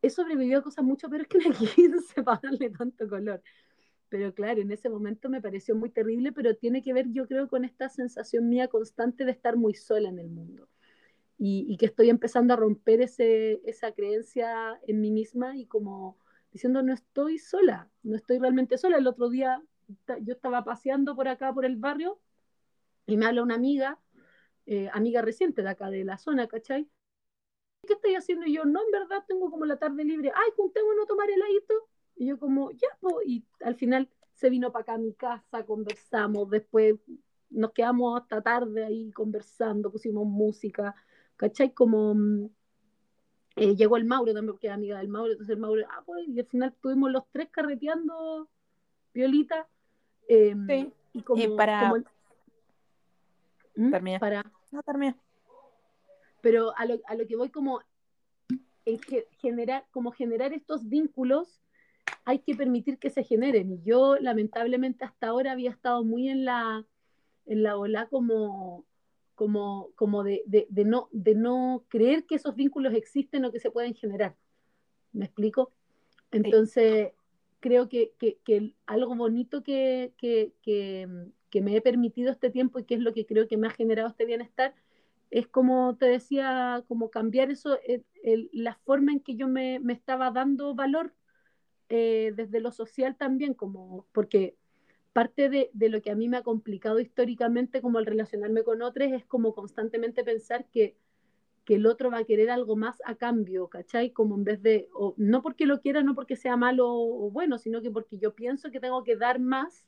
he 0.01 0.09
sobrevivido 0.09 0.59
a 0.59 0.61
cosas 0.61 0.83
mucho 0.83 1.09
peores 1.09 1.27
que 1.29 1.37
un 1.37 1.43
esguince 1.53 2.21
para 2.21 2.41
darle 2.43 2.69
tanto 2.69 3.07
color. 3.07 3.41
Pero 4.09 4.33
claro, 4.33 4.61
en 4.61 4.71
ese 4.71 4.89
momento 4.89 5.29
me 5.29 5.41
pareció 5.41 5.73
muy 5.73 5.89
terrible, 5.89 6.33
pero 6.33 6.53
tiene 6.57 6.81
que 6.81 6.91
ver 6.91 7.07
yo 7.13 7.27
creo 7.27 7.47
con 7.47 7.63
esta 7.63 7.87
sensación 7.87 8.49
mía 8.49 8.67
constante 8.67 9.23
de 9.23 9.31
estar 9.31 9.55
muy 9.55 9.73
sola 9.73 10.09
en 10.09 10.19
el 10.19 10.27
mundo. 10.27 10.67
Y, 11.37 11.65
y 11.69 11.77
que 11.77 11.85
estoy 11.85 12.09
empezando 12.09 12.53
a 12.53 12.57
romper 12.57 12.99
ese, 12.99 13.61
esa 13.63 13.93
creencia 13.93 14.81
en 14.85 14.99
mí 14.99 15.11
misma 15.11 15.55
y 15.55 15.65
como 15.65 16.17
diciendo 16.57 16.81
no 16.81 16.93
estoy 16.93 17.37
sola, 17.37 17.89
no 18.03 18.15
estoy 18.15 18.39
realmente 18.39 18.77
sola. 18.77 18.97
El 18.97 19.07
otro 19.07 19.29
día 19.29 19.61
yo 20.21 20.33
estaba 20.33 20.63
paseando 20.63 21.15
por 21.15 21.27
acá, 21.27 21.53
por 21.53 21.65
el 21.65 21.77
barrio, 21.77 22.19
y 23.05 23.15
me 23.17 23.25
habla 23.25 23.43
una 23.43 23.55
amiga, 23.55 23.99
eh, 24.65 24.89
amiga 24.93 25.21
reciente 25.21 25.61
de 25.63 25.69
acá 25.69 25.89
de 25.89 26.03
la 26.03 26.17
zona, 26.17 26.47
¿cachai? 26.47 26.89
¿Qué 27.87 27.93
estoy 27.93 28.15
haciendo? 28.15 28.45
Y 28.47 28.53
yo, 28.53 28.65
no, 28.65 28.81
en 28.81 28.91
verdad 28.91 29.23
tengo 29.27 29.49
como 29.49 29.65
la 29.65 29.77
tarde 29.77 30.03
libre. 30.03 30.31
Ay, 30.35 30.51
juntémonos 30.57 31.05
a 31.05 31.07
tomar 31.07 31.29
heladito. 31.29 31.73
Y 32.15 32.27
yo 32.27 32.39
como, 32.39 32.71
ya, 32.71 32.87
y 33.25 33.45
al 33.61 33.75
final 33.75 34.09
se 34.33 34.49
vino 34.49 34.71
para 34.71 34.83
acá 34.83 34.93
a 34.95 34.97
mi 34.97 35.13
casa, 35.13 35.65
conversamos, 35.65 36.49
después 36.49 36.95
nos 37.49 37.71
quedamos 37.71 38.19
hasta 38.19 38.41
tarde 38.41 38.85
ahí 38.85 39.11
conversando, 39.11 39.91
pusimos 39.91 40.25
música, 40.25 40.95
¿cachai? 41.37 41.73
Como 41.73 42.15
mm, 42.15 42.49
eh, 43.57 43.75
llegó 43.75 43.97
el 43.97 44.05
Mauro 44.05 44.33
también, 44.33 44.53
porque 44.53 44.67
era 44.67 44.75
amiga 44.75 44.99
del 44.99 45.09
Mauro, 45.09 45.31
entonces 45.31 45.55
el 45.55 45.59
Mauro, 45.59 45.83
ah, 45.89 46.03
pues, 46.05 46.27
y 46.27 46.39
al 46.39 46.45
final 46.45 46.69
estuvimos 46.69 47.11
los 47.11 47.23
tres 47.31 47.49
carreteando 47.49 48.47
violita. 49.13 49.67
Em, 50.27 50.67
sí. 50.67 50.93
Y 51.13 51.21
como, 51.21 51.55
para... 51.55 51.93
¿Mm? 53.75 53.91
Termina. 53.91 54.19
Para... 54.19 54.51
No, 54.71 54.83
termina. 54.83 55.17
Pero 56.41 56.71
a 56.77 56.85
lo, 56.85 56.99
a 57.07 57.15
lo 57.15 57.25
que 57.25 57.35
voy 57.35 57.49
como, 57.49 57.81
generar, 59.39 59.85
como 59.91 60.11
generar 60.11 60.53
estos 60.53 60.87
vínculos, 60.87 61.61
hay 62.25 62.39
que 62.39 62.55
permitir 62.55 62.99
que 62.99 63.09
se 63.09 63.23
generen. 63.23 63.71
Y 63.71 63.81
yo, 63.83 64.17
lamentablemente, 64.17 65.05
hasta 65.05 65.27
ahora 65.27 65.53
había 65.53 65.71
estado 65.71 66.03
muy 66.03 66.29
en 66.29 66.45
la, 66.45 66.85
en 67.45 67.63
la 67.63 67.77
ola 67.77 68.07
como, 68.07 68.85
como, 69.37 69.91
como 69.93 70.23
de, 70.23 70.41
de, 70.47 70.83
no, 70.83 71.09
de 71.11 71.35
no 71.35 71.85
creer 71.89 72.25
que 72.25 72.33
esos 72.33 72.55
vínculos 72.55 72.95
existen 72.95 73.45
o 73.45 73.51
que 73.51 73.59
se 73.59 73.69
pueden 73.69 73.93
generar. 73.93 74.35
¿Me 75.13 75.25
explico? 75.25 75.71
Entonces, 76.31 77.11
creo 77.59 77.87
que, 77.87 78.13
que, 78.17 78.73
algo 78.87 79.15
bonito 79.15 79.61
que, 79.61 80.11
que, 80.17 80.53
que, 80.63 81.61
me 81.61 81.75
he 81.75 81.81
permitido 81.81 82.31
este 82.31 82.49
tiempo 82.49 82.79
y 82.79 82.85
que 82.85 82.95
es 82.95 83.01
lo 83.01 83.13
que 83.13 83.27
creo 83.27 83.47
que 83.47 83.57
me 83.57 83.67
ha 83.67 83.69
generado 83.69 84.09
este 84.09 84.25
bienestar, 84.25 84.73
es 85.29 85.47
como 85.47 85.95
te 85.97 86.07
decía, 86.07 86.83
como 86.87 87.11
cambiar 87.11 87.51
eso, 87.51 87.77
la 88.53 88.73
forma 88.85 89.11
en 89.11 89.19
que 89.19 89.35
yo 89.35 89.47
me, 89.47 89.79
me 89.79 89.93
estaba 89.93 90.31
dando 90.31 90.73
valor 90.73 91.13
eh, 91.89 92.33
desde 92.35 92.59
lo 92.59 92.71
social 92.71 93.15
también, 93.15 93.53
como 93.53 94.07
porque 94.13 94.57
parte 95.17 95.49
de, 95.49 95.71
de, 95.73 95.89
lo 95.89 95.99
que 95.99 96.11
a 96.11 96.15
mí 96.15 96.29
me 96.29 96.37
ha 96.37 96.43
complicado 96.43 96.99
históricamente 96.99 97.81
como 97.81 97.97
el 97.97 98.05
relacionarme 98.05 98.61
con 98.61 98.83
otros 98.83 99.07
es 99.11 99.25
como 99.25 99.55
constantemente 99.55 100.23
pensar 100.23 100.67
que 100.69 100.95
que 101.65 101.75
el 101.75 101.87
otro 101.87 102.11
va 102.11 102.19
a 102.19 102.23
querer 102.23 102.51
algo 102.51 102.77
más 102.77 103.01
a 103.03 103.15
cambio, 103.15 103.67
¿cachai? 103.67 104.11
Como 104.11 104.35
en 104.35 104.45
vez 104.45 104.61
de, 104.61 104.87
o, 104.93 105.15
no 105.17 105.41
porque 105.41 105.65
lo 105.65 105.81
quiera, 105.81 106.03
no 106.03 106.13
porque 106.13 106.35
sea 106.37 106.55
malo 106.55 106.87
o 106.87 107.31
bueno, 107.31 107.57
sino 107.57 107.81
que 107.81 107.89
porque 107.89 108.19
yo 108.19 108.35
pienso 108.35 108.69
que 108.69 108.79
tengo 108.79 109.03
que 109.03 109.17
dar 109.17 109.39
más, 109.39 109.85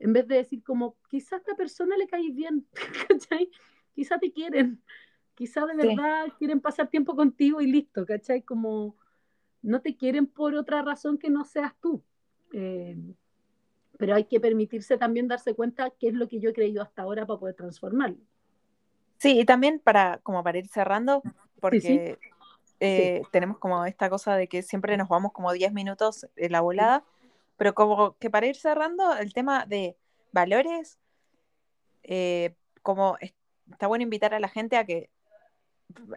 en 0.00 0.12
vez 0.12 0.26
de 0.26 0.36
decir 0.38 0.64
como, 0.64 0.96
quizá 1.08 1.36
a 1.36 1.38
esta 1.40 1.54
persona 1.54 1.96
le 1.98 2.08
caes 2.08 2.34
bien, 2.34 2.66
¿cachai? 3.08 3.48
Quizá 3.94 4.18
te 4.18 4.32
quieren, 4.32 4.82
quizá 5.34 5.66
de 5.66 5.76
verdad 5.76 6.32
quieren 6.36 6.60
pasar 6.60 6.88
tiempo 6.88 7.14
contigo 7.14 7.60
y 7.60 7.70
listo, 7.70 8.04
¿cachai? 8.06 8.42
Como 8.42 8.96
no 9.62 9.82
te 9.82 9.96
quieren 9.96 10.26
por 10.26 10.56
otra 10.56 10.82
razón 10.82 11.18
que 11.18 11.28
no 11.30 11.44
seas 11.44 11.74
tú. 11.80 12.02
Eh, 12.52 12.96
pero 13.98 14.14
hay 14.14 14.24
que 14.24 14.40
permitirse 14.40 14.98
también 14.98 15.28
darse 15.28 15.54
cuenta 15.54 15.90
qué 15.98 16.08
es 16.08 16.14
lo 16.14 16.28
que 16.28 16.40
yo 16.40 16.50
he 16.50 16.52
creído 16.52 16.82
hasta 16.82 17.02
ahora 17.02 17.26
para 17.26 17.38
poder 17.38 17.54
transformarlo. 17.54 18.18
Sí, 19.18 19.38
y 19.38 19.44
también 19.44 19.80
para, 19.80 20.18
como 20.18 20.42
para 20.42 20.58
ir 20.58 20.68
cerrando, 20.68 21.22
porque 21.60 22.18
eh, 22.80 23.22
tenemos 23.30 23.58
como 23.58 23.84
esta 23.86 24.10
cosa 24.10 24.36
de 24.36 24.48
que 24.48 24.62
siempre 24.62 24.96
nos 24.96 25.08
vamos 25.08 25.32
como 25.32 25.52
10 25.52 25.72
minutos 25.72 26.26
en 26.36 26.52
la 26.52 26.60
volada, 26.60 27.04
pero 27.56 27.74
como 27.74 28.16
que 28.18 28.30
para 28.30 28.46
ir 28.46 28.56
cerrando, 28.56 29.16
el 29.16 29.32
tema 29.32 29.64
de 29.66 29.96
valores, 30.32 30.98
eh, 32.02 32.54
como 32.82 33.16
está 33.70 33.86
bueno 33.86 34.02
invitar 34.02 34.34
a 34.34 34.40
la 34.40 34.48
gente 34.48 34.76
a 34.76 34.84
que 34.84 35.08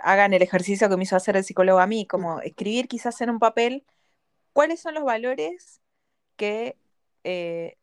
hagan 0.01 0.33
el 0.33 0.41
ejercicio 0.41 0.89
que 0.89 0.97
me 0.97 1.03
hizo 1.03 1.15
hacer 1.15 1.37
el 1.37 1.43
psicólogo 1.43 1.79
a 1.79 1.87
mí, 1.87 2.05
como 2.05 2.41
escribir 2.41 2.87
quizás 2.87 3.21
en 3.21 3.29
un 3.29 3.39
papel 3.39 3.85
cuáles 4.53 4.81
son 4.81 4.95
los 4.95 5.03
valores 5.03 5.81
que 6.35 6.75
eh, 7.29 7.75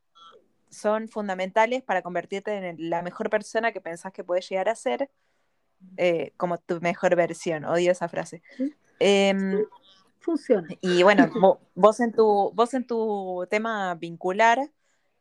son 0.71 1.07
fundamentales 1.07 1.83
para 1.83 2.01
convertirte 2.01 2.57
en 2.57 2.89
la 2.89 3.03
mejor 3.03 3.29
persona 3.29 3.73
que 3.73 3.81
pensás 3.83 4.11
que 4.11 4.25
puedes 4.25 4.49
llegar 4.49 4.71
a 4.71 4.75
ser, 4.75 5.11
eh, 5.99 6.33
como 6.39 6.57
tu 6.57 6.81
mejor 6.81 7.15
versión. 7.15 7.67
Odio 7.67 7.93
esa 7.93 8.09
frase. 8.09 8.43
Em, 8.99 9.63
Funciona. 10.19 10.67
Y 10.81 11.03
bueno, 11.03 11.31
vos, 11.75 12.01
en 12.01 12.13
tu, 12.13 12.53
vos 12.55 12.73
en 12.73 12.87
tu 12.87 13.47
tema 13.51 13.95
vincular, 13.97 14.71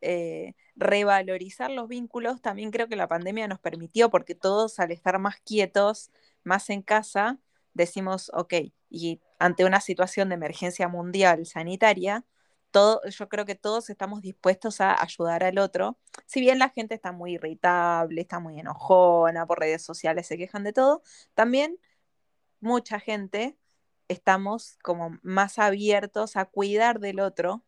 eh, 0.00 0.54
revalorizar 0.74 1.70
los 1.70 1.86
vínculos, 1.86 2.40
también 2.40 2.70
creo 2.70 2.88
que 2.88 2.96
la 2.96 3.08
pandemia 3.08 3.46
nos 3.46 3.60
permitió, 3.60 4.08
porque 4.08 4.34
todos 4.34 4.80
al 4.80 4.90
estar 4.90 5.18
más 5.18 5.36
quietos, 5.44 6.10
más 6.44 6.70
en 6.70 6.80
casa, 6.80 7.38
decimos, 7.74 8.30
ok, 8.32 8.54
y 8.88 9.20
ante 9.38 9.66
una 9.66 9.82
situación 9.82 10.30
de 10.30 10.36
emergencia 10.36 10.88
mundial 10.88 11.44
sanitaria, 11.44 12.24
yo 13.10 13.28
creo 13.28 13.44
que 13.44 13.54
todos 13.54 13.90
estamos 13.90 14.22
dispuestos 14.22 14.80
a 14.80 15.00
ayudar 15.00 15.44
al 15.44 15.58
otro. 15.58 15.98
Si 16.26 16.40
bien 16.40 16.58
la 16.58 16.70
gente 16.70 16.94
está 16.94 17.12
muy 17.12 17.34
irritable, 17.34 18.20
está 18.20 18.40
muy 18.40 18.58
enojona 18.58 19.46
por 19.46 19.60
redes 19.60 19.82
sociales, 19.82 20.26
se 20.26 20.36
quejan 20.36 20.64
de 20.64 20.72
todo, 20.72 21.02
también 21.34 21.78
mucha 22.60 22.98
gente 23.00 23.58
estamos 24.08 24.78
como 24.82 25.18
más 25.22 25.58
abiertos 25.58 26.36
a 26.36 26.46
cuidar 26.46 27.00
del 27.00 27.20
otro. 27.20 27.64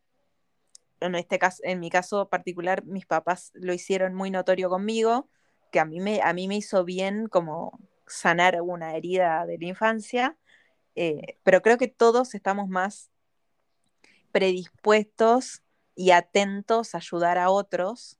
En, 0.99 1.15
este 1.15 1.39
caso, 1.39 1.61
en 1.63 1.79
mi 1.79 1.89
caso 1.89 2.29
particular, 2.29 2.83
mis 2.85 3.05
papás 3.05 3.51
lo 3.53 3.73
hicieron 3.73 4.13
muy 4.15 4.31
notorio 4.31 4.69
conmigo, 4.69 5.29
que 5.71 5.79
a 5.79 5.85
mí 5.85 5.99
me, 5.99 6.21
a 6.21 6.33
mí 6.33 6.47
me 6.47 6.57
hizo 6.57 6.83
bien 6.85 7.27
como 7.27 7.79
sanar 8.07 8.61
una 8.61 8.95
herida 8.95 9.45
de 9.45 9.57
la 9.59 9.65
infancia, 9.67 10.37
eh, 10.95 11.37
pero 11.43 11.61
creo 11.61 11.77
que 11.77 11.87
todos 11.87 12.33
estamos 12.35 12.67
más 12.69 13.11
predispuestos 14.37 15.63
y 15.95 16.11
atentos 16.11 16.93
a 16.93 16.99
ayudar 16.99 17.39
a 17.39 17.49
otros, 17.49 18.19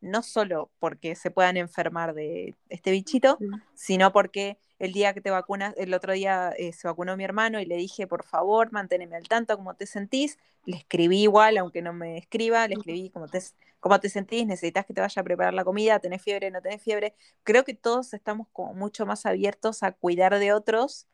no 0.00 0.22
solo 0.22 0.70
porque 0.78 1.16
se 1.16 1.32
puedan 1.32 1.56
enfermar 1.56 2.14
de 2.14 2.54
este 2.68 2.92
bichito, 2.92 3.40
sino 3.74 4.12
porque 4.12 4.56
el 4.78 4.92
día 4.92 5.12
que 5.14 5.20
te 5.20 5.30
vacunas, 5.30 5.74
el 5.76 5.92
otro 5.94 6.12
día 6.12 6.52
eh, 6.56 6.72
se 6.72 6.86
vacunó 6.86 7.16
mi 7.16 7.24
hermano 7.24 7.58
y 7.58 7.64
le 7.64 7.76
dije, 7.76 8.06
por 8.06 8.22
favor, 8.22 8.70
manténme 8.70 9.16
al 9.16 9.26
tanto 9.26 9.56
cómo 9.56 9.74
te 9.74 9.86
sentís. 9.86 10.38
Le 10.64 10.76
escribí 10.76 11.22
igual, 11.22 11.58
aunque 11.58 11.82
no 11.82 11.92
me 11.92 12.18
escriba, 12.18 12.68
le 12.68 12.74
escribí 12.74 13.10
cómo 13.10 13.26
te, 13.26 13.42
cómo 13.80 13.98
te 13.98 14.08
sentís, 14.08 14.46
necesitas 14.46 14.86
que 14.86 14.94
te 14.94 15.00
vaya 15.00 15.20
a 15.20 15.24
preparar 15.24 15.54
la 15.54 15.64
comida, 15.64 15.98
tenés 15.98 16.22
fiebre, 16.22 16.52
no 16.52 16.62
tenés 16.62 16.80
fiebre. 16.80 17.16
Creo 17.42 17.64
que 17.64 17.74
todos 17.74 18.14
estamos 18.14 18.46
como 18.52 18.74
mucho 18.74 19.06
más 19.06 19.26
abiertos 19.26 19.82
a 19.82 19.90
cuidar 19.90 20.38
de 20.38 20.52
otros 20.52 21.08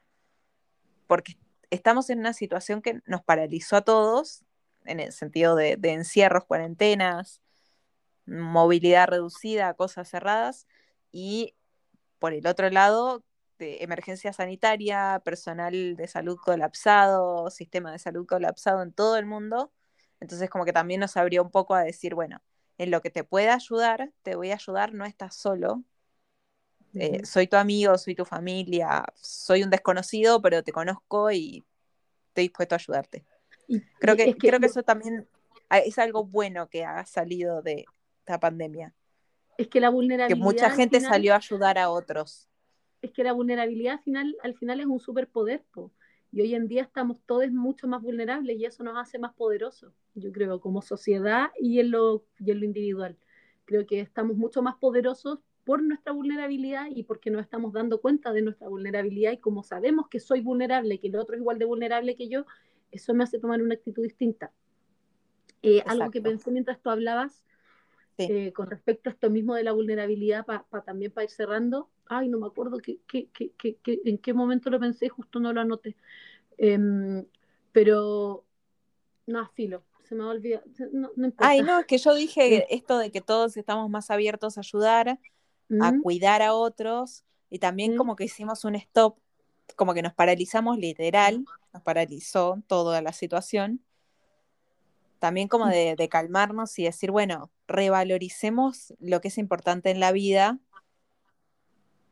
porque 1.06 1.38
estamos 1.74 2.10
en 2.10 2.20
una 2.20 2.32
situación 2.32 2.82
que 2.82 3.01
nos 3.06 3.22
paralizó 3.22 3.76
a 3.76 3.82
todos, 3.82 4.44
en 4.84 5.01
el 5.01 5.12
sentido 5.12 5.56
de, 5.56 5.78
encierros, 5.82 6.44
cuarentenas, 6.44 7.42
movilidad 8.26 9.09
reducida, 9.09 9.74
cosas 9.74 10.09
cerradas, 10.09 10.66
y 11.12 11.55
por 12.18 12.32
el 12.32 12.46
otro 12.46 12.70
lado, 12.70 13.24
de 13.59 13.82
emergencia 13.82 14.32
sanitaria, 14.32 15.22
personal 15.24 15.96
de 15.96 16.09
salud 16.09 16.38
colapsado, 16.42 17.51
sistema 17.51 17.92
de 17.92 17.98
salud 17.98 18.26
colapsado 18.26 18.82
en 18.82 18.92
todo 18.92 19.16
el 19.16 19.26
mundo. 19.26 19.72
Entonces 20.20 20.51
como 20.51 20.64
que 20.64 20.72
también 20.72 21.01
nos 21.01 21.16
abrió 21.16 21.42
un 21.42 21.51
poco 21.51 21.74
a 21.74 21.82
decir, 21.82 22.14
bueno, 22.14 22.42
en 22.78 22.90
lo 22.90 23.01
que 23.01 23.10
te 23.10 23.24
pueda 23.24 23.55
ayudar, 23.55 24.12
te 24.22 24.34
voy 24.36 24.51
a 24.51 24.55
ayudar, 24.55 24.92
no 24.94 25.05
estás 25.05 25.36
solo. 25.36 25.84
Eh, 26.94 27.24
soy 27.24 27.46
tu 27.46 27.56
amigo, 27.56 27.98
soy 27.98 28.14
tu 28.14 28.24
familia, 28.24 29.04
soy 29.16 29.62
un 29.62 29.70
desconocido, 29.70 30.40
pero 30.40 30.62
te 30.62 30.72
conozco 30.72 31.30
y 31.30 31.64
estoy 32.28 32.44
dispuesto 32.44 32.74
a 32.74 32.78
ayudarte. 32.78 33.24
creo, 33.98 34.16
que, 34.16 34.34
creo 34.36 34.60
que 34.60 34.66
eso 34.66 34.82
también 34.82 35.26
ah, 35.68 35.78
es 35.78 35.98
algo 35.98 36.24
bueno 36.24 36.68
que 36.68 36.84
ha 36.84 37.04
salido 37.04 37.62
de 37.62 37.84
esta 38.20 38.38
pandemia. 38.38 38.94
Es 39.58 39.68
que 39.68 39.80
la 39.80 39.90
vulnerabilidad. 39.90 40.36
Que 40.36 40.42
mucha 40.42 40.70
gente 40.70 41.00
salió 41.00 41.34
a 41.34 41.36
ayudar 41.36 41.78
a 41.78 41.90
otros. 41.90 42.48
Es 43.02 43.10
que 43.12 43.24
la 43.24 43.32
vulnerabilidad 43.32 43.94
al 43.94 44.00
final, 44.00 44.36
al 44.42 44.54
final 44.54 44.80
es 44.80 44.86
un 44.86 45.00
superpoder. 45.00 45.64
Y 46.32 46.40
hoy 46.40 46.54
en 46.54 46.66
día 46.66 46.82
estamos 46.82 47.18
todos 47.26 47.48
mucho 47.50 47.86
más 47.86 48.02
vulnerables 48.02 48.58
y 48.58 48.64
eso 48.64 48.82
nos 48.82 48.98
hace 48.98 49.18
más 49.18 49.34
poderosos, 49.34 49.92
yo 50.14 50.32
creo, 50.32 50.60
como 50.60 50.82
sociedad 50.82 51.50
y 51.60 51.78
en 51.78 51.92
lo, 51.92 52.24
y 52.40 52.50
en 52.50 52.58
lo 52.58 52.64
individual. 52.64 53.16
Creo 53.64 53.86
que 53.86 54.00
estamos 54.00 54.36
mucho 54.36 54.60
más 54.60 54.74
poderosos 54.76 55.38
por 55.64 55.82
nuestra 55.82 56.12
vulnerabilidad 56.12 56.86
y 56.94 57.04
porque 57.04 57.30
nos 57.30 57.42
estamos 57.42 57.72
dando 57.72 58.00
cuenta 58.00 58.32
de 58.32 58.42
nuestra 58.42 58.68
vulnerabilidad 58.68 59.32
y 59.32 59.38
como 59.38 59.62
sabemos 59.62 60.08
que 60.08 60.20
soy 60.20 60.40
vulnerable, 60.40 61.00
que 61.00 61.08
el 61.08 61.16
otro 61.16 61.34
es 61.34 61.40
igual 61.40 61.58
de 61.58 61.64
vulnerable 61.64 62.16
que 62.16 62.28
yo, 62.28 62.44
eso 62.90 63.14
me 63.14 63.24
hace 63.24 63.38
tomar 63.38 63.62
una 63.62 63.74
actitud 63.74 64.02
distinta. 64.02 64.52
Eh, 65.62 65.82
algo 65.86 66.10
que 66.10 66.20
pensé 66.20 66.50
mientras 66.50 66.80
tú 66.80 66.90
hablabas 66.90 67.42
eh, 68.18 68.52
con 68.52 68.68
respecto 68.68 69.08
a 69.08 69.12
esto 69.12 69.30
mismo 69.30 69.54
de 69.54 69.64
la 69.64 69.72
vulnerabilidad, 69.72 70.44
para 70.44 70.84
también 70.84 71.10
para 71.10 71.24
ir 71.24 71.30
cerrando, 71.30 71.88
ay, 72.06 72.28
no 72.28 72.38
me 72.38 72.46
acuerdo 72.46 72.78
que, 72.78 73.00
en 73.08 74.18
qué 74.18 74.34
momento 74.34 74.70
lo 74.70 74.78
pensé, 74.78 75.08
justo 75.08 75.40
no 75.40 75.52
lo 75.52 75.60
anoté, 75.60 75.96
em, 76.58 77.24
pero 77.72 78.44
no, 79.26 79.48
filo, 79.54 79.82
se 80.04 80.14
me 80.14 80.22
a 80.22 80.28
olvidar. 80.28 80.62
No, 80.92 81.10
Ay, 81.38 81.62
no, 81.62 81.80
es 81.80 81.86
que 81.86 81.98
yo 81.98 82.14
dije 82.14 82.66
esto 82.74 82.98
de 82.98 83.10
que 83.10 83.20
todos 83.20 83.56
estamos 83.56 83.90
más 83.90 84.10
abiertos 84.10 84.58
a 84.58 84.60
ayudar, 84.60 85.18
a 85.80 85.92
cuidar 86.02 86.42
a 86.42 86.54
otros 86.54 87.24
y 87.50 87.58
también 87.58 87.96
como 87.96 88.16
que 88.16 88.24
hicimos 88.24 88.64
un 88.64 88.74
stop, 88.74 89.18
como 89.76 89.94
que 89.94 90.02
nos 90.02 90.14
paralizamos 90.14 90.78
literal, 90.78 91.44
nos 91.72 91.82
paralizó 91.82 92.62
toda 92.66 93.00
la 93.02 93.12
situación. 93.12 93.80
También 95.18 95.48
como 95.48 95.66
de, 95.66 96.08
calmarnos 96.10 96.78
y 96.78 96.84
decir, 96.84 97.10
bueno, 97.10 97.50
revaloricemos 97.66 98.94
lo 98.98 99.20
que 99.20 99.28
es 99.28 99.38
importante 99.38 99.90
en 99.90 100.00
la 100.00 100.12
vida, 100.12 100.58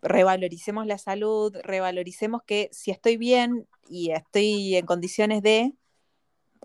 revaloricemos 0.00 0.86
la 0.86 0.98
salud, 0.98 1.54
revaloricemos 1.62 2.42
que 2.44 2.68
si 2.72 2.90
estoy 2.90 3.16
bien 3.16 3.68
y 3.88 4.12
estoy 4.12 4.76
en 4.76 4.86
condiciones 4.86 5.42
de 5.42 5.74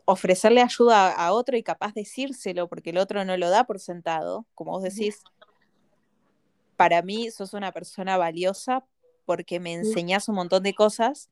ofrecerle 0.06 0.62
ayuda 0.62 1.12
a, 1.12 1.34
otro 1.34 1.58
y 1.58 1.64
capaz 1.64 1.94
decírselo, 1.94 2.70
porque 2.70 2.92
el 2.92 2.98
otro 2.98 3.26
no 3.26 3.36
lo 3.36 3.50
da 3.50 3.66
por 3.66 3.80
sentado, 3.80 4.48
como 4.56 4.72
vos 4.72 4.84
decís, 4.84 5.22
para 6.78 7.02
mí 7.02 7.30
sos 7.32 7.54
una 7.54 7.72
persona 7.72 8.18
valiosa 8.18 8.86
porque 9.26 9.60
me 9.60 9.74
enseñás 9.74 10.30
un 10.30 10.36
montón 10.36 10.64
de 10.64 10.74
cosas 10.74 11.30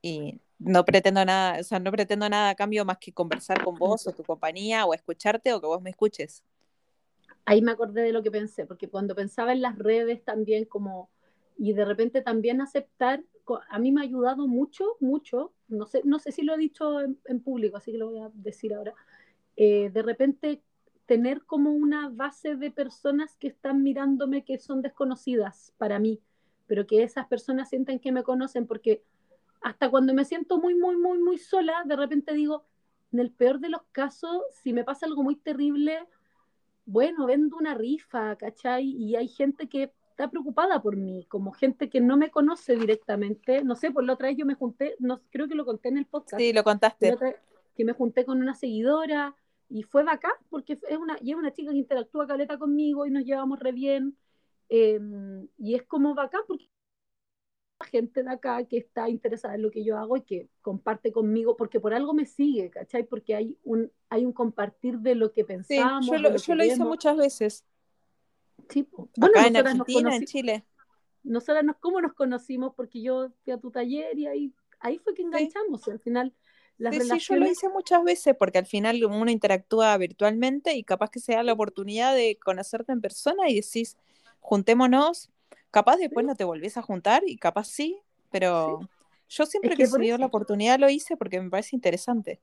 y 0.00 0.40
no 0.58 0.84
pretendo 0.84 1.24
nada, 1.24 1.60
o 1.60 1.64
sea, 1.64 1.80
no 1.80 1.90
pretendo 1.90 2.28
nada 2.28 2.50
a 2.50 2.54
cambio 2.54 2.84
más 2.84 2.98
que 2.98 3.12
conversar 3.12 3.62
con 3.64 3.76
vos 3.76 4.06
o 4.06 4.12
tu 4.12 4.22
compañía 4.22 4.86
o 4.86 4.94
escucharte 4.94 5.52
o 5.52 5.60
que 5.60 5.66
vos 5.66 5.82
me 5.82 5.90
escuches. 5.90 6.42
Ahí 7.44 7.60
me 7.60 7.72
acordé 7.72 8.02
de 8.02 8.12
lo 8.12 8.22
que 8.22 8.30
pensé, 8.30 8.64
porque 8.64 8.88
cuando 8.88 9.16
pensaba 9.16 9.52
en 9.52 9.60
las 9.60 9.76
redes 9.76 10.24
también 10.24 10.64
como, 10.64 11.10
y 11.58 11.72
de 11.72 11.84
repente 11.84 12.22
también 12.22 12.60
aceptar, 12.60 13.22
a 13.68 13.78
mí 13.80 13.90
me 13.90 14.00
ha 14.00 14.04
ayudado 14.04 14.46
mucho, 14.46 14.96
mucho, 15.00 15.52
no 15.66 15.86
sé, 15.86 16.02
no 16.04 16.20
sé 16.20 16.30
si 16.30 16.42
lo 16.42 16.54
he 16.54 16.58
dicho 16.58 17.00
en, 17.00 17.40
público, 17.40 17.76
así 17.76 17.90
que 17.90 17.98
lo 17.98 18.10
voy 18.10 18.20
a 18.20 18.30
decir 18.32 18.72
ahora, 18.72 18.94
eh, 19.56 19.90
de 19.92 20.02
repente 20.02 20.62
tener 21.06 21.44
como 21.44 21.70
una 21.72 22.08
base 22.08 22.56
de 22.56 22.70
personas 22.70 23.36
que 23.36 23.48
están 23.48 23.82
mirándome 23.82 24.44
que 24.44 24.58
son 24.58 24.82
desconocidas 24.82 25.72
para 25.76 25.98
mí, 25.98 26.20
pero 26.66 26.86
que 26.86 27.02
esas 27.02 27.26
personas 27.26 27.68
sienten 27.68 27.98
que 27.98 28.12
me 28.12 28.22
conocen 28.22 28.66
porque 28.66 29.02
hasta 29.60 29.90
cuando 29.90 30.14
me 30.14 30.24
siento 30.24 30.58
muy, 30.58 30.74
muy, 30.74 30.96
muy, 30.96 31.18
muy 31.18 31.38
sola, 31.38 31.82
de 31.84 31.96
repente 31.96 32.34
digo, 32.34 32.64
en 33.12 33.20
el 33.20 33.30
peor 33.30 33.60
de 33.60 33.68
los 33.68 33.82
casos, 33.92 34.42
si 34.62 34.72
me 34.72 34.84
pasa 34.84 35.06
algo 35.06 35.22
muy 35.22 35.36
terrible, 35.36 36.06
bueno, 36.84 37.26
vendo 37.26 37.56
una 37.56 37.74
rifa, 37.74 38.36
¿cachai? 38.36 38.84
Y 38.84 39.14
hay 39.16 39.28
gente 39.28 39.68
que 39.68 39.92
está 40.10 40.30
preocupada 40.30 40.82
por 40.82 40.96
mí, 40.96 41.26
como 41.28 41.52
gente 41.52 41.88
que 41.88 42.00
no 42.00 42.16
me 42.16 42.30
conoce 42.30 42.76
directamente. 42.76 43.62
No 43.62 43.76
sé, 43.76 43.90
por 43.90 44.04
la 44.04 44.14
otra 44.14 44.28
vez 44.28 44.36
yo 44.36 44.46
me 44.46 44.54
junté, 44.54 44.96
no, 44.98 45.20
creo 45.30 45.46
que 45.48 45.54
lo 45.54 45.64
conté 45.64 45.90
en 45.90 45.98
el 45.98 46.06
podcast. 46.06 46.38
Sí, 46.40 46.52
lo 46.52 46.64
contaste. 46.64 47.16
que 47.76 47.84
me 47.84 47.92
junté 47.92 48.24
con 48.24 48.40
una 48.40 48.54
seguidora 48.54 49.34
y 49.72 49.82
fue 49.84 50.04
bacán 50.04 50.32
porque 50.50 50.78
es 50.86 50.98
una, 50.98 51.16
y 51.22 51.30
es 51.30 51.36
una 51.36 51.52
chica 51.52 51.70
que 51.70 51.78
interactúa 51.78 52.26
caleta 52.26 52.58
conmigo 52.58 53.06
y 53.06 53.10
nos 53.10 53.24
llevamos 53.24 53.58
re 53.58 53.72
bien. 53.72 54.18
Em, 54.68 55.48
y 55.56 55.74
es 55.74 55.82
como 55.84 56.14
bacán 56.14 56.42
porque 56.46 56.68
gente 57.90 58.22
de 58.22 58.30
acá 58.30 58.64
que 58.64 58.76
está 58.76 59.08
interesada 59.08 59.54
en 59.54 59.62
lo 59.62 59.70
que 59.70 59.82
yo 59.82 59.98
hago 59.98 60.16
y 60.16 60.22
que 60.22 60.48
comparte 60.60 61.10
conmigo, 61.10 61.56
porque 61.56 61.80
por 61.80 61.94
algo 61.94 62.12
me 62.12 62.26
sigue, 62.26 62.70
¿cachai? 62.70 63.04
Porque 63.04 63.34
hay 63.34 63.58
un, 63.64 63.90
hay 64.08 64.24
un 64.26 64.32
compartir 64.32 64.98
de 64.98 65.14
lo 65.14 65.32
que 65.32 65.44
pensamos. 65.44 66.06
yo 66.06 66.18
lo, 66.18 66.36
yo 66.36 66.54
lo 66.54 66.64
hice 66.64 66.84
muchas 66.84 67.16
veces. 67.16 67.64
Sí, 68.68 68.86
bueno, 68.92 69.32
acá 69.38 69.46
en 69.46 69.56
Argentina, 69.56 70.14
en 70.14 70.24
Chile. 70.26 70.66
Nosotras 71.24 71.64
nos, 71.64 71.76
¿cómo 71.78 72.00
nos 72.00 72.12
conocimos? 72.12 72.74
Porque 72.74 73.02
yo 73.02 73.30
fui 73.42 73.52
a 73.52 73.58
tu 73.58 73.70
taller 73.70 74.18
y 74.18 74.26
ahí, 74.26 74.54
ahí 74.80 74.98
fue 74.98 75.14
que 75.14 75.22
enganchamos. 75.22 75.88
al 75.88 75.98
final, 75.98 76.34
las 76.82 76.92
relaciones... 76.92 77.24
sí, 77.24 77.34
yo 77.34 77.40
lo 77.40 77.50
hice 77.50 77.68
muchas 77.68 78.04
veces 78.04 78.34
porque 78.38 78.58
al 78.58 78.66
final 78.66 79.04
uno 79.04 79.30
interactúa 79.30 79.96
virtualmente 79.96 80.74
y 80.74 80.84
capaz 80.84 81.10
que 81.10 81.20
se 81.20 81.32
da 81.32 81.42
la 81.42 81.52
oportunidad 81.52 82.14
de 82.14 82.38
conocerte 82.42 82.92
en 82.92 83.00
persona 83.00 83.48
y 83.48 83.56
decís, 83.56 83.96
juntémonos, 84.40 85.30
Capaz 85.72 85.96
después 85.96 86.26
no 86.26 86.36
te 86.36 86.44
volvés 86.44 86.76
a 86.76 86.82
juntar 86.82 87.22
y 87.26 87.38
capaz 87.38 87.64
sí, 87.64 87.98
pero 88.30 88.80
yo 89.26 89.46
siempre 89.46 89.74
que, 89.74 89.86
se 89.86 89.98
dio 89.98 90.18
la 90.18 90.26
oportunidad 90.26 90.78
lo 90.78 90.90
hice 90.90 91.16
porque 91.16 91.40
me 91.40 91.48
parece 91.48 91.74
interesante. 91.74 92.42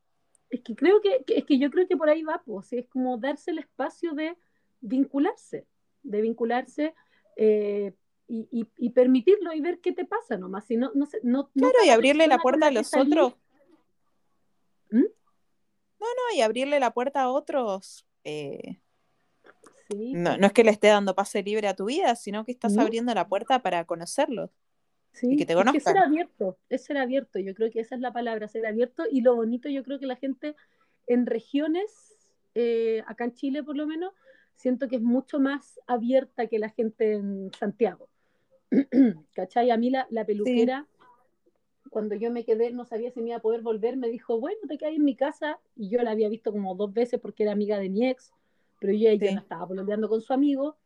Es 0.49 0.61
que 0.61 0.75
creo 0.75 0.99
que, 0.99 1.23
es 1.27 1.45
que 1.45 1.59
yo 1.59 1.69
creo 1.69 1.87
que 1.87 1.95
por 1.95 2.09
ahí 2.09 2.23
va, 2.23 2.41
pues, 2.43 2.73
es 2.73 2.87
como 2.87 3.19
darse 3.19 3.51
el 3.51 3.59
espacio 3.59 4.13
de 4.13 4.35
vincularse, 4.81 5.67
de 6.01 6.21
vincularse 6.21 6.95
eh, 7.35 7.93
y, 8.27 8.89
permitirlo 8.89 9.53
y 9.53 9.61
ver 9.61 9.79
qué 9.79 9.91
te 9.91 10.05
pasa 10.05 10.35
nomás. 10.35 10.65
Si 10.65 10.75
no, 10.75 10.89
no, 10.95 11.07
no, 11.21 11.49
claro, 11.51 11.75
y 11.85 11.89
abrirle 11.89 12.25
la 12.25 12.39
puerta 12.39 12.65
a 12.65 12.71
los 12.71 12.91
otros. 12.95 13.35
¿Mm? 14.91 15.05
No, 15.99 16.07
no, 16.07 16.35
y 16.35 16.41
abrirle 16.41 16.79
la 16.79 16.93
puerta 16.93 17.23
a 17.23 17.29
otros. 17.29 18.05
Eh, 18.23 18.79
no, 19.89 20.37
no, 20.37 20.47
es 20.47 20.53
que 20.53 20.63
le 20.63 20.71
esté 20.71 20.87
dando 20.87 21.15
pase 21.15 21.41
libre 21.41 21.67
a 21.67 21.75
tu 21.75 21.85
vida, 21.85 22.15
sino 22.15 22.45
que 22.45 22.51
estás 22.51 22.77
abriendo 22.77 23.13
la 23.13 23.27
puerta 23.27 23.61
para 23.61 23.85
conocerlo. 23.85 24.51
Sí, 25.11 25.33
y 25.33 25.37
que 25.37 25.45
te 25.45 25.55
conozcan. 25.55 25.77
Es, 25.77 25.83
ser 25.83 25.97
abierto, 25.97 26.57
es 26.69 26.83
ser 26.83 26.97
abierto, 26.97 27.39
yo 27.39 27.55
creo 27.55 27.71
que 27.71 27.79
esa 27.79 27.95
es 27.95 28.01
la 28.01 28.13
palabra, 28.13 28.47
ser 28.47 28.65
abierto. 28.67 29.03
Y 29.11 29.21
lo 29.21 29.35
bonito, 29.35 29.67
yo 29.67 29.83
creo 29.83 29.99
que 29.99 30.05
la 30.05 30.15
gente 30.15 30.55
en 31.07 31.25
regiones, 31.25 32.15
eh, 32.53 33.03
acá 33.07 33.25
en 33.25 33.33
Chile 33.33 33.63
por 33.63 33.75
lo 33.75 33.87
menos, 33.87 34.13
siento 34.53 34.87
que 34.87 34.97
es 34.97 35.01
mucho 35.01 35.39
más 35.39 35.79
abierta 35.87 36.47
que 36.47 36.59
la 36.59 36.69
gente 36.69 37.13
en 37.13 37.51
Santiago. 37.57 38.09
¿Cachai? 39.33 39.71
A 39.71 39.77
mí 39.77 39.89
la, 39.89 40.05
la 40.11 40.25
peluquera, 40.25 40.85
cuando 41.89 42.15
yo 42.15 42.31
me 42.31 42.45
quedé, 42.45 42.71
no 42.71 42.85
sabía 42.85 43.11
si 43.11 43.21
me 43.21 43.29
iba 43.29 43.37
a 43.37 43.41
poder 43.41 43.61
volver, 43.61 43.97
me 43.97 44.09
dijo, 44.09 44.39
bueno, 44.39 44.59
te 44.67 44.77
quedas 44.77 44.95
en 44.95 45.03
mi 45.03 45.15
casa. 45.15 45.59
Y 45.75 45.89
yo 45.89 46.01
la 46.01 46.11
había 46.11 46.29
visto 46.29 46.51
como 46.51 46.75
dos 46.75 46.93
veces 46.93 47.19
porque 47.19 47.43
era 47.43 47.51
amiga 47.51 47.79
de 47.79 47.89
mi 47.89 48.07
ex 48.07 48.33
pero 48.79 48.93
ella 48.93 49.13
ya 49.13 49.33
no 49.33 49.41
estaba 49.41 49.67
pololeando 49.67 50.09
con 50.09 50.21
su 50.21 50.33
amigo 50.33 50.77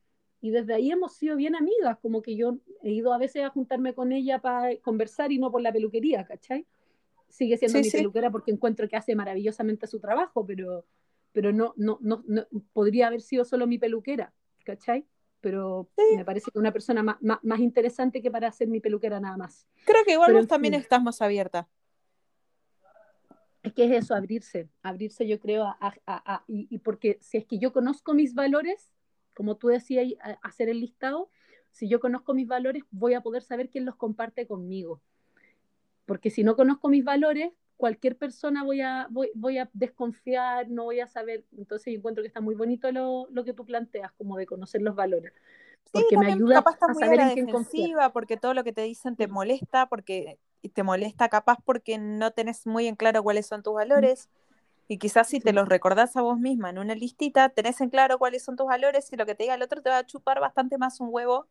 y 0.41 0.49
desde 0.49 0.73
ahí 0.73 0.91
hemos 0.91 1.13
sido 1.13 1.37
bien 1.37 1.55
amigas, 1.55 1.97
como 2.01 2.21
que 2.21 2.35
yo 2.35 2.57
he 2.81 2.91
ido 2.91 3.13
a 3.13 3.17
veces 3.17 3.43
a 3.45 3.49
juntarme 3.49 3.93
con 3.93 4.11
ella 4.11 4.39
para 4.39 4.75
conversar 4.77 5.31
y 5.31 5.37
no 5.37 5.51
por 5.51 5.61
la 5.61 5.71
peluquería, 5.71 6.25
¿cachai? 6.25 6.65
Sigue 7.29 7.57
siendo 7.57 7.79
mi 7.79 7.89
peluquera 7.89 8.29
porque 8.29 8.51
encuentro 8.51 8.89
que 8.89 8.97
hace 8.97 9.15
maravillosamente 9.15 9.87
su 9.87 9.99
trabajo, 9.99 10.45
pero, 10.45 10.85
pero 11.31 11.53
no, 11.53 11.73
no, 11.77 11.97
no, 12.01 12.23
no 12.27 12.45
podría 12.73 13.07
haber 13.07 13.21
sido 13.21 13.45
solo 13.45 13.67
mi 13.67 13.77
peluquera, 13.77 14.33
¿cachai? 14.65 15.05
Pero 15.43 15.89
me 16.15 16.23
parece 16.23 16.49
que 16.51 16.57
una 16.57 16.71
persona 16.71 17.03
más, 17.03 17.17
más, 17.21 17.59
interesante 17.59 18.21
que 18.21 18.31
para 18.31 18.49
ser 18.51 18.69
mi 18.69 18.79
peluquera 18.79 19.19
nada 19.19 19.35
más. 19.35 19.67
Creo 19.85 20.05
que 20.05 20.13
igual 20.13 20.33
vos 20.33 20.47
también 20.47 20.73
estás 20.73 21.03
más 21.03 21.21
abierta 21.21 21.67
es 23.63 23.73
que 23.73 23.85
es 23.85 24.03
eso, 24.03 24.13
abrirse, 24.13 24.69
abrirse 24.81 25.25
yo 25.25 25.39
creo, 25.39 25.63
a, 25.65 26.43
y, 26.47 26.77
porque 26.79 27.17
si 27.21 27.37
es 27.37 27.45
que 27.45 27.59
yo 27.59 27.71
conozco 27.71 28.13
mis 28.13 28.35
valores, 28.35 28.91
como 29.33 29.55
tú 29.55 29.69
decías, 29.69 30.05
hacer 30.41 30.67
el 30.67 30.81
listado, 30.81 31.31
si 31.71 31.87
yo 31.87 32.01
conozco 32.01 32.33
mis 32.33 32.47
valores, 32.47 32.83
voy 32.91 33.13
a 33.13 33.21
poder 33.21 33.41
saber 33.41 33.69
quién 33.69 33.85
los 33.85 33.95
comparte 33.95 34.45
conmigo. 34.45 35.01
Porque 36.05 36.29
si 36.29 36.43
no 36.43 36.57
conozco 36.57 36.89
mis 36.89 37.05
valores, 37.05 37.53
cualquier 37.77 38.17
persona 38.17 38.63
voy 38.63 38.81
a, 38.81 39.07
voy, 39.09 39.57
a 39.57 39.69
desconfiar, 39.73 40.69
no 40.69 40.85
voy 40.85 40.99
a 40.99 41.07
saber. 41.07 41.45
Entonces 41.57 41.93
yo 41.93 41.97
encuentro 41.97 42.21
que 42.23 42.27
está 42.27 42.41
muy 42.41 42.55
bonito 42.55 42.91
lo, 42.91 43.27
lo 43.31 43.43
que 43.43 43.53
tú 43.53 43.65
planteas, 43.65 44.11
como 44.13 44.37
de 44.37 44.45
conocer 44.45 44.81
los 44.81 44.95
valores. 44.95 45.33
Porque 45.91 46.17
me 46.17 46.33
ayuda 46.33 46.59
a 46.59 46.93
saber 46.93 47.19
en 47.19 47.33
quién 47.33 47.47
confiar. 47.49 48.11
Porque 48.13 48.37
todo 48.37 48.53
lo 48.53 48.63
que 48.63 48.73
te 48.73 48.81
dicen 48.81 49.15
te 49.15 49.27
molesta, 49.27 49.87
porque 49.87 50.39
y 50.63 50.69
te 50.69 50.81
molesta 50.81 51.29
capaz 51.29 51.57
porque 51.63 51.97
no 51.97 52.31
tenés 52.31 52.65
muy 52.65 52.87
en 52.87 52.95
claro 52.95 53.21
cuáles 53.21 53.45
son 53.45 53.61
tus 53.61 53.73
valores. 53.73 54.29
Y 54.87 54.97
quizás 54.97 55.27
si 55.27 55.39
te 55.39 55.53
los 55.53 55.67
recordás 55.67 56.15
a 56.15 56.21
vos 56.21 56.39
misma 56.39 56.69
en 56.69 56.79
una 56.79 56.95
listita, 56.95 57.49
tenés 57.49 57.79
en 57.81 57.89
claro 57.89 58.17
cuáles 58.17 58.43
son 58.43 58.55
tus 58.55 58.67
valores 58.67 59.11
y 59.11 59.17
lo 59.17 59.25
que 59.25 59.35
te 59.35 59.43
diga 59.43 59.55
el 59.55 59.61
otro 59.61 59.81
te 59.81 59.89
va 59.89 59.99
a 59.99 60.05
chupar 60.05 60.39
bastante 60.39 60.77
más 60.77 60.99
un 60.99 61.09
huevo 61.11 61.47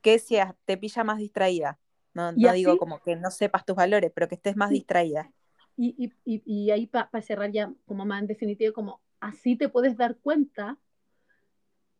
que 0.00 0.18
si 0.18 0.36
te 0.64 0.76
pilla 0.78 1.04
más 1.04 1.18
distraída. 1.18 1.78
No, 2.14 2.32
digo 2.32 2.76
como 2.78 3.00
que 3.00 3.16
no 3.16 3.30
sepas 3.30 3.64
tus 3.64 3.76
valores, 3.76 4.12
pero 4.14 4.28
que 4.28 4.34
estés 4.34 4.56
más 4.56 4.70
distraída. 4.70 5.30
Y, 5.76 6.12
y, 6.24 6.42
y, 6.44 6.70
ahí 6.70 6.86
para 6.86 7.22
cerrar 7.22 7.50
ya 7.50 7.72
como 7.86 8.04
más 8.04 8.20
en 8.20 8.26
definitiva, 8.26 8.72
como 8.72 9.00
así 9.20 9.56
te 9.56 9.70
puedes 9.70 9.96
dar 9.96 10.16
cuenta 10.16 10.78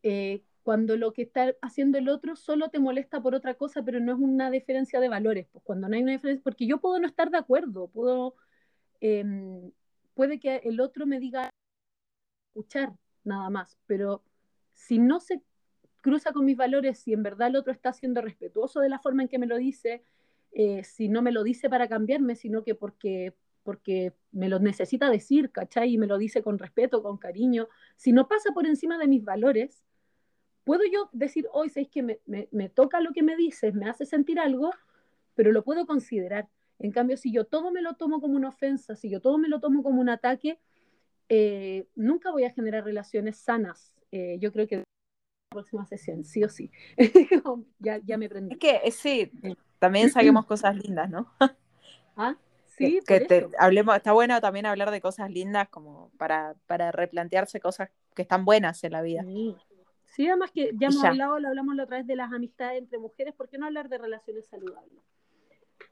eh, 0.03 0.43
cuando 0.61 0.95
lo 0.95 1.11
que 1.11 1.23
está 1.23 1.55
haciendo 1.61 1.97
el 1.97 2.07
otro 2.07 2.35
solo 2.35 2.69
te 2.69 2.79
molesta 2.79 3.21
por 3.21 3.33
otra 3.33 3.55
cosa, 3.55 3.83
pero 3.83 3.99
no 3.99 4.13
es 4.13 4.19
una 4.19 4.51
diferencia 4.51 4.99
de 4.99 5.09
valores, 5.09 5.47
pues 5.51 5.63
cuando 5.63 5.89
no 5.89 5.95
hay 5.95 6.03
una 6.03 6.11
diferencia, 6.13 6.43
porque 6.43 6.67
yo 6.67 6.79
puedo 6.79 6.99
no 6.99 7.07
estar 7.07 7.31
de 7.31 7.37
acuerdo, 7.37 7.87
puedo, 7.87 8.35
em, 9.01 9.71
puede 10.13 10.39
que 10.39 10.57
el 10.57 10.79
otro 10.79 11.05
me 11.05 11.19
diga 11.19 11.49
escuchar 12.49 12.93
nada 13.23 13.49
más, 13.49 13.77
pero 13.87 14.23
si 14.73 14.99
no 14.99 15.19
se 15.19 15.41
cruza 16.03 16.33
con 16.33 16.45
mis 16.45 16.57
valores, 16.57 16.99
si 16.99 17.13
en 17.13 17.23
verdad 17.23 17.47
el 17.47 17.55
otro 17.55 17.71
está 17.71 17.93
siendo 17.93 18.21
respetuoso 18.21 18.81
de 18.81 18.89
la 18.89 18.99
forma 18.99 19.23
en 19.23 19.29
que 19.29 19.39
me 19.39 19.47
lo 19.47 19.57
dice, 19.57 20.03
eh, 20.51 20.83
si 20.83 21.07
no 21.07 21.21
me 21.21 21.31
lo 21.31 21.43
dice 21.43 21.69
para 21.69 21.87
cambiarme, 21.87 22.35
sino 22.35 22.61
que 22.61 22.75
porque, 22.75 23.33
porque 23.63 24.13
me 24.33 24.49
lo 24.49 24.59
necesita 24.59 25.09
decir, 25.09 25.49
¿cachai? 25.49 25.93
Y 25.93 25.97
me 25.97 26.05
lo 26.05 26.17
dice 26.17 26.43
con 26.43 26.59
respeto, 26.59 27.01
con 27.01 27.17
cariño, 27.17 27.69
si 27.95 28.11
no 28.11 28.27
pasa 28.27 28.51
por 28.53 28.67
encima 28.67 28.97
de 28.97 29.07
mis 29.07 29.23
valores, 29.23 29.85
puedo 30.65 30.81
yo 30.91 31.09
decir, 31.13 31.47
hoy 31.53 31.69
sabéis 31.69 31.89
que 31.89 32.03
me, 32.03 32.19
me, 32.25 32.69
toca 32.69 32.99
lo 32.99 33.13
que 33.13 33.23
me 33.23 33.37
dices, 33.37 33.73
me 33.73 33.89
hace 33.89 34.05
sentir 34.05 34.39
algo, 34.39 34.71
pero 35.35 35.53
lo 35.53 35.63
puedo 35.63 35.87
considerar. 35.87 36.49
En 36.79 36.91
cambio, 36.91 37.15
si 37.15 37.31
yo 37.31 37.45
todo 37.45 37.71
me 37.71 37.81
lo 37.81 37.93
tomo 37.93 38.19
como 38.19 38.35
una 38.35 38.49
ofensa, 38.49 38.97
si 38.97 39.09
yo 39.09 39.21
todo 39.21 39.37
me 39.37 39.47
lo 39.47 39.61
tomo 39.61 39.81
como 39.83 40.01
un 40.01 40.09
ataque, 40.09 40.59
eh, 41.29 41.87
nunca 41.95 42.29
voy 42.31 42.43
a 42.43 42.51
generar 42.51 42.83
relaciones 42.83 43.37
sanas. 43.37 43.95
Eh, 44.11 44.37
yo 44.41 44.51
creo 44.51 44.67
que 44.67 44.83
próxima 45.53 45.85
sesión, 45.85 46.23
sí 46.25 46.43
o 46.43 46.49
sí. 46.49 46.71
ya, 47.79 47.99
ya 48.03 48.17
me 48.17 48.27
prendí. 48.27 48.53
Es 48.53 48.59
que 48.59 48.81
eh, 48.83 48.91
sí, 48.91 49.31
también 49.79 50.09
saquemos 50.09 50.45
cosas 50.45 50.75
lindas, 50.75 51.09
¿no? 51.09 51.31
ah, 52.17 52.35
sí. 52.77 52.99
Que, 53.07 53.21
te, 53.21 53.47
hablemos, 53.57 53.95
está 53.95 54.11
bueno 54.11 54.41
también 54.41 54.65
hablar 54.65 54.91
de 54.91 55.01
cosas 55.01 55.29
lindas 55.31 55.69
como 55.69 56.11
para, 56.17 56.55
para 56.67 56.91
replantearse 56.91 57.59
cosas 57.59 57.89
que 58.15 58.23
están 58.23 58.45
buenas 58.45 58.83
en 58.83 58.91
la 58.91 59.01
vida. 59.01 59.23
Sí. 59.23 59.55
Sí, 60.13 60.27
además 60.27 60.51
que 60.51 60.71
ya 60.75 60.89
hemos 60.89 61.03
hablado, 61.03 61.39
lo 61.39 61.47
hablamos 61.47 61.75
la 61.75 61.85
otra 61.85 61.97
vez 61.97 62.05
de 62.05 62.15
las 62.15 62.31
amistades 62.31 62.77
entre 62.77 62.99
mujeres, 62.99 63.33
¿por 63.33 63.49
qué 63.49 63.57
no 63.57 63.65
hablar 63.65 63.89
de 63.89 63.97
relaciones 63.97 64.45
saludables? 64.45 65.01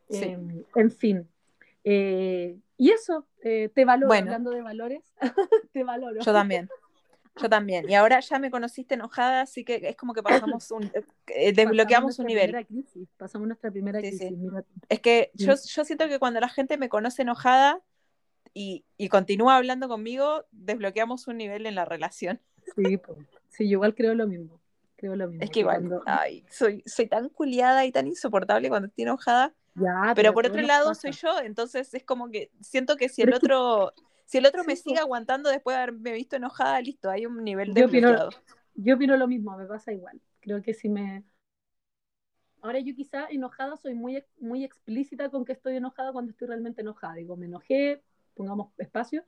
Em, 0.10 0.64
en 0.76 0.92
fin. 0.92 1.28
Eh, 1.84 2.60
y 2.78 2.92
eso, 2.92 3.28
eh, 3.44 3.72
te 3.74 3.84
valoro, 3.84 4.14
hablando 4.14 4.52
de 4.52 4.62
valores, 4.62 5.02
te 5.72 5.84
valoro. 5.84 6.22
Yo 6.22 6.34
también. 6.34 6.70
Yo 7.38 7.49
también. 7.49 7.90
Y 7.90 7.95
ahora 7.95 8.20
ya 8.20 8.40
me 8.40 8.52
conociste 8.52 8.95
enojada, 8.95 9.41
así 9.41 9.64
que 9.64 9.76
es 9.84 9.95
como 9.95 10.14
que 10.14 10.22
pasamos 10.22 10.70
un. 10.72 10.91
eh, 11.28 11.53
desbloqueamos 11.53 12.20
un 12.20 12.26
nivel. 12.26 12.66
Crisis, 12.68 13.08
pasamos 13.18 13.48
nuestra 13.48 13.72
primera 13.72 13.99
Sí, 14.02 14.10
crisis. 14.10 14.28
sí. 14.30 14.36
mira. 14.36 14.64
Es 14.90 14.99
que 14.99 15.32
yo, 15.34 15.56
Sí. 15.56 15.70
yo 15.74 15.86
siento 15.86 16.08
que 16.10 16.20
cuando 16.20 16.40
la 16.41 16.49
gente 16.49 16.78
me 16.78 16.90
conoce 16.90 17.22
enojada 17.22 17.80
y, 18.53 18.84
y 18.98 19.08
continúa 19.08 19.56
hablando 19.56 19.88
conmigo, 19.88 20.44
desbloqueamos 20.52 21.28
un 21.28 21.38
nivel 21.38 21.66
en 21.66 21.76
la 21.76 21.86
relación. 21.86 22.41
Sí, 22.76 22.99
sí, 23.49 23.64
yo 23.66 23.72
igual 23.78 23.95
creo 23.95 24.14
lo 24.14 24.28
mismo. 24.28 24.60
Creo 24.98 25.16
lo 25.16 25.28
mismo. 25.30 25.44
Es 25.44 25.49
que 25.49 25.62
igual, 25.62 25.78
cuando- 25.80 26.03
ay, 26.06 26.45
soy, 26.49 26.84
soy 26.86 27.08
tan 27.08 27.30
culiada 27.30 27.86
y 27.86 27.91
tan 27.94 28.08
insoportable 28.08 28.68
cuando 28.70 28.88
estoy 28.90 29.03
enojada. 29.03 29.53
Ya, 29.76 30.12
Pero 30.16 30.34
por 30.34 30.45
otro 30.45 30.62
lado 30.62 30.90
pasa. 30.90 31.02
soy 31.02 31.12
yo, 31.14 31.40
entonces 31.40 31.94
es 31.94 32.03
como 32.03 32.30
que 32.30 32.52
siento 32.60 32.98
que 32.98 33.08
si 33.08 33.22
el 33.22 33.34
otro, 33.34 33.94
si 34.32 34.38
el 34.38 34.45
otro 34.45 34.64
me 34.64 34.78
Sí, 34.78 34.84
sigue 34.84 34.99
aguantando 34.99 35.49
después 35.49 35.76
de 35.76 35.84
haberme 35.84 36.14
visto 36.14 36.38
enojada, 36.38 36.80
listo, 36.80 37.10
hay 37.10 37.26
un 37.26 37.44
nivel 37.44 37.74
Yo 37.76 37.86
opino-. 37.86 38.30
Yo 38.76 38.95
opino 38.95 39.18
lo 39.18 39.28
mismo, 39.28 39.58
me 39.58 39.66
pasa 39.66 39.91
igual. 39.91 40.22
Creo 40.40 40.62
que 40.62 40.74
si 40.74 40.88
me... 40.88 41.26
Ahora 42.62 42.80
yo 42.80 42.95
quizá 42.95 43.28
enojada 43.30 43.76
soy 43.76 43.94
muy, 43.94 44.24
muy 44.40 44.64
explícita 44.64 45.30
con 45.30 45.44
que 45.44 45.52
estoy 45.52 45.76
enojada 45.76 46.14
cuando 46.14 46.32
estoy 46.32 46.48
realmente 46.48 46.80
enojada. 46.82 47.16
Digo, 47.16 47.36
me 47.36 47.48
enojé, 47.48 48.03
pongamos 48.36 48.70
espacio, 48.78 49.26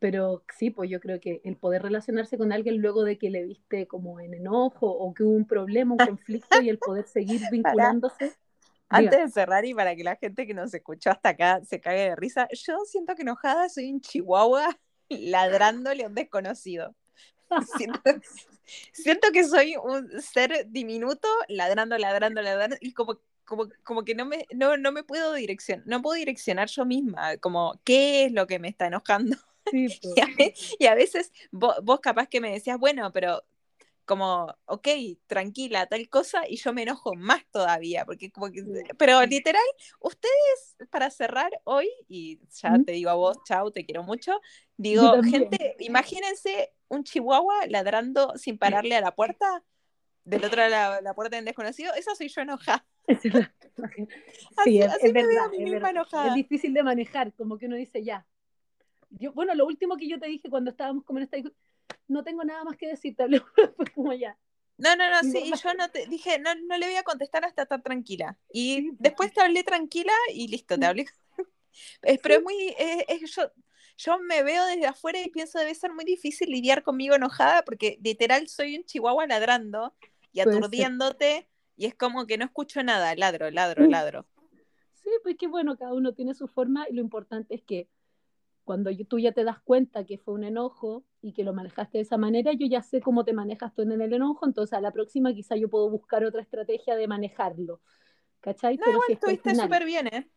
pero 0.00 0.44
sí, 0.54 0.70
pues 0.70 0.90
yo 0.90 1.00
creo 1.00 1.18
que 1.18 1.40
el 1.44 1.56
poder 1.56 1.82
relacionarse 1.82 2.36
con 2.36 2.52
alguien 2.52 2.82
luego 2.82 3.04
de 3.04 3.16
que 3.16 3.30
le 3.30 3.44
viste 3.44 3.86
como 3.86 4.20
en 4.20 4.34
enojo 4.34 4.90
o 4.90 5.14
que 5.14 5.22
hubo 5.22 5.34
un 5.34 5.46
problema, 5.46 5.94
un 5.94 5.98
conflicto 6.18 6.60
y 6.60 6.68
el 6.68 6.78
poder 6.78 7.06
seguir 7.06 7.40
vinculándose. 7.50 8.34
Antes 8.88 9.18
de 9.18 9.30
cerrar 9.30 9.64
y 9.64 9.74
para 9.74 9.96
que 9.96 10.04
la 10.04 10.16
gente 10.16 10.46
que 10.46 10.54
nos 10.54 10.72
escuchó 10.72 11.10
hasta 11.10 11.30
acá 11.30 11.60
se 11.64 11.80
cague 11.80 12.10
de 12.10 12.16
risa, 12.16 12.48
yo 12.52 12.78
siento 12.84 13.14
que 13.14 13.22
enojada 13.22 13.68
soy 13.68 13.90
un 13.90 14.00
chihuahua 14.00 14.78
ladrándole 15.08 16.04
a 16.04 16.08
un 16.08 16.14
desconocido. 16.14 16.94
Siento, 17.76 18.00
siento 18.92 19.28
que 19.32 19.44
soy 19.44 19.76
un 19.76 20.20
ser 20.20 20.66
diminuto 20.68 21.28
ladrando, 21.46 21.96
ladrando, 21.96 22.42
ladrando 22.42 22.76
y 22.80 22.92
como, 22.92 23.20
como, 23.44 23.68
como 23.84 24.04
que 24.04 24.16
no 24.16 24.24
me, 24.26 24.46
no, 24.52 24.76
no 24.76 24.90
me 24.90 25.04
puedo 25.04 25.32
direccionar, 25.34 25.86
no 25.86 26.02
puedo 26.02 26.16
direccionar 26.16 26.68
yo 26.68 26.84
misma, 26.84 27.36
como 27.36 27.80
qué 27.84 28.24
es 28.24 28.32
lo 28.32 28.48
que 28.48 28.58
me 28.58 28.68
está 28.68 28.88
enojando. 28.88 29.36
sí, 29.70 29.86
pues. 30.02 30.16
Y 30.16 30.20
a, 30.20 30.26
ve- 30.36 30.54
y 30.80 30.86
a 30.86 30.94
veces 30.96 31.32
vos, 31.52 31.76
vos 31.84 32.00
capaz 32.00 32.26
que 32.26 32.40
me 32.40 32.50
decías, 32.52 32.78
bueno, 32.78 33.12
pero 33.12 33.44
como, 34.06 34.54
ok, 34.66 34.88
tranquila, 35.26 35.86
tal 35.86 36.08
cosa, 36.08 36.48
y 36.48 36.56
yo 36.56 36.72
me 36.72 36.82
enojo 36.84 37.14
más 37.14 37.44
todavía, 37.50 38.04
porque 38.06 38.30
como 38.30 38.50
que, 38.50 38.62
pero 38.96 39.24
literal, 39.26 39.62
ustedes, 40.00 40.76
para 40.90 41.10
cerrar 41.10 41.50
hoy, 41.64 41.88
y 42.08 42.40
ya 42.62 42.70
¿Mm? 42.78 42.84
te 42.84 42.92
digo 42.92 43.10
a 43.10 43.14
vos, 43.14 43.38
chau, 43.44 43.70
te 43.70 43.84
quiero 43.84 44.02
mucho, 44.04 44.40
digo, 44.76 45.10
gente, 45.24 45.76
imagínense 45.80 46.72
un 46.88 47.04
chihuahua 47.04 47.66
ladrando 47.68 48.32
sin 48.36 48.56
pararle 48.58 48.94
a 48.96 49.00
la 49.00 49.14
puerta, 49.14 49.62
del 50.24 50.44
otro 50.44 50.56
lado 50.68 50.94
de 50.94 50.96
la, 50.96 51.00
la 51.02 51.14
puerta 51.14 51.36
del 51.36 51.44
desconocido, 51.44 51.92
esa 51.94 52.14
soy 52.14 52.28
yo 52.28 52.40
enojada. 52.40 52.86
Así- 53.08 53.30
Sí, 54.64 54.80
es, 54.80 54.90
así 54.92 55.06
es 55.06 55.12
me 55.12 55.22
verdad, 55.22 55.44
a 55.44 55.48
mí 55.50 55.62
es 55.62 55.70
verdad. 55.70 55.90
enojada. 55.90 56.28
Es 56.28 56.34
difícil 56.34 56.74
de 56.74 56.82
manejar, 56.82 57.32
como 57.34 57.58
que 57.58 57.66
uno 57.66 57.76
dice 57.76 58.02
ya. 58.02 58.26
Yo, 59.10 59.32
bueno, 59.32 59.54
lo 59.54 59.66
último 59.66 59.96
que 59.96 60.08
yo 60.08 60.18
te 60.18 60.26
dije 60.26 60.48
cuando 60.50 60.70
estábamos 60.70 61.04
como 61.04 61.18
en 61.18 61.24
esta 61.24 61.36
no 62.08 62.22
tengo 62.24 62.44
nada 62.44 62.64
más 62.64 62.76
que 62.76 62.88
decirte, 62.88 63.26
fue 63.76 63.86
como 63.94 64.12
ya. 64.12 64.36
No, 64.78 64.94
no, 64.94 65.10
no, 65.10 65.22
sí, 65.22 65.38
y 65.44 65.56
yo 65.56 65.74
no 65.74 65.90
te 65.90 66.06
dije, 66.06 66.38
no, 66.38 66.54
no 66.54 66.76
le 66.76 66.86
voy 66.86 66.96
a 66.96 67.02
contestar 67.02 67.44
hasta 67.44 67.62
estar 67.62 67.82
tranquila. 67.82 68.36
Y 68.52 68.74
Sí, 68.76 68.90
después 68.98 69.32
te 69.32 69.40
hablé 69.40 69.64
tranquila 69.64 70.12
y 70.34 70.48
listo, 70.48 70.78
te 70.78 70.84
hablé. 70.84 71.06
Es- 72.02 72.18
pero 72.22 72.34
es 72.36 72.42
muy, 72.42 72.74
es- 72.78 73.04
es- 73.08 73.34
yo, 73.34 73.50
yo 73.96 74.18
me 74.18 74.42
veo 74.42 74.66
desde 74.66 74.86
afuera 74.86 75.18
y 75.20 75.30
pienso 75.30 75.58
debe 75.58 75.74
ser 75.74 75.92
muy 75.94 76.04
difícil 76.04 76.50
lidiar 76.50 76.82
conmigo 76.82 77.14
enojada 77.14 77.64
porque 77.64 77.98
literal 78.02 78.48
soy 78.48 78.76
un 78.76 78.84
chihuahua 78.84 79.26
ladrando 79.26 79.94
y 80.32 80.40
aturdiéndote 80.40 81.48
y 81.76 81.86
es 81.86 81.94
como 81.94 82.26
que 82.26 82.36
no 82.36 82.44
escucho 82.44 82.82
nada, 82.82 83.14
ladro, 83.14 83.50
ladro, 83.50 83.86
Mm. 83.86 83.90
ladro. 83.90 84.26
Sí, 85.02 85.10
pues 85.22 85.36
que 85.38 85.46
bueno, 85.46 85.78
cada 85.78 85.94
uno 85.94 86.12
tiene 86.12 86.34
su 86.34 86.48
forma 86.48 86.86
y 86.90 86.94
lo 86.94 87.00
importante 87.00 87.54
es 87.54 87.62
que 87.62 87.88
cuando 88.64 88.90
tú 89.08 89.18
ya 89.18 89.32
te 89.32 89.44
das 89.44 89.60
cuenta 89.60 90.04
que 90.04 90.18
fue 90.18 90.34
un 90.34 90.44
enojo 90.44 91.04
y 91.26 91.32
que 91.32 91.44
lo 91.44 91.52
manejaste 91.52 91.98
de 91.98 92.02
esa 92.02 92.16
manera, 92.16 92.52
yo 92.52 92.66
ya 92.66 92.82
sé 92.82 93.00
cómo 93.00 93.24
te 93.24 93.32
manejas 93.32 93.74
tú 93.74 93.82
en 93.82 93.92
el 94.00 94.12
enojo, 94.12 94.46
entonces 94.46 94.72
a 94.74 94.80
la 94.80 94.92
próxima 94.92 95.34
quizá 95.34 95.56
yo 95.56 95.68
puedo 95.68 95.90
buscar 95.90 96.24
otra 96.24 96.40
estrategia 96.42 96.94
de 96.96 97.08
manejarlo. 97.08 97.80
¿Cachai? 98.40 98.76
No, 98.76 98.84
Pero 98.84 98.92
igual 98.92 99.06
si 99.08 99.12
estuviste 99.14 99.54
súper 99.56 99.84
bien, 99.84 100.06
¿eh? 100.06 100.28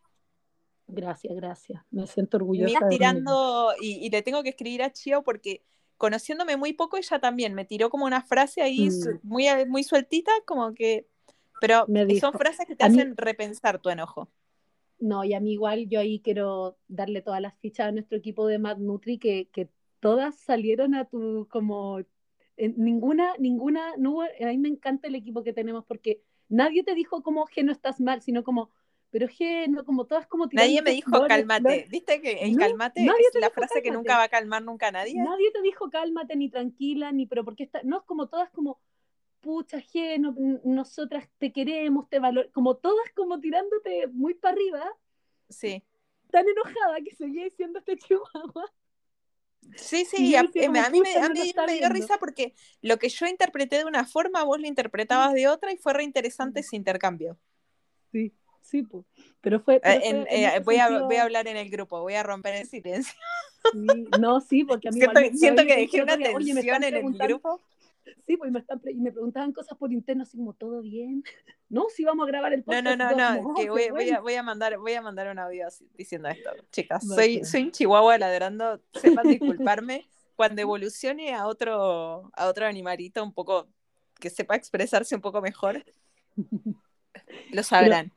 Gracias, 0.87 1.35
gracias. 1.35 1.83
Me 1.91 2.07
siento 2.07 2.37
orgullosa. 2.37 2.65
Mira, 2.79 2.89
tirando, 2.89 3.71
y, 3.79 4.05
y 4.05 4.09
le 4.09 4.23
tengo 4.23 4.41
que 4.41 4.49
escribir 4.49 4.81
a 4.81 4.91
Chio 4.91 5.21
porque 5.21 5.61
conociéndome 5.97 6.57
muy 6.57 6.73
poco, 6.73 6.97
ella 6.97 7.19
también 7.19 7.53
me 7.53 7.65
tiró 7.65 7.89
como 7.91 8.05
una 8.05 8.23
frase 8.23 8.61
ahí 8.63 8.89
Mm. 8.89 9.19
muy, 9.21 9.45
muy 9.67 9.83
sueltita, 9.83 10.31
como 10.45 10.73
que, 10.73 11.05
pero 11.61 11.85
Me 11.87 12.19
son 12.19 12.33
frases 12.33 12.65
que 12.65 12.75
te 12.75 12.85
a 12.85 12.89
mí- 12.89 12.97
hacen 12.97 13.15
repensar 13.15 13.79
tu 13.79 13.89
enojo. 13.89 14.29
No, 14.99 15.23
y 15.23 15.33
a 15.33 15.39
mí 15.39 15.53
igual, 15.53 15.87
yo 15.87 15.99
ahí 15.99 16.19
quiero 16.19 16.77
darle 16.87 17.21
todas 17.21 17.41
las 17.41 17.55
fichas 17.59 17.87
a 17.87 17.91
nuestro 17.91 18.17
equipo 18.17 18.47
de 18.47 18.59
Mad 18.59 18.77
Nutri, 18.77 19.17
que, 19.17 19.47
que 19.53 19.69
todas 19.99 20.35
salieron 20.39 20.95
a 20.95 21.05
tu, 21.05 21.47
como, 21.49 21.99
en 22.57 22.73
ninguna, 22.77 23.35
ninguna, 23.39 23.95
no 23.97 24.11
hubo- 24.13 24.23
a 24.23 24.45
mí 24.47 24.57
me 24.57 24.69
encanta 24.69 25.07
el 25.07 25.15
equipo 25.15 25.43
que 25.43 25.53
tenemos 25.53 25.85
porque 25.85 26.21
nadie 26.49 26.83
te 26.83 26.95
dijo 26.95 27.23
como, 27.23 27.45
que 27.45 27.63
no 27.63 27.71
estás 27.71 27.99
mal, 27.99 28.21
sino 28.21 28.43
como, 28.43 28.71
pero 29.11 29.27
que 29.27 29.67
no, 29.67 29.85
como 29.85 30.05
todas 30.05 30.27
como 30.27 30.47
Nadie 30.51 30.81
me 30.81 30.91
dijo 30.91 31.09
flores, 31.11 31.29
cálmate. 31.29 31.61
flores. 31.61 31.89
¿Viste 31.89 32.21
que 32.21 32.31
el 32.43 32.57
No, 32.57 32.65
es 32.65 33.31
te 33.33 33.39
la 33.39 33.49
frase 33.49 33.81
que 33.81 33.91
nunca 33.91 34.17
va 34.17 34.23
a 34.23 34.29
calmar 34.29 34.61
nunca 34.63 34.87
a 34.87 34.91
nadie? 34.91 35.15
Nadie 35.15 35.51
te 35.51 35.61
dijo 35.61 35.89
cálmate, 35.89 36.35
ni 36.35 36.49
tranquila, 36.49 37.11
ni 37.11 37.25
pero 37.25 37.43
porque 37.45 37.63
está, 37.63 37.81
no, 37.83 37.99
es 37.99 38.03
como 38.05 38.27
todas 38.27 38.49
como, 38.51 38.79
pucha, 39.41 39.79
je, 39.79 40.19
no- 40.19 40.35
nosotras 40.63 41.29
te 41.37 41.51
queremos, 41.51 42.09
te 42.09 42.19
valoramos, 42.19 42.53
como 42.53 42.75
todas 42.77 43.09
como 43.15 43.39
tirándote 43.39 44.07
muy 44.07 44.33
para 44.35 44.53
arriba, 44.55 44.83
Sí. 45.49 45.83
tan 46.31 46.47
enojada 46.47 46.97
que 47.03 47.15
seguía 47.15 47.45
diciendo 47.45 47.79
este 47.79 47.97
chihuahua. 47.97 48.65
Sí, 49.75 50.05
sí, 50.05 50.31
yo 50.31 50.39
a, 50.39 50.43
eh, 50.43 50.69
mí, 50.91 50.99
me, 51.01 51.09
"Pucha, 51.09 51.19
a 51.25 51.29
no 51.29 51.29
lo 51.29 51.33
mí 51.33 51.41
está 51.41 51.65
me 51.65 51.73
dio 51.75 51.87
viendo". 51.89 52.05
risa 52.05 52.17
porque 52.19 52.53
lo 52.81 52.97
que 52.97 53.09
yo 53.09 53.27
interpreté 53.27 53.77
de 53.77 53.85
una 53.85 54.05
forma, 54.05 54.43
vos 54.43 54.59
lo 54.59 54.67
interpretabas 54.67 55.33
de 55.33 55.47
otra 55.47 55.71
y 55.71 55.77
fue 55.77 55.93
re 55.93 56.03
interesante 56.03 56.61
ese 56.61 56.75
intercambio. 56.75 57.37
Sí, 58.11 58.33
sí, 58.61 58.83
po. 58.83 59.05
pero 59.41 59.59
fue... 59.61 59.75
Eh, 59.75 59.79
pero 59.83 60.01
en- 60.03 60.27
fue 60.27 60.37
en 60.37 60.51
eh, 60.51 60.59
voy, 60.65 60.75
a, 60.77 60.87
sentido, 60.87 61.05
voy 61.05 61.15
a 61.17 61.23
hablar 61.23 61.47
en 61.47 61.57
el 61.57 61.69
grupo, 61.69 62.01
voy 62.01 62.15
a 62.15 62.23
romper 62.23 62.55
el 62.55 62.67
silencio. 62.67 63.13
sí, 63.71 64.07
no, 64.19 64.41
sí, 64.41 64.63
porque 64.63 64.89
a 64.89 64.91
mí 64.91 64.99
Siento, 65.01 65.37
siento 65.37 65.65
que 65.65 65.75
dejé 65.77 66.01
una 66.03 66.17
oye, 66.33 66.53
tensión 66.53 66.83
en 66.83 66.95
el 66.95 67.03
grupo. 67.27 67.61
Sí, 68.25 68.37
pues 68.37 68.51
me, 68.51 68.59
están 68.59 68.81
y 68.85 68.95
me 68.95 69.11
preguntaban 69.11 69.51
cosas 69.53 69.77
por 69.77 69.91
interno, 69.91 70.23
así 70.23 70.37
como, 70.37 70.53
¿todo 70.53 70.81
bien? 70.81 71.23
No, 71.71 71.85
sí, 71.89 72.03
vamos 72.03 72.23
a 72.25 72.31
grabar 72.31 72.51
el 72.51 72.61
No, 72.61 72.65
podcast. 72.65 72.83
no, 72.83 72.95
no, 72.95 73.11
no, 73.15 73.43
como, 73.43 73.53
que 73.53 73.69
"Oh, 73.69 73.73
voy, 73.73 73.83
a, 73.83 73.91
bueno". 73.91 74.21
voy 74.23 74.33
a 74.33 74.41
mandar, 74.41 74.77
voy 74.79 74.93
a 74.93 75.03
mandar 75.03 75.27
un 75.31 75.37
audio 75.37 75.67
así, 75.67 75.87
diciendo 75.95 76.27
esto. 76.29 76.49
Chicas, 76.71 77.07
soy, 77.07 77.45
soy 77.45 77.61
un 77.63 77.71
chihuahua 77.71 78.17
ladrando, 78.17 78.81
sepan 78.93 79.27
disculparme. 79.77 80.07
Cuando 80.35 80.61
evolucione 80.63 81.33
a 81.35 81.45
otro, 81.45 82.31
a 82.33 82.47
otro 82.47 82.65
animalito 82.65 83.23
un 83.23 83.33
poco, 83.33 83.67
que 84.19 84.29
sepa 84.31 84.55
expresarse 84.55 85.13
un 85.13 85.21
poco 85.21 85.41
mejor, 85.41 85.83
lo 87.51 87.61
sabrán. 87.63 88.11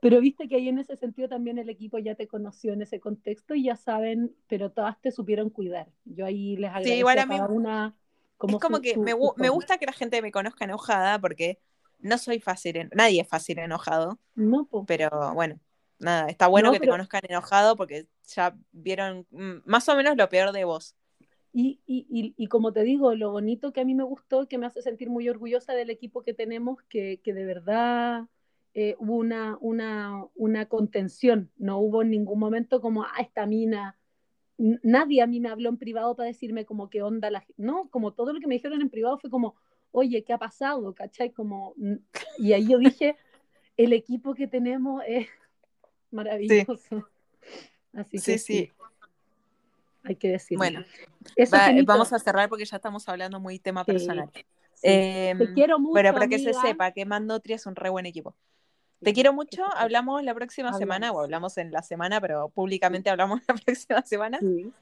Pero 0.00 0.20
viste 0.20 0.46
que 0.48 0.56
ahí 0.56 0.68
en 0.68 0.78
ese 0.78 0.96
sentido 0.96 1.28
también 1.28 1.58
el 1.58 1.68
equipo 1.68 1.98
ya 1.98 2.14
te 2.14 2.28
conoció 2.28 2.72
en 2.72 2.82
ese 2.82 3.00
contexto 3.00 3.54
y 3.54 3.64
ya 3.64 3.76
saben, 3.76 4.34
pero 4.48 4.70
todas 4.70 5.00
te 5.00 5.10
supieron 5.10 5.50
cuidar. 5.50 5.88
Yo 6.04 6.24
ahí 6.24 6.56
les 6.56 6.68
agradezco 6.70 6.94
igual 6.98 7.18
a 7.18 7.22
a 7.22 7.26
mí- 7.26 7.36
cada 7.36 7.48
una. 7.48 7.96
Como 8.38 8.56
es 8.56 8.62
como 8.62 8.78
su- 8.78 8.82
que 8.82 8.94
su- 8.94 9.02
me, 9.02 9.14
su 9.14 9.34
me 9.36 9.48
gusta 9.50 9.78
que 9.78 9.86
la 9.86 9.92
gente 9.92 10.22
me 10.22 10.32
conozca 10.32 10.64
enojada 10.64 11.20
porque 11.20 11.60
no 11.98 12.18
soy 12.18 12.40
fácil, 12.40 12.76
en- 12.76 12.90
nadie 12.94 13.22
es 13.22 13.28
fácil 13.28 13.58
enojado, 13.58 14.20
No, 14.36 14.64
po. 14.66 14.86
pero 14.86 15.10
bueno, 15.34 15.60
nada, 15.98 16.28
está 16.28 16.48
bueno 16.48 16.70
No, 16.70 16.72
que 16.72 16.80
te 16.80 16.88
conozcan 16.88 17.22
enojado 17.28 17.76
porque 17.76 18.08
ya 18.28 18.56
vieron 18.72 19.26
mm, 19.30 19.58
más 19.66 19.88
o 19.90 19.96
menos 19.96 20.16
lo 20.16 20.28
peor 20.30 20.52
de 20.52 20.64
vos. 20.64 20.96
Y, 21.52 21.80
y, 21.86 22.06
y, 22.10 22.34
y 22.36 22.46
como 22.48 22.72
te 22.72 22.82
digo, 22.82 23.14
lo 23.14 23.32
bonito 23.32 23.72
que 23.72 23.80
a 23.80 23.84
mí 23.84 23.94
me 23.94 24.04
gustó, 24.04 24.46
que 24.48 24.58
me 24.58 24.66
hace 24.66 24.82
sentir 24.82 25.08
muy 25.10 25.28
orgullosa 25.28 25.72
del 25.74 25.90
equipo 25.90 26.22
que 26.22 26.34
tenemos, 26.34 26.82
que, 26.88 27.20
que 27.24 27.32
de 27.34 27.44
verdad 27.46 28.26
eh, 28.74 28.96
hubo 28.98 29.16
una, 29.16 29.56
una, 29.60 30.24
una 30.34 30.66
contención, 30.68 31.50
no 31.56 31.78
hubo 31.78 32.02
en 32.02 32.10
ningún 32.10 32.38
momento 32.38 32.80
como, 32.80 33.04
ah, 33.04 33.14
esta 33.20 33.46
mina, 33.46 33.97
nadie 34.58 35.22
a 35.22 35.26
mí 35.26 35.40
me 35.40 35.48
habló 35.48 35.68
en 35.68 35.76
privado 35.78 36.14
para 36.16 36.26
decirme 36.26 36.64
como 36.66 36.90
qué 36.90 37.02
onda 37.02 37.30
la... 37.30 37.44
No, 37.56 37.88
como 37.90 38.12
todo 38.12 38.32
lo 38.32 38.40
que 38.40 38.46
me 38.46 38.54
dijeron 38.56 38.80
en 38.82 38.90
privado 38.90 39.18
fue 39.18 39.30
como, 39.30 39.54
oye, 39.92 40.24
¿qué 40.24 40.32
ha 40.32 40.38
pasado? 40.38 40.94
¿Cachai? 40.94 41.32
Como, 41.32 41.74
y 42.38 42.52
ahí 42.52 42.68
yo 42.68 42.78
dije, 42.78 43.16
el 43.76 43.92
equipo 43.92 44.34
que 44.34 44.46
tenemos 44.48 45.02
es 45.06 45.28
maravilloso. 46.10 47.08
Así 47.94 48.18
Sí, 48.18 48.32
que 48.32 48.38
sí. 48.38 48.58
sí, 48.66 48.72
hay 50.02 50.16
que 50.16 50.28
decirlo. 50.28 50.58
Bueno, 50.58 50.84
Eso, 51.36 51.56
va- 51.56 51.70
vamos 51.84 52.12
a 52.12 52.18
cerrar 52.18 52.48
porque 52.48 52.64
ya 52.64 52.76
estamos 52.76 53.08
hablando 53.08 53.40
muy 53.40 53.58
tema 53.58 53.84
Sí, 53.84 53.92
personal. 53.92 54.30
sí. 54.34 54.44
Em, 54.82 55.38
Te 55.38 55.52
quiero 55.52 55.78
mucho. 55.78 55.94
Pero 55.94 56.12
para 56.12 56.28
que 56.28 56.38
se 56.38 56.52
sepa 56.54 56.92
que 56.92 57.04
Mandotri 57.04 57.54
es 57.54 57.66
un 57.66 57.74
re 57.76 57.88
buen 57.90 58.06
equipo. 58.06 58.36
Te 59.00 59.12
quiero 59.12 59.30
que 59.30 59.36
mucho, 59.36 59.64
hablamos 59.76 60.22
la 60.24 60.34
próxima 60.34 60.68
Hablamos. 60.68 60.78
semana, 60.80 61.12
o 61.12 61.20
hablamos 61.20 61.56
en 61.58 61.70
la 61.70 61.82
semana, 61.82 62.20
pero 62.20 62.48
públicamente 62.48 63.10
hablamos 63.10 63.40
la 63.48 63.54
próxima 63.54 64.02
semana. 64.02 64.38
Sí. 64.40 64.72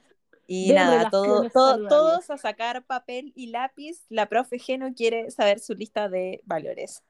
Y 0.49 0.71
nada, 0.71 1.09
todo, 1.09 1.49
todo- 1.49 1.87
todos 1.89 2.29
a 2.29 2.37
sacar 2.37 2.85
papel 2.85 3.33
y 3.35 3.47
lápiz. 3.47 4.05
La 4.09 4.27
profe 4.27 4.59
Geno 4.59 4.93
quiere 4.95 5.29
saber 5.29 5.59
su 5.59 5.73
lista 5.73 6.07
de 6.07 6.41
valores. 6.45 7.03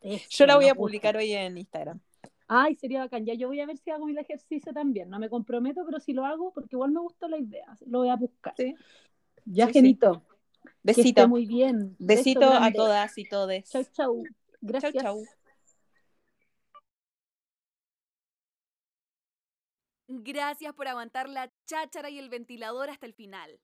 Eso, 0.00 0.24
Yo 0.30 0.46
la 0.46 0.54
voy 0.56 0.68
a 0.68 0.74
publicar 0.76 1.16
hoy 1.16 1.32
en 1.32 1.58
Instagram. 1.58 2.00
Ay, 2.46 2.76
sería 2.76 3.00
bacán. 3.00 3.24
Ya 3.26 3.34
yo 3.34 3.48
voy 3.48 3.58
a 3.60 3.66
ver 3.66 3.78
si 3.78 3.90
hago 3.90 4.08
el 4.08 4.18
ejercicio 4.18 4.72
también. 4.72 5.10
No 5.10 5.18
me 5.18 5.28
comprometo, 5.28 5.82
pero 5.84 5.98
si 5.98 6.12
lo 6.12 6.24
hago, 6.24 6.52
porque 6.52 6.76
igual 6.76 6.92
me 6.92 7.00
gustó 7.00 7.26
la 7.26 7.38
idea. 7.38 7.66
Lo 7.86 7.98
voy 8.00 8.10
a 8.10 8.16
buscar. 8.16 8.54
Sí. 8.56 8.74
Ya, 9.44 9.66
Sí, 9.66 9.72
sí. 9.72 9.78
Genito. 9.80 10.22
Que 10.84 10.90
esté 10.92 11.02
Besito. 11.02 11.28
muy 11.28 11.46
bien. 11.46 11.96
Besito 11.98 12.40
Beso 12.40 12.52
a 12.52 12.70
todas 12.72 13.18
y 13.18 13.24
todes. 13.28 13.70
Chau, 13.70 13.84
chau. 13.92 14.22
Gracias. 14.60 14.94
chau. 15.02 15.24
Gracias 20.06 20.74
por 20.74 20.86
aguantar 20.86 21.30
la 21.30 21.50
cháchara 21.64 22.10
y 22.10 22.18
el 22.18 22.28
ventilador 22.28 22.90
hasta 22.90 23.06
el 23.06 23.14
final. 23.14 23.58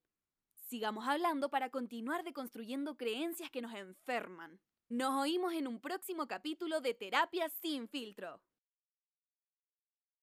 Sigamos 0.68 1.06
hablando 1.06 1.50
para 1.50 1.68
continuar 1.68 2.24
deconstruyendo 2.24 2.96
creencias 2.96 3.50
que 3.50 3.60
nos 3.60 3.74
enferman. 3.74 4.58
Nos 4.88 5.14
oímos 5.20 5.52
en 5.52 5.66
un 5.66 5.80
próximo 5.80 6.26
capítulo 6.26 6.80
de 6.80 6.94
Terapia 6.94 7.50
sin 7.60 7.88
filtro. 7.88 8.40